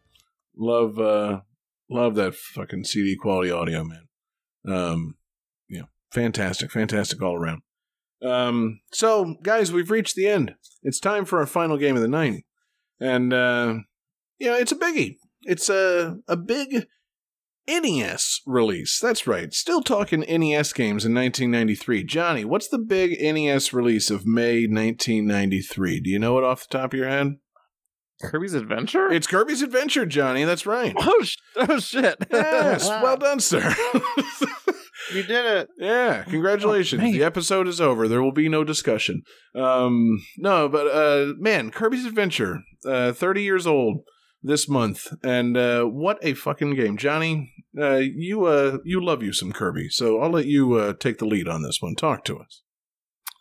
Love, 0.57 0.99
uh, 0.99 1.41
love 1.89 2.15
that 2.15 2.35
fucking 2.35 2.85
CD 2.85 3.15
quality 3.15 3.51
audio, 3.51 3.83
man. 3.83 4.07
Um, 4.67 5.15
yeah, 5.69 5.83
fantastic, 6.11 6.71
fantastic 6.71 7.21
all 7.21 7.35
around. 7.35 7.61
Um, 8.21 8.81
so 8.91 9.35
guys, 9.43 9.71
we've 9.71 9.91
reached 9.91 10.15
the 10.15 10.27
end. 10.27 10.55
It's 10.83 10.99
time 10.99 11.25
for 11.25 11.39
our 11.39 11.45
final 11.45 11.77
game 11.77 11.95
of 11.95 12.01
the 12.01 12.07
night, 12.07 12.43
and 12.99 13.33
uh, 13.33 13.75
yeah, 14.39 14.57
it's 14.57 14.71
a 14.71 14.75
biggie. 14.75 15.17
It's 15.43 15.69
a 15.69 16.17
a 16.27 16.35
big 16.35 16.87
NES 17.69 18.41
release. 18.47 18.99
That's 18.99 19.27
right. 19.27 19.53
Still 19.53 19.81
talking 19.81 20.21
NES 20.21 20.73
games 20.73 21.05
in 21.05 21.13
1993. 21.13 22.03
Johnny, 22.03 22.43
what's 22.43 22.67
the 22.67 22.79
big 22.79 23.21
NES 23.21 23.71
release 23.73 24.09
of 24.09 24.25
May 24.25 24.65
1993? 24.65 25.99
Do 26.01 26.09
you 26.09 26.17
know 26.19 26.37
it 26.39 26.43
off 26.43 26.67
the 26.67 26.77
top 26.77 26.93
of 26.93 26.97
your 26.99 27.07
head? 27.07 27.35
Kirby's 28.21 28.53
Adventure. 28.53 29.11
It's 29.11 29.27
Kirby's 29.27 29.61
Adventure, 29.61 30.05
Johnny. 30.05 30.43
That's 30.43 30.65
right. 30.65 30.93
oh, 30.97 31.23
sh- 31.23 31.37
oh 31.55 31.79
shit! 31.79 32.17
Yes, 32.31 32.87
well 32.89 33.15
done, 33.15 33.39
sir. 33.39 33.73
You 35.13 35.23
did 35.23 35.45
it. 35.45 35.69
yeah, 35.77 36.23
congratulations. 36.23 37.01
Oh, 37.01 37.11
the 37.11 37.23
episode 37.23 37.67
is 37.67 37.79
over. 37.79 38.07
There 38.07 38.21
will 38.21 38.33
be 38.33 38.49
no 38.49 38.63
discussion. 38.63 39.23
Um, 39.55 40.19
no, 40.37 40.67
but 40.67 40.87
uh, 40.87 41.33
man, 41.37 41.71
Kirby's 41.71 42.05
Adventure, 42.05 42.59
uh, 42.85 43.13
30 43.13 43.41
years 43.41 43.65
old 43.65 44.01
this 44.41 44.67
month, 44.69 45.07
and 45.23 45.57
uh, 45.57 45.83
what 45.85 46.17
a 46.21 46.33
fucking 46.33 46.75
game, 46.75 46.97
Johnny. 46.97 47.53
Uh, 47.79 47.97
you 47.97 48.45
uh, 48.45 48.77
you 48.83 49.03
love 49.03 49.21
you 49.23 49.33
some 49.33 49.51
Kirby, 49.51 49.89
so 49.89 50.19
I'll 50.21 50.29
let 50.31 50.45
you 50.45 50.73
uh, 50.75 50.93
take 50.93 51.17
the 51.17 51.25
lead 51.25 51.47
on 51.47 51.61
this 51.63 51.81
one. 51.81 51.95
Talk 51.95 52.23
to 52.25 52.37
us. 52.39 52.61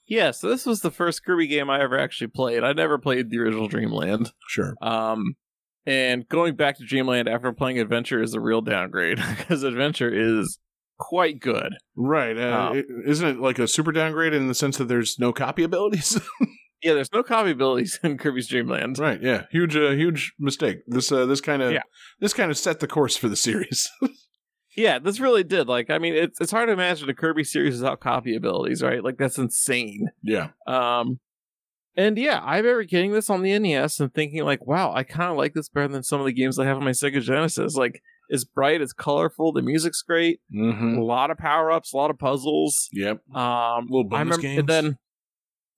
yeah, 0.06 0.30
so 0.32 0.48
this 0.48 0.66
was 0.66 0.80
the 0.80 0.90
first 0.90 1.24
Kirby 1.24 1.46
game 1.46 1.70
I 1.70 1.80
ever 1.80 1.98
actually 1.98 2.28
played. 2.28 2.64
I 2.64 2.72
never 2.72 2.98
played 2.98 3.30
the 3.30 3.38
original 3.38 3.68
Dreamland. 3.68 4.32
Sure. 4.48 4.74
Um, 4.82 5.34
and 5.86 6.28
going 6.28 6.54
back 6.56 6.76
to 6.78 6.84
Dreamland 6.84 7.28
after 7.28 7.52
playing 7.52 7.78
Adventure 7.78 8.22
is 8.22 8.34
a 8.34 8.40
real 8.40 8.60
downgrade 8.60 9.18
because 9.38 9.62
Adventure 9.62 10.10
is 10.12 10.58
quite 10.98 11.40
good. 11.40 11.74
Right. 11.96 12.36
Uh, 12.36 12.72
it- 12.74 12.86
isn't 13.06 13.26
it 13.28 13.40
like 13.40 13.58
a 13.58 13.68
super 13.68 13.92
downgrade 13.92 14.34
in 14.34 14.48
the 14.48 14.54
sense 14.54 14.76
that 14.78 14.88
there's 14.88 15.18
no 15.18 15.32
copy 15.32 15.62
abilities? 15.62 16.20
Yeah, 16.82 16.94
there's 16.94 17.12
no 17.12 17.22
copy 17.22 17.50
abilities 17.50 17.98
in 18.04 18.18
Kirby's 18.18 18.46
Dream 18.48 18.66
Dreamland. 18.66 18.98
right. 18.98 19.20
Yeah. 19.22 19.44
Huge. 19.50 19.76
Uh, 19.76 19.90
huge 19.90 20.32
mistake. 20.38 20.78
This. 20.86 21.10
Uh, 21.10 21.26
this 21.26 21.40
kind 21.40 21.62
of. 21.62 21.72
Yeah. 21.72 21.82
This 22.20 22.32
kind 22.32 22.50
of 22.50 22.56
set 22.58 22.80
the 22.80 22.86
course 22.86 23.16
for 23.16 23.28
the 23.28 23.36
series. 23.36 23.90
Yeah, 24.76 25.00
this 25.00 25.18
really 25.18 25.42
did. 25.42 25.66
Like, 25.66 25.90
I 25.90 25.98
mean, 25.98 26.14
it's 26.14 26.40
it's 26.40 26.52
hard 26.52 26.68
to 26.68 26.72
imagine 26.72 27.08
a 27.10 27.14
Kirby 27.14 27.42
series 27.42 27.78
without 27.80 27.98
copy 27.98 28.36
abilities, 28.36 28.80
right? 28.80 29.02
Like, 29.02 29.16
that's 29.18 29.36
insane. 29.36 30.06
yeah. 30.22 30.50
Um, 30.68 31.18
and 31.96 32.16
yeah, 32.16 32.38
I 32.44 32.58
remember 32.58 32.84
getting 32.84 33.10
this 33.10 33.28
on 33.28 33.42
the 33.42 33.58
NES 33.58 33.98
and 33.98 34.14
thinking 34.14 34.44
like, 34.44 34.64
wow, 34.68 34.92
I 34.94 35.02
kind 35.02 35.32
of 35.32 35.36
like 35.36 35.54
this 35.54 35.68
better 35.68 35.88
than 35.88 36.04
some 36.04 36.20
of 36.20 36.26
the 36.26 36.32
games 36.32 36.60
I 36.60 36.64
have 36.66 36.76
on 36.76 36.84
my 36.84 36.92
Sega 36.92 37.20
Genesis. 37.20 37.74
Like, 37.74 38.00
it's 38.28 38.44
bright, 38.44 38.80
it's 38.80 38.92
colorful, 38.92 39.50
the 39.52 39.62
music's 39.62 40.02
great, 40.02 40.38
Mm-hmm. 40.54 40.98
a 40.98 41.02
lot 41.02 41.32
of 41.32 41.38
power 41.38 41.72
ups, 41.72 41.92
a 41.92 41.96
lot 41.96 42.10
of 42.12 42.18
puzzles. 42.20 42.88
Yep. 42.92 43.22
Um, 43.34 43.86
Little 43.90 44.06
I 44.12 44.22
bonus 44.22 44.36
remember, 44.36 44.42
games. 44.42 44.58
and 44.60 44.68
then 44.68 44.98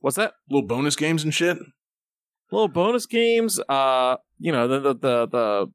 what's 0.00 0.16
that? 0.16 0.34
Little 0.48 0.66
bonus 0.66 0.96
games 0.96 1.24
and 1.24 1.32
shit. 1.32 1.58
Little 2.50 2.68
bonus 2.68 3.06
games. 3.06 3.60
Uh, 3.68 4.16
you 4.38 4.52
know, 4.52 4.66
the 4.68 4.80
the 4.80 4.94
the, 4.94 5.26
the 5.26 5.72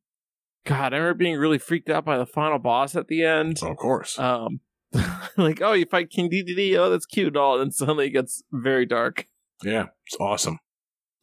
God, 0.65 0.93
I 0.93 0.97
remember 0.97 1.13
being 1.13 1.37
really 1.37 1.59
freaked 1.59 1.89
out 1.89 2.05
by 2.05 2.17
the 2.17 2.25
final 2.25 2.59
boss 2.59 2.95
at 2.95 3.07
the 3.07 3.23
end. 3.23 3.59
of 3.63 3.77
course. 3.77 4.17
Um, 4.19 4.59
like, 5.37 5.61
oh, 5.61 5.73
you 5.73 5.85
fight 5.85 6.09
King 6.09 6.29
Dedede. 6.29 6.75
Oh, 6.77 6.89
that's 6.89 7.05
cute. 7.05 7.35
Oh, 7.37 7.57
then 7.57 7.71
suddenly 7.71 8.07
it 8.07 8.11
gets 8.11 8.43
very 8.51 8.85
dark. 8.85 9.25
yeah. 9.63 9.85
It's 10.05 10.17
awesome. 10.19 10.59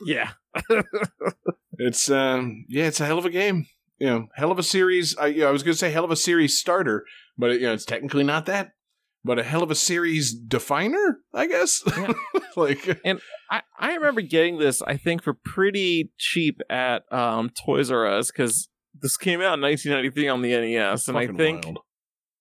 Yeah. 0.04 0.30
It's 1.78 2.10
um. 2.10 2.64
Yeah. 2.68 2.84
It's 2.86 3.00
a 3.00 3.06
hell 3.06 3.18
of 3.18 3.24
a 3.24 3.30
game. 3.30 3.66
You 3.98 4.06
know, 4.06 4.26
hell 4.36 4.52
of 4.52 4.58
a 4.58 4.62
series. 4.62 5.16
I, 5.16 5.26
you 5.28 5.40
know, 5.40 5.48
I 5.48 5.50
was 5.50 5.62
going 5.62 5.72
to 5.72 5.78
say 5.78 5.90
hell 5.90 6.04
of 6.04 6.10
a 6.10 6.16
series 6.16 6.58
starter, 6.58 7.04
but 7.38 7.50
it, 7.50 7.60
you 7.60 7.66
know, 7.66 7.72
it's 7.72 7.84
technically 7.86 8.24
not 8.24 8.46
that. 8.46 8.72
But 9.24 9.38
a 9.38 9.44
hell 9.44 9.62
of 9.62 9.70
a 9.70 9.76
series 9.76 10.34
definer, 10.34 11.18
I 11.32 11.46
guess. 11.46 11.82
Yeah. 11.86 12.12
like, 12.56 13.00
and 13.04 13.20
I, 13.50 13.62
I 13.78 13.94
remember 13.94 14.20
getting 14.20 14.58
this, 14.58 14.82
I 14.82 14.96
think, 14.96 15.22
for 15.22 15.34
pretty 15.34 16.10
cheap 16.18 16.60
at 16.68 17.04
um, 17.12 17.50
Toys 17.50 17.90
R 17.90 18.04
Us 18.06 18.32
because 18.32 18.68
this 19.00 19.16
came 19.16 19.40
out 19.40 19.54
in 19.54 19.60
1993 19.60 20.28
on 20.28 20.42
the 20.42 20.50
NES, 20.50 21.08
and 21.08 21.16
I 21.16 21.28
think 21.28 21.64
wild. 21.64 21.78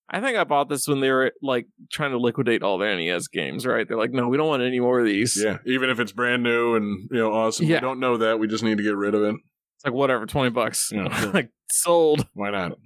I 0.10 0.20
think 0.20 0.38
I 0.38 0.44
bought 0.44 0.68
this 0.68 0.88
when 0.88 1.00
they 1.00 1.10
were 1.10 1.32
like 1.42 1.68
trying 1.92 2.12
to 2.12 2.18
liquidate 2.18 2.64
all 2.64 2.78
their 2.78 2.96
NES 2.98 3.28
games. 3.30 3.66
Right? 3.66 3.88
They're 3.88 3.98
like, 3.98 4.12
no, 4.12 4.28
we 4.28 4.38
don't 4.38 4.48
want 4.48 4.64
any 4.64 4.80
more 4.80 5.00
of 5.00 5.06
these. 5.06 5.42
Yeah, 5.42 5.60
even 5.66 5.90
if 5.90 6.00
it's 6.00 6.12
brand 6.12 6.44
new 6.44 6.76
and 6.76 7.10
you 7.12 7.18
know 7.18 7.32
awesome, 7.32 7.66
yeah. 7.66 7.78
we 7.78 7.82
don't 7.82 8.00
know 8.00 8.18
that. 8.18 8.40
We 8.40 8.48
just 8.48 8.64
need 8.64 8.78
to 8.78 8.84
get 8.84 8.96
rid 8.96 9.16
of 9.16 9.24
it. 9.24 9.36
It's 9.78 9.86
like 9.86 9.94
whatever, 9.94 10.26
twenty 10.26 10.50
bucks, 10.50 10.92
Yeah, 10.92 11.16
sure. 11.18 11.32
like 11.34 11.52
sold. 11.70 12.28
Why 12.34 12.50
not? 12.50 12.78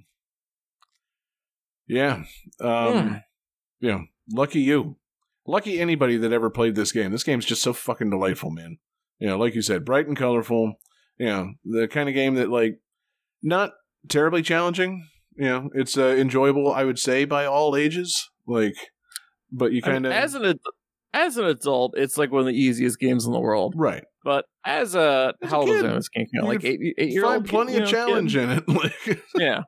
Yeah. 1.88 2.24
Um, 2.60 2.94
Yeah. 2.94 3.20
Know, 3.82 4.06
lucky 4.32 4.62
you. 4.62 4.98
Lucky 5.48 5.80
anybody 5.80 6.18
that 6.18 6.34
ever 6.34 6.50
played 6.50 6.76
this 6.76 6.92
game. 6.92 7.12
This 7.12 7.24
game's 7.24 7.46
just 7.46 7.62
so 7.62 7.72
fucking 7.74 8.10
delightful, 8.10 8.50
man. 8.50 8.78
You 9.20 9.28
know, 9.28 9.38
like 9.38 9.54
you 9.54 9.62
said, 9.62 9.86
bright 9.86 10.08
and 10.08 10.18
colorful. 10.18 10.74
You 11.18 11.28
know, 11.28 11.54
the 11.64 11.88
kind 11.88 12.10
of 12.10 12.16
game 12.16 12.36
that 12.36 12.50
like 12.50 12.80
not 13.44 13.72
terribly 14.10 14.42
challenging. 14.42 15.08
You 15.36 15.46
know, 15.46 15.70
it's 15.74 15.98
uh, 15.98 16.16
enjoyable, 16.18 16.74
I 16.74 16.84
would 16.84 16.98
say, 16.98 17.26
by 17.26 17.46
all 17.46 17.76
ages. 17.76 18.30
Like, 18.48 18.76
but 19.52 19.72
you 19.72 19.82
kind 19.82 20.06
of 20.06 20.12
as 20.12 20.34
an 20.34 20.46
ad- 20.46 20.60
as 21.14 21.38
an 21.38 21.46
adult, 21.46 21.94
it's 21.96 22.18
like 22.18 22.32
one 22.32 22.42
of 22.42 22.48
the 22.48 22.60
easiest 22.60 23.00
games 23.00 23.26
in 23.26 23.32
the 23.32 23.40
world. 23.40 23.74
right. 23.78 24.04
But 24.24 24.46
as 24.66 24.96
a 24.96 25.36
As 25.44 25.52
how 25.52 25.60
old 25.60 25.70
was 25.70 25.82
kid, 25.82 25.86
I 25.92 25.94
this 25.94 26.10
game 26.10 26.26
you 26.34 26.42
Like 26.42 26.62
could 26.62 26.70
eight 26.72 26.96
eight 26.98 27.10
year 27.12 27.24
old. 27.24 27.34
Find 27.36 27.48
plenty 27.48 27.78
of 27.78 27.88
challenge 27.88 28.36
in 28.36 28.50
it. 28.50 28.64
Like, 28.68 29.24
Yeah. 29.38 29.62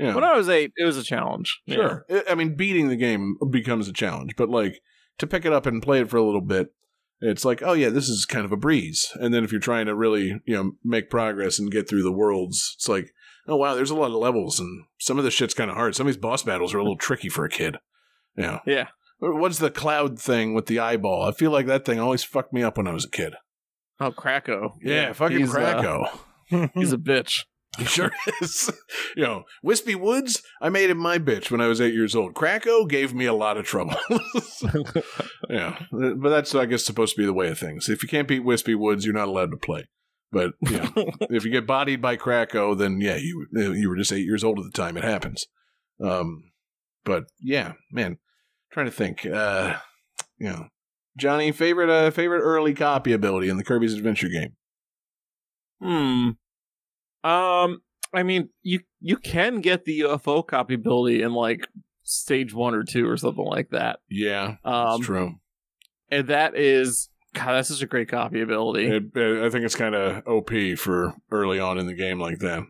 Yeah. 0.00 0.14
When 0.14 0.24
I 0.24 0.34
was 0.36 0.48
eight, 0.48 0.72
it 0.76 0.84
was 0.84 0.96
a 0.96 1.02
challenge. 1.04 1.60
Sure. 1.68 2.04
I- 2.10 2.24
I 2.30 2.34
mean, 2.34 2.54
beating 2.56 2.88
the 2.88 2.96
game 2.96 3.36
becomes 3.50 3.86
a 3.88 3.92
challenge, 3.92 4.34
but 4.36 4.48
like 4.48 4.80
to 5.18 5.26
pick 5.26 5.44
it 5.44 5.52
up 5.52 5.66
and 5.66 5.82
play 5.82 6.00
it 6.00 6.08
for 6.08 6.16
a 6.16 6.22
little 6.24 6.40
bit, 6.40 6.72
it's 7.20 7.44
like, 7.44 7.62
oh 7.62 7.74
yeah, 7.74 7.90
this 7.90 8.08
is 8.08 8.24
kind 8.24 8.44
of 8.46 8.52
a 8.52 8.56
breeze. 8.56 9.12
And 9.16 9.34
then 9.34 9.44
if 9.44 9.52
you're 9.52 9.60
trying 9.60 9.86
to 9.86 9.94
really, 9.94 10.40
you 10.46 10.54
know, 10.56 10.72
make 10.82 11.10
progress 11.10 11.58
and 11.58 11.70
get 11.70 11.86
through 11.88 12.02
the 12.02 12.10
worlds, 12.12 12.72
it's 12.76 12.88
like, 12.88 13.12
oh 13.46 13.56
wow, 13.56 13.74
there's 13.74 13.90
a 13.90 13.94
lot 13.94 14.06
of 14.06 14.14
levels, 14.14 14.58
and 14.58 14.84
some 14.98 15.18
of 15.18 15.24
this 15.24 15.34
shit's 15.34 15.52
kind 15.54 15.70
of 15.70 15.76
hard. 15.76 15.94
Some 15.94 16.06
of 16.06 16.12
these 16.14 16.20
boss 16.22 16.42
battles 16.42 16.72
are 16.72 16.78
a 16.78 16.82
little 16.82 16.96
tricky 16.96 17.28
for 17.28 17.44
a 17.44 17.50
kid. 17.50 17.76
Yeah. 18.38 18.60
Yeah. 18.66 18.88
What's 19.18 19.58
the 19.58 19.70
cloud 19.70 20.18
thing 20.18 20.54
with 20.54 20.64
the 20.64 20.78
eyeball? 20.78 21.24
I 21.28 21.32
feel 21.32 21.50
like 21.50 21.66
that 21.66 21.84
thing 21.84 22.00
always 22.00 22.24
fucked 22.24 22.54
me 22.54 22.62
up 22.62 22.78
when 22.78 22.88
I 22.88 22.92
was 22.94 23.04
a 23.04 23.10
kid. 23.10 23.34
Oh, 24.00 24.12
Kracko. 24.12 24.76
Yeah, 24.82 25.12
fucking 25.12 25.36
he's, 25.40 25.54
uh, 25.54 26.08
Kracko. 26.48 26.70
he's 26.74 26.94
a 26.94 26.96
bitch. 27.10 27.44
He 27.78 27.84
sure 27.84 28.10
is. 28.42 28.70
you 29.16 29.22
know, 29.22 29.44
Wispy 29.62 29.94
Woods, 29.94 30.42
I 30.60 30.68
made 30.68 30.90
him 30.90 30.98
my 30.98 31.18
bitch 31.18 31.50
when 31.50 31.60
I 31.60 31.68
was 31.68 31.80
eight 31.80 31.94
years 31.94 32.14
old. 32.14 32.34
Kracko 32.34 32.88
gave 32.88 33.14
me 33.14 33.26
a 33.26 33.32
lot 33.32 33.56
of 33.56 33.64
trouble. 33.64 33.96
yeah, 35.48 35.78
but 35.90 36.30
that's, 36.30 36.54
I 36.54 36.66
guess, 36.66 36.84
supposed 36.84 37.14
to 37.14 37.22
be 37.22 37.26
the 37.26 37.32
way 37.32 37.48
of 37.48 37.58
things. 37.58 37.88
If 37.88 38.02
you 38.02 38.08
can't 38.08 38.28
beat 38.28 38.44
Wispy 38.44 38.74
Woods, 38.74 39.04
you're 39.04 39.14
not 39.14 39.28
allowed 39.28 39.52
to 39.52 39.56
play. 39.56 39.88
But 40.32 40.52
you 40.60 40.78
know, 40.78 40.90
if 41.30 41.44
you 41.44 41.50
get 41.50 41.66
bodied 41.66 42.00
by 42.00 42.16
Kracko, 42.16 42.76
then 42.76 43.00
yeah, 43.00 43.16
you 43.16 43.46
you 43.52 43.88
were 43.88 43.96
just 43.96 44.12
eight 44.12 44.24
years 44.24 44.44
old 44.44 44.58
at 44.58 44.64
the 44.64 44.70
time. 44.70 44.96
It 44.96 45.04
happens. 45.04 45.46
Um, 46.02 46.52
but 47.04 47.24
yeah, 47.40 47.72
man, 47.90 48.18
trying 48.72 48.86
to 48.86 48.92
think. 48.92 49.26
Uh, 49.26 49.76
you 50.38 50.48
know, 50.48 50.66
Johnny, 51.18 51.50
favorite 51.52 51.90
uh, 51.90 52.10
favorite 52.10 52.42
early 52.42 52.74
copy 52.74 53.12
ability 53.12 53.48
in 53.48 53.56
the 53.56 53.64
Kirby's 53.64 53.94
Adventure 53.94 54.28
game. 54.28 54.56
Hmm. 55.82 56.30
Um. 57.24 57.82
I 58.12 58.24
mean, 58.24 58.48
you 58.62 58.80
you 59.00 59.16
can 59.16 59.60
get 59.60 59.84
the 59.84 60.00
UFO 60.00 60.44
copy 60.46 60.74
ability 60.74 61.22
in 61.22 61.32
like 61.32 61.68
stage 62.02 62.52
one 62.52 62.74
or 62.74 62.82
two 62.82 63.08
or 63.08 63.16
something 63.16 63.44
like 63.44 63.70
that. 63.70 64.00
Yeah, 64.08 64.56
Um, 64.64 64.96
that's 64.98 65.06
true. 65.06 65.34
and 66.10 66.26
that 66.26 66.56
is 66.56 67.08
God. 67.34 67.52
That's 67.52 67.68
such 67.68 67.82
a 67.82 67.86
great 67.86 68.08
copy 68.08 68.40
ability. 68.40 68.86
It, 68.88 69.16
it- 69.16 69.44
I 69.44 69.48
think 69.50 69.64
it's 69.64 69.76
kind 69.76 69.94
of 69.94 70.26
OP 70.26 70.50
for 70.76 71.14
early 71.30 71.60
on 71.60 71.78
in 71.78 71.86
the 71.86 71.94
game 71.94 72.18
like 72.18 72.40
that. 72.40 72.64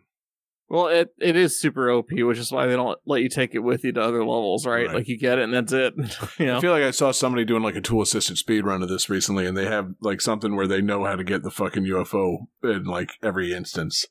well, 0.68 0.88
it 0.88 1.08
it 1.18 1.36
is 1.36 1.58
super 1.58 1.90
OP, 1.90 2.10
which 2.12 2.36
is 2.38 2.52
why 2.52 2.66
they 2.66 2.76
don't 2.76 2.98
let 3.06 3.22
you 3.22 3.30
take 3.30 3.54
it 3.54 3.60
with 3.60 3.82
you 3.82 3.92
to 3.92 4.00
other 4.02 4.18
levels, 4.18 4.66
right? 4.66 4.88
Right. 4.88 4.94
Like 4.96 5.08
you 5.08 5.16
get 5.18 5.38
it 5.38 5.44
and 5.44 5.54
that's 5.54 5.72
it. 5.72 5.94
you 6.38 6.44
know. 6.46 6.58
I 6.58 6.60
feel 6.60 6.72
like 6.72 6.82
I 6.84 6.90
saw 6.90 7.12
somebody 7.12 7.46
doing 7.46 7.62
like 7.62 7.76
a 7.76 7.80
tool 7.80 8.02
assisted 8.02 8.36
speed 8.36 8.66
run 8.66 8.82
of 8.82 8.90
this 8.90 9.08
recently, 9.08 9.46
and 9.46 9.56
they 9.56 9.64
have 9.64 9.88
like 10.02 10.20
something 10.20 10.54
where 10.54 10.66
they 10.66 10.82
know 10.82 11.06
how 11.06 11.16
to 11.16 11.24
get 11.24 11.42
the 11.44 11.50
fucking 11.50 11.84
UFO 11.84 12.40
in 12.62 12.84
like 12.84 13.12
every 13.22 13.54
instance. 13.54 14.04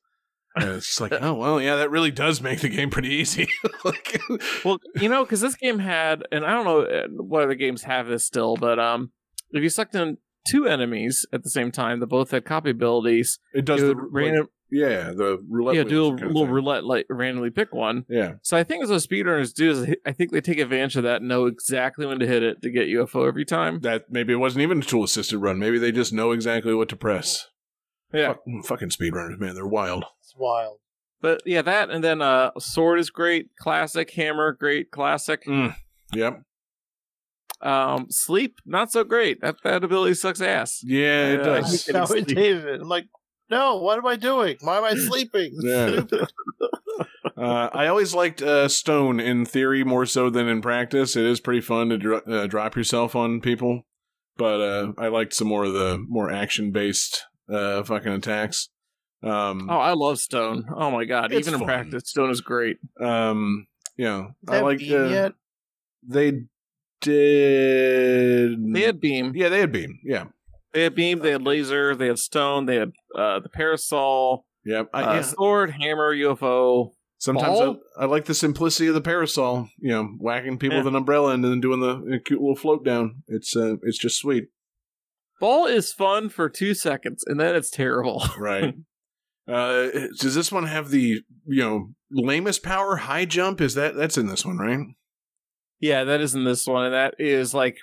And 0.59 0.69
it's 0.75 0.99
like, 0.99 1.13
oh 1.19 1.33
well, 1.33 1.61
yeah, 1.61 1.75
that 1.77 1.89
really 1.91 2.11
does 2.11 2.41
make 2.41 2.61
the 2.61 2.69
game 2.69 2.89
pretty 2.89 3.09
easy. 3.09 3.47
like, 3.83 4.21
well, 4.63 4.79
you 4.95 5.09
know, 5.09 5.23
because 5.23 5.41
this 5.41 5.55
game 5.55 5.79
had, 5.79 6.23
and 6.31 6.45
I 6.45 6.51
don't 6.53 6.65
know 6.65 6.81
uh, 6.81 7.07
what 7.09 7.43
other 7.43 7.55
games 7.55 7.83
have 7.83 8.07
this 8.07 8.25
still, 8.25 8.55
but 8.55 8.79
um, 8.79 9.11
if 9.51 9.63
you 9.63 9.69
sucked 9.69 9.95
in 9.95 10.17
two 10.49 10.67
enemies 10.67 11.25
at 11.33 11.43
the 11.43 11.49
same 11.49 11.71
time 11.71 11.99
that 11.99 12.07
both 12.07 12.31
had 12.31 12.45
copy 12.45 12.71
abilities, 12.71 13.39
it 13.53 13.65
does 13.65 13.81
it 13.81 13.87
the 13.87 13.95
random, 13.95 14.47
yeah 14.71 15.11
the 15.11 15.37
roulette. 15.49 15.75
yeah, 15.75 15.83
do 15.83 16.07
a 16.07 16.11
little 16.13 16.47
roulette, 16.47 16.83
like 16.83 17.05
randomly 17.09 17.49
pick 17.49 17.73
one. 17.73 18.05
Yeah, 18.09 18.33
So 18.41 18.55
I 18.57 18.63
think 18.63 18.83
as 18.83 18.89
what 18.89 19.01
speedrunners 19.01 19.53
do 19.53 19.71
is 19.71 19.95
I 20.05 20.11
think 20.11 20.31
they 20.31 20.41
take 20.41 20.59
advantage 20.59 20.95
of 20.95 21.03
that, 21.03 21.17
and 21.17 21.27
know 21.27 21.45
exactly 21.45 22.05
when 22.05 22.19
to 22.19 22.27
hit 22.27 22.43
it 22.43 22.61
to 22.61 22.69
get 22.69 22.87
UFO 22.87 23.27
every 23.27 23.45
time. 23.45 23.79
that 23.81 24.05
maybe 24.09 24.33
it 24.33 24.37
wasn't 24.37 24.63
even 24.63 24.79
a 24.79 24.83
tool 24.83 25.03
assisted 25.03 25.39
run. 25.39 25.59
Maybe 25.59 25.77
they 25.77 25.91
just 25.91 26.13
know 26.13 26.31
exactly 26.31 26.73
what 26.73 26.89
to 26.89 26.95
press. 26.95 27.47
Yeah. 28.13 28.33
Fuck- 28.33 28.65
fucking 28.65 28.89
speedrunners, 28.89 29.39
man, 29.39 29.53
they're 29.55 29.67
wild. 29.67 30.05
It's 30.39 30.41
wild. 30.41 30.77
But 31.21 31.41
yeah, 31.45 31.61
that 31.63 31.89
and 31.89 32.01
then 32.03 32.21
uh 32.21 32.51
sword 32.59 32.99
is 32.99 33.09
great, 33.09 33.49
classic, 33.59 34.11
hammer, 34.11 34.53
great, 34.53 34.89
classic. 34.91 35.43
Yep. 36.13 36.41
Um 37.61 38.07
sleep, 38.09 38.55
not 38.65 38.91
so 38.91 39.03
great. 39.03 39.41
That 39.41 39.57
that 39.63 39.83
ability 39.83 40.13
sucks 40.13 40.39
ass. 40.41 40.79
Yeah, 40.83 41.27
it 41.27 41.39
Yeah. 41.39 41.43
does. 41.45 41.83
getting 41.85 41.95
How 41.95 42.03
I 42.03 42.05
sleep. 42.05 42.29
hated 42.29 42.65
it. 42.65 42.81
I'm 42.81 42.87
like, 42.87 43.07
no, 43.49 43.77
what 43.77 43.97
am 43.97 44.05
I 44.05 44.15
doing? 44.15 44.57
Why 44.61 44.77
am 44.77 44.83
I 44.85 44.93
sleeping? 44.95 45.51
Yeah. 45.61 46.01
Uh, 47.37 47.69
I 47.71 47.87
always 47.87 48.13
liked 48.13 48.41
uh, 48.41 48.67
stone 48.67 49.17
in 49.21 49.45
theory 49.45 49.85
more 49.85 50.05
so 50.05 50.29
than 50.29 50.49
in 50.49 50.61
practice. 50.61 51.15
It 51.15 51.23
is 51.23 51.39
pretty 51.39 51.61
fun 51.61 51.87
to 51.87 51.97
dro- 51.97 52.21
uh, 52.27 52.47
drop 52.47 52.75
yourself 52.75 53.15
on 53.15 53.39
people, 53.39 53.83
but 54.35 54.59
uh, 54.59 54.91
I 54.97 55.07
liked 55.07 55.33
some 55.33 55.47
more 55.47 55.63
of 55.63 55.71
the 55.71 56.03
more 56.09 56.29
action 56.29 56.71
based 56.73 57.23
uh, 57.49 57.83
fucking 57.83 58.11
attacks. 58.11 58.67
Um, 59.21 59.69
Oh, 59.69 59.77
I 59.77 59.93
love 59.93 60.19
stone. 60.19 60.65
Oh 60.73 60.91
my 60.91 61.05
god. 61.05 61.31
It's 61.31 61.47
Even 61.47 61.59
in 61.61 61.65
practice, 61.65 62.03
stone 62.09 62.29
is 62.29 62.41
great. 62.41 62.77
um, 63.01 63.67
you 63.97 64.05
know, 64.05 64.27
Is 64.43 64.49
I 64.49 64.55
that 64.57 64.63
like 64.63 64.79
beam 64.79 64.93
uh, 65.01 65.07
yet? 65.09 65.33
they 66.07 66.43
did. 67.01 68.73
They 68.73 68.81
had 68.81 68.99
beam. 68.99 69.33
yeah, 69.35 69.49
they 69.49 69.59
had 69.59 69.71
beam. 69.71 69.99
Yeah, 70.03 70.25
They 70.73 70.83
had 70.83 70.95
beam, 70.95 71.19
they 71.19 71.31
had 71.31 71.41
laser, 71.43 71.95
they 71.95 72.07
had 72.07 72.19
stone, 72.19 72.65
they 72.65 72.75
had 72.75 72.91
uh 73.17 73.39
the 73.39 73.49
parasol, 73.49 74.45
yeah. 74.65 74.83
I, 74.93 75.03
uh, 75.03 75.13
yeah. 75.15 75.21
sword, 75.21 75.71
hammer, 75.71 76.15
UFO. 76.15 76.91
Sometimes? 77.17 77.77
I, 77.97 78.03
I 78.03 78.05
like 78.05 78.25
the 78.25 78.33
simplicity 78.33 78.87
of 78.87 78.93
the 78.93 79.01
parasol. 79.01 79.67
You 79.77 79.89
know, 79.89 80.03
whacking 80.19 80.57
people 80.57 80.77
Yeah. 80.77 80.83
with 80.83 80.87
an 80.87 80.95
umbrella 80.95 81.33
and 81.33 81.43
then 81.43 81.59
doing 81.59 81.81
the 81.81 82.19
cute 82.23 82.39
little 82.39 82.55
float 82.55 82.85
down. 82.85 83.23
It's 83.27 83.55
uh, 83.57 83.75
it's 83.83 83.97
just 83.97 84.17
sweet. 84.17 84.45
Ball 85.41 85.65
is 85.65 85.91
fun 85.91 86.29
for 86.29 86.47
two 86.49 86.73
seconds, 86.73 87.23
and 87.27 87.37
then 87.39 87.55
it's 87.55 87.69
terrible. 87.71 88.23
Right. 88.37 88.75
uh, 89.49 89.89
does 90.19 90.35
this 90.35 90.51
one 90.51 90.65
have 90.65 90.89
the 90.89 91.21
you 91.45 91.63
know 91.63 91.89
lamest 92.11 92.63
power 92.63 92.97
high 92.97 93.25
jump? 93.25 93.61
Is 93.61 93.73
that 93.75 93.95
that's 93.95 94.17
in 94.17 94.27
this 94.27 94.45
one, 94.45 94.57
right? 94.57 94.79
yeah, 95.81 96.03
that 96.03 96.19
is 96.21 96.35
in 96.35 96.43
this 96.43 96.67
one, 96.67 96.85
and 96.85 96.93
that 96.93 97.15
is 97.19 97.53
like 97.53 97.77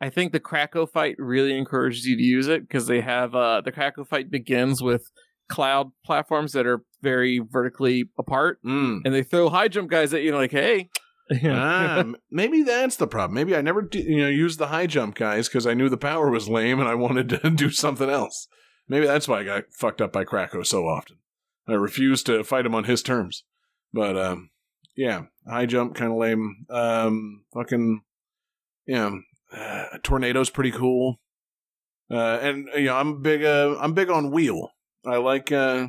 I 0.00 0.10
think 0.10 0.32
the 0.32 0.40
Kracko 0.40 0.88
fight 0.90 1.16
really 1.18 1.56
encourages 1.56 2.04
you 2.06 2.16
to 2.16 2.22
use 2.22 2.46
it 2.48 2.62
because 2.62 2.86
they 2.86 3.00
have 3.00 3.34
uh 3.34 3.60
the 3.60 3.72
Kracko 3.72 4.06
fight 4.06 4.30
begins 4.30 4.82
with 4.82 5.10
cloud 5.50 5.90
platforms 6.06 6.52
that 6.52 6.66
are 6.66 6.82
very 7.02 7.38
vertically 7.38 8.08
apart, 8.18 8.58
Mm. 8.64 9.00
and 9.04 9.14
they 9.14 9.22
throw 9.22 9.48
high 9.50 9.68
jump 9.68 9.90
guys 9.90 10.14
at 10.14 10.22
you, 10.22 10.34
like, 10.34 10.52
hey. 10.52 10.88
ah, 11.46 12.04
maybe 12.30 12.62
that's 12.62 12.96
the 12.96 13.06
problem. 13.06 13.34
Maybe 13.34 13.56
I 13.56 13.62
never 13.62 13.88
you 13.92 14.18
know 14.18 14.28
used 14.28 14.58
the 14.58 14.66
high 14.66 14.86
jump 14.86 15.14
guys 15.14 15.48
because 15.48 15.66
I 15.66 15.72
knew 15.74 15.88
the 15.88 15.96
power 15.96 16.30
was 16.30 16.48
lame 16.50 16.80
and 16.80 16.88
I 16.88 16.94
wanted 16.94 17.28
to 17.30 17.50
do 17.56 17.70
something 17.70 18.10
else. 18.10 18.46
Maybe 18.88 19.06
that's 19.06 19.26
why 19.28 19.40
I 19.40 19.44
got 19.44 19.64
fucked 19.72 20.00
up 20.00 20.12
by 20.12 20.24
Kracko 20.24 20.64
so 20.66 20.86
often. 20.86 21.16
I 21.66 21.72
refused 21.72 22.26
to 22.26 22.44
fight 22.44 22.66
him 22.66 22.74
on 22.74 22.84
his 22.84 23.02
terms. 23.02 23.44
But 23.92 24.16
um, 24.18 24.50
yeah, 24.96 25.22
high 25.48 25.66
jump 25.66 25.94
kind 25.94 26.12
of 26.12 26.18
lame. 26.18 26.66
Um, 26.68 27.44
fucking 27.54 28.02
yeah, 28.86 29.10
uh, 29.56 29.84
tornado's 30.02 30.50
pretty 30.50 30.70
cool. 30.72 31.20
Uh, 32.10 32.38
and 32.42 32.68
you 32.74 32.84
know, 32.86 32.96
I'm 32.96 33.22
big. 33.22 33.44
Uh, 33.44 33.76
I'm 33.80 33.94
big 33.94 34.10
on 34.10 34.30
wheel. 34.30 34.70
I 35.06 35.16
like. 35.16 35.50
Uh, 35.52 35.88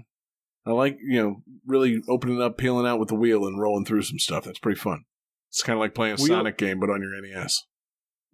I 0.66 0.72
like 0.72 0.98
you 1.02 1.22
know 1.22 1.44
really 1.66 2.02
opening 2.08 2.42
up, 2.42 2.58
peeling 2.58 2.88
out 2.88 3.00
with 3.00 3.10
the 3.10 3.16
wheel, 3.16 3.46
and 3.46 3.60
rolling 3.60 3.86
through 3.86 4.04
some 4.04 4.20
stuff. 4.20 4.46
That's 4.46 4.60
pretty 4.60 4.80
fun. 4.80 5.04
It's 5.50 5.62
kind 5.64 5.78
of 5.78 5.82
like 5.82 5.94
playing 5.94 6.14
a 6.14 6.22
Wheel- 6.22 6.28
Sonic 6.28 6.58
game, 6.58 6.80
but 6.80 6.90
on 6.90 7.02
your 7.02 7.12
NES. 7.22 7.64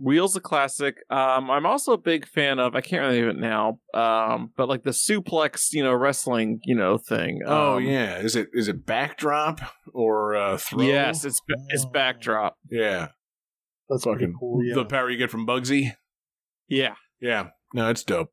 Wheels 0.02 0.36
a 0.36 0.40
classic. 0.42 0.96
Um, 1.10 1.52
I'm 1.52 1.66
also 1.66 1.94
a 1.94 1.98
big 1.98 2.28
fan 2.28 2.58
of. 2.60 2.76
I 2.76 2.82
can't 2.82 3.02
remember 3.04 3.30
it 3.30 3.38
now. 3.38 3.80
Um, 3.94 4.52
but 4.58 4.68
like 4.68 4.84
the 4.84 4.92
suplex, 4.92 5.74
you 5.74 5.84
know, 5.84 5.94
wrestling, 5.94 6.60
you 6.66 6.76
know, 6.76 6.98
thing. 6.98 7.42
Oh 7.46 7.78
Um, 7.78 7.84
yeah, 7.84 8.18
is 8.18 8.36
it 8.36 8.50
is 8.54 8.68
it 8.68 8.86
backdrop 8.86 9.62
or 9.94 10.36
uh, 10.36 10.58
throw? 10.58 10.82
Yes, 10.82 11.24
it's 11.26 11.40
it's 11.70 11.86
backdrop. 11.86 12.58
yeah. 12.70 13.10
That's 13.90 14.06
Fucking 14.06 14.36
cool. 14.40 14.64
Yeah. 14.64 14.76
The 14.76 14.86
power 14.86 15.10
you 15.10 15.18
get 15.18 15.30
from 15.30 15.46
Bugzzy. 15.46 15.92
Yeah. 16.70 16.94
Yeah, 17.20 17.50
no, 17.74 17.90
it's 17.90 18.04
dope. 18.04 18.32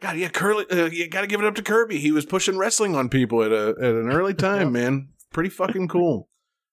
God, 0.00 0.16
yeah, 0.16 0.28
Curly, 0.28 0.64
uh, 0.70 0.86
you 0.86 1.08
got 1.08 1.20
to 1.22 1.26
give 1.26 1.40
it 1.40 1.46
up 1.46 1.56
to 1.56 1.62
Kirby. 1.62 1.98
He 1.98 2.10
was 2.12 2.24
pushing 2.24 2.56
wrestling 2.56 2.94
on 2.96 3.08
people 3.10 3.42
at 3.42 3.52
a 3.52 3.74
at 3.78 3.94
an 3.94 4.08
early 4.10 4.32
time, 4.48 4.72
man. 4.72 5.08
Pretty 5.32 5.50
fucking 5.50 5.88
cool. 5.88 6.28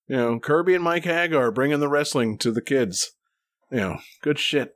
You 0.08 0.16
know, 0.16 0.40
Kirby 0.40 0.76
and 0.76 0.84
Mike 0.84 1.04
Haggar 1.04 1.52
bringing 1.52 1.80
the 1.82 1.90
wrestling 1.90 2.38
to 2.38 2.52
the 2.52 2.62
kids. 2.62 3.12
You 3.72 3.78
know, 3.78 3.98
good 4.22 4.40
shit. 4.40 4.74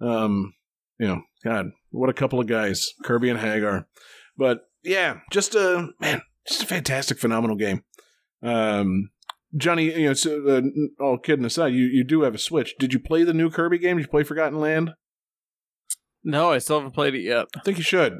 Um, 0.00 0.54
you 0.98 1.06
know, 1.06 1.22
God, 1.44 1.70
what 1.90 2.10
a 2.10 2.14
couple 2.14 2.40
of 2.40 2.46
guys, 2.46 2.92
Kirby 3.04 3.30
and 3.30 3.38
Haggar. 3.38 3.86
But 4.36 4.68
yeah, 4.82 5.20
just 5.30 5.54
a 5.54 5.88
man, 6.00 6.22
just 6.46 6.62
a 6.62 6.66
fantastic, 6.66 7.18
phenomenal 7.18 7.56
game. 7.56 7.84
Um, 8.42 9.10
Johnny, 9.56 9.92
you 9.92 10.08
know, 10.08 10.14
so, 10.14 10.46
uh, 10.48 10.62
all 11.02 11.18
kidding 11.18 11.44
aside, 11.44 11.74
you 11.74 11.84
you 11.84 12.04
do 12.04 12.22
have 12.22 12.34
a 12.34 12.38
Switch. 12.38 12.74
Did 12.78 12.92
you 12.92 12.98
play 12.98 13.22
the 13.22 13.34
new 13.34 13.50
Kirby 13.50 13.78
game? 13.78 13.96
Did 13.96 14.04
you 14.04 14.10
play 14.10 14.22
Forgotten 14.22 14.58
Land? 14.58 14.92
No, 16.24 16.52
I 16.52 16.58
still 16.58 16.78
haven't 16.78 16.92
played 16.92 17.14
it 17.14 17.22
yet. 17.22 17.46
I 17.56 17.60
think 17.60 17.78
you 17.78 17.84
should. 17.84 18.18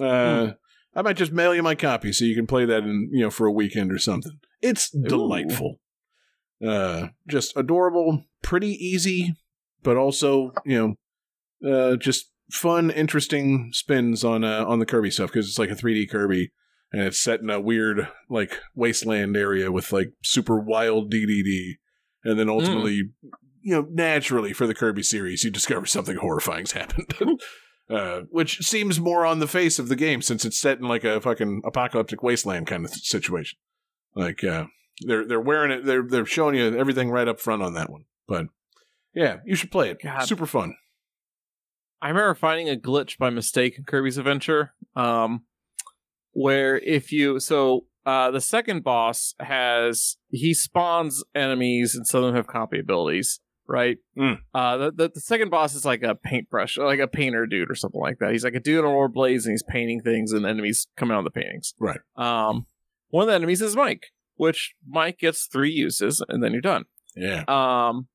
Uh, 0.00 0.52
I 0.94 1.02
might 1.02 1.16
just 1.16 1.32
mail 1.32 1.54
you 1.54 1.62
my 1.62 1.74
copy 1.74 2.12
so 2.12 2.24
you 2.24 2.34
can 2.34 2.46
play 2.46 2.64
that 2.64 2.82
in 2.82 3.10
you 3.12 3.22
know 3.22 3.30
for 3.30 3.46
a 3.46 3.52
weekend 3.52 3.92
or 3.92 3.98
something. 3.98 4.38
It's 4.60 4.90
delightful. 4.90 5.80
Uh, 6.66 7.08
just 7.26 7.56
adorable, 7.56 8.24
pretty 8.42 8.72
easy, 8.84 9.34
but 9.82 9.96
also 9.96 10.52
you 10.64 10.96
know, 11.62 11.70
uh, 11.70 11.96
just 11.96 12.30
fun, 12.50 12.90
interesting 12.90 13.70
spins 13.72 14.24
on 14.24 14.44
uh, 14.44 14.64
on 14.66 14.78
the 14.78 14.86
Kirby 14.86 15.10
stuff 15.10 15.30
because 15.30 15.48
it's 15.48 15.58
like 15.58 15.70
a 15.70 15.74
3D 15.74 16.10
Kirby 16.10 16.50
and 16.92 17.02
it's 17.02 17.20
set 17.20 17.40
in 17.40 17.50
a 17.50 17.60
weird 17.60 18.08
like 18.28 18.58
wasteland 18.74 19.36
area 19.36 19.70
with 19.70 19.92
like 19.92 20.12
super 20.22 20.58
wild 20.58 21.10
Dedede, 21.12 21.76
and 22.24 22.38
then 22.38 22.48
ultimately, 22.48 23.10
you 23.62 23.74
know, 23.74 23.86
naturally 23.90 24.52
for 24.52 24.66
the 24.66 24.74
Kirby 24.74 25.02
series, 25.02 25.44
you 25.44 25.50
discover 25.50 25.86
something 25.86 26.16
horrifying's 26.16 26.72
happened. 26.72 27.14
Uh, 27.90 28.24
which 28.28 28.58
seems 28.58 29.00
more 29.00 29.24
on 29.24 29.38
the 29.38 29.46
face 29.46 29.78
of 29.78 29.88
the 29.88 29.96
game 29.96 30.20
since 30.20 30.44
it's 30.44 30.58
set 30.58 30.78
in 30.78 30.86
like 30.86 31.04
a 31.04 31.22
fucking 31.22 31.62
apocalyptic 31.64 32.22
wasteland 32.22 32.66
kind 32.66 32.84
of 32.84 32.90
situation. 32.90 33.58
Like 34.14 34.44
uh, 34.44 34.66
they're 35.00 35.26
they're 35.26 35.40
wearing 35.40 35.70
it, 35.70 35.84
they're 35.84 36.02
they're 36.02 36.26
showing 36.26 36.54
you 36.54 36.76
everything 36.76 37.10
right 37.10 37.28
up 37.28 37.40
front 37.40 37.62
on 37.62 37.74
that 37.74 37.90
one. 37.90 38.04
But 38.26 38.46
yeah, 39.14 39.38
you 39.44 39.54
should 39.54 39.70
play 39.70 39.90
it. 39.90 39.98
God. 40.02 40.22
Super 40.22 40.46
fun. 40.46 40.74
I 42.00 42.08
remember 42.08 42.34
finding 42.34 42.68
a 42.68 42.76
glitch 42.76 43.18
by 43.18 43.30
mistake 43.30 43.76
in 43.76 43.84
Kirby's 43.84 44.18
Adventure, 44.18 44.74
um, 44.94 45.44
where 46.32 46.78
if 46.78 47.10
you 47.10 47.40
so 47.40 47.86
uh, 48.06 48.30
the 48.30 48.40
second 48.40 48.84
boss 48.84 49.34
has 49.40 50.16
he 50.30 50.54
spawns 50.54 51.24
enemies 51.34 51.94
and 51.94 52.06
some 52.06 52.22
of 52.22 52.26
them 52.26 52.36
have 52.36 52.46
copy 52.46 52.78
abilities, 52.78 53.40
right? 53.66 53.98
Mm. 54.16 54.38
Uh, 54.54 54.76
the, 54.76 54.92
the 54.92 55.10
the 55.14 55.20
second 55.20 55.50
boss 55.50 55.74
is 55.74 55.84
like 55.84 56.02
a 56.02 56.14
paintbrush, 56.14 56.78
like 56.78 57.00
a 57.00 57.08
painter 57.08 57.46
dude 57.46 57.70
or 57.70 57.74
something 57.74 58.00
like 58.00 58.18
that. 58.20 58.30
He's 58.30 58.44
like 58.44 58.54
a 58.54 58.60
dude 58.60 58.84
on 58.84 58.92
rollerblades 58.92 59.44
and 59.44 59.52
he's 59.52 59.64
painting 59.64 60.00
things 60.00 60.32
and 60.32 60.46
enemies 60.46 60.86
coming 60.96 61.14
out 61.14 61.20
of 61.20 61.24
the 61.24 61.38
paintings. 61.38 61.74
Right. 61.80 62.00
Um, 62.16 62.66
one 63.10 63.22
of 63.22 63.28
the 63.28 63.34
enemies 63.34 63.60
is 63.60 63.74
Mike, 63.74 64.06
which 64.38 64.74
Mike 64.88 65.18
gets 65.18 65.46
three 65.46 65.70
uses 65.70 66.22
and 66.28 66.42
then 66.42 66.52
you're 66.52 66.60
done. 66.62 66.84
Yeah. 67.14 67.44
Um, 67.48 68.08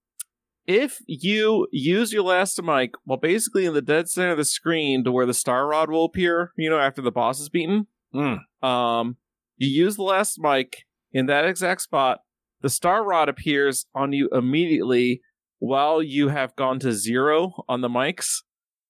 if 0.66 1.00
you 1.08 1.68
use 1.72 2.14
your 2.14 2.24
last 2.24 2.62
mic 2.64 2.92
while 3.04 3.18
basically 3.20 3.66
in 3.66 3.74
the 3.74 3.82
dead 3.82 4.08
center 4.10 4.32
of 4.32 4.38
the 4.38 4.46
screen 4.46 5.04
to 5.04 5.12
where 5.12 5.26
the 5.26 5.34
star 5.34 5.68
rod 5.68 5.90
will 5.92 6.06
appear, 6.06 6.54
you 6.58 6.70
know, 6.70 6.80
after 6.80 7.02
the 7.02 7.12
boss 7.12 7.40
is 7.40 7.50
beaten, 7.50 7.88
Mm. 8.16 8.38
um, 8.62 9.18
you 9.58 9.68
use 9.68 9.96
the 9.96 10.04
last 10.04 10.40
mic 10.40 10.86
in 11.12 11.26
that 11.26 11.46
exact 11.46 11.82
spot. 11.82 12.20
The 12.62 12.70
star 12.70 13.04
rod 13.04 13.28
appears 13.28 13.88
on 13.96 14.14
you 14.14 14.30
immediately 14.32 15.22
while 15.60 16.02
you 16.04 16.28
have 16.30 16.56
gone 16.56 16.80
to 16.80 16.92
zero 16.94 17.64
on 17.68 17.82
the 17.82 17.90
mics, 17.90 18.44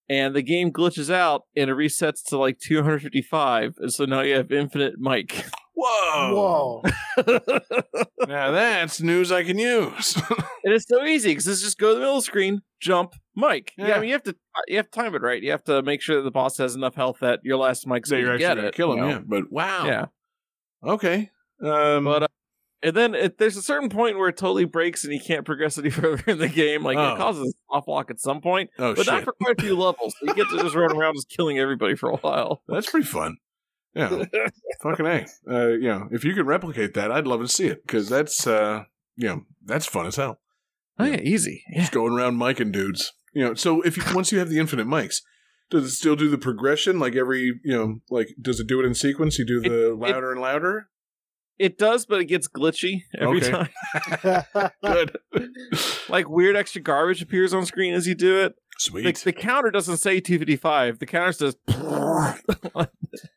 and 0.09 0.35
the 0.35 0.41
game 0.41 0.71
glitches 0.71 1.09
out 1.11 1.43
and 1.55 1.69
it 1.69 1.73
resets 1.73 2.23
to 2.27 2.37
like 2.37 2.59
255, 2.59 3.75
and 3.79 3.93
so 3.93 4.05
now 4.05 4.21
you 4.21 4.35
have 4.35 4.51
infinite 4.51 4.95
mic. 4.99 5.45
Whoa. 5.75 6.81
Whoa. 7.17 7.25
now 8.27 8.51
that's 8.51 9.01
news 9.01 9.31
I 9.31 9.43
can 9.43 9.57
use. 9.57 10.15
And 10.65 10.73
it's 10.73 10.87
so 10.87 11.03
easy 11.03 11.31
because 11.31 11.45
it's 11.45 11.61
just 11.61 11.77
go 11.77 11.89
to 11.89 11.95
the 11.95 11.99
middle 11.99 12.15
of 12.15 12.23
the 12.23 12.25
screen, 12.25 12.61
jump, 12.79 13.15
mic. 13.35 13.73
Yeah. 13.77 13.87
Yeah. 13.87 13.95
I 13.95 13.99
mean 13.99 14.07
you 14.07 14.13
have 14.15 14.23
to 14.23 14.35
you 14.67 14.77
have 14.77 14.89
to 14.89 14.97
time 14.97 15.13
it 15.13 15.21
right. 15.21 15.43
You 15.43 15.51
have 15.51 15.63
to 15.65 15.81
make 15.81 16.01
sure 16.01 16.15
that 16.15 16.21
the 16.21 16.31
boss 16.31 16.55
has 16.57 16.73
enough 16.73 16.95
health 16.95 17.17
that 17.19 17.41
your 17.43 17.57
last 17.57 17.85
mic's 17.85 18.07
so 18.07 18.15
going 18.15 18.25
you're 18.25 18.37
to 18.37 18.43
actually 18.45 18.47
get 18.47 18.55
gonna 18.55 18.67
it. 18.69 18.73
kill 18.75 18.91
him, 18.93 18.97
you 18.99 19.03
know? 19.03 19.09
yeah. 19.09 19.19
But 19.25 19.51
wow. 19.51 19.85
Yeah. 19.85 20.05
Okay. 20.85 21.29
Um, 21.61 22.05
But 22.05 22.23
uh, 22.23 22.27
and 22.81 22.95
then 22.95 23.13
it, 23.13 23.37
there's 23.39 23.57
a 23.57 23.61
certain 23.61 23.89
point 23.89 24.17
where 24.17 24.29
it 24.29 24.37
totally 24.37 24.63
breaks 24.63 25.03
and 25.03 25.13
you 25.13 25.19
can't 25.19 25.45
progress 25.45 25.77
any 25.77 25.89
further 25.89 26.23
in 26.27 26.37
the 26.37 26.47
game. 26.47 26.81
Like 26.81 26.97
Oh. 26.97 27.13
it 27.15 27.17
causes 27.17 27.53
off 27.69 27.89
lock 27.89 28.09
at 28.09 28.21
some 28.21 28.39
point, 28.39 28.69
oh 28.79 28.95
but 28.95 29.05
not 29.05 29.23
for 29.25 29.33
quite 29.33 29.59
a 29.59 29.61
few 29.61 29.75
levels. 29.77 30.15
You 30.21 30.33
get 30.33 30.47
to 30.49 30.59
just 30.59 30.75
run 30.75 30.95
around 30.95 31.15
just 31.15 31.27
killing 31.29 31.59
everybody 31.59 31.95
for 31.95 32.09
a 32.09 32.15
while. 32.17 32.61
that's 32.69 32.89
pretty 32.89 33.05
fun. 33.05 33.35
Yeah. 33.95 34.23
Fucking 34.81 35.05
a. 35.05 35.25
Uh, 35.47 35.67
you 35.67 35.87
know, 35.87 36.07
if 36.11 36.23
you 36.23 36.33
could 36.33 36.47
replicate 36.47 36.93
that, 36.95 37.11
I'd 37.11 37.27
love 37.27 37.41
to 37.41 37.47
see 37.47 37.67
it 37.67 37.85
because 37.85 38.09
that's 38.09 38.47
uh, 38.47 38.83
you 39.15 39.27
know, 39.27 39.41
that's 39.63 39.85
fun 39.85 40.07
as 40.07 40.15
hell. 40.15 40.39
Oh 40.99 41.05
yeah, 41.05 41.19
easy. 41.21 41.63
Yeah. 41.71 41.81
Just 41.81 41.91
going 41.91 42.13
around 42.13 42.37
micing 42.37 42.71
dudes. 42.71 43.13
You 43.33 43.45
know, 43.45 43.53
so 43.53 43.81
if 43.81 43.97
you 43.97 44.03
once 44.15 44.31
you 44.31 44.39
have 44.39 44.49
the 44.49 44.59
infinite 44.59 44.87
mics, 44.87 45.21
Does 45.69 45.85
it 45.85 45.91
still 45.91 46.15
do 46.15 46.29
the 46.29 46.37
progression? 46.37 46.99
Like 46.99 47.15
every, 47.15 47.59
you 47.63 47.75
know, 47.75 47.99
like 48.09 48.29
does 48.41 48.59
it 48.59 48.67
do 48.67 48.79
it 48.79 48.85
in 48.85 48.93
sequence? 48.93 49.37
You 49.39 49.45
do 49.45 49.59
the 49.61 49.95
louder 49.95 50.31
and 50.31 50.41
louder? 50.41 50.89
It 51.59 51.77
does, 51.77 52.05
but 52.07 52.19
it 52.19 52.25
gets 52.25 52.47
glitchy 52.47 53.03
every 53.17 53.37
Okay. 53.43 53.51
time. 54.23 54.71
Good. 54.83 55.17
Like 56.09 56.29
weird 56.29 56.55
extra 56.55 56.81
garbage 56.81 57.21
appears 57.21 57.53
on 57.53 57.65
screen 57.65 57.93
as 57.93 58.05
you 58.07 58.13
do 58.13 58.37
it. 58.39 58.55
The, 58.77 58.89
Sweet. 58.89 59.17
the 59.17 59.33
counter 59.33 59.71
doesn't 59.71 59.97
say 59.97 60.19
255. 60.19 60.99
The 60.99 61.05
counter 61.05 61.31
says, 61.33 61.55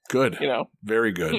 Good. 0.08 0.39
you 0.40 0.48
know. 0.48 0.70
Very 0.82 1.12
good. 1.12 1.34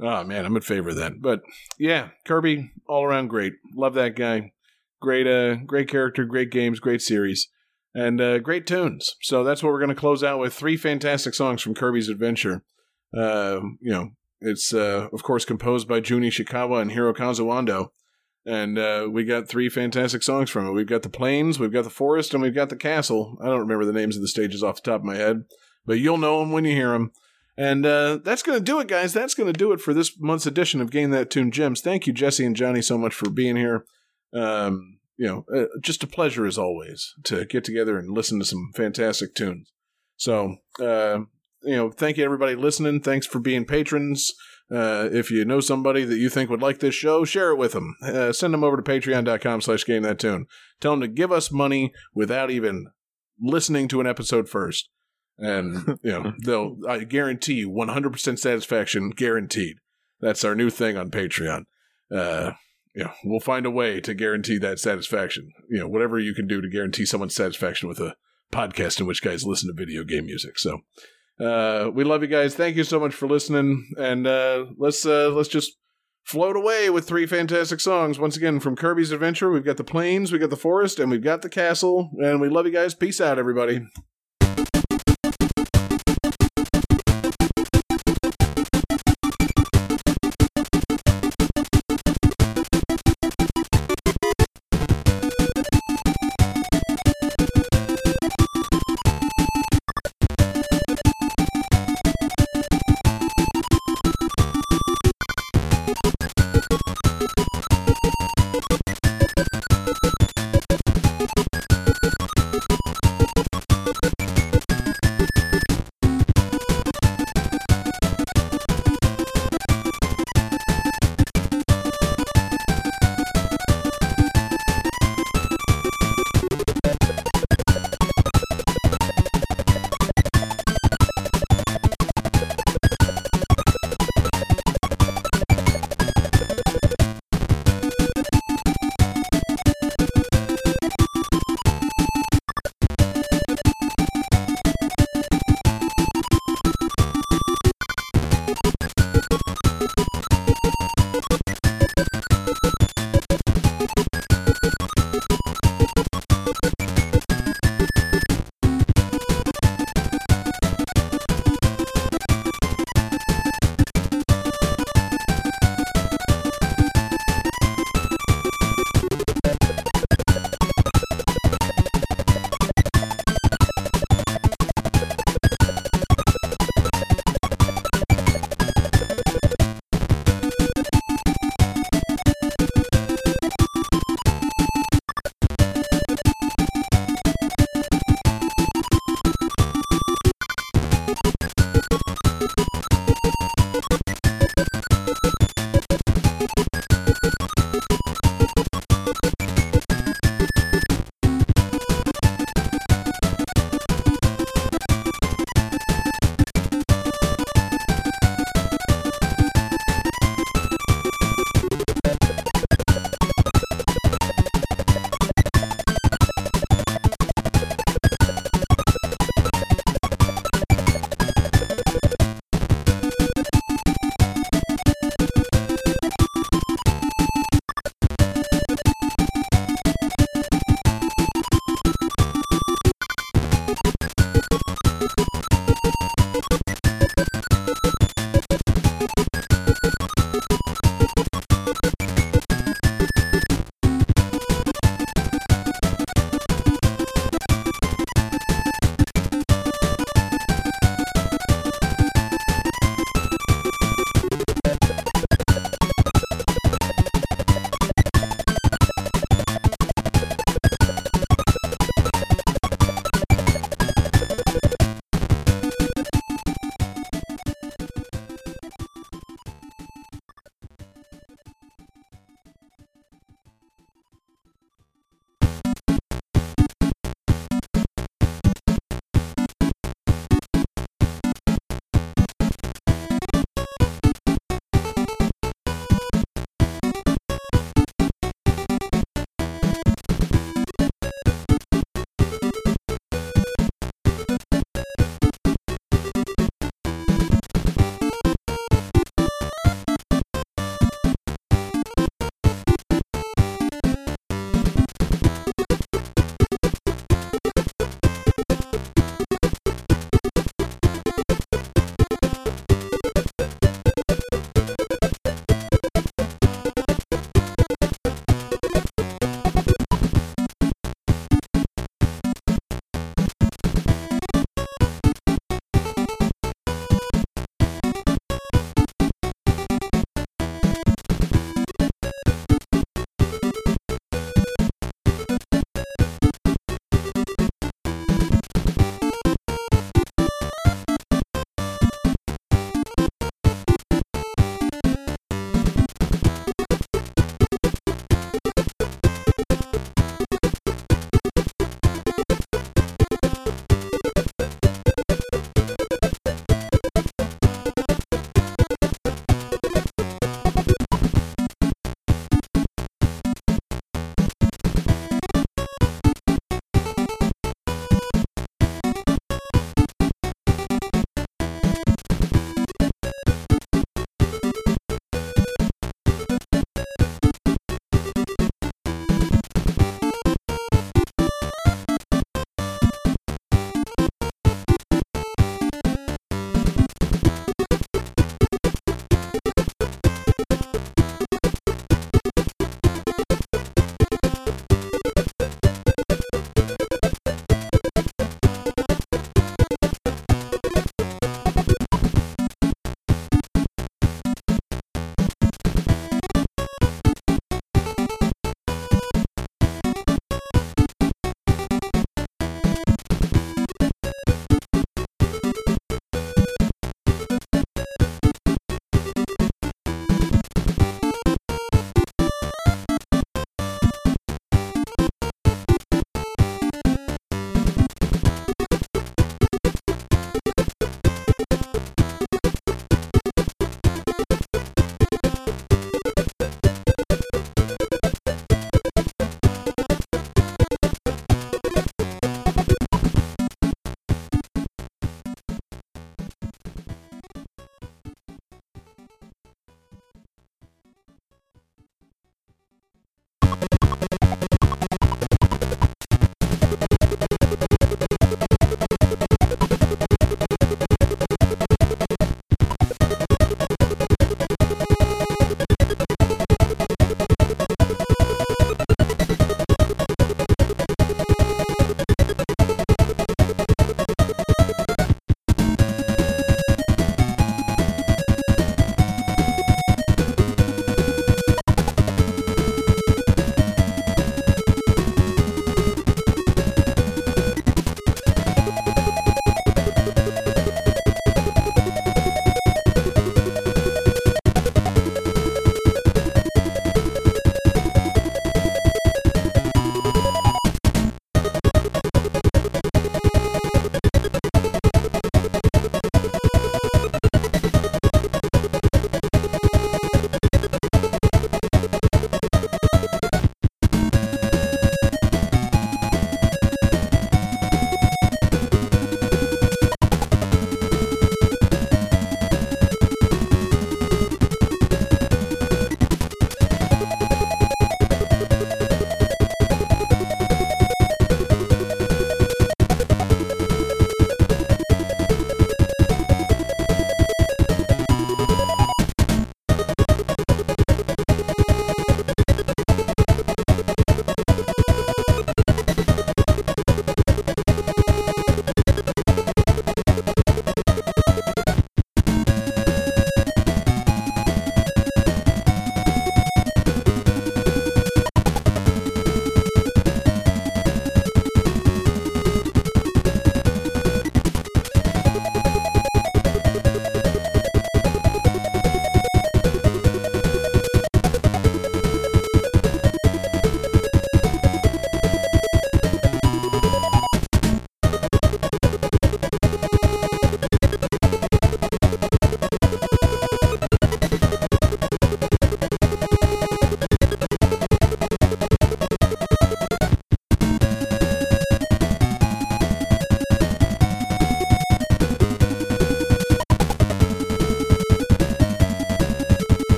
oh 0.00 0.24
man, 0.24 0.44
I'm 0.44 0.56
in 0.56 0.62
favor 0.62 0.90
of 0.90 0.96
that. 0.96 1.20
But 1.20 1.40
yeah, 1.78 2.10
Kirby, 2.24 2.70
all 2.88 3.04
around 3.04 3.28
great. 3.28 3.54
Love 3.74 3.94
that 3.94 4.16
guy. 4.16 4.52
Great, 5.00 5.26
uh, 5.26 5.56
great 5.66 5.88
character, 5.88 6.24
great 6.24 6.50
games, 6.50 6.78
great 6.78 7.02
series, 7.02 7.48
and 7.94 8.20
uh, 8.20 8.38
great 8.38 8.66
tunes. 8.68 9.16
So 9.22 9.42
that's 9.42 9.60
what 9.62 9.72
we're 9.72 9.80
going 9.80 9.88
to 9.88 9.94
close 9.96 10.22
out 10.22 10.38
with. 10.38 10.54
Three 10.54 10.76
fantastic 10.76 11.34
songs 11.34 11.60
from 11.60 11.74
Kirby's 11.74 12.08
Adventure. 12.08 12.62
Uh, 13.16 13.60
you 13.80 13.90
know, 13.90 14.10
it's 14.40 14.72
uh, 14.72 15.08
of 15.12 15.22
course 15.24 15.44
composed 15.44 15.88
by 15.88 15.98
Jun 16.00 16.20
Ishikawa 16.22 16.80
and 16.82 16.92
Hirokazu 16.92 17.46
Ando. 17.46 17.88
And 18.44 18.76
uh, 18.76 19.08
we 19.10 19.24
got 19.24 19.48
three 19.48 19.68
fantastic 19.68 20.22
songs 20.22 20.50
from 20.50 20.66
it. 20.66 20.72
We've 20.72 20.86
got 20.86 21.02
the 21.02 21.08
plains, 21.08 21.60
we've 21.60 21.72
got 21.72 21.84
the 21.84 21.90
forest, 21.90 22.34
and 22.34 22.42
we've 22.42 22.54
got 22.54 22.70
the 22.70 22.76
castle. 22.76 23.38
I 23.40 23.46
don't 23.46 23.60
remember 23.60 23.84
the 23.84 23.92
names 23.92 24.16
of 24.16 24.22
the 24.22 24.28
stages 24.28 24.62
off 24.62 24.82
the 24.82 24.90
top 24.90 25.00
of 25.00 25.06
my 25.06 25.14
head, 25.16 25.44
but 25.86 26.00
you'll 26.00 26.18
know 26.18 26.40
them 26.40 26.50
when 26.50 26.64
you 26.64 26.74
hear 26.74 26.90
them. 26.90 27.12
And 27.56 27.84
uh, 27.86 28.18
that's 28.24 28.42
going 28.42 28.58
to 28.58 28.64
do 28.64 28.80
it, 28.80 28.88
guys. 28.88 29.12
That's 29.12 29.34
going 29.34 29.52
to 29.52 29.58
do 29.58 29.72
it 29.72 29.80
for 29.80 29.94
this 29.94 30.18
month's 30.18 30.46
edition 30.46 30.80
of 30.80 30.90
Game 30.90 31.10
That 31.10 31.30
Tune 31.30 31.50
Gems. 31.50 31.80
Thank 31.80 32.06
you, 32.06 32.12
Jesse 32.12 32.44
and 32.46 32.56
Johnny, 32.56 32.82
so 32.82 32.96
much 32.96 33.14
for 33.14 33.30
being 33.30 33.56
here. 33.56 33.84
Um, 34.32 34.98
you 35.16 35.26
know, 35.26 35.44
uh, 35.54 35.66
just 35.80 36.02
a 36.02 36.06
pleasure 36.06 36.46
as 36.46 36.58
always 36.58 37.14
to 37.24 37.44
get 37.44 37.62
together 37.62 37.98
and 37.98 38.10
listen 38.10 38.38
to 38.38 38.44
some 38.44 38.72
fantastic 38.74 39.34
tunes. 39.34 39.70
So, 40.16 40.56
uh, 40.80 41.20
you 41.62 41.76
know, 41.76 41.90
thank 41.90 42.16
you 42.16 42.24
everybody 42.24 42.56
listening. 42.56 43.00
Thanks 43.00 43.26
for 43.26 43.38
being 43.38 43.66
patrons. 43.66 44.32
Uh, 44.72 45.08
if 45.12 45.30
you 45.30 45.44
know 45.44 45.60
somebody 45.60 46.04
that 46.04 46.18
you 46.18 46.30
think 46.30 46.48
would 46.48 46.62
like 46.62 46.78
this 46.78 46.94
show, 46.94 47.24
share 47.24 47.50
it 47.50 47.56
with 47.56 47.72
them. 47.72 47.94
Uh, 48.02 48.32
send 48.32 48.54
them 48.54 48.64
over 48.64 48.76
to 48.76 48.82
patreon.com 48.82 49.60
slash 49.60 49.84
game 49.84 50.02
that 50.02 50.18
tune. 50.18 50.46
Tell 50.80 50.92
them 50.92 51.02
to 51.02 51.08
give 51.08 51.30
us 51.30 51.52
money 51.52 51.92
without 52.14 52.50
even 52.50 52.86
listening 53.38 53.86
to 53.88 54.00
an 54.00 54.06
episode 54.06 54.48
first. 54.48 54.88
And, 55.36 55.98
you 56.02 56.12
know, 56.12 56.32
they'll, 56.44 56.78
I 56.88 57.04
guarantee 57.04 57.54
you 57.54 57.70
100% 57.70 58.38
satisfaction 58.38 59.10
guaranteed. 59.10 59.76
That's 60.20 60.44
our 60.44 60.54
new 60.54 60.70
thing 60.70 60.96
on 60.96 61.10
Patreon. 61.10 61.64
Uh, 62.10 62.52
you 62.94 63.04
know, 63.04 63.12
we'll 63.24 63.40
find 63.40 63.66
a 63.66 63.70
way 63.70 64.00
to 64.00 64.14
guarantee 64.14 64.58
that 64.58 64.78
satisfaction. 64.78 65.50
You 65.68 65.80
know, 65.80 65.88
whatever 65.88 66.18
you 66.18 66.34
can 66.34 66.46
do 66.46 66.60
to 66.60 66.68
guarantee 66.68 67.04
someone's 67.04 67.34
satisfaction 67.34 67.88
with 67.88 67.98
a 67.98 68.16
podcast 68.52 69.00
in 69.00 69.06
which 69.06 69.22
guys 69.22 69.46
listen 69.46 69.68
to 69.68 69.74
video 69.74 70.04
game 70.04 70.26
music. 70.26 70.58
So, 70.58 70.80
uh, 71.40 71.90
we 71.92 72.04
love 72.04 72.22
you 72.22 72.28
guys. 72.28 72.54
Thank 72.54 72.76
you 72.76 72.84
so 72.84 73.00
much 73.00 73.14
for 73.14 73.26
listening, 73.26 73.90
and 73.98 74.26
uh, 74.26 74.66
let's 74.76 75.04
uh, 75.06 75.30
let's 75.30 75.48
just 75.48 75.76
float 76.24 76.56
away 76.56 76.88
with 76.90 77.06
three 77.06 77.26
fantastic 77.26 77.80
songs. 77.80 78.18
Once 78.18 78.36
again, 78.36 78.60
from 78.60 78.76
Kirby's 78.76 79.10
Adventure, 79.10 79.50
we've 79.50 79.64
got 79.64 79.76
the 79.76 79.84
plains, 79.84 80.30
we 80.30 80.38
got 80.38 80.50
the 80.50 80.56
forest, 80.56 80.98
and 80.98 81.10
we've 81.10 81.22
got 81.22 81.42
the 81.42 81.48
castle. 81.48 82.10
And 82.22 82.40
we 82.40 82.48
love 82.48 82.66
you 82.66 82.72
guys. 82.72 82.94
Peace 82.94 83.20
out, 83.20 83.38
everybody. 83.38 83.86